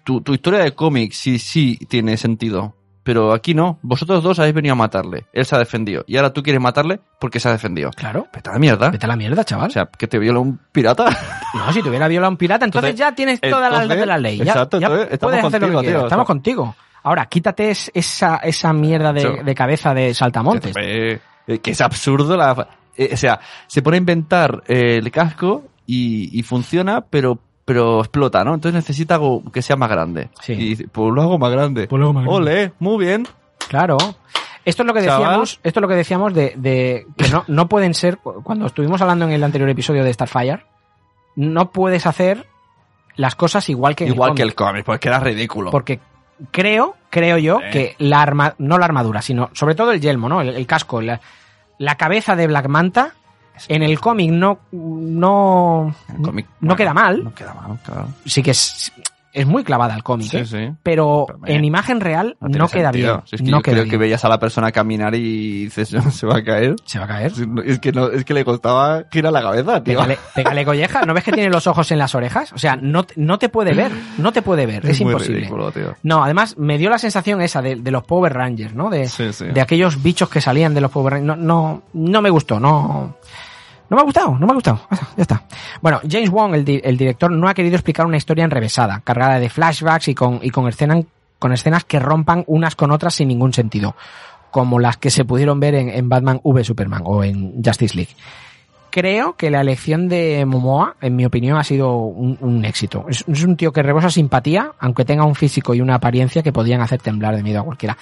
tu, 0.03 0.21
tu 0.21 0.33
historia 0.33 0.59
de 0.59 0.73
cómic 0.73 1.11
sí, 1.13 1.39
sí 1.39 1.77
tiene 1.87 2.17
sentido. 2.17 2.75
Pero 3.05 3.33
aquí 3.33 3.53
no. 3.53 3.79
Vosotros 3.81 4.23
dos 4.23 4.39
habéis 4.39 4.55
venido 4.55 4.71
a 4.73 4.75
matarle. 4.77 5.25
Él 5.33 5.45
se 5.45 5.53
ha 5.55 5.59
defendido. 5.59 6.05
Y 6.07 6.15
ahora 6.15 6.31
tú 6.31 6.41
quieres 6.41 6.61
matarle 6.61 7.01
porque 7.19 7.37
se 7.41 7.49
ha 7.49 7.51
defendido. 7.51 7.89
claro 7.91 8.27
Vete 8.33 8.49
a 8.49 8.53
la 8.53 8.59
mierda. 8.59 8.89
vete 8.91 9.05
a 9.05 9.09
la 9.09 9.17
mierda 9.17 9.43
chaval 9.43 9.67
O 9.67 9.71
sea, 9.71 9.87
que 9.87 10.07
te 10.07 10.17
viola 10.19 10.39
un 10.39 10.57
pirata. 10.71 11.05
no 11.53 11.73
si 11.73 11.81
te 11.83 11.89
hubiera 11.89 12.07
violado 12.07 12.31
un 12.31 12.37
pirata 12.37 12.63
entonces, 12.63 12.91
Entonces- 12.91 13.09
ya 13.11 13.13
tienes 13.13 13.41
toda 13.41 13.69
la 13.69 13.81
entonces- 13.83 13.99
de 13.99 14.05
la 14.05 14.17
ley 14.17 14.37
ya, 14.37 14.43
exacto, 14.45 14.79
ya 14.79 14.87
entonces 14.87 15.09
estamos 15.11 15.41
contigo, 15.41 15.81
tío. 15.81 16.03
estamos 16.05 16.25
contigo 16.25 16.75
ahora 17.03 17.25
quítate 17.25 17.71
es- 17.71 17.91
esa 17.93 18.37
esa 18.37 18.71
mierda 18.71 19.11
de, 19.11 19.53
cabeza 19.53 19.93
de 19.93 20.13
saltamontes 20.13 20.73
que 20.73 21.71
es 21.71 21.81
absurdo 21.81 22.37
la... 22.37 22.69
eh, 22.95 23.09
o 23.11 23.17
sea, 23.17 23.37
se 23.67 23.81
pone 23.81 23.97
a 23.97 23.99
inventar 23.99 24.63
eh, 24.67 24.95
el 25.03 25.11
casco 25.11 25.65
y, 25.85 26.39
y 26.39 26.43
funciona, 26.43 27.01
pero 27.01 27.37
pero 27.65 27.99
explota, 27.99 28.43
¿no? 28.43 28.53
Entonces 28.53 28.75
necesita 28.75 29.15
algo 29.15 29.43
que 29.51 29.61
sea 29.61 29.75
más 29.75 29.89
grande. 29.89 30.29
Sí. 30.41 30.53
Y 30.53 30.69
dice, 30.69 30.87
pues 30.91 31.13
lo 31.13 31.21
hago 31.21 31.37
más 31.39 31.51
grande. 31.51 31.87
Pues 31.87 31.99
lo 31.99 32.05
hago 32.07 32.13
más 32.13 32.25
grande. 32.25 32.37
Ole, 32.51 32.73
muy 32.79 33.03
bien. 33.05 33.27
Claro. 33.69 33.97
Esto 34.65 34.83
es 34.83 34.87
lo 34.87 34.93
que 34.93 35.01
decíamos, 35.01 35.59
esto 35.63 35.79
es 35.79 35.81
lo 35.81 35.87
que 35.89 35.95
decíamos 35.95 36.33
de, 36.33 36.53
de 36.55 37.05
que 37.17 37.27
no, 37.29 37.43
no 37.47 37.67
pueden 37.67 37.93
ser, 37.93 38.17
cuando 38.19 38.65
estuvimos 38.67 39.01
hablando 39.01 39.25
en 39.25 39.31
el 39.31 39.43
anterior 39.43 39.69
episodio 39.69 40.03
de 40.05 40.13
Starfire, 40.13 40.63
no 41.35 41.71
puedes 41.71 42.05
hacer 42.05 42.47
las 43.15 43.35
cosas 43.35 43.67
igual 43.69 43.95
que 43.95 44.05
en 44.05 44.13
Igual 44.13 44.31
el 44.31 44.35
que 44.37 44.43
el 44.43 44.55
cómic, 44.55 44.85
pues 44.85 44.99
queda 45.01 45.19
ridículo. 45.19 45.69
Porque 45.69 45.99
creo, 46.51 46.95
creo 47.09 47.37
yo, 47.37 47.59
Eh. 47.61 47.69
que 47.71 47.95
la 47.99 48.21
arma, 48.21 48.55
no 48.57 48.77
la 48.77 48.85
armadura, 48.85 49.21
sino 49.21 49.49
sobre 49.53 49.75
todo 49.75 49.91
el 49.91 49.99
yelmo, 49.99 50.29
¿no? 50.29 50.39
El, 50.41 50.49
el 50.55 50.65
casco, 50.65 51.01
la, 51.01 51.19
la 51.77 51.95
cabeza 51.95 52.35
de 52.37 52.47
Black 52.47 52.67
Manta, 52.69 53.15
en 53.67 53.83
el 53.83 53.99
cómic 53.99 54.31
no, 54.31 54.59
no, 54.71 55.95
El 56.09 56.21
cómic, 56.21 56.45
no 56.47 56.55
bueno, 56.59 56.75
queda 56.75 56.93
mal. 56.93 57.23
No 57.23 57.33
queda 57.33 57.53
mal, 57.53 57.77
claro. 57.83 58.07
Sí 58.25 58.41
que 58.43 58.51
es, 58.51 58.91
es 59.31 59.47
muy 59.47 59.63
clavada 59.63 59.95
al 59.95 60.03
cómic, 60.03 60.29
Sí, 60.29 60.37
¿eh? 60.37 60.45
sí. 60.45 60.69
pero, 60.83 61.25
Pero, 61.27 61.39
en 61.57 61.65
imagen 61.65 61.99
real 62.01 62.37
no, 62.39 62.67
queda 62.67 62.91
sentido. 62.91 63.15
bien. 63.15 63.21
Si 63.27 63.35
es 63.37 63.41
que 63.41 63.49
no 63.49 63.57
yo 63.57 63.61
queda 63.63 63.73
creo 63.73 63.83
bien. 63.85 63.91
que 63.91 63.97
veías 63.97 64.23
a 64.25 64.29
la 64.29 64.39
persona 64.39 64.71
caminar 64.71 65.15
y 65.15 65.63
dices, 65.65 65.89
se 66.11 66.27
va 66.27 66.37
a 66.37 66.43
caer. 66.43 66.75
Se 66.85 66.99
va 66.99 67.05
a 67.05 67.07
caer. 67.07 67.31
Es 67.65 67.79
que, 67.79 67.91
no, 67.91 68.09
es 68.09 68.25
que 68.25 68.33
le 68.35 68.45
costaba 68.45 69.05
girar 69.11 69.33
la 69.33 69.41
cabeza, 69.41 69.83
tío. 69.83 69.95
Pégale, 69.97 70.19
pégale 70.35 70.65
colleja. 70.65 71.01
¿No 71.05 71.15
ves 71.15 71.23
que 71.23 71.31
tiene 71.31 71.49
los 71.49 71.65
ojos 71.65 71.91
en 71.91 71.97
las 71.97 72.13
orejas? 72.13 72.53
O 72.53 72.59
sea, 72.59 72.75
no, 72.75 73.05
te- 73.05 73.15
no 73.17 73.39
te 73.39 73.49
puede 73.49 73.73
ver. 73.73 73.91
No 74.19 74.31
te 74.31 74.43
puede 74.43 74.67
ver. 74.67 74.85
Es, 74.89 75.01
muy 75.01 75.13
imposible. 75.13 75.39
ridículo, 75.39 75.71
tío. 75.71 75.95
No, 76.03 76.23
además 76.23 76.55
me 76.59 76.77
dio 76.77 76.91
la 76.91 76.99
sensación 76.99 77.41
esa 77.41 77.61
de, 77.63 77.77
de 77.77 77.89
los 77.91 78.03
Power 78.03 78.33
Rangers, 78.33 78.75
¿no? 78.75 78.91
De, 78.91 79.07
Sí, 79.07 79.33
sí. 79.33 79.45
de 79.45 79.61
aquellos 79.61 80.03
bichos 80.03 80.29
que 80.29 80.41
salían 80.41 80.75
de 80.75 80.81
los 80.81 80.91
Power 80.91 81.13
Rangers. 81.13 81.37
No, 81.39 81.43
no, 81.43 81.83
no 81.93 82.21
me 82.21 82.29
gustó, 82.29 82.59
no. 82.59 83.15
No 83.93 83.97
me 83.97 84.01
ha 84.01 84.05
gustado, 84.05 84.31
no 84.39 84.47
me 84.47 84.53
ha 84.53 84.55
gustado. 84.55 84.79
Ya 85.15 85.21
está. 85.21 85.43
Bueno, 85.79 86.01
James 86.09 86.31
Wong, 86.31 86.55
el, 86.55 86.65
di- 86.65 86.81
el 86.83 86.97
director, 86.97 87.29
no 87.29 87.47
ha 87.47 87.53
querido 87.53 87.75
explicar 87.75 88.07
una 88.07 88.17
historia 88.17 88.43
enrevesada, 88.43 89.01
cargada 89.03 89.39
de 89.39 89.49
flashbacks 89.49 90.07
y 90.07 90.15
con, 90.15 90.39
escenas, 90.41 91.83
que 91.83 91.99
rompan 91.99 92.43
unas 92.47 92.73
con 92.75 92.89
otras 92.89 93.13
sin 93.13 93.27
ningún 93.27 93.53
sentido, 93.53 93.95
como 94.49 94.79
las 94.79 94.97
que 94.97 95.11
se 95.11 95.25
pudieron 95.25 95.59
ver 95.59 95.75
en, 95.75 96.09
Batman 96.09 96.39
v 96.43 96.63
Superman 96.63 97.03
o 97.05 97.23
en 97.23 97.63
Justice 97.63 97.95
League. 97.95 98.15
Creo 98.89 99.35
que 99.35 99.51
la 99.51 99.61
elección 99.61 100.09
de 100.09 100.43
Momoa, 100.47 100.95
en 100.99 101.15
mi 101.15 101.25
opinión, 101.25 101.59
ha 101.59 101.63
sido 101.63 101.95
un, 101.95 102.65
éxito. 102.65 103.05
Es, 103.07 103.23
es 103.27 103.43
un 103.43 103.57
tío 103.57 103.71
que 103.71 103.83
rebosa 103.83 104.09
simpatía, 104.09 104.71
aunque 104.79 105.05
tenga 105.05 105.23
un 105.23 105.35
físico 105.35 105.75
y 105.75 105.81
una 105.81 105.95
apariencia 105.95 106.41
que 106.41 106.51
podían 106.51 106.81
hacer 106.81 106.99
temblar 106.99 107.35
de 107.35 107.43
miedo 107.43 107.59
a 107.59 107.63
cualquiera. 107.63 107.95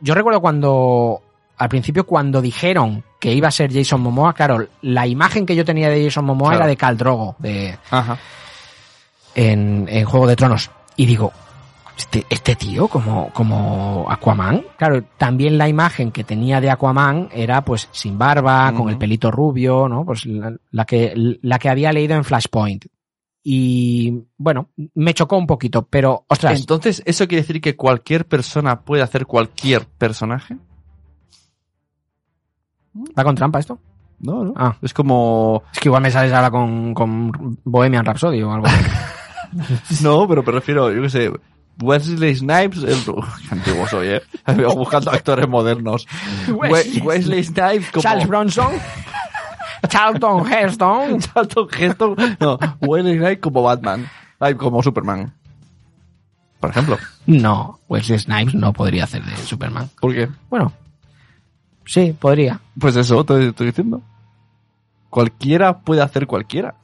Yo 0.00 0.14
recuerdo 0.14 0.40
cuando, 0.40 1.22
al 1.58 1.68
principio, 1.68 2.06
cuando 2.06 2.40
dijeron 2.40 3.02
que 3.18 3.32
iba 3.32 3.48
a 3.48 3.50
ser 3.52 3.72
Jason 3.72 4.00
Momoa, 4.00 4.32
claro, 4.32 4.66
la 4.82 5.06
imagen 5.06 5.44
que 5.44 5.56
yo 5.56 5.64
tenía 5.64 5.90
de 5.90 6.04
Jason 6.04 6.24
Momoa 6.24 6.50
Claro. 6.50 6.62
era 6.64 6.68
de 6.68 6.76
Cal 6.76 6.96
Drogo, 6.96 7.36
de, 7.38 7.76
Ajá. 7.90 8.16
en, 9.34 9.86
en 9.88 10.04
Juego 10.04 10.26
de 10.26 10.36
Tronos. 10.36 10.70
Y 10.96 11.06
digo, 11.06 11.32
este, 11.96 12.24
este 12.30 12.54
tío 12.56 12.86
como, 12.88 13.30
como 13.32 14.06
Aquaman. 14.08 14.64
Claro, 14.76 15.02
también 15.16 15.58
la 15.58 15.68
imagen 15.68 16.12
que 16.12 16.24
tenía 16.24 16.60
de 16.60 16.70
Aquaman 16.70 17.28
era 17.32 17.62
pues 17.64 17.88
sin 17.92 18.16
barba, 18.18 18.72
con 18.72 18.88
el 18.88 18.98
pelito 18.98 19.30
rubio, 19.30 19.88
¿no? 19.88 20.04
Pues 20.04 20.24
la, 20.26 20.52
la 20.70 20.84
que, 20.84 21.12
la 21.42 21.58
que 21.58 21.68
había 21.68 21.92
leído 21.92 22.14
en 22.14 22.24
Flashpoint. 22.24 22.86
Y 23.42 24.12
bueno, 24.36 24.68
me 24.94 25.14
chocó 25.14 25.38
un 25.38 25.46
poquito, 25.46 25.86
pero 25.86 26.24
ostras, 26.28 26.60
Entonces, 26.60 27.02
¿eso 27.06 27.26
quiere 27.26 27.42
decir 27.42 27.60
que 27.60 27.76
cualquier 27.76 28.26
persona 28.26 28.80
puede 28.82 29.02
hacer 29.02 29.26
cualquier 29.26 29.86
personaje? 29.86 30.56
¿Va 33.18 33.24
con 33.24 33.34
trampa 33.34 33.58
esto? 33.58 33.78
No, 34.20 34.44
no. 34.44 34.52
Ah. 34.56 34.74
Es 34.82 34.92
como... 34.92 35.62
Es 35.72 35.78
que 35.78 35.88
igual 35.88 36.02
me 36.02 36.10
sales 36.10 36.32
ahora 36.32 36.50
con, 36.50 36.92
con 36.94 37.58
Bohemian 37.64 38.04
Rhapsody 38.04 38.42
o 38.42 38.52
algo. 38.52 38.66
No, 40.02 40.28
pero 40.28 40.42
me 40.42 40.52
refiero, 40.52 40.92
yo 40.92 41.00
qué 41.00 41.08
sé, 41.08 41.32
Wesley 41.80 42.34
Snipes, 42.36 42.82
el... 42.82 42.98
Antiguo 43.50 43.86
soy, 43.86 44.08
¿eh? 44.08 44.22
Buscando 44.76 45.10
actores 45.10 45.48
modernos. 45.48 46.06
We- 46.48 47.00
Wesley 47.02 47.44
Snipes 47.44 47.90
como... 47.90 48.02
Charles 48.02 48.28
Bronson, 48.28 48.72
Charlton 49.88 50.52
Heston. 50.52 51.20
Charlton 51.34 51.68
Heston. 51.78 52.16
No, 52.40 52.58
Wesley 52.80 53.16
Snipes 53.18 53.40
como 53.40 53.62
Batman. 53.62 54.06
Ay, 54.40 54.54
como 54.54 54.82
Superman. 54.82 55.32
Por 56.60 56.70
ejemplo. 56.70 56.98
No, 57.26 57.78
Wesley 57.88 58.18
Snipes 58.18 58.54
no 58.54 58.72
podría 58.72 59.04
hacer 59.04 59.24
de 59.24 59.36
Superman. 59.36 59.88
¿Por 60.00 60.12
qué? 60.14 60.28
Bueno, 60.50 60.72
sí, 61.88 62.12
podría. 62.12 62.60
Pues 62.78 62.94
eso, 62.96 63.24
te 63.24 63.48
estoy 63.48 63.66
diciendo. 63.68 64.02
Cualquiera 65.10 65.78
puede 65.78 66.02
hacer 66.02 66.26
cualquiera. 66.26 66.74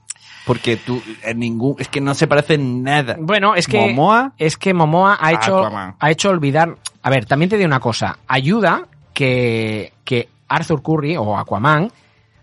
Porque 0.46 0.76
tú, 0.76 1.02
en 1.22 1.38
ningún, 1.38 1.76
es 1.78 1.88
que 1.88 2.00
no 2.00 2.14
se 2.14 2.26
parece 2.26 2.54
en 2.54 2.82
nada. 2.82 3.16
Bueno, 3.18 3.54
es 3.54 3.66
que 3.66 3.78
Momoa, 3.78 4.32
es 4.36 4.56
que 4.58 4.74
Momoa 4.74 5.16
ha 5.20 5.32
hecho 5.32 5.58
Aquaman. 5.58 5.96
ha 5.98 6.10
hecho 6.10 6.28
olvidar. 6.28 6.76
A 7.02 7.10
ver, 7.10 7.24
también 7.24 7.48
te 7.48 7.56
digo 7.56 7.66
una 7.66 7.80
cosa. 7.80 8.18
Ayuda 8.26 8.86
que 9.14 9.92
que 10.04 10.28
Arthur 10.48 10.82
Curry 10.82 11.16
o 11.16 11.38
Aquaman 11.38 11.90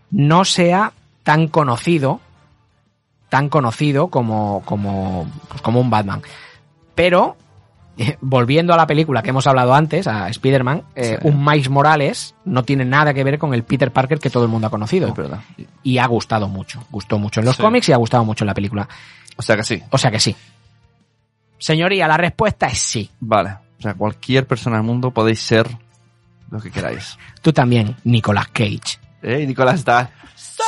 no 0.10 0.46
sea 0.46 0.94
tan 1.24 1.48
conocido, 1.48 2.20
tan 3.30 3.50
conocido 3.50 4.08
como 4.08 4.64
como 4.66 5.28
pues 5.50 5.62
como 5.62 5.80
un 5.80 5.92
Batman. 5.92 6.24
Pero 6.96 7.38
eh, 7.98 8.18
volviendo 8.22 8.74
a 8.74 8.78
la 8.78 8.88
película 8.88 9.22
que 9.22 9.30
hemos 9.30 9.46
hablado 9.48 9.74
antes, 9.74 10.08
a 10.08 10.30
Spider-Man, 10.30 10.84
eh, 10.96 11.18
Sí. 11.22 11.28
un 11.28 11.44
Miles 11.44 11.70
Morales 11.70 12.36
no 12.46 12.64
tiene 12.64 12.86
nada 12.86 13.14
que 13.14 13.24
ver 13.24 13.38
con 13.38 13.54
el 13.54 13.64
Peter 13.64 13.92
Parker 13.92 14.20
que 14.20 14.30
todo 14.30 14.44
el 14.44 14.50
mundo 14.50 14.68
ha 14.68 14.70
conocido. 14.70 15.10
Es 15.10 15.16
verdad. 15.16 15.42
Y 15.84 15.98
ha 15.98 16.08
gustado 16.08 16.48
mucho. 16.48 16.84
Gustó 16.90 17.20
mucho 17.20 17.40
en 17.42 17.46
los 17.48 17.56
Sí. 17.58 17.62
cómics 17.62 17.90
y 17.90 17.94
ha 17.94 17.98
gustado 17.98 18.24
mucho 18.26 18.44
en 18.44 18.48
la 18.48 18.54
película. 18.54 18.88
O 19.38 19.42
sea 19.42 19.56
que 19.56 19.64
sí. 19.64 19.82
O 19.90 19.98
sea 19.98 20.10
que 20.12 20.20
sí. 20.20 20.36
Señoría, 21.58 22.08
la 22.08 22.18
respuesta 22.18 22.68
es 22.68 22.80
sí. 22.80 23.10
Vale. 23.20 23.52
O 23.78 23.82
sea, 23.82 23.94
cualquier 23.94 24.48
persona 24.48 24.78
del 24.78 24.86
mundo 24.86 25.12
podéis 25.12 25.40
ser 25.42 25.68
lo 26.50 26.60
que 26.60 26.72
queráis. 26.72 27.18
Tú 27.42 27.54
también, 27.54 27.96
Nicolas 28.04 28.48
Cage. 28.50 29.00
¿Eh? 29.22 29.42
Y 29.44 29.48
Nicolás 29.48 29.76
está... 29.76 30.12
¡Sí! 30.36 30.62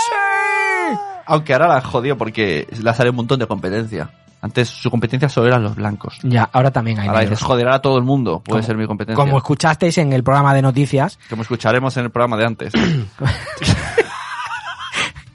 Aunque 1.26 1.54
ahora 1.54 1.68
la 1.68 1.82
jodido 1.82 2.18
porque 2.18 2.68
le 2.72 2.94
sale 2.94 3.10
un 3.10 3.16
montón 3.16 3.40
de 3.40 3.48
competencia. 3.48 4.10
Antes 4.46 4.68
su 4.68 4.92
competencia 4.92 5.30
solo 5.30 5.48
eran 5.48 5.64
los 5.64 5.74
blancos. 5.76 6.20
Ya, 6.22 6.50
ahora 6.52 6.70
también 6.70 7.00
hay 7.00 7.08
Ahora 7.08 7.22
negros. 7.22 7.40
dices, 7.40 7.48
joder, 7.48 7.70
a 7.70 7.80
todo 7.82 7.98
el 7.98 8.04
mundo 8.04 8.42
puede 8.44 8.60
Como- 8.60 8.68
ser 8.68 8.76
mi 8.78 8.86
competencia. 8.86 9.16
Como 9.24 9.38
escuchasteis 9.38 9.98
en 10.00 10.12
el 10.12 10.22
programa 10.22 10.54
de 10.54 10.62
noticias, 10.62 11.18
Como 11.30 11.44
escucharemos 11.44 11.96
en 11.96 12.04
el 12.04 12.12
programa 12.12 12.36
de 12.36 12.46
antes. 12.46 12.74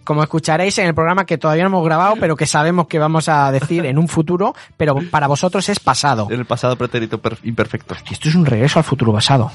como 0.04 0.22
escucharéis 0.22 0.78
en 0.78 0.86
el 0.86 0.94
programa 0.94 1.26
que 1.26 1.36
todavía 1.36 1.64
no 1.64 1.68
hemos 1.68 1.84
grabado, 1.84 2.14
pero 2.18 2.34
que 2.36 2.46
sabemos 2.46 2.86
que 2.86 2.98
vamos 2.98 3.28
a 3.28 3.50
decir 3.52 3.84
en 3.84 3.98
un 3.98 4.08
futuro, 4.08 4.54
pero 4.76 4.96
para 5.10 5.26
vosotros 5.26 5.68
es 5.68 5.80
pasado. 5.80 6.28
en 6.30 6.40
el 6.40 6.46
pasado 6.46 6.76
pretérito 6.76 7.18
per- 7.20 7.38
imperfecto. 7.42 7.94
Esto 8.10 8.28
es 8.28 8.34
un 8.34 8.46
regreso 8.46 8.78
al 8.78 8.84
futuro 8.84 9.12
basado. 9.12 9.50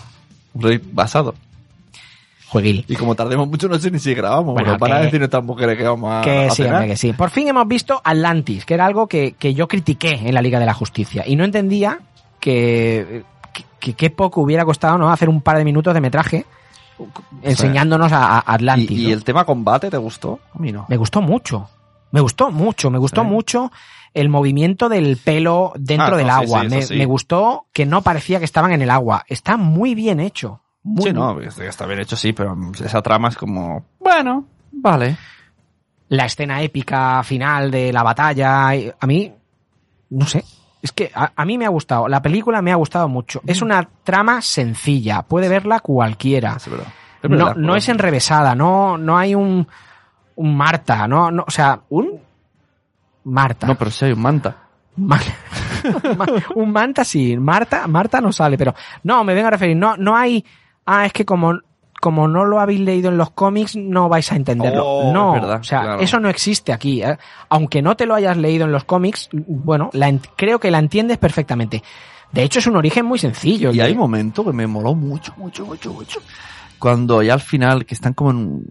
Rey 0.55 0.79
basado. 0.91 1.33
Jueguil. 2.53 2.85
Y 2.87 2.95
como 2.95 3.15
tardemos 3.15 3.47
mucho, 3.47 3.67
no 3.67 3.77
sé 3.79 3.91
ni 3.91 3.99
si 3.99 4.13
grabamos. 4.13 4.53
Bueno, 4.53 4.77
para 4.77 4.99
decir 5.01 5.19
nuestras 5.19 5.43
mujeres 5.43 5.77
que 5.77 5.83
vamos 5.83 6.11
a, 6.13 6.21
Que 6.21 6.45
a 6.45 6.49
sí, 6.51 6.63
hombre, 6.63 6.87
que 6.87 6.95
sí. 6.97 7.11
Por 7.13 7.29
fin 7.31 7.47
hemos 7.47 7.67
visto 7.67 7.99
Atlantis, 8.03 8.63
que 8.65 8.75
era 8.75 8.85
algo 8.85 9.07
que, 9.07 9.33
que 9.33 9.53
yo 9.53 9.67
critiqué 9.67 10.13
en 10.23 10.33
la 10.33 10.41
Liga 10.41 10.59
de 10.59 10.65
la 10.67 10.73
Justicia. 10.73 11.23
Y 11.25 11.35
no 11.35 11.43
entendía 11.43 11.99
que, 12.39 13.23
que, 13.79 13.93
qué 13.93 14.09
poco 14.09 14.41
hubiera 14.41 14.63
costado 14.65 14.97
no 14.97 15.11
hacer 15.11 15.29
un 15.29 15.41
par 15.41 15.57
de 15.57 15.65
minutos 15.65 15.93
de 15.93 16.01
metraje 16.01 16.45
enseñándonos 17.41 18.11
a, 18.11 18.37
a 18.37 18.39
Atlantis. 18.53 18.91
¿Y, 18.97 19.11
el 19.11 19.23
tema 19.23 19.45
combate 19.45 19.89
te 19.89 19.97
gustó? 19.97 20.39
A 20.53 20.59
mí 20.59 20.71
no. 20.71 20.85
Me 20.89 20.97
gustó 20.97 21.21
mucho. 21.21 21.69
Me 22.11 22.21
gustó 22.21 22.51
mucho. 22.51 22.89
Me 22.91 22.99
gustó 22.99 23.21
Sí. 23.21 23.27
mucho 23.27 23.71
el 24.13 24.29
movimiento 24.29 24.89
del 24.89 25.17
pelo 25.17 25.73
dentro 25.75 26.13
Ah, 26.13 26.17
del 26.17 26.27
no, 26.27 26.33
agua. 26.33 26.65
sí, 26.81 26.95
me 26.95 27.05
gustó 27.05 27.65
que 27.73 27.85
no 27.87 28.03
parecía 28.03 28.37
que 28.39 28.45
estaban 28.45 28.71
en 28.71 28.81
el 28.83 28.91
agua. 28.91 29.25
Está 29.27 29.57
muy 29.57 29.95
bien 29.95 30.19
hecho. 30.19 30.59
Muy 30.83 31.03
sí, 31.05 31.13
no, 31.13 31.39
está 31.39 31.85
bien 31.85 31.99
hecho, 31.99 32.15
sí, 32.15 32.33
pero 32.33 32.55
esa 32.83 33.01
trama 33.01 33.29
es 33.29 33.37
como... 33.37 33.85
Bueno, 33.99 34.45
vale. 34.71 35.17
la 36.09 36.25
escena 36.25 36.61
épica 36.61 37.23
final 37.23 37.71
de 37.71 37.93
la 37.93 38.03
batalla. 38.03 38.69
A 38.69 39.07
mí, 39.07 39.33
no 40.09 40.25
sé. 40.27 40.43
Es 40.81 40.91
que 40.91 41.09
a, 41.15 41.31
a 41.35 41.45
mí 41.45 41.57
me 41.57 41.65
ha 41.65 41.69
gustado. 41.69 42.09
La 42.09 42.21
película 42.21 42.61
me 42.61 42.71
ha 42.71 42.75
gustado 42.75 43.07
mucho. 43.07 43.41
Es 43.47 43.61
una 43.61 43.87
trama 44.03 44.41
sencilla. 44.41 45.21
Puede 45.21 45.47
verla 45.47 45.79
cualquiera. 45.79 46.55
Es 46.57 46.67
verdad. 46.69 46.87
Es 47.21 47.29
no, 47.29 47.37
verdad, 47.37 47.55
no 47.55 47.75
es 47.77 47.87
enrevesada. 47.87 48.53
No, 48.53 48.97
no 48.97 49.17
hay 49.17 49.33
un, 49.33 49.65
un 50.35 50.57
Marta. 50.57 51.07
No, 51.07 51.31
no, 51.31 51.45
o 51.47 51.51
sea, 51.51 51.79
un 51.89 52.19
Marta. 53.23 53.67
No, 53.67 53.75
pero 53.75 53.89
sí 53.89 54.03
hay 54.05 54.11
un 54.11 54.21
manta. 54.21 54.57
Ma- 54.97 55.19
Ma- 56.17 56.27
un 56.55 56.71
manta 56.71 57.03
sí, 57.03 57.35
Marta, 57.37 57.87
Marta 57.87 58.21
no 58.21 58.31
sale, 58.31 58.57
pero 58.57 58.75
no, 59.03 59.23
me 59.23 59.33
vengo 59.33 59.47
a 59.47 59.51
referir, 59.51 59.75
no, 59.75 59.97
no 59.97 60.15
hay, 60.15 60.45
ah, 60.85 61.05
es 61.05 61.13
que 61.13 61.25
como, 61.25 61.59
como 62.01 62.27
no 62.27 62.45
lo 62.45 62.59
habéis 62.59 62.79
leído 62.81 63.09
en 63.09 63.17
los 63.17 63.31
cómics, 63.31 63.75
no 63.75 64.09
vais 64.09 64.31
a 64.31 64.35
entenderlo. 64.35 64.85
Oh, 64.85 65.13
no, 65.13 65.35
es 65.35 65.41
verdad, 65.41 65.59
o 65.59 65.63
sea, 65.63 65.81
claro. 65.81 66.01
eso 66.01 66.19
no 66.19 66.29
existe 66.29 66.73
aquí. 66.73 67.01
¿eh? 67.01 67.17
Aunque 67.49 67.81
no 67.81 67.95
te 67.95 68.05
lo 68.05 68.15
hayas 68.15 68.37
leído 68.37 68.65
en 68.65 68.71
los 68.71 68.83
cómics, 68.83 69.29
bueno, 69.31 69.89
la 69.93 70.11
creo 70.35 70.59
que 70.59 70.71
la 70.71 70.79
entiendes 70.79 71.17
perfectamente. 71.17 71.81
De 72.31 72.43
hecho, 72.43 72.59
es 72.59 72.67
un 72.67 72.75
origen 72.75 73.05
muy 73.05 73.19
sencillo. 73.19 73.71
Y 73.71 73.79
el 73.79 73.85
hay 73.85 73.91
un 73.91 73.99
momento 73.99 74.43
que 74.43 74.51
me 74.53 74.65
moló 74.65 74.95
mucho, 74.95 75.33
mucho, 75.37 75.65
mucho, 75.65 75.93
mucho. 75.93 76.19
Cuando 76.79 77.21
ya 77.23 77.33
al 77.33 77.39
final, 77.39 77.85
que 77.85 77.93
están 77.93 78.13
como 78.13 78.31
en... 78.31 78.63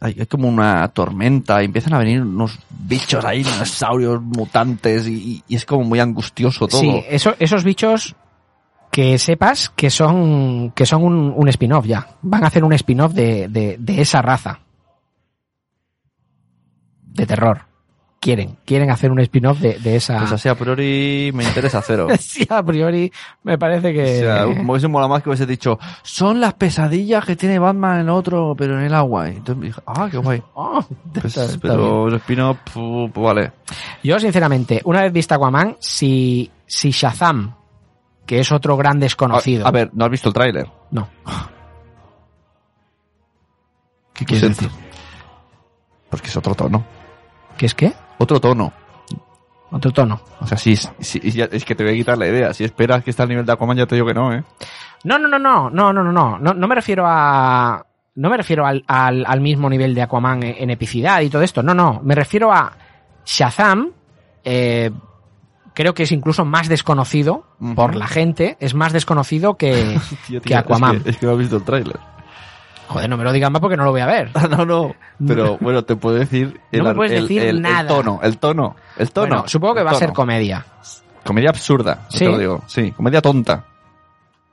Hay, 0.00 0.14
hay 0.20 0.26
como 0.26 0.46
una 0.48 0.86
tormenta 0.88 1.62
y 1.62 1.66
empiezan 1.66 1.94
a 1.94 1.98
venir 1.98 2.20
unos 2.20 2.58
bichos 2.68 3.24
ahí, 3.24 3.42
dinosaurios 3.44 4.20
mutantes 4.20 5.06
y, 5.08 5.42
y 5.48 5.54
es 5.54 5.64
como 5.64 5.84
muy 5.84 6.00
angustioso 6.00 6.68
todo. 6.68 6.80
Sí, 6.80 7.02
eso- 7.08 7.34
esos 7.38 7.64
bichos 7.64 8.14
que 8.96 9.18
sepas 9.18 9.68
que 9.76 9.90
son 9.90 10.70
que 10.74 10.86
son 10.86 11.04
un, 11.04 11.34
un 11.36 11.48
spin-off 11.48 11.84
ya. 11.84 12.06
Van 12.22 12.42
a 12.44 12.46
hacer 12.46 12.64
un 12.64 12.72
spin-off 12.72 13.12
de, 13.12 13.46
de, 13.46 13.76
de 13.78 14.00
esa 14.00 14.22
raza. 14.22 14.60
De 17.02 17.26
terror. 17.26 17.60
Quieren, 18.20 18.56
quieren 18.64 18.90
hacer 18.90 19.10
un 19.12 19.20
spin-off 19.20 19.58
de, 19.60 19.78
de 19.78 19.96
esa... 19.96 20.18
Pues 20.20 20.32
así 20.32 20.48
a 20.48 20.54
priori 20.54 21.30
me 21.34 21.44
interesa 21.44 21.82
cero. 21.82 22.08
sí, 22.18 22.46
a 22.48 22.62
priori 22.62 23.12
me 23.42 23.58
parece 23.58 23.92
que... 23.92 24.02
O 24.02 24.20
sea, 24.20 24.46
me 24.46 24.70
hubiese 24.70 24.88
molado 24.88 25.10
más 25.10 25.22
que 25.22 25.28
hubiese 25.28 25.44
dicho, 25.44 25.78
son 26.02 26.40
las 26.40 26.54
pesadillas 26.54 27.22
que 27.26 27.36
tiene 27.36 27.58
Batman 27.58 28.00
en 28.00 28.08
otro, 28.08 28.54
pero 28.56 28.78
en 28.78 28.86
el 28.86 28.94
agua. 28.94 29.28
Y 29.28 29.32
entonces 29.36 29.56
me 29.58 29.66
dije, 29.66 29.80
ah, 29.86 30.08
qué 30.10 30.16
guay. 30.16 30.42
Oh, 30.54 30.82
Pues, 31.12 31.26
está- 31.26 31.44
está 31.44 31.58
pero 31.60 32.08
el 32.08 32.14
spin-off, 32.14 32.56
pues 32.72 33.12
vale. 33.14 33.52
Yo, 34.02 34.18
sinceramente, 34.18 34.80
una 34.84 35.02
vez 35.02 35.12
vista 35.12 35.34
Aquaman, 35.34 35.76
si, 35.80 36.50
si 36.64 36.92
Shazam, 36.92 37.55
que 38.26 38.40
es 38.40 38.52
otro 38.52 38.76
gran 38.76 38.98
desconocido... 38.98 39.64
A, 39.64 39.68
a 39.68 39.72
ver, 39.72 39.90
¿no 39.94 40.04
has 40.04 40.10
visto 40.10 40.28
el 40.28 40.34
tráiler? 40.34 40.66
No. 40.90 41.08
¿Qué 44.14 44.24
quieres 44.24 44.48
decir? 44.48 44.70
Porque 46.10 46.28
es 46.28 46.36
otro 46.36 46.54
tono. 46.54 46.84
¿Qué 47.56 47.66
es 47.66 47.74
qué? 47.74 47.92
Otro 48.18 48.40
tono. 48.40 48.72
Otro 49.70 49.90
tono. 49.92 50.20
O 50.40 50.46
sea, 50.46 50.56
sí, 50.56 50.72
es 50.72 51.64
que 51.64 51.74
te 51.74 51.84
voy 51.84 51.92
a 51.92 51.96
quitar 51.96 52.16
la 52.16 52.26
idea. 52.26 52.54
Si 52.54 52.64
esperas 52.64 53.02
que 53.04 53.10
está 53.10 53.24
al 53.24 53.28
nivel 53.28 53.44
de 53.44 53.52
Aquaman, 53.52 53.76
ya 53.76 53.86
te 53.86 53.94
digo 53.94 54.06
que 54.06 54.14
no, 54.14 54.32
¿eh? 54.32 54.42
No, 55.04 55.18
no, 55.18 55.28
no, 55.28 55.38
no, 55.38 55.70
no, 55.70 55.92
no, 55.92 56.02
no, 56.02 56.12
no, 56.12 56.38
no, 56.38 56.54
no 56.54 56.68
me 56.68 56.74
refiero 56.74 57.04
a... 57.06 57.84
No 58.14 58.30
me 58.30 58.38
refiero 58.38 58.64
al, 58.64 58.82
al, 58.86 59.26
al 59.26 59.40
mismo 59.42 59.68
nivel 59.68 59.94
de 59.94 60.02
Aquaman 60.02 60.42
en, 60.42 60.54
en 60.58 60.70
epicidad 60.70 61.20
y 61.20 61.28
todo 61.28 61.42
esto, 61.42 61.62
no, 61.62 61.74
no, 61.74 62.00
me 62.02 62.14
refiero 62.14 62.50
a 62.50 62.72
Shazam, 63.26 63.92
eh, 64.42 64.90
creo 65.76 65.92
que 65.94 66.04
es 66.04 66.10
incluso 66.12 66.44
más 66.46 66.68
desconocido 66.70 67.44
por 67.76 67.94
la 67.94 68.08
gente, 68.08 68.56
es 68.60 68.74
más 68.74 68.92
desconocido 68.94 69.56
que, 69.56 69.98
Tío, 70.26 70.40
tío, 70.40 70.40
que 70.40 70.56
Aquaman. 70.56 70.96
Es 70.96 71.02
que, 71.02 71.10
es 71.10 71.16
que 71.18 71.26
no 71.26 71.32
has 71.32 71.38
visto 71.38 71.56
el 71.58 71.62
tráiler. 71.62 71.98
Joder, 72.88 73.10
no 73.10 73.16
me 73.16 73.24
lo 73.24 73.32
digas 73.32 73.50
más 73.50 73.60
porque 73.60 73.76
no 73.76 73.84
lo 73.84 73.90
voy 73.90 74.00
a 74.00 74.06
ver. 74.06 74.30
no, 74.50 74.64
no. 74.64 74.94
Pero 75.26 75.58
bueno, 75.60 75.84
te 75.84 75.94
puedo 75.96 76.16
decir... 76.16 76.58
No 76.72 76.84
me 76.84 76.90
ar- 76.90 76.96
puedes 76.96 77.20
decir 77.20 77.42
el- 77.42 77.48
el 77.56 77.62
nada. 77.62 77.88
tono, 77.88 78.20
el 78.22 78.38
tono, 78.38 78.74
el 78.96 79.10
tono. 79.12 79.26
Bueno, 79.28 79.44
supongo 79.48 79.74
que 79.74 79.80
el 79.80 79.86
va 79.86 79.90
a 79.90 79.94
ser 79.96 80.12
comedia. 80.12 80.64
Comedia 81.24 81.50
absurda, 81.50 82.06
Sí. 82.08 82.20
te 82.20 82.28
lo 82.30 82.38
digo. 82.38 82.62
Sí, 82.66 82.92
comedia 82.92 83.20
tonta. 83.20 83.64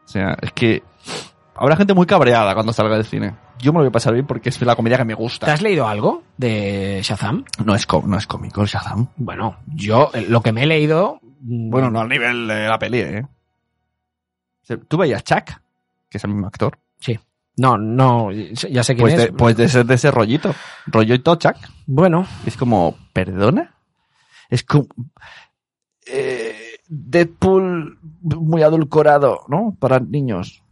O 0.06 0.08
sea, 0.08 0.36
es 0.42 0.52
que 0.52 0.84
habrá 1.56 1.76
gente 1.78 1.94
muy 1.94 2.06
cabreada 2.06 2.54
cuando 2.54 2.74
salga 2.74 2.96
del 2.96 3.06
cine. 3.06 3.34
Yo 3.60 3.72
me 3.72 3.78
lo 3.78 3.84
voy 3.84 3.88
a 3.90 3.92
pasar 3.92 4.14
bien 4.14 4.26
porque 4.28 4.50
es 4.50 4.62
la 4.62 4.76
comedia 4.76 4.98
que 4.98 5.06
me 5.06 5.14
gusta. 5.14 5.46
¿Te 5.46 5.52
has 5.52 5.62
leído 5.62 5.88
algo 5.88 6.24
de 6.38 7.00
Shazam? 7.04 7.46
No 7.64 7.76
es, 7.76 7.88
no 8.06 8.18
es 8.18 8.28
cómico 8.28 8.66
Shazam. 8.66 9.08
Bueno, 9.16 9.58
yo 9.68 10.10
eh, 10.14 10.26
lo 10.28 10.42
que 10.42 10.52
me 10.52 10.64
he 10.64 10.66
leído... 10.66 11.20
mm, 11.42 11.70
Bueno, 11.70 11.90
no 11.90 12.02
al 12.02 12.10
nivel 12.10 12.48
de 12.48 12.68
la 12.68 12.78
peli, 12.80 13.00
¿eh? 13.00 13.26
¿Tú 14.88 14.98
veías 14.98 15.24
Chuck? 15.24 15.46
Que 16.10 16.18
es 16.18 16.24
el 16.24 16.32
mismo 16.32 16.48
actor. 16.48 16.78
Sí. 17.00 17.20
No, 17.58 17.78
no, 17.78 18.32
ya 18.32 18.84
sé 18.84 18.96
quién 18.96 19.04
Pues 19.04 19.14
es. 19.14 19.20
de, 19.20 19.34
pues 19.34 19.56
de 19.58 19.66
ese, 19.66 19.84
de 19.84 19.94
ese 19.94 20.10
rollito. 20.10 20.54
Rollito 20.88 21.36
Chuck. 21.36 21.56
Bueno, 21.86 22.26
Es 22.46 22.58
como, 22.58 22.96
¿perdona? 23.14 23.76
Es 24.50 24.64
como... 24.64 24.88
eh, 26.08 26.56
Deadpool 26.88 28.00
muy 28.22 28.62
adulcorado, 28.64 29.42
¿no? 29.48 29.76
Para 29.80 30.00
niños. 30.00 30.63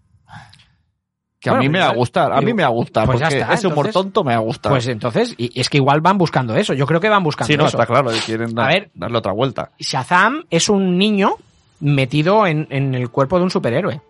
Que 1.41 1.49
a 1.49 1.55
mí 1.55 1.68
me 1.69 1.80
pues 1.80 1.88
va 1.88 1.91
a 1.91 1.95
gustar, 1.95 2.31
a 2.34 2.39
mí 2.39 2.53
me 2.53 2.61
va 2.61 2.68
a 2.68 2.72
gustar, 2.72 3.05
pues 3.07 3.19
porque 3.19 3.39
está, 3.39 3.53
ese 3.55 3.65
humor 3.65 3.88
entonces- 3.88 3.93
tonto 3.93 4.23
me 4.23 4.31
va 4.34 4.38
a 4.38 4.43
gustar. 4.43 4.72
Pues 4.72 4.88
entonces, 4.88 5.34
y 5.38 5.59
es 5.59 5.69
que 5.69 5.77
igual 5.77 5.99
van 5.99 6.18
buscando 6.19 6.55
eso. 6.55 6.73
Yo 6.76 6.85
creo 6.85 6.99
que 6.99 7.09
van 7.09 7.23
buscando 7.23 7.47
sí, 7.51 7.57
no, 7.57 7.65
eso. 7.65 7.77
está 7.77 7.91
claro, 7.91 8.11
quieren 8.26 8.53
dar- 8.53 8.65
A 8.69 8.73
ver. 8.73 8.91
darle 8.93 9.18
otra 9.18 9.31
vuelta. 9.31 9.72
Shazam 9.80 10.43
es 10.51 10.69
un 10.69 10.99
niño 10.99 11.34
metido 11.80 12.45
en, 12.45 12.68
en 12.69 12.93
el 12.93 13.09
cuerpo 13.09 13.38
de 13.39 13.43
un 13.45 13.49
superhéroe. 13.49 14.01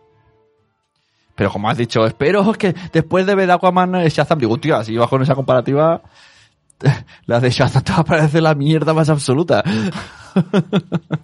Pero 1.36 1.50
como 1.52 1.70
has 1.70 1.78
dicho, 1.78 2.06
espero 2.06 2.52
que 2.54 2.76
después 2.92 3.26
de 3.26 3.34
ver 3.34 3.50
Aquaman 3.50 3.96
eh, 3.96 4.10
Shazam, 4.10 4.38
digo, 4.38 4.58
tío, 4.58 4.76
así 4.76 4.98
bajo 4.98 5.16
en 5.16 5.22
esa 5.22 5.34
comparativa, 5.34 6.02
la 7.26 7.40
de 7.40 7.50
Shazam 7.50 8.04
parecer 8.06 8.42
la 8.44 8.56
mierda 8.56 8.94
más 8.94 9.10
absoluta. 9.10 9.64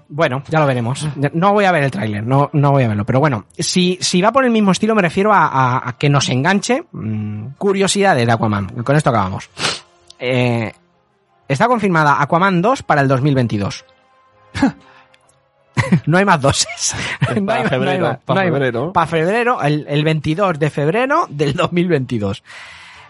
Bueno, 0.10 0.44
ya 0.50 0.60
lo 0.60 0.66
veremos. 0.66 1.08
No 1.32 1.54
voy 1.54 1.64
a 1.64 1.72
ver 1.72 1.84
el 1.84 1.92
tráiler, 1.92 2.26
no, 2.26 2.50
no 2.52 2.72
voy 2.72 2.84
a 2.84 2.90
verlo. 2.90 3.06
Pero 3.06 3.22
bueno, 3.22 3.46
si, 3.58 3.98
si 4.02 4.22
va 4.22 4.34
por 4.34 4.44
el 4.44 4.52
mismo 4.52 4.72
estilo, 4.72 4.96
me 4.96 5.02
refiero 5.02 5.32
a, 5.32 5.48
a- 5.48 5.90
a 5.90 5.98
que 5.98 6.10
nos 6.10 6.28
enganche. 6.28 6.84
mm, 6.92 7.52
curiosidades 7.58 8.26
de 8.26 8.32
Aquaman. 8.34 8.68
Con 8.84 8.98
esto 8.98 9.10
acabamos. 9.10 9.50
Eh, 10.20 10.74
Está 11.48 11.68
confirmada 11.68 12.22
Aquaman 12.22 12.62
2 12.62 12.84
para 12.84 13.00
el 13.00 13.08
2022. 13.08 13.86
no 16.06 16.18
hay 16.18 16.26
más 16.26 16.42
doses. 16.42 16.96
No 17.22 17.30
hay- 17.30 17.42
no 17.42 17.52
hay 17.54 17.64
febrero, 17.70 18.20
para 18.26 18.44
no 18.44 18.52
febrero. 18.52 18.92
Para 18.94 19.08
febrero, 19.08 19.62
el, 19.62 19.86
el 19.88 20.04
22 20.04 20.60
de 20.60 20.70
febrero 20.70 21.28
del 21.30 21.54
2022. 21.54 22.44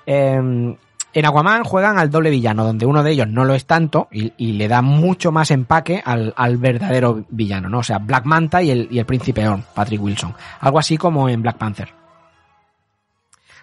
Eh, 0.06 0.78
en 1.14 1.26
Aquaman 1.26 1.64
juegan 1.64 1.98
al 1.98 2.10
doble 2.12 2.30
villano, 2.30 2.64
donde 2.64 2.86
uno 2.86 3.02
de 3.04 3.12
ellos 3.12 3.28
no 3.28 3.44
lo 3.46 3.56
es 3.56 3.66
tanto 3.66 4.08
y, 4.12 4.34
y 4.38 4.54
le 4.54 4.68
da 4.68 4.82
mucho 4.82 5.32
más 5.32 5.50
empaque 5.52 6.02
al, 6.06 6.34
al 6.38 6.58
verdadero 6.58 7.26
villano, 7.30 7.70
¿no? 7.70 7.80
O 7.80 7.84
sea, 7.84 7.98
Black 7.98 8.26
Manta 8.26 8.62
y 8.62 8.70
el, 8.72 8.88
y 8.92 9.00
el 9.00 9.06
príncipe 9.06 9.48
Orm, 9.48 9.64
Patrick 9.74 10.02
Wilson. 10.02 10.34
Algo 10.60 10.80
así 10.80 10.98
como 10.98 11.28
en 11.30 11.42
Black 11.42 11.58
Panther. 11.58 11.90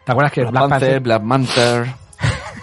¿Te 0.05 0.13
acuerdas 0.13 0.33
que 0.33 0.41
Black, 0.43 0.53
Black, 0.53 0.69
Panther, 0.69 0.89
Panther, 0.89 1.01
Black 1.03 1.23
Manther, 1.23 1.95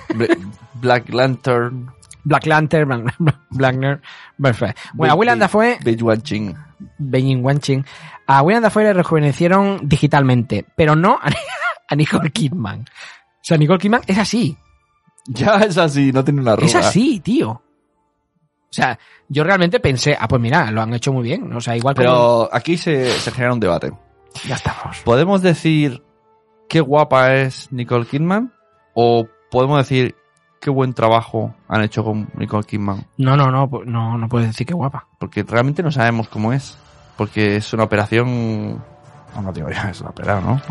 Bla- 0.09 0.37
Black 0.75 1.09
Lantern, 1.09 1.91
Black 2.23 2.45
Lantern, 2.45 2.87
Black, 3.17 3.39
Blackner, 3.49 4.01
perfecto. 4.39 4.81
Bueno, 4.93 5.13
a 5.13 5.17
Big- 5.37 5.39
Dafoe 5.39 5.77
Watching. 6.01 6.55
Beijing 6.99 7.43
Wanching. 7.43 7.85
A 8.27 8.41
William 8.43 8.61
Dafoe 8.63 8.83
le 8.83 8.93
rejuvenecieron 8.93 9.79
digitalmente, 9.83 10.65
pero 10.75 10.95
no 10.95 11.13
a, 11.21 11.29
a 11.87 11.95
Nicole 11.95 12.29
Kidman. 12.31 12.81
O 12.81 13.43
sea, 13.43 13.57
Nicole 13.57 13.79
Kidman 13.79 14.01
es 14.07 14.17
así. 14.19 14.55
Ya 15.27 15.55
es 15.57 15.77
así, 15.77 16.11
no 16.11 16.23
tiene 16.23 16.41
una 16.41 16.53
arruga. 16.53 16.67
Es 16.67 16.75
así, 16.75 17.19
tío. 17.19 17.49
O 17.51 18.73
sea, 18.73 18.97
yo 19.27 19.43
realmente 19.43 19.79
pensé, 19.79 20.17
ah, 20.19 20.27
pues 20.27 20.41
mira, 20.41 20.71
lo 20.71 20.81
han 20.81 20.93
hecho 20.93 21.11
muy 21.11 21.23
bien. 21.23 21.51
O 21.53 21.59
sea, 21.61 21.75
igual 21.75 21.93
como- 21.95 22.07
Pero 22.07 22.49
aquí 22.53 22.77
se, 22.77 23.09
se 23.11 23.31
genera 23.31 23.53
un 23.53 23.59
debate. 23.59 23.91
Ya 24.47 24.55
estamos. 24.55 24.99
¿Podemos 25.03 25.41
decir 25.41 26.01
qué 26.69 26.79
guapa 26.79 27.35
es 27.35 27.71
Nicole 27.71 28.05
Kidman? 28.05 28.53
¿O 28.93 29.27
podemos 29.51 29.77
decir 29.77 30.15
qué 30.61 30.69
buen 30.69 30.93
trabajo 30.93 31.53
han 31.67 31.81
hecho 31.83 32.03
con 32.03 32.29
Nicole 32.35 32.63
Kidman? 32.63 33.05
No, 33.17 33.35
no, 33.35 33.51
no, 33.51 33.69
no, 33.85 34.17
no 34.17 34.29
puedes 34.29 34.47
decir 34.47 34.65
que 34.65 34.73
guapa. 34.73 35.07
Porque 35.19 35.43
realmente 35.43 35.83
no 35.83 35.91
sabemos 35.91 36.29
cómo 36.29 36.53
es. 36.53 36.77
Porque 37.17 37.57
es 37.57 37.73
una 37.73 37.83
operación... 37.83 38.83
No, 39.39 39.51
digo 39.53 39.69
ya, 39.69 39.89
es 39.89 40.01
una 40.01 40.09
operación, 40.09 40.45
¿no? 40.45 40.61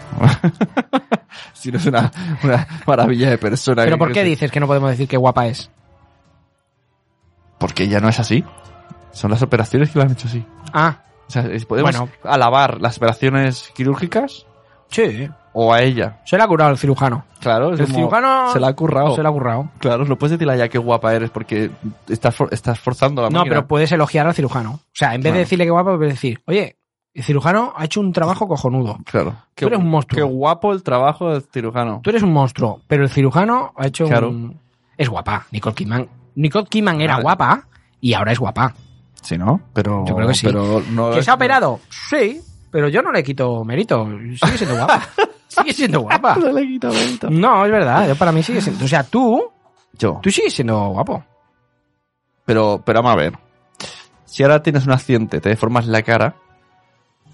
si 1.52 1.70
no 1.72 1.78
es 1.78 1.86
una, 1.86 2.10
una 2.44 2.66
maravilla 2.86 3.30
de 3.30 3.38
persona. 3.38 3.84
Pero 3.84 3.96
que- 3.96 3.98
¿por 3.98 4.12
qué 4.12 4.24
dices 4.24 4.50
que 4.50 4.60
no 4.60 4.66
podemos 4.66 4.90
decir 4.90 5.08
que 5.08 5.16
guapa 5.16 5.46
es? 5.46 5.70
Porque 7.58 7.88
ya 7.88 8.00
no 8.00 8.08
es 8.08 8.18
así. 8.20 8.44
Son 9.12 9.30
las 9.30 9.42
operaciones 9.42 9.90
que 9.90 9.98
lo 9.98 10.04
han 10.04 10.12
hecho 10.12 10.28
así. 10.28 10.44
Ah, 10.72 10.98
O 11.28 11.30
sea, 11.30 11.42
podemos 11.68 11.90
Bueno. 11.96 12.08
alabar 12.24 12.80
las 12.80 12.96
operaciones 12.96 13.70
quirúrgicas 13.74 14.46
sí. 14.88 15.28
o 15.52 15.72
a 15.74 15.82
ella. 15.82 16.20
Se 16.24 16.36
le 16.36 16.42
ha 16.42 16.46
curado 16.46 16.70
el 16.70 16.78
cirujano. 16.78 17.24
Claro, 17.40 17.72
es 17.74 17.80
El 17.80 17.86
como- 17.86 17.98
cirujano 17.98 18.52
se 18.52 18.60
la 18.60 18.68
ha 18.68 18.72
currado. 18.74 19.14
se 19.14 19.22
le 19.22 19.28
ha 19.28 19.32
currado. 19.32 19.68
Claro, 19.78 20.04
no 20.04 20.16
puedes 20.16 20.32
decirle 20.32 20.52
a 20.52 20.56
ella 20.56 20.68
qué 20.68 20.78
guapa 20.78 21.12
eres 21.14 21.30
porque 21.30 21.70
estás, 22.08 22.34
for- 22.34 22.48
estás 22.52 22.78
forzando 22.80 23.22
la 23.22 23.30
No, 23.30 23.38
máquina. 23.40 23.56
pero 23.56 23.66
puedes 23.68 23.90
elogiar 23.92 24.26
al 24.26 24.34
cirujano. 24.34 24.72
O 24.72 24.80
sea, 24.92 25.14
en 25.14 25.22
vez 25.22 25.32
de 25.32 25.38
decirle 25.40 25.64
que 25.64 25.70
guapa, 25.70 25.96
puedes 25.96 26.14
decir, 26.14 26.40
oye, 26.46 26.78
el 27.14 27.22
cirujano 27.24 27.72
ha 27.76 27.84
hecho 27.84 28.00
un 28.00 28.12
trabajo 28.12 28.46
cojonudo. 28.46 28.98
Claro. 29.04 29.34
Tú 29.54 29.66
eres 29.66 29.78
un 29.78 29.88
monstruo. 29.88 30.16
Qué 30.16 30.22
guapo 30.22 30.72
el 30.72 30.82
trabajo 30.82 31.32
del 31.32 31.42
cirujano. 31.42 32.00
Tú 32.02 32.10
eres 32.10 32.22
un 32.22 32.32
monstruo, 32.32 32.80
pero 32.86 33.02
el 33.04 33.10
cirujano 33.10 33.72
ha 33.76 33.86
hecho 33.86 34.06
Claro. 34.06 34.28
un... 34.30 34.58
Es 34.96 35.08
guapa, 35.08 35.46
Nicole 35.50 35.74
Kidman. 35.74 36.08
Nicole 36.36 36.66
Kidman 36.66 37.00
era 37.00 37.14
Vale. 37.14 37.22
guapa 37.22 37.66
y 38.00 38.12
ahora 38.14 38.32
es 38.32 38.38
guapa. 38.38 38.74
Sí, 39.22 39.36
¿no? 39.36 39.60
Pero, 39.72 40.04
Yo 40.06 40.14
creo 40.14 40.28
que 40.28 40.34
sí. 40.34 40.46
Pero 40.46 40.82
no 40.90 41.10
¿Que 41.10 41.18
es- 41.18 41.24
se 41.24 41.30
ha 41.30 41.34
operado? 41.34 41.80
Sí, 41.88 42.40
pero 42.70 42.88
yo 42.88 43.02
no 43.02 43.10
le 43.12 43.22
quito 43.22 43.64
mérito. 43.64 44.06
Sigue 44.42 44.56
siendo 44.58 44.76
guapa. 44.76 45.02
sigue 45.48 45.72
siendo 45.72 46.00
guapa. 46.00 46.36
No 46.36 46.52
le 46.52 46.66
quita 46.66 46.88
mérito. 46.88 47.28
No, 47.30 47.64
es 47.66 47.70
verdad. 47.72 48.08
Yo 48.08 48.14
para 48.16 48.30
mí 48.32 48.42
sigue 48.42 48.60
siendo... 48.60 48.84
O 48.84 48.88
sea, 48.88 49.02
tú, 49.02 49.50
Yo. 49.98 50.20
tú 50.22 50.30
sigues 50.30 50.54
siendo 50.54 50.88
guapo. 50.90 51.24
Pero, 52.44 52.82
pero 52.84 53.00
vamos 53.02 53.12
a 53.12 53.16
ver. 53.16 53.38
Si 54.24 54.42
ahora 54.42 54.62
tienes 54.62 54.86
un 54.86 54.92
accidente, 54.92 55.40
te 55.40 55.48
deformas 55.48 55.86
la 55.86 56.02
cara, 56.02 56.36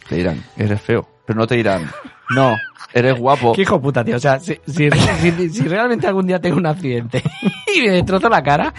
te 0.08 0.16
dirán, 0.16 0.42
eres 0.56 0.80
feo. 0.80 1.08
Pero 1.26 1.38
no 1.40 1.46
te 1.46 1.56
dirán, 1.56 1.90
no, 2.30 2.56
eres 2.92 3.18
guapo. 3.18 3.52
Qué 3.52 3.62
hijo 3.62 3.80
puta, 3.80 4.04
tío. 4.04 4.16
O 4.16 4.20
sea, 4.20 4.38
si, 4.40 4.58
si- 4.66 4.90
si- 5.20 5.48
si 5.50 5.62
realmente 5.68 6.06
algún 6.06 6.26
día 6.26 6.40
tengo 6.40 6.56
un 6.58 6.66
accidente 6.66 7.22
y 7.74 7.82
me 7.82 7.90
destrozo 7.90 8.28
la 8.28 8.42
cara... 8.42 8.72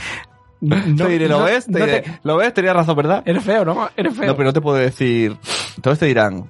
No, 0.60 0.76
te 1.06 1.08
diré, 1.10 1.28
¿lo 1.28 1.40
no- 1.40 1.46
ves? 1.46 1.66
Te 1.66 1.72
no 1.80 1.86
diré, 1.86 2.02
te- 2.02 2.20
¿Lo 2.24 2.38
ves? 2.38 2.52
Tenías 2.54 2.76
razón, 2.76 2.96
¿verdad? 2.96 3.22
Eres 3.26 3.44
feo, 3.44 3.64
¿no? 3.64 3.90
Eres 3.96 4.16
feo. 4.16 4.26
No, 4.28 4.36
pero 4.36 4.48
no 4.50 4.54
te 4.54 4.62
puedo 4.62 4.76
decir. 4.78 5.38
Entonces 5.76 6.00
te 6.00 6.08
dirán, 6.08 6.50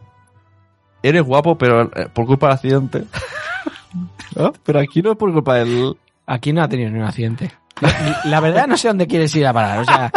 eres 1.03 1.23
guapo, 1.23 1.57
pero 1.57 1.91
eh, 1.93 2.07
por 2.13 2.25
culpa 2.25 2.47
del 2.47 2.53
accidente. 2.55 3.03
¿No? 4.35 4.53
Pero 4.63 4.79
aquí 4.79 5.01
no 5.01 5.11
es 5.11 5.17
por 5.17 5.33
culpa 5.33 5.55
del. 5.55 5.97
Aquí 6.25 6.53
no 6.53 6.61
ha 6.63 6.69
tenido 6.69 6.89
ni 6.91 6.99
un 6.99 7.05
accidente. 7.05 7.51
La, 7.81 8.21
la 8.25 8.39
verdad 8.39 8.67
no 8.67 8.77
sé 8.77 8.87
dónde 8.87 9.07
quieres 9.07 9.35
ir 9.35 9.45
a 9.45 9.51
parar. 9.53 9.79
O 9.79 9.83
sea, 9.85 10.11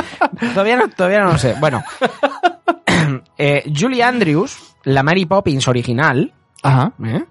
todavía 0.54 0.76
no, 0.76 0.88
todavía 0.90 1.20
no 1.20 1.32
lo 1.32 1.38
sé. 1.38 1.56
Bueno, 1.58 1.82
eh, 3.40 3.72
Julie 3.74 4.02
Andrews, 4.02 4.76
la 4.84 5.02
Mary 5.02 5.24
Poppins 5.24 5.66
original, 5.66 6.34
Ajá. 6.62 6.92
¿eh? 7.02 7.24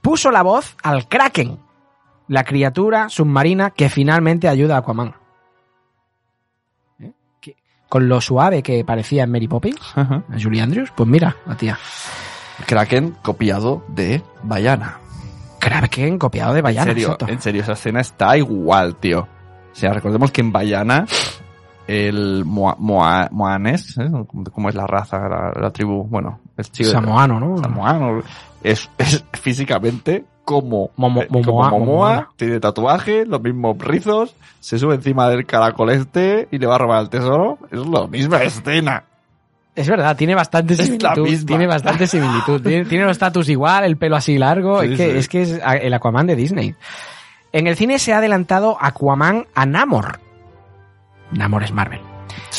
puso 0.00 0.30
la 0.30 0.42
voz 0.42 0.76
al 0.80 1.08
Kraken, 1.08 1.58
la 2.28 2.44
criatura 2.44 3.08
submarina 3.08 3.70
que 3.70 3.88
finalmente 3.88 4.48
ayuda 4.48 4.76
a 4.76 4.78
Aquaman. 4.78 5.16
¿Eh? 7.00 7.12
Con 7.88 8.08
lo 8.08 8.20
suave 8.20 8.62
que 8.62 8.84
parecía 8.84 9.24
en 9.24 9.32
Mary 9.32 9.48
Poppins, 9.48 9.80
Ajá. 9.96 10.22
a 10.32 10.40
Julie 10.40 10.62
Andrews, 10.62 10.92
pues 10.94 11.08
mira, 11.08 11.34
la 11.44 11.56
tía. 11.56 11.76
Kraken 12.64 13.16
copiado 13.22 13.84
de 13.88 14.22
Bayana. 14.44 15.00
Kraken 15.58 16.16
copiado 16.16 16.54
de 16.54 16.62
Bayana, 16.62 16.92
en 16.92 16.96
serio, 16.96 17.06
exacto. 17.08 17.28
en 17.28 17.42
serio, 17.42 17.62
esa 17.62 17.72
escena 17.72 18.00
está 18.00 18.36
igual, 18.36 18.94
tío. 18.96 19.22
O 19.72 19.74
sea, 19.74 19.92
recordemos 19.92 20.30
que 20.30 20.42
en 20.42 20.52
Bayana 20.52 21.06
el 21.86 22.44
Moa, 22.44 22.76
Moa- 22.78 23.28
Moanes, 23.30 23.96
¿eh? 23.98 24.08
¿Cómo- 24.10 24.44
¿cómo 24.52 24.68
es 24.68 24.74
la 24.74 24.86
raza, 24.86 25.18
la, 25.28 25.52
la 25.60 25.70
tribu? 25.70 26.04
Bueno, 26.04 26.40
el 26.56 26.64
chico 26.70 26.90
Samoano, 26.90 27.38
¿no? 27.40 27.58
Samoano. 27.58 28.22
Es, 28.62 28.90
es 28.98 29.24
físicamente 29.32 30.24
como, 30.44 30.90
Momo- 30.96 31.22
eh, 31.22 31.28
como 31.28 31.42
Momoa- 31.42 31.70
Momoa, 31.70 31.78
Momoa. 31.78 32.32
tiene 32.36 32.60
tatuaje, 32.60 33.24
los 33.26 33.40
mismos 33.40 33.78
rizos, 33.78 34.34
se 34.60 34.78
sube 34.78 34.94
encima 34.96 35.28
del 35.28 35.46
caracol 35.46 35.90
este 35.90 36.48
y 36.50 36.58
le 36.58 36.66
va 36.66 36.76
a 36.76 36.78
robar 36.78 37.02
el 37.02 37.08
tesoro. 37.08 37.58
Es 37.70 37.78
la 37.86 38.06
misma 38.06 38.42
escena. 38.42 39.04
Es 39.74 39.88
verdad, 39.88 40.16
tiene 40.16 40.34
bastante 40.34 40.74
similitud. 40.74 41.28
Tiene 41.46 41.66
bastante 41.66 42.06
similitud. 42.06 42.62
tiene, 42.62 42.84
tiene 42.86 43.04
los 43.04 43.12
estatus 43.12 43.48
igual, 43.50 43.84
el 43.84 43.96
pelo 43.98 44.16
así 44.16 44.38
largo. 44.38 44.80
Sí, 44.82 44.92
es, 44.92 44.96
que, 44.96 45.10
sí. 45.12 45.18
es 45.18 45.28
que 45.28 45.42
es 45.42 45.60
el 45.82 45.92
Aquaman 45.94 46.26
de 46.26 46.34
Disney. 46.34 46.74
En 47.52 47.66
el 47.66 47.76
cine 47.76 47.98
se 47.98 48.12
ha 48.14 48.18
adelantado 48.18 48.76
Aquaman 48.80 49.46
a 49.54 49.66
Namor. 49.66 50.18
Namor 51.32 51.62
es 51.64 51.72
Marvel. 51.72 52.00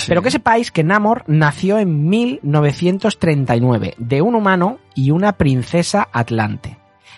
Pero 0.07 0.22
que 0.22 0.31
sepáis 0.31 0.72
que 0.72 0.84
Namor 0.84 1.23
nació 1.27 1.77
en 1.80 2.07
1939 2.10 3.95
de 3.98 4.22
un 4.22 4.35
humano 4.35 4.80
y 4.95 5.11
una 5.11 5.34
princesa 5.34 6.07
atlante. 6.11 6.77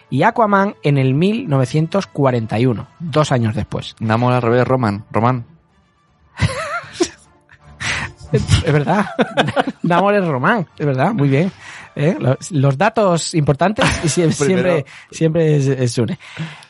Y 0.09 0.23
Aquaman 0.23 0.75
en 0.83 0.97
el 0.97 1.13
1941, 1.13 2.87
dos 2.99 3.31
años 3.31 3.53
después. 3.55 3.95
Namor 3.99 4.33
al 4.33 4.41
revés, 4.41 4.67
Roman. 4.67 5.05
Roman. 5.11 5.45
Es 8.31 8.71
verdad. 8.71 9.05
Namor 9.83 10.13
es 10.15 10.25
Román, 10.25 10.67
es 10.77 10.85
verdad, 10.85 11.13
muy 11.13 11.29
bien. 11.29 11.51
¿Eh? 11.95 12.15
Los, 12.19 12.51
los 12.51 12.77
datos 12.77 13.33
importantes 13.33 13.85
y 14.03 14.07
sie- 14.07 14.31
siempre, 14.31 14.85
siempre 15.11 15.55
es, 15.57 15.65
es 15.67 15.91
Sune. 15.91 16.19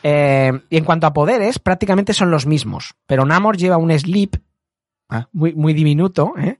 Eh, 0.02 0.50
y 0.70 0.76
en 0.78 0.84
cuanto 0.84 1.06
a 1.06 1.12
poderes, 1.12 1.58
prácticamente 1.58 2.14
son 2.14 2.30
los 2.30 2.46
mismos. 2.46 2.94
Pero 3.06 3.24
Namor 3.26 3.56
lleva 3.58 3.76
un 3.76 3.90
sleep 3.98 4.36
Ah. 5.10 5.28
muy, 5.32 5.54
muy 5.54 5.72
diminuto, 5.74 6.34
¿eh? 6.38 6.58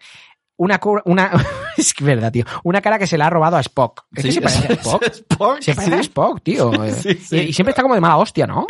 Una, 0.57 0.79
una, 1.07 1.31
es 1.79 1.95
que 1.95 2.05
verdad, 2.05 2.31
tío. 2.31 2.45
Una 2.65 2.83
cara 2.83 2.99
que 2.99 3.07
se 3.07 3.17
le 3.17 3.25
ha 3.25 3.31
robado 3.31 3.57
a 3.57 3.61
Spock. 3.61 4.05
Es 4.15 4.23
que 4.25 4.31
Sí, 4.31 4.35
se 4.35 4.41
parece 4.43 4.67
a 4.67 4.73
Spock. 4.77 5.03
Spock, 5.05 5.61
Se 5.63 5.75
parece 5.75 5.93
sí. 5.95 5.99
a 5.99 6.01
Spock, 6.03 6.43
tío. 6.43 6.85
Eh, 6.85 6.93
Sí. 6.93 7.37
Y, 7.37 7.41
y 7.49 7.53
siempre 7.55 7.71
está 7.71 7.81
como 7.83 7.95
de 7.95 8.01
mala 8.03 8.19
hostia, 8.19 8.47
¿no? 8.47 8.67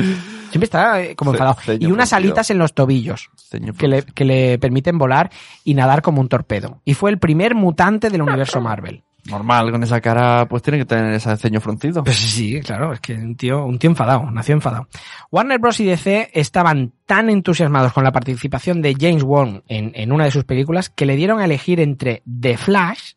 Siempre 0.50 0.64
está 0.64 1.02
eh, 1.02 1.16
como 1.16 1.32
enfadado. 1.32 1.56
Y 1.80 1.86
unas 1.86 2.12
alitas 2.12 2.48
en 2.50 2.58
los 2.58 2.74
tobillos 2.74 3.30
que 3.76 3.88
le, 3.88 4.02
que 4.04 4.24
le 4.24 4.58
permiten 4.58 4.98
volar 4.98 5.30
y 5.64 5.74
nadar 5.74 6.00
como 6.02 6.20
un 6.20 6.28
torpedo. 6.28 6.80
Y 6.84 6.94
fue 6.94 7.10
el 7.10 7.18
primer 7.18 7.54
mutante 7.56 8.08
del 8.10 8.22
universo 8.22 8.60
Marvel. 8.60 9.02
Normal, 9.26 9.70
con 9.70 9.82
esa 9.82 10.00
cara, 10.00 10.46
pues 10.48 10.62
tiene 10.62 10.78
que 10.78 10.84
tener 10.84 11.12
ese 11.12 11.36
ceño 11.36 11.60
fruncido. 11.60 12.02
Pues 12.02 12.16
sí, 12.16 12.60
claro, 12.60 12.92
es 12.92 13.00
que 13.00 13.14
un 13.14 13.36
tío, 13.36 13.64
un 13.64 13.78
tío 13.78 13.90
enfadado, 13.90 14.30
nació 14.30 14.54
enfadado. 14.54 14.88
Warner 15.30 15.58
Bros. 15.58 15.80
y 15.80 15.84
DC 15.84 16.30
estaban 16.32 16.92
tan 17.06 17.28
entusiasmados 17.28 17.92
con 17.92 18.04
la 18.04 18.12
participación 18.12 18.80
de 18.82 18.96
James 18.98 19.22
Wan 19.22 19.62
en, 19.68 19.92
en 19.94 20.12
una 20.12 20.24
de 20.24 20.30
sus 20.30 20.44
películas 20.44 20.88
que 20.88 21.06
le 21.06 21.16
dieron 21.16 21.40
a 21.40 21.44
elegir 21.44 21.80
entre 21.80 22.22
The 22.40 22.56
Flash, 22.56 23.12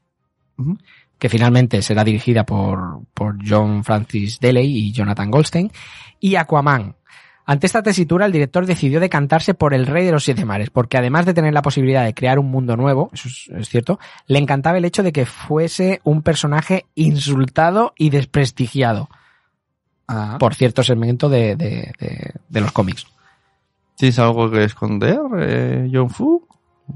que 1.18 1.30
finalmente 1.30 1.82
será 1.82 2.04
dirigida 2.04 2.46
por, 2.46 3.02
por 3.14 3.38
John 3.48 3.84
Francis 3.84 4.40
Daley 4.40 4.78
y 4.78 4.92
Jonathan 4.92 5.32
Goldstein, 5.32 5.72
y 6.20 6.36
Aquaman. 6.36 6.96
Ante 7.46 7.68
esta 7.68 7.84
tesitura, 7.84 8.26
el 8.26 8.32
director 8.32 8.66
decidió 8.66 9.00
decantarse 9.02 9.54
por 9.54 9.74
El 9.74 9.86
Rey 9.86 10.06
de 10.06 10.12
los 10.14 10.24
Siete 10.24 10.46
Mares, 10.46 10.70
porque 10.70 10.98
además 10.98 11.26
de 11.26 11.34
tener 11.34 11.54
la 11.54 11.62
posibilidad 11.62 12.06
de 12.06 12.14
crear 12.14 12.40
un 12.40 12.50
mundo 12.50 12.78
nuevo, 12.78 13.10
eso 13.14 13.28
es, 13.28 13.50
es 13.54 13.70
cierto, 13.70 14.00
le 14.28 14.40
encantaba 14.40 14.78
el 14.78 14.86
hecho 14.86 15.04
de 15.04 15.12
que 15.12 15.26
fuese 15.26 16.00
un 16.06 16.22
personaje 16.22 16.86
insultado 16.96 17.94
y 17.98 18.10
desprestigiado 18.12 19.10
Ah. 20.08 20.38
por 20.40 20.54
cierto 20.56 20.84
segmento 20.84 21.30
de, 21.30 21.56
de- 21.56 21.94
de- 22.00 22.34
de 22.50 22.62
los 22.62 22.72
cómics. 22.72 23.08
¿Tienes 23.96 24.20
algo 24.20 24.50
que 24.52 24.64
esconder, 24.66 25.20
eh, 25.40 25.90
John 25.94 26.10
Fu? 26.10 26.46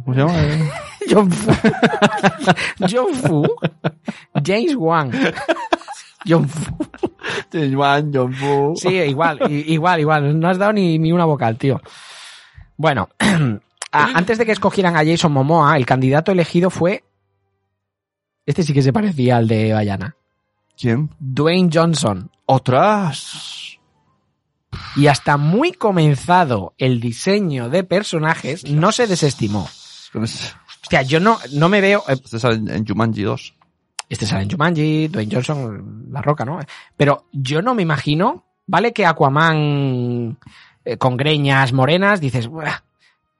¿Cómo 0.03 0.13
se 0.13 0.19
llama? 0.19 0.43
eh? 0.43 0.69
John 1.09 1.31
Fu. 1.31 1.51
John 2.91 3.13
Fu. 3.15 3.43
James 4.43 4.75
Wan. 4.75 5.11
John 6.25 6.47
Fu. 6.47 6.75
John 8.13 8.33
Fu. 8.33 8.73
Sí, 8.75 8.89
igual, 8.89 9.39
igual, 9.51 9.99
igual. 9.99 10.39
No 10.39 10.49
has 10.49 10.57
dado 10.57 10.73
ni, 10.73 10.97
ni 10.97 11.11
una 11.11 11.25
vocal, 11.25 11.57
tío. 11.57 11.81
Bueno, 12.75 13.09
antes 13.91 14.37
de 14.37 14.45
que 14.45 14.51
escogieran 14.51 14.95
a 14.95 15.05
Jason 15.05 15.31
Momoa, 15.31 15.77
el 15.77 15.85
candidato 15.85 16.31
elegido 16.31 16.69
fue. 16.69 17.03
Este 18.45 18.63
sí 18.63 18.73
que 18.73 18.81
se 18.81 18.93
parecía 18.93 19.37
al 19.37 19.47
de 19.47 19.73
Bayana. 19.73 20.15
¿Quién? 20.79 21.09
Dwayne 21.19 21.69
Johnson. 21.73 22.31
¡Otras! 22.45 23.77
Y 24.95 25.07
hasta 25.07 25.37
muy 25.37 25.71
comenzado 25.73 26.73
el 26.77 26.99
diseño 27.01 27.69
de 27.69 27.83
personajes, 27.83 28.63
no 28.69 28.91
se 28.91 29.07
desestimó. 29.07 29.67
Hostia, 30.13 31.01
yo 31.01 31.19
no, 31.19 31.39
no 31.53 31.67
me 31.67 31.81
veo. 31.81 32.03
eh, 32.07 32.13
Este 32.13 32.39
sale 32.39 32.55
en 32.73 32.85
Jumanji 32.85 33.23
2. 33.23 33.53
Este 34.09 34.25
sale 34.25 34.43
en 34.43 34.49
Jumanji, 34.51 35.07
Dwayne 35.09 35.33
Johnson, 35.33 36.07
La 36.11 36.21
Roca, 36.21 36.45
¿no? 36.45 36.59
Pero 36.95 37.25
yo 37.31 37.61
no 37.61 37.75
me 37.75 37.81
imagino, 37.81 38.43
¿vale? 38.65 38.93
Que 38.93 39.05
Aquaman 39.05 40.37
eh, 40.85 40.97
con 40.97 41.17
greñas 41.17 41.73
morenas, 41.73 42.21
dices, 42.21 42.47
"Buah", 42.47 42.83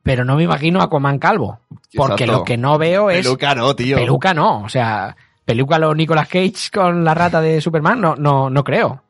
pero 0.04 0.26
no 0.26 0.36
me 0.36 0.44
imagino 0.44 0.82
Aquaman 0.82 1.20
calvo. 1.20 1.60
Porque 1.96 2.24
Exacto. 2.24 2.40
lo 2.40 2.44
que 2.44 2.58
no 2.58 2.78
veo 2.78 3.10
es. 3.10 3.26
Peluca 3.26 3.56
no, 3.56 3.76
tío. 3.76 3.96
Peluca 3.96 4.34
no, 4.34 4.64
o 4.64 4.70
sea, 4.70 5.16
peluca 5.46 5.80
lo 5.80 5.96
Nicolas 5.96 6.28
Cage 6.28 6.70
con 6.74 7.04
la 7.06 7.14
rata 7.14 7.40
de 7.40 7.62
Superman, 7.62 8.02
no, 8.02 8.16
no, 8.16 8.50
no 8.50 8.64
creo. 8.64 9.02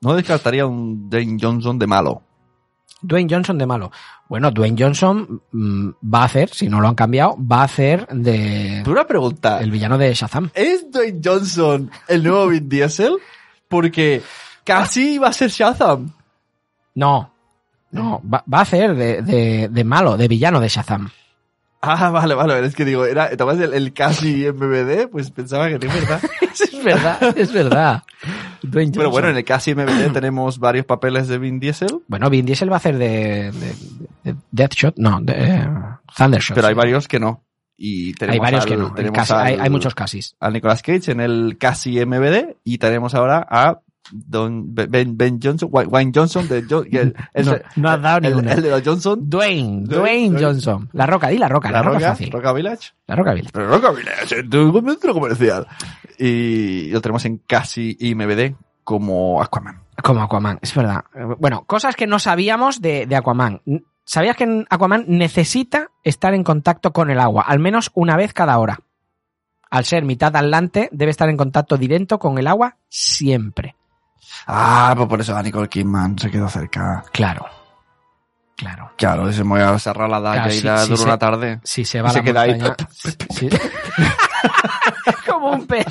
No 0.00 0.14
descartaría 0.14 0.66
un 0.66 1.08
Dwayne 1.08 1.38
Johnson 1.40 1.78
de 1.78 1.86
malo. 1.86 2.22
Dwayne 3.00 3.28
Johnson 3.32 3.58
de 3.58 3.66
malo. 3.66 3.90
Bueno, 4.28 4.50
Dwayne 4.50 4.76
Johnson 4.78 5.40
mm, 5.52 5.88
va 6.12 6.22
a 6.22 6.24
hacer, 6.24 6.50
si 6.50 6.68
no 6.68 6.80
lo 6.80 6.88
han 6.88 6.94
cambiado, 6.94 7.36
va 7.40 7.60
a 7.62 7.64
hacer 7.64 8.06
de 8.08 8.80
Pero 8.84 8.92
una 8.92 9.06
pregunta. 9.06 9.60
el 9.60 9.70
villano 9.70 9.96
de 9.98 10.12
Shazam. 10.14 10.50
¿Es 10.54 10.90
Dwayne 10.90 11.20
Johnson 11.24 11.90
el 12.08 12.22
nuevo 12.24 12.48
Vin 12.48 12.68
Diesel? 12.68 13.16
Porque 13.68 14.22
casi 14.64 15.14
iba 15.14 15.28
a 15.28 15.32
ser 15.32 15.50
Shazam. 15.50 16.10
No, 16.94 17.32
no, 17.90 18.20
va, 18.22 18.44
va 18.52 18.58
a 18.58 18.62
hacer 18.62 18.94
de, 18.94 19.22
de- 19.22 19.68
de 19.70 19.84
malo, 19.84 20.16
de 20.16 20.28
villano 20.28 20.60
de 20.60 20.68
Shazam. 20.68 21.10
Ah, 21.80 22.10
vale, 22.10 22.34
vale. 22.34 22.66
Es 22.66 22.74
que 22.74 22.84
digo, 22.84 23.04
era, 23.06 23.34
¿tomás 23.36 23.58
el, 23.60 23.72
el 23.72 23.92
casi 23.92 24.44
MBD? 24.50 25.08
Pues 25.10 25.30
pensaba 25.30 25.68
que 25.68 25.78
no 25.78 25.86
es 25.86 25.94
verdad. 25.94 26.20
es 26.52 26.84
verdad, 26.84 27.38
es 27.38 27.52
verdad. 27.52 28.02
Dwayne 28.62 28.92
Pero 28.94 29.10
bueno, 29.10 29.28
en 29.28 29.36
el 29.36 29.44
casi 29.44 29.74
MBD 29.74 30.10
tenemos 30.12 30.58
varios 30.58 30.84
papeles 30.86 31.28
de 31.28 31.38
Vin 31.38 31.60
Diesel. 31.60 32.00
Bueno, 32.08 32.28
Vin 32.30 32.44
Diesel 32.46 32.70
va 32.70 32.74
a 32.74 32.78
hacer 32.78 32.98
de, 32.98 33.52
de- 33.52 33.74
de 34.32 34.34
Deathshot, 34.50 34.96
no, 34.98 35.20
de 35.20 35.32
eh, 35.36 35.68
Thundershot. 36.16 36.54
Pero 36.54 36.68
hay 36.68 36.74
varios 36.74 37.06
que 37.08 37.20
no. 37.20 37.44
Y 37.76 38.12
tenemos 38.14 38.34
Hay 38.34 38.40
varios 38.40 38.62
al- 38.64 38.68
que 38.68 38.76
no. 38.76 38.92
tenemos 38.94 39.16
casi- 39.16 39.32
hay, 39.34 39.54
al- 39.54 39.60
hay 39.60 39.70
muchos 39.70 39.94
casis. 39.94 40.34
A 40.40 40.50
Nicolas 40.50 40.82
Cage 40.82 41.12
en 41.12 41.20
el 41.20 41.56
casi 41.58 42.04
MBD. 42.04 42.56
Y 42.64 42.78
tenemos 42.78 43.14
ahora 43.14 43.46
a 43.48 43.78
Don 44.10 44.74
Ben, 44.74 45.16
Ben 45.18 45.38
Johnson, 45.40 45.68
Wayne 45.70 46.12
Johnson 46.14 46.48
de 46.48 46.64
Jo- 46.68 46.82
el, 46.90 47.14
el- 47.34 47.44
No, 47.46 47.56
no 47.76 47.90
has 47.90 48.02
dado 48.02 48.18
el- 48.18 48.24
ninguna. 48.24 48.52
el 48.54 48.62
de 48.62 48.70
los 48.70 48.82
Johnson. 48.82 49.20
Dwayne, 49.30 49.84
Dwayne, 49.84 50.30
Dwayne. 50.30 50.42
Johnson. 50.44 50.88
La 50.92 51.06
Roca, 51.06 51.28
di 51.28 51.38
la 51.38 51.46
Roca, 51.48 51.70
la, 51.70 51.78
La 51.78 51.82
Roca 51.84 51.98
Roca, 51.98 52.08
fácil. 52.10 52.30
Roca 52.32 52.52
Village. 52.52 52.90
La 53.06 53.14
Roca 53.14 53.32
Village. 53.34 53.52
Pero 53.52 53.68
Roca 53.68 53.90
Village, 53.92 54.42
tu 54.44 54.72
centro 54.84 55.12
comercial. 55.14 55.66
Y 56.18 56.90
lo 56.90 57.00
tenemos 57.00 57.24
en 57.24 57.38
casi 57.38 57.96
IMBD 58.00 58.54
como 58.84 59.42
Aquaman. 59.42 59.82
Como 60.02 60.22
Aquaman, 60.22 60.58
es 60.62 60.74
verdad. 60.74 61.04
Bueno, 61.38 61.64
cosas 61.64 61.94
que 61.96 62.06
no 62.06 62.18
sabíamos 62.18 62.80
de, 62.80 63.06
de 63.06 63.16
Aquaman. 63.16 63.62
¿Sabías 64.04 64.36
que 64.36 64.64
Aquaman 64.70 65.04
necesita 65.08 65.88
estar 66.02 66.32
en 66.34 66.42
contacto 66.44 66.92
con 66.92 67.10
el 67.10 67.20
agua, 67.20 67.44
al 67.46 67.58
menos 67.58 67.90
una 67.94 68.16
vez 68.16 68.32
cada 68.32 68.58
hora? 68.58 68.80
Al 69.70 69.84
ser 69.84 70.04
mitad 70.04 70.34
atlante, 70.34 70.88
debe 70.92 71.10
estar 71.10 71.28
en 71.28 71.36
contacto 71.36 71.76
directo 71.76 72.18
con 72.18 72.38
el 72.38 72.46
agua 72.46 72.76
siempre. 72.88 73.76
Ah, 74.46 74.94
pues 74.96 75.08
por 75.08 75.20
eso 75.20 75.36
a 75.36 75.42
Nicole 75.42 75.68
Kidman 75.68 76.18
se 76.18 76.30
quedó 76.30 76.48
cerca. 76.48 77.04
Claro. 77.12 77.44
Claro. 78.56 78.90
Claro, 78.96 79.30
se 79.32 79.44
me 79.44 79.50
voy 79.50 79.60
a 79.60 79.78
cerrar 79.78 80.08
la 80.10 80.20
daga 80.20 80.34
Claro, 80.44 80.52
y 80.54 80.58
sí, 80.58 80.66
la 80.66 80.78
sí, 80.78 80.88
dura 80.88 80.96
se- 80.96 81.04
una 81.04 81.18
tarde. 81.18 81.60
Si 81.62 81.84
se 81.84 81.98
Y 81.98 82.00
va 82.00 82.10
se 82.10 82.18
la 82.18 82.24
queda 82.24 82.40
ahí. 82.40 82.58
Sí. 83.30 83.48
Como 85.26 85.50
un 85.52 85.66
pez. 85.66 85.86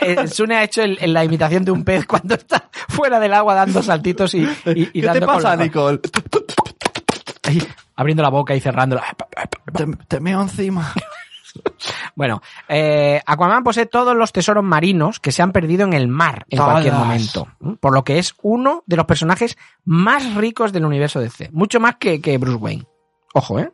Eh, 0.00 0.26
Sune 0.28 0.56
ha 0.56 0.64
hecho 0.64 0.82
el- 0.82 0.98
la 1.12 1.24
imitación 1.24 1.64
de 1.64 1.70
un 1.72 1.84
pez 1.84 2.06
cuando 2.06 2.34
está 2.34 2.68
fuera 2.88 3.18
del 3.20 3.32
agua 3.34 3.54
dando 3.54 3.82
saltitos 3.82 4.34
y, 4.34 4.42
y, 4.42 4.46
y 4.82 4.86
¿Qué 4.86 5.00
te 5.00 5.06
dando 5.06 5.26
con 5.26 5.36
pasa, 5.36 5.56
Nicole? 5.56 6.00
ahí, 7.44 7.62
abriendo 7.96 8.22
la 8.22 8.30
boca 8.30 8.54
y 8.54 8.60
cerrándola. 8.60 9.04
Te, 9.74 9.86
te 10.08 10.20
meo 10.20 10.40
encima. 10.42 10.92
Bueno, 12.14 12.40
eh, 12.68 13.20
Aquaman 13.26 13.64
posee 13.64 13.86
todos 13.86 14.14
los 14.16 14.30
tesoros 14.32 14.62
marinos 14.62 15.18
que 15.18 15.32
se 15.32 15.42
han 15.42 15.50
perdido 15.52 15.84
en 15.84 15.92
el 15.94 16.06
mar 16.06 16.44
en 16.48 16.58
Todas. 16.58 16.72
cualquier 16.72 16.94
momento. 16.94 17.48
Por 17.80 17.92
lo 17.92 18.04
que 18.04 18.18
es 18.18 18.34
uno 18.42 18.84
de 18.86 18.96
los 18.96 19.06
personajes 19.06 19.58
más 19.84 20.34
ricos 20.34 20.72
del 20.72 20.84
universo 20.84 21.18
DC. 21.20 21.50
Mucho 21.52 21.80
más 21.80 21.96
que, 21.96 22.20
que 22.20 22.38
Bruce 22.38 22.56
Wayne. 22.58 22.86
Ojo, 23.34 23.58
¿eh? 23.58 23.72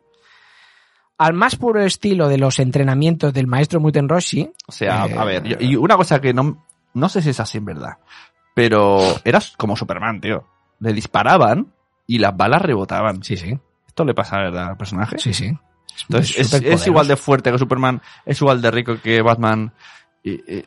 Al 1.17 1.33
más 1.33 1.55
puro 1.55 1.81
estilo 1.81 2.27
de 2.27 2.37
los 2.37 2.59
entrenamientos 2.59 3.33
del 3.33 3.47
maestro 3.47 3.79
Muten 3.79 4.07
Roshi. 4.07 4.51
O 4.67 4.71
sea, 4.71 5.07
eh, 5.07 5.15
a 5.17 5.25
ver, 5.25 5.43
yo- 5.43 5.57
y 5.59 5.75
una 5.75 5.95
cosa 5.97 6.21
que 6.21 6.33
no, 6.33 6.63
no 6.93 7.09
sé 7.09 7.21
si 7.21 7.31
es 7.31 7.39
así 7.39 7.57
en 7.57 7.65
verdad, 7.65 7.97
pero 8.53 8.99
eras 9.23 9.55
como 9.57 9.75
Superman, 9.75 10.21
tío. 10.21 10.45
Le 10.79 10.93
disparaban 10.93 11.73
y 12.05 12.19
las 12.19 12.37
balas 12.37 12.61
rebotaban. 12.61 13.23
Sí, 13.23 13.35
sí. 13.35 13.57
¿Esto 13.87 14.05
le 14.05 14.13
pasa, 14.13 14.37
verdad, 14.37 14.67
al 14.69 14.77
personaje? 14.77 15.17
Sí, 15.17 15.33
sí. 15.33 15.57
Entonces, 16.07 16.53
es, 16.53 16.85
igual 16.87 17.07
de 17.07 17.15
fuerte 17.17 17.51
que 17.51 17.57
Superman, 17.57 17.99
es 18.23 18.39
igual 18.39 18.61
de 18.61 18.69
rico 18.69 19.01
que 19.01 19.19
Batman 19.23 19.73
y, 20.23 20.33
y- 20.57 20.65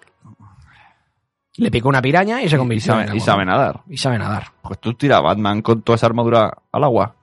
Le 1.59 1.71
picó 1.71 1.89
una 1.89 2.03
piraña 2.03 2.43
y 2.43 2.49
se 2.49 2.57
y 2.57 2.59
convirtió 2.59 2.93
sabe, 2.95 3.05
en 3.11 3.17
y 3.17 3.21
sabe 3.21 3.45
nadar. 3.45 3.83
Y 3.89 3.97
sabe 3.97 4.19
nadar. 4.19 4.49
Pues 4.63 4.81
tú 4.81 4.95
tira 4.95 5.19
a 5.19 5.21
Batman 5.21 5.63
con 5.63 5.83
toda 5.83 5.95
esa 5.97 6.07
armadura 6.07 6.53
al 6.73 6.83
agua. 6.85 7.15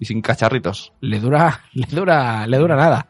Y 0.00 0.06
sin 0.06 0.20
cacharritos. 0.20 0.92
Le 1.00 1.20
dura, 1.20 1.60
le 1.74 1.86
dura, 1.86 2.46
le 2.48 2.56
dura 2.58 2.74
nada. 2.74 3.06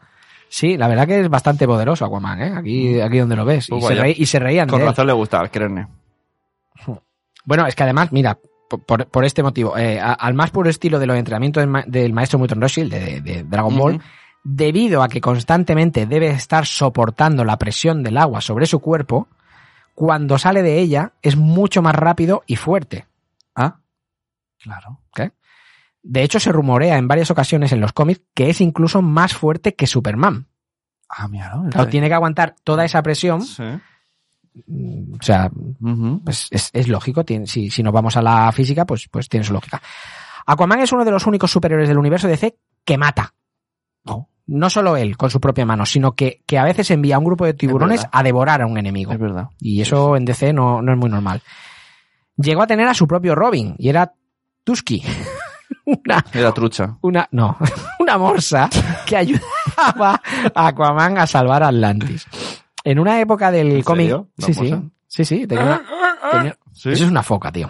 Sí, 0.49 0.77
la 0.77 0.87
verdad 0.89 1.07
que 1.07 1.21
es 1.21 1.29
bastante 1.29 1.65
poderoso 1.65 2.05
Aquaman, 2.05 2.41
¿eh? 2.41 2.53
Aquí, 2.57 2.99
aquí 3.01 3.17
donde 3.19 3.35
lo 3.37 3.45
ves. 3.45 3.67
Pues 3.69 3.83
y, 3.83 3.87
se 3.87 3.93
vaya. 3.93 4.03
reí- 4.03 4.15
y 4.19 4.25
se 4.27 4.37
reían 4.39 4.67
Con 4.67 4.79
de 4.79 4.83
él. 4.85 4.89
razón 4.91 5.07
le 5.07 5.13
gusta 5.13 5.47
Crene. 5.47 5.87
Bueno, 7.45 7.65
es 7.65 7.75
que 7.75 7.81
además, 7.83 8.11
mira, 8.11 8.37
por, 8.85 9.07
por- 9.07 9.25
este 9.25 9.41
motivo, 9.41 9.75
eh, 9.75 9.99
al 9.99 10.33
más 10.35 10.51
puro 10.51 10.69
estilo 10.69 10.99
de 10.99 11.07
los 11.07 11.17
entrenamientos 11.17 11.61
del, 11.61 11.69
ma- 11.69 11.83
del 11.87 12.13
maestro 12.13 12.37
Muton 12.37 12.61
Roshi, 12.61 12.81
el 12.81 12.89
de, 12.89 13.21
de 13.21 13.43
Dragon 13.43 13.75
Ball, 13.75 14.01
debido 14.43 15.01
a 15.01 15.09
que 15.09 15.19
constantemente 15.21 16.05
debe 16.05 16.27
estar 16.27 16.65
soportando 16.67 17.43
la 17.43 17.57
presión 17.57 18.03
del 18.03 18.17
agua 18.17 18.41
sobre 18.41 18.67
su 18.67 18.79
cuerpo, 18.79 19.27
cuando 19.95 20.37
sale 20.37 20.61
de 20.61 20.77
ella 20.79 21.13
es 21.23 21.35
mucho 21.35 21.81
más 21.81 21.95
rápido 21.95 22.43
y 22.45 22.55
fuerte. 22.57 23.07
Ah, 23.55 23.77
claro. 24.61 24.99
De 26.03 26.23
hecho, 26.23 26.39
se 26.39 26.51
rumorea 26.51 26.97
en 26.97 27.07
varias 27.07 27.29
ocasiones 27.31 27.71
en 27.71 27.79
los 27.81 27.93
cómics 27.93 28.21
que 28.33 28.49
es 28.49 28.59
incluso 28.61 29.01
más 29.01 29.33
fuerte 29.33 29.75
que 29.75 29.85
Superman. 29.87 30.47
Ah, 31.09 31.27
mira, 31.27 31.53
¿no? 31.55 31.69
Claro, 31.69 31.89
tiene 31.89 32.07
que 32.07 32.13
aguantar 32.13 32.55
toda 32.63 32.85
esa 32.85 33.03
presión. 33.03 33.41
Sí. 33.41 33.63
mm, 34.67 35.13
O 35.19 35.23
sea, 35.23 35.51
pues 36.23 36.47
es, 36.51 36.69
es 36.73 36.87
lógico. 36.87 37.23
tiene- 37.25 37.47
si, 37.47 37.69
si 37.69 37.83
nos 37.83 37.93
vamos 37.93 38.15
a 38.17 38.21
la 38.21 38.51
física, 38.51 38.85
pues, 38.85 39.07
pues 39.09 39.27
tiene 39.29 39.43
su 39.45 39.53
lógica. 39.53 39.81
Aquaman 40.45 40.79
es 40.79 40.91
uno 40.91 41.05
de 41.05 41.11
los 41.11 41.27
únicos 41.27 41.51
superiores 41.51 41.87
del 41.87 41.97
universo 41.97 42.27
DC 42.27 42.57
que 42.83 42.97
mata. 42.97 43.33
Oh. 44.05 44.27
No 44.47 44.69
solo 44.69 44.97
él 44.97 45.15
con 45.17 45.29
su 45.29 45.39
propia 45.39 45.65
mano, 45.65 45.85
sino 45.85 46.13
que, 46.13 46.41
que 46.47 46.57
a 46.57 46.63
veces 46.63 46.89
envía 46.91 47.15
a 47.15 47.19
un 47.19 47.25
grupo 47.25 47.45
de 47.45 47.53
tiburones 47.53 48.07
a 48.11 48.23
devorar 48.23 48.61
a 48.61 48.65
un 48.65 48.77
enemigo. 48.77 49.13
Es 49.13 49.19
verdad. 49.19 49.49
Y 49.59 49.81
eso 49.81 50.15
en 50.17 50.25
DC 50.25 50.51
no, 50.51 50.81
no 50.81 50.91
es 50.93 50.97
muy 50.97 51.09
normal. 51.09 51.41
Llegó 52.37 52.63
a 52.63 52.67
tener 52.67 52.87
a 52.87 52.93
su 52.95 53.07
propio 53.07 53.35
Robin 53.35 53.75
y 53.77 53.89
era 53.89 54.13
Tusky. 54.63 55.03
Una, 55.85 56.23
Era 56.33 56.51
trucha. 56.51 56.97
una, 57.01 57.27
no, 57.31 57.57
una 57.99 58.17
morsa 58.17 58.69
que 59.05 59.17
ayudaba 59.17 60.21
a 60.55 60.67
Aquaman 60.67 61.17
a 61.17 61.27
salvar 61.27 61.63
a 61.63 61.67
Atlantis. 61.69 62.25
En 62.83 62.99
una 62.99 63.19
época 63.19 63.51
del 63.51 63.71
¿En 63.77 63.81
cómic. 63.83 64.15
Sí, 64.37 64.53
sí, 64.53 64.75
sí, 65.07 65.25
sí. 65.25 65.47
tenía 65.47 65.63
una- 65.65 65.81
tenía- 66.31 66.57
¿Sí? 66.73 66.89
Eso 66.91 67.03
es 67.05 67.09
una 67.11 67.21
foca, 67.23 67.51
tío. 67.51 67.69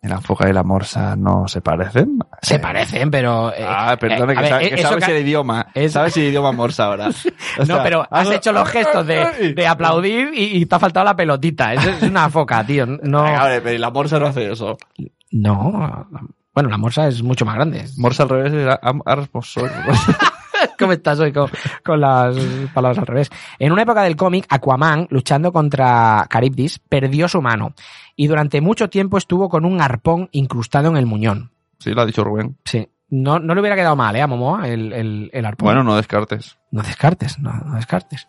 La 0.00 0.20
foca 0.20 0.48
y 0.48 0.52
la 0.52 0.62
morsa 0.62 1.16
no 1.16 1.48
se 1.48 1.60
parecen. 1.60 2.18
Se 2.40 2.54
Eh, 2.54 2.58
parecen, 2.60 3.10
pero. 3.10 3.52
eh, 3.52 3.64
Ah, 3.68 3.96
perdona, 4.00 4.32
eh, 4.32 4.36
que, 4.36 4.42
ver, 4.42 4.62
eh, 4.62 4.70
que 4.76 4.82
sabes 4.82 5.04
que- 5.04 5.16
el 5.18 5.26
idioma. 5.26 5.66
es- 5.74 5.92
Sabes 5.92 6.16
el 6.16 6.22
idioma 6.24 6.52
morsa 6.52 6.84
ahora. 6.86 7.08
O 7.58 7.64
No, 7.66 7.82
pero 7.82 8.06
has 8.08 8.30
hecho 8.30 8.52
los 8.52 8.66
gestos 8.70 9.06
de, 9.06 9.52
de 9.54 9.66
aplaudir 9.66 10.30
y, 10.34 10.58
y 10.62 10.66
te 10.66 10.74
ha 10.76 10.78
faltado 10.78 11.04
la 11.04 11.16
pelotita. 11.16 11.74
Eso 11.74 11.90
es 11.90 12.02
una 12.04 12.30
foca, 12.30 12.64
tío. 12.64 12.86
No, 12.86 13.24
Venga, 13.24 13.40
vale, 13.40 13.60
pero 13.60 13.76
la 13.78 13.90
morsa 13.90 14.18
no 14.20 14.26
hace 14.26 14.52
eso. 14.52 14.78
No. 15.30 16.08
Bueno, 16.54 16.68
la 16.70 16.78
morsa 16.78 17.06
es 17.08 17.22
mucho 17.22 17.44
más 17.44 17.54
grande. 17.54 17.84
Morsa 17.96 18.24
al 18.24 18.28
revés 18.30 18.78
am- 18.82 19.02
armosor. 19.06 19.70
¿Cómo 20.78 20.92
estás 20.92 21.20
hoy 21.20 21.32
con, 21.32 21.48
con 21.84 22.00
las 22.00 22.34
palabras 22.74 22.98
al 22.98 23.06
revés? 23.06 23.30
En 23.60 23.70
una 23.70 23.82
época 23.82 24.02
del 24.02 24.16
cómic, 24.16 24.44
Aquaman, 24.48 25.06
luchando 25.10 25.52
contra 25.52 26.26
Charybdis, 26.32 26.80
perdió 26.80 27.28
su 27.28 27.40
mano 27.40 27.74
y 28.16 28.26
durante 28.26 28.60
mucho 28.60 28.90
tiempo 28.90 29.18
estuvo 29.18 29.48
con 29.48 29.64
un 29.64 29.80
arpón 29.80 30.28
incrustado 30.32 30.88
en 30.88 30.96
el 30.96 31.06
muñón. 31.06 31.52
Sí, 31.78 31.90
lo 31.92 32.02
ha 32.02 32.06
dicho 32.06 32.24
Rubén. 32.24 32.56
Sí. 32.64 32.88
No, 33.10 33.38
no 33.38 33.54
le 33.54 33.60
hubiera 33.60 33.76
quedado 33.76 33.94
mal, 33.96 34.14
¿eh? 34.16 34.20
A 34.20 34.26
Momoa 34.26 34.68
el, 34.68 34.92
el, 34.92 35.30
el 35.32 35.46
arpón. 35.46 35.64
Bueno, 35.66 35.84
no 35.84 35.96
descartes. 35.96 36.58
No 36.72 36.82
descartes, 36.82 37.38
no, 37.38 37.52
no 37.52 37.76
descartes. 37.76 38.28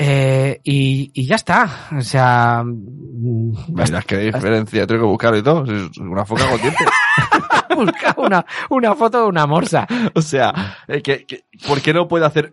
Eh, 0.00 0.60
y, 0.62 1.10
y 1.12 1.26
ya 1.26 1.34
está. 1.36 1.68
O 1.96 2.00
sea. 2.02 2.62
mm, 2.64 3.52
Mira, 3.74 4.02
qué 4.02 4.18
diferencia, 4.18 4.86
tengo 4.86 5.00
que 5.02 5.06
buscarlo 5.08 5.38
y 5.38 5.42
todo. 5.42 5.64
Es 5.64 5.98
una 5.98 6.24
foca 6.24 6.48
con 6.48 6.60
dientes. 6.60 6.86
busca 7.76 8.14
una, 8.18 8.44
una 8.70 8.94
foto 8.94 9.22
de 9.22 9.26
una 9.28 9.46
morsa. 9.46 9.86
O 10.14 10.22
sea, 10.22 10.52
eh, 10.86 11.02
que, 11.02 11.24
que- 11.26 11.44
¿por 11.66 11.80
qué 11.80 11.92
no 11.92 12.06
puede 12.08 12.26
hacer...? 12.26 12.52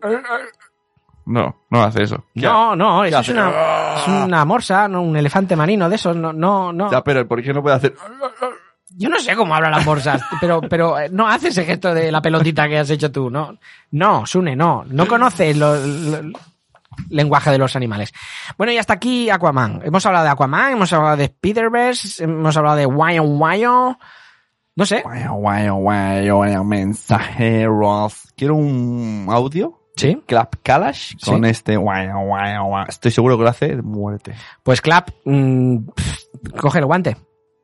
No, 1.27 1.63
no 1.71 1.83
hace 1.83 2.03
eso. 2.03 2.23
¿Qué 2.35 2.41
No, 2.41 2.75
no, 2.75 3.01
¿Qué 3.01 3.09
eso 3.09 3.19
es 3.21 3.29
una, 3.29 3.49
es 3.97 4.07
una 4.07 4.45
morsa, 4.45 4.87
no, 4.87 5.01
un 5.01 5.17
elefante 5.17 5.55
marino 5.55 5.89
de 5.89 5.95
esos. 5.95 6.15
No, 6.15 6.31
no, 6.31 6.71
no. 6.71 6.91
Ya, 6.91 7.03
pero 7.03 7.27
¿por 7.27 7.41
qué 7.41 7.51
no 7.53 7.63
puede 7.63 7.75
hacer...? 7.75 7.95
Yo 8.97 9.09
no 9.09 9.19
sé 9.19 9.35
cómo 9.35 9.53
hablan 9.55 9.71
las 9.71 9.85
morsas, 9.85 10.21
pero, 10.39 10.61
pero 10.61 10.97
eh, 10.99 11.09
no 11.11 11.27
hace 11.27 11.47
ese 11.49 11.65
gesto 11.65 11.93
de 11.93 12.11
la 12.11 12.21
pelotita 12.21 12.67
que 12.69 12.77
has 12.77 12.89
hecho 12.91 13.11
tú, 13.11 13.29
¿no? 13.29 13.57
No, 13.91 14.25
Sune, 14.25 14.55
no. 14.55 14.85
No 14.87 15.05
conoces 15.07 15.57
lo- 15.57 15.75
lo- 15.75 16.39
lenguaje 17.09 17.51
de 17.51 17.57
los 17.57 17.75
animales. 17.75 18.13
Bueno, 18.57 18.71
y 18.73 18.77
hasta 18.77 18.93
aquí 18.93 19.29
Aquaman. 19.29 19.81
Hemos 19.83 20.05
hablado 20.05 20.25
de 20.25 20.31
Aquaman, 20.31 20.73
hemos 20.73 20.91
hablado 20.93 21.17
de 21.17 21.25
Spider-Verse, 21.25 22.23
hemos 22.23 22.55
hablado 22.57 22.77
de 22.77 22.85
Wayo 22.85 23.23
Wayo. 23.23 23.97
No 24.77 24.85
sé. 24.85 25.01
Guayo, 25.03 25.75
guayo, 25.75 26.35
guayo, 26.35 26.63
mensajeros. 26.65 28.23
Quiero 28.35 28.55
un 28.55 29.27
audio. 29.29 29.79
Sí. 29.95 30.21
Clap 30.27 30.55
Kalash 30.61 31.13
Sí. 31.17 31.31
con 31.31 31.45
este 31.45 31.77
guayo, 31.77 32.17
guayo, 32.19 32.63
guayo. 32.65 32.89
Estoy 32.89 33.11
seguro 33.11 33.37
que 33.37 33.43
lo 33.43 33.49
hace 33.49 33.75
de 33.77 33.81
muerte. 33.81 34.35
Pues 34.63 34.81
Clap, 34.81 35.09
mm, 35.23 35.77
pff, 35.95 36.23
coge 36.59 36.79
el 36.79 36.85
guante. 36.85 37.15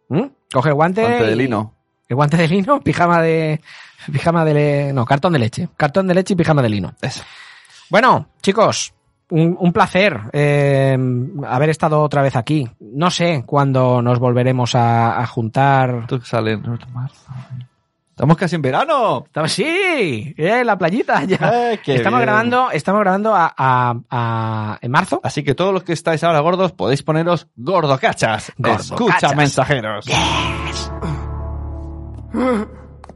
¿Mm? 0.07 0.23
Coge 0.53 0.69
el 0.69 0.75
guante. 0.75 1.01
Guante 1.01 1.25
de 1.25 1.35
lino. 1.35 1.75
El 2.07 2.15
guante 2.15 2.37
de 2.37 2.47
lino, 2.47 2.79
pijama 2.83 3.21
de. 3.21 3.59
Pijama 4.11 4.45
de. 4.45 4.53
le- 4.53 4.93
No, 4.93 5.05
cartón 5.05 5.33
de 5.33 5.39
leche. 5.39 5.67
Cartón 5.75 6.07
de 6.07 6.13
leche 6.13 6.33
y 6.33 6.37
pijama 6.37 6.61
de 6.61 6.69
lino. 6.69 6.93
Eso. 7.01 7.21
Bueno, 7.89 8.29
chicos, 8.41 8.93
un, 9.31 9.57
un 9.59 9.73
placer 9.73 10.19
eh, 10.33 10.97
haber 11.47 11.69
estado 11.69 12.01
otra 12.01 12.21
vez 12.21 12.35
aquí. 12.35 12.69
No 12.79 13.09
sé 13.09 13.43
cuándo 13.45 14.01
nos 14.01 14.19
volveremos 14.19 14.75
a, 14.75 15.19
a 15.19 15.25
juntar. 15.25 16.05
Tú 16.07 16.21
sale 16.21 16.51
en 16.53 16.61
marzo. 16.93 17.31
Estamos 18.11 18.37
casi 18.37 18.55
en 18.55 18.61
verano. 18.61 19.23
Estamos, 19.25 19.51
sí, 19.51 20.35
eh, 20.37 20.63
la 20.63 20.77
playita 20.77 21.23
ya. 21.23 21.37
Eh, 21.71 21.79
estamos 21.87 22.19
bien. 22.19 22.27
grabando, 22.27 22.69
estamos 22.71 23.01
grabando 23.01 23.33
a, 23.33 23.51
a- 23.57 23.95
a- 24.11 24.77
en 24.81 24.91
marzo. 24.91 25.19
Así 25.23 25.43
que 25.43 25.55
todos 25.55 25.73
los 25.73 25.83
que 25.83 25.93
estáis 25.93 26.23
ahora 26.23 26.39
gordos 26.41 26.71
podéis 26.73 27.01
poneros 27.01 27.47
gordocachas. 27.55 28.51
Gordocachas. 28.57 28.91
Escucha, 28.91 29.35
mensajeros. 29.35 30.05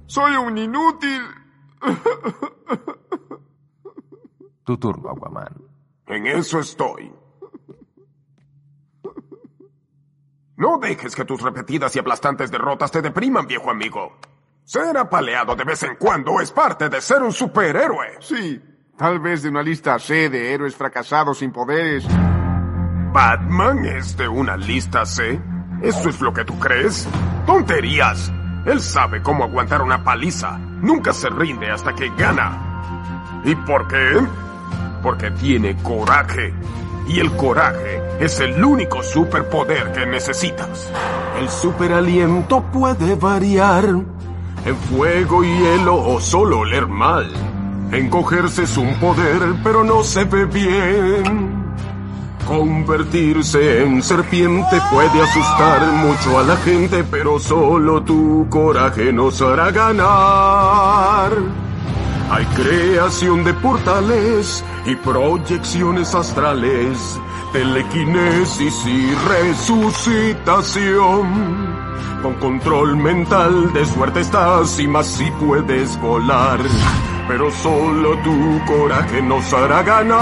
Soy 0.08 0.36
un 0.36 0.58
inútil. 0.58 1.22
Tu 4.64 4.78
turno, 4.78 5.12
Aquaman. 5.12 5.54
En 6.26 6.40
eso 6.40 6.60
estoy. 6.60 7.14
No 10.58 10.80
dejes 10.80 11.16
que 11.16 11.24
tus 11.24 11.42
repetidas 11.42 11.96
y 11.96 12.00
aplastantes 12.00 12.50
derrotas 12.50 12.92
te 12.92 13.02
depriman, 13.02 13.46
viejo 13.46 13.70
amigo. 13.70 14.18
Ser 14.64 14.98
apaleado 14.98 15.56
de 15.56 15.64
vez 15.66 15.84
en 15.84 15.96
cuando 15.98 16.42
es 16.42 16.52
parte 16.52 16.90
de 16.90 17.00
ser 17.00 17.22
un 17.22 17.32
superhéroe. 17.32 18.18
Sí, 18.22 18.60
tal 18.98 19.20
vez 19.20 19.44
de 19.44 19.50
una 19.50 19.62
lista 19.62 20.00
C 20.00 20.30
de 20.30 20.54
héroes 20.54 20.76
fracasados 20.76 21.40
sin 21.40 21.52
poderes. 21.52 22.08
¿Batman 23.14 23.86
es 23.86 24.18
de 24.18 24.28
una 24.28 24.58
lista 24.58 25.06
C? 25.06 25.40
¿Eso 25.84 26.10
es 26.10 26.22
lo 26.22 26.34
que 26.34 26.44
tú 26.46 26.58
crees? 26.58 27.08
¡Tonterías! 27.46 28.32
Él 28.66 28.80
sabe 28.82 29.22
cómo 29.22 29.44
aguantar 29.44 29.84
una 29.84 30.04
paliza. 30.04 30.58
Nunca 30.58 31.14
se 31.14 31.30
rinde 31.30 31.70
hasta 31.70 31.94
que 31.94 32.10
gana. 32.18 33.42
¿Y 33.44 33.54
por 33.54 33.88
qué? 33.88 34.26
Porque 35.06 35.30
tiene 35.30 35.78
coraje. 35.84 36.52
Y 37.08 37.20
el 37.20 37.32
coraje 37.34 38.02
es 38.20 38.40
el 38.40 38.66
único 38.66 39.04
superpoder 39.04 39.92
que 39.92 40.04
necesitas. 40.08 40.92
El 41.40 41.48
superaliento 41.48 42.64
puede 42.74 43.14
variar. 43.14 43.86
En 43.86 44.76
fuego 44.90 45.44
hielo 45.44 45.96
o 45.96 46.20
solo 46.20 46.62
oler 46.62 46.88
mal. 46.88 47.32
Encogerse 47.92 48.64
es 48.64 48.76
un 48.78 48.96
poder, 48.96 49.44
pero 49.64 49.84
no 49.84 50.02
se 50.02 50.24
ve 50.24 50.46
bien. 50.46 51.76
Convertirse 52.48 53.84
en 53.84 54.02
serpiente 54.02 54.82
puede 54.90 55.22
asustar 55.22 55.86
mucho 55.98 56.40
a 56.40 56.44
la 56.44 56.58
gente, 56.58 57.04
pero 57.04 57.38
solo 57.38 58.02
tu 58.02 58.48
coraje 58.50 59.14
nos 59.14 59.40
hará 59.40 59.70
ganar. 59.70 61.65
Hay 62.30 62.46
creación 62.46 63.44
de 63.44 63.54
portales 63.54 64.64
y 64.86 64.96
proyecciones 64.96 66.16
astrales, 66.16 67.20
telequinesis 67.54 68.74
y 68.86 69.14
resucitación. 69.30 71.76
Con 72.24 72.34
control 72.36 72.96
mental 72.98 73.74
de 73.74 73.86
suerte 73.86 74.22
estás 74.22 74.80
y 74.80 74.88
más 74.88 75.06
si 75.06 75.30
puedes 75.32 76.00
volar. 76.02 76.60
Pero 77.28 77.52
solo 77.52 78.18
tu 78.24 78.62
coraje 78.66 79.22
nos 79.22 79.54
hará 79.54 79.84
ganar. 79.84 80.16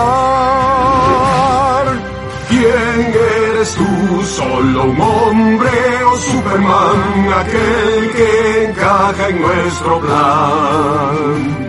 ¿Quién 2.49 3.13
eres 3.47 3.75
tú? 3.75 4.21
¿Solo 4.23 4.83
un 4.83 4.99
hombre 4.99 5.69
o 6.05 6.17
Superman? 6.17 7.29
Aquel 7.39 8.11
que 8.11 8.65
encaja 8.65 9.29
en 9.29 9.41
nuestro 9.41 10.01
plan. 10.01 11.62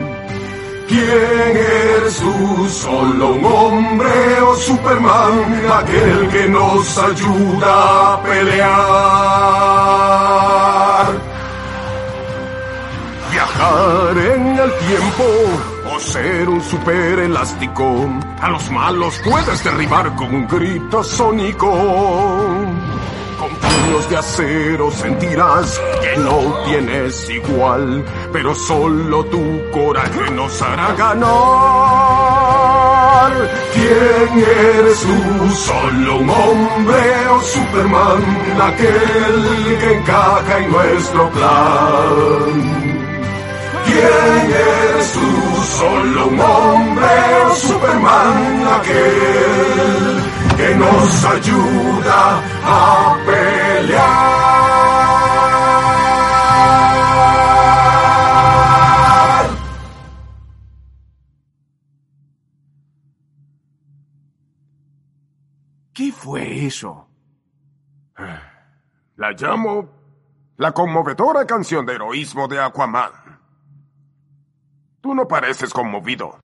¿Quién 0.89 1.57
eres 1.57 2.19
tú? 2.19 2.69
¿Solo 2.69 3.31
un 3.31 3.45
hombre 3.45 4.41
o 4.43 4.55
Superman? 4.57 5.63
Aquel 5.73 6.29
que 6.29 6.49
nos 6.49 6.99
ayuda 6.99 8.13
a 8.13 8.23
pelear. 8.23 8.75
Viajar 13.33 14.19
en 14.19 14.59
el 14.59 14.73
tiempo 14.87 15.25
o 15.91 16.01
ser 16.01 16.49
un 16.49 16.63
super 16.63 17.19
elástico. 17.19 18.09
A 18.41 18.51
los 18.51 18.71
malos 18.71 19.21
puedes 19.25 19.65
derribar 19.65 20.15
con 20.17 20.35
un 20.35 20.47
grito 20.47 21.03
sónico. 21.03 21.73
Con 23.45 23.53
puños 23.57 24.09
de 24.09 24.17
acero 24.17 24.91
sentirás 24.91 25.79
que 26.01 26.17
no 26.17 26.65
tienes 26.65 27.29
igual, 27.29 28.03
pero 28.33 28.55
solo 28.55 29.23
tu 29.27 29.71
coraje 29.71 30.31
nos 30.31 30.63
hará 30.63 30.95
ganar. 30.95 31.25
¿Quién 33.75 34.45
eres 34.79 34.99
tú? 35.01 35.51
¿Solo 35.57 36.17
un 36.21 36.31
hombre 36.31 37.29
o 37.29 37.41
Superman? 37.43 38.23
Aquel 38.63 39.77
que 39.79 39.93
encaja 39.93 40.59
en 40.59 40.73
nuestro 40.73 41.31
plan. 41.31 42.95
¿Quién 43.85 44.53
eres 44.53 45.13
tú? 45.13 45.29
¿Solo 45.81 46.29
un 46.29 46.41
hombre 46.41 47.15
o 47.51 47.55
Superman? 47.57 48.69
Aquel 48.81 50.14
que 50.57 50.75
nos 50.77 51.25
ayuda 51.25 52.43
a 52.65 53.17
pelear. 53.27 54.45
¿Qué 65.93 66.13
fue 66.13 66.67
eso? 66.67 67.09
La 69.17 69.31
llamo 69.33 69.89
la 70.57 70.73
conmovedora 70.73 71.47
canción 71.47 71.87
de 71.87 71.95
heroísmo 71.95 72.47
de 72.49 72.61
Aquaman. 72.61 73.13
Tú 75.01 75.15
no 75.15 75.27
pareces 75.27 75.73
conmovido. 75.73 76.44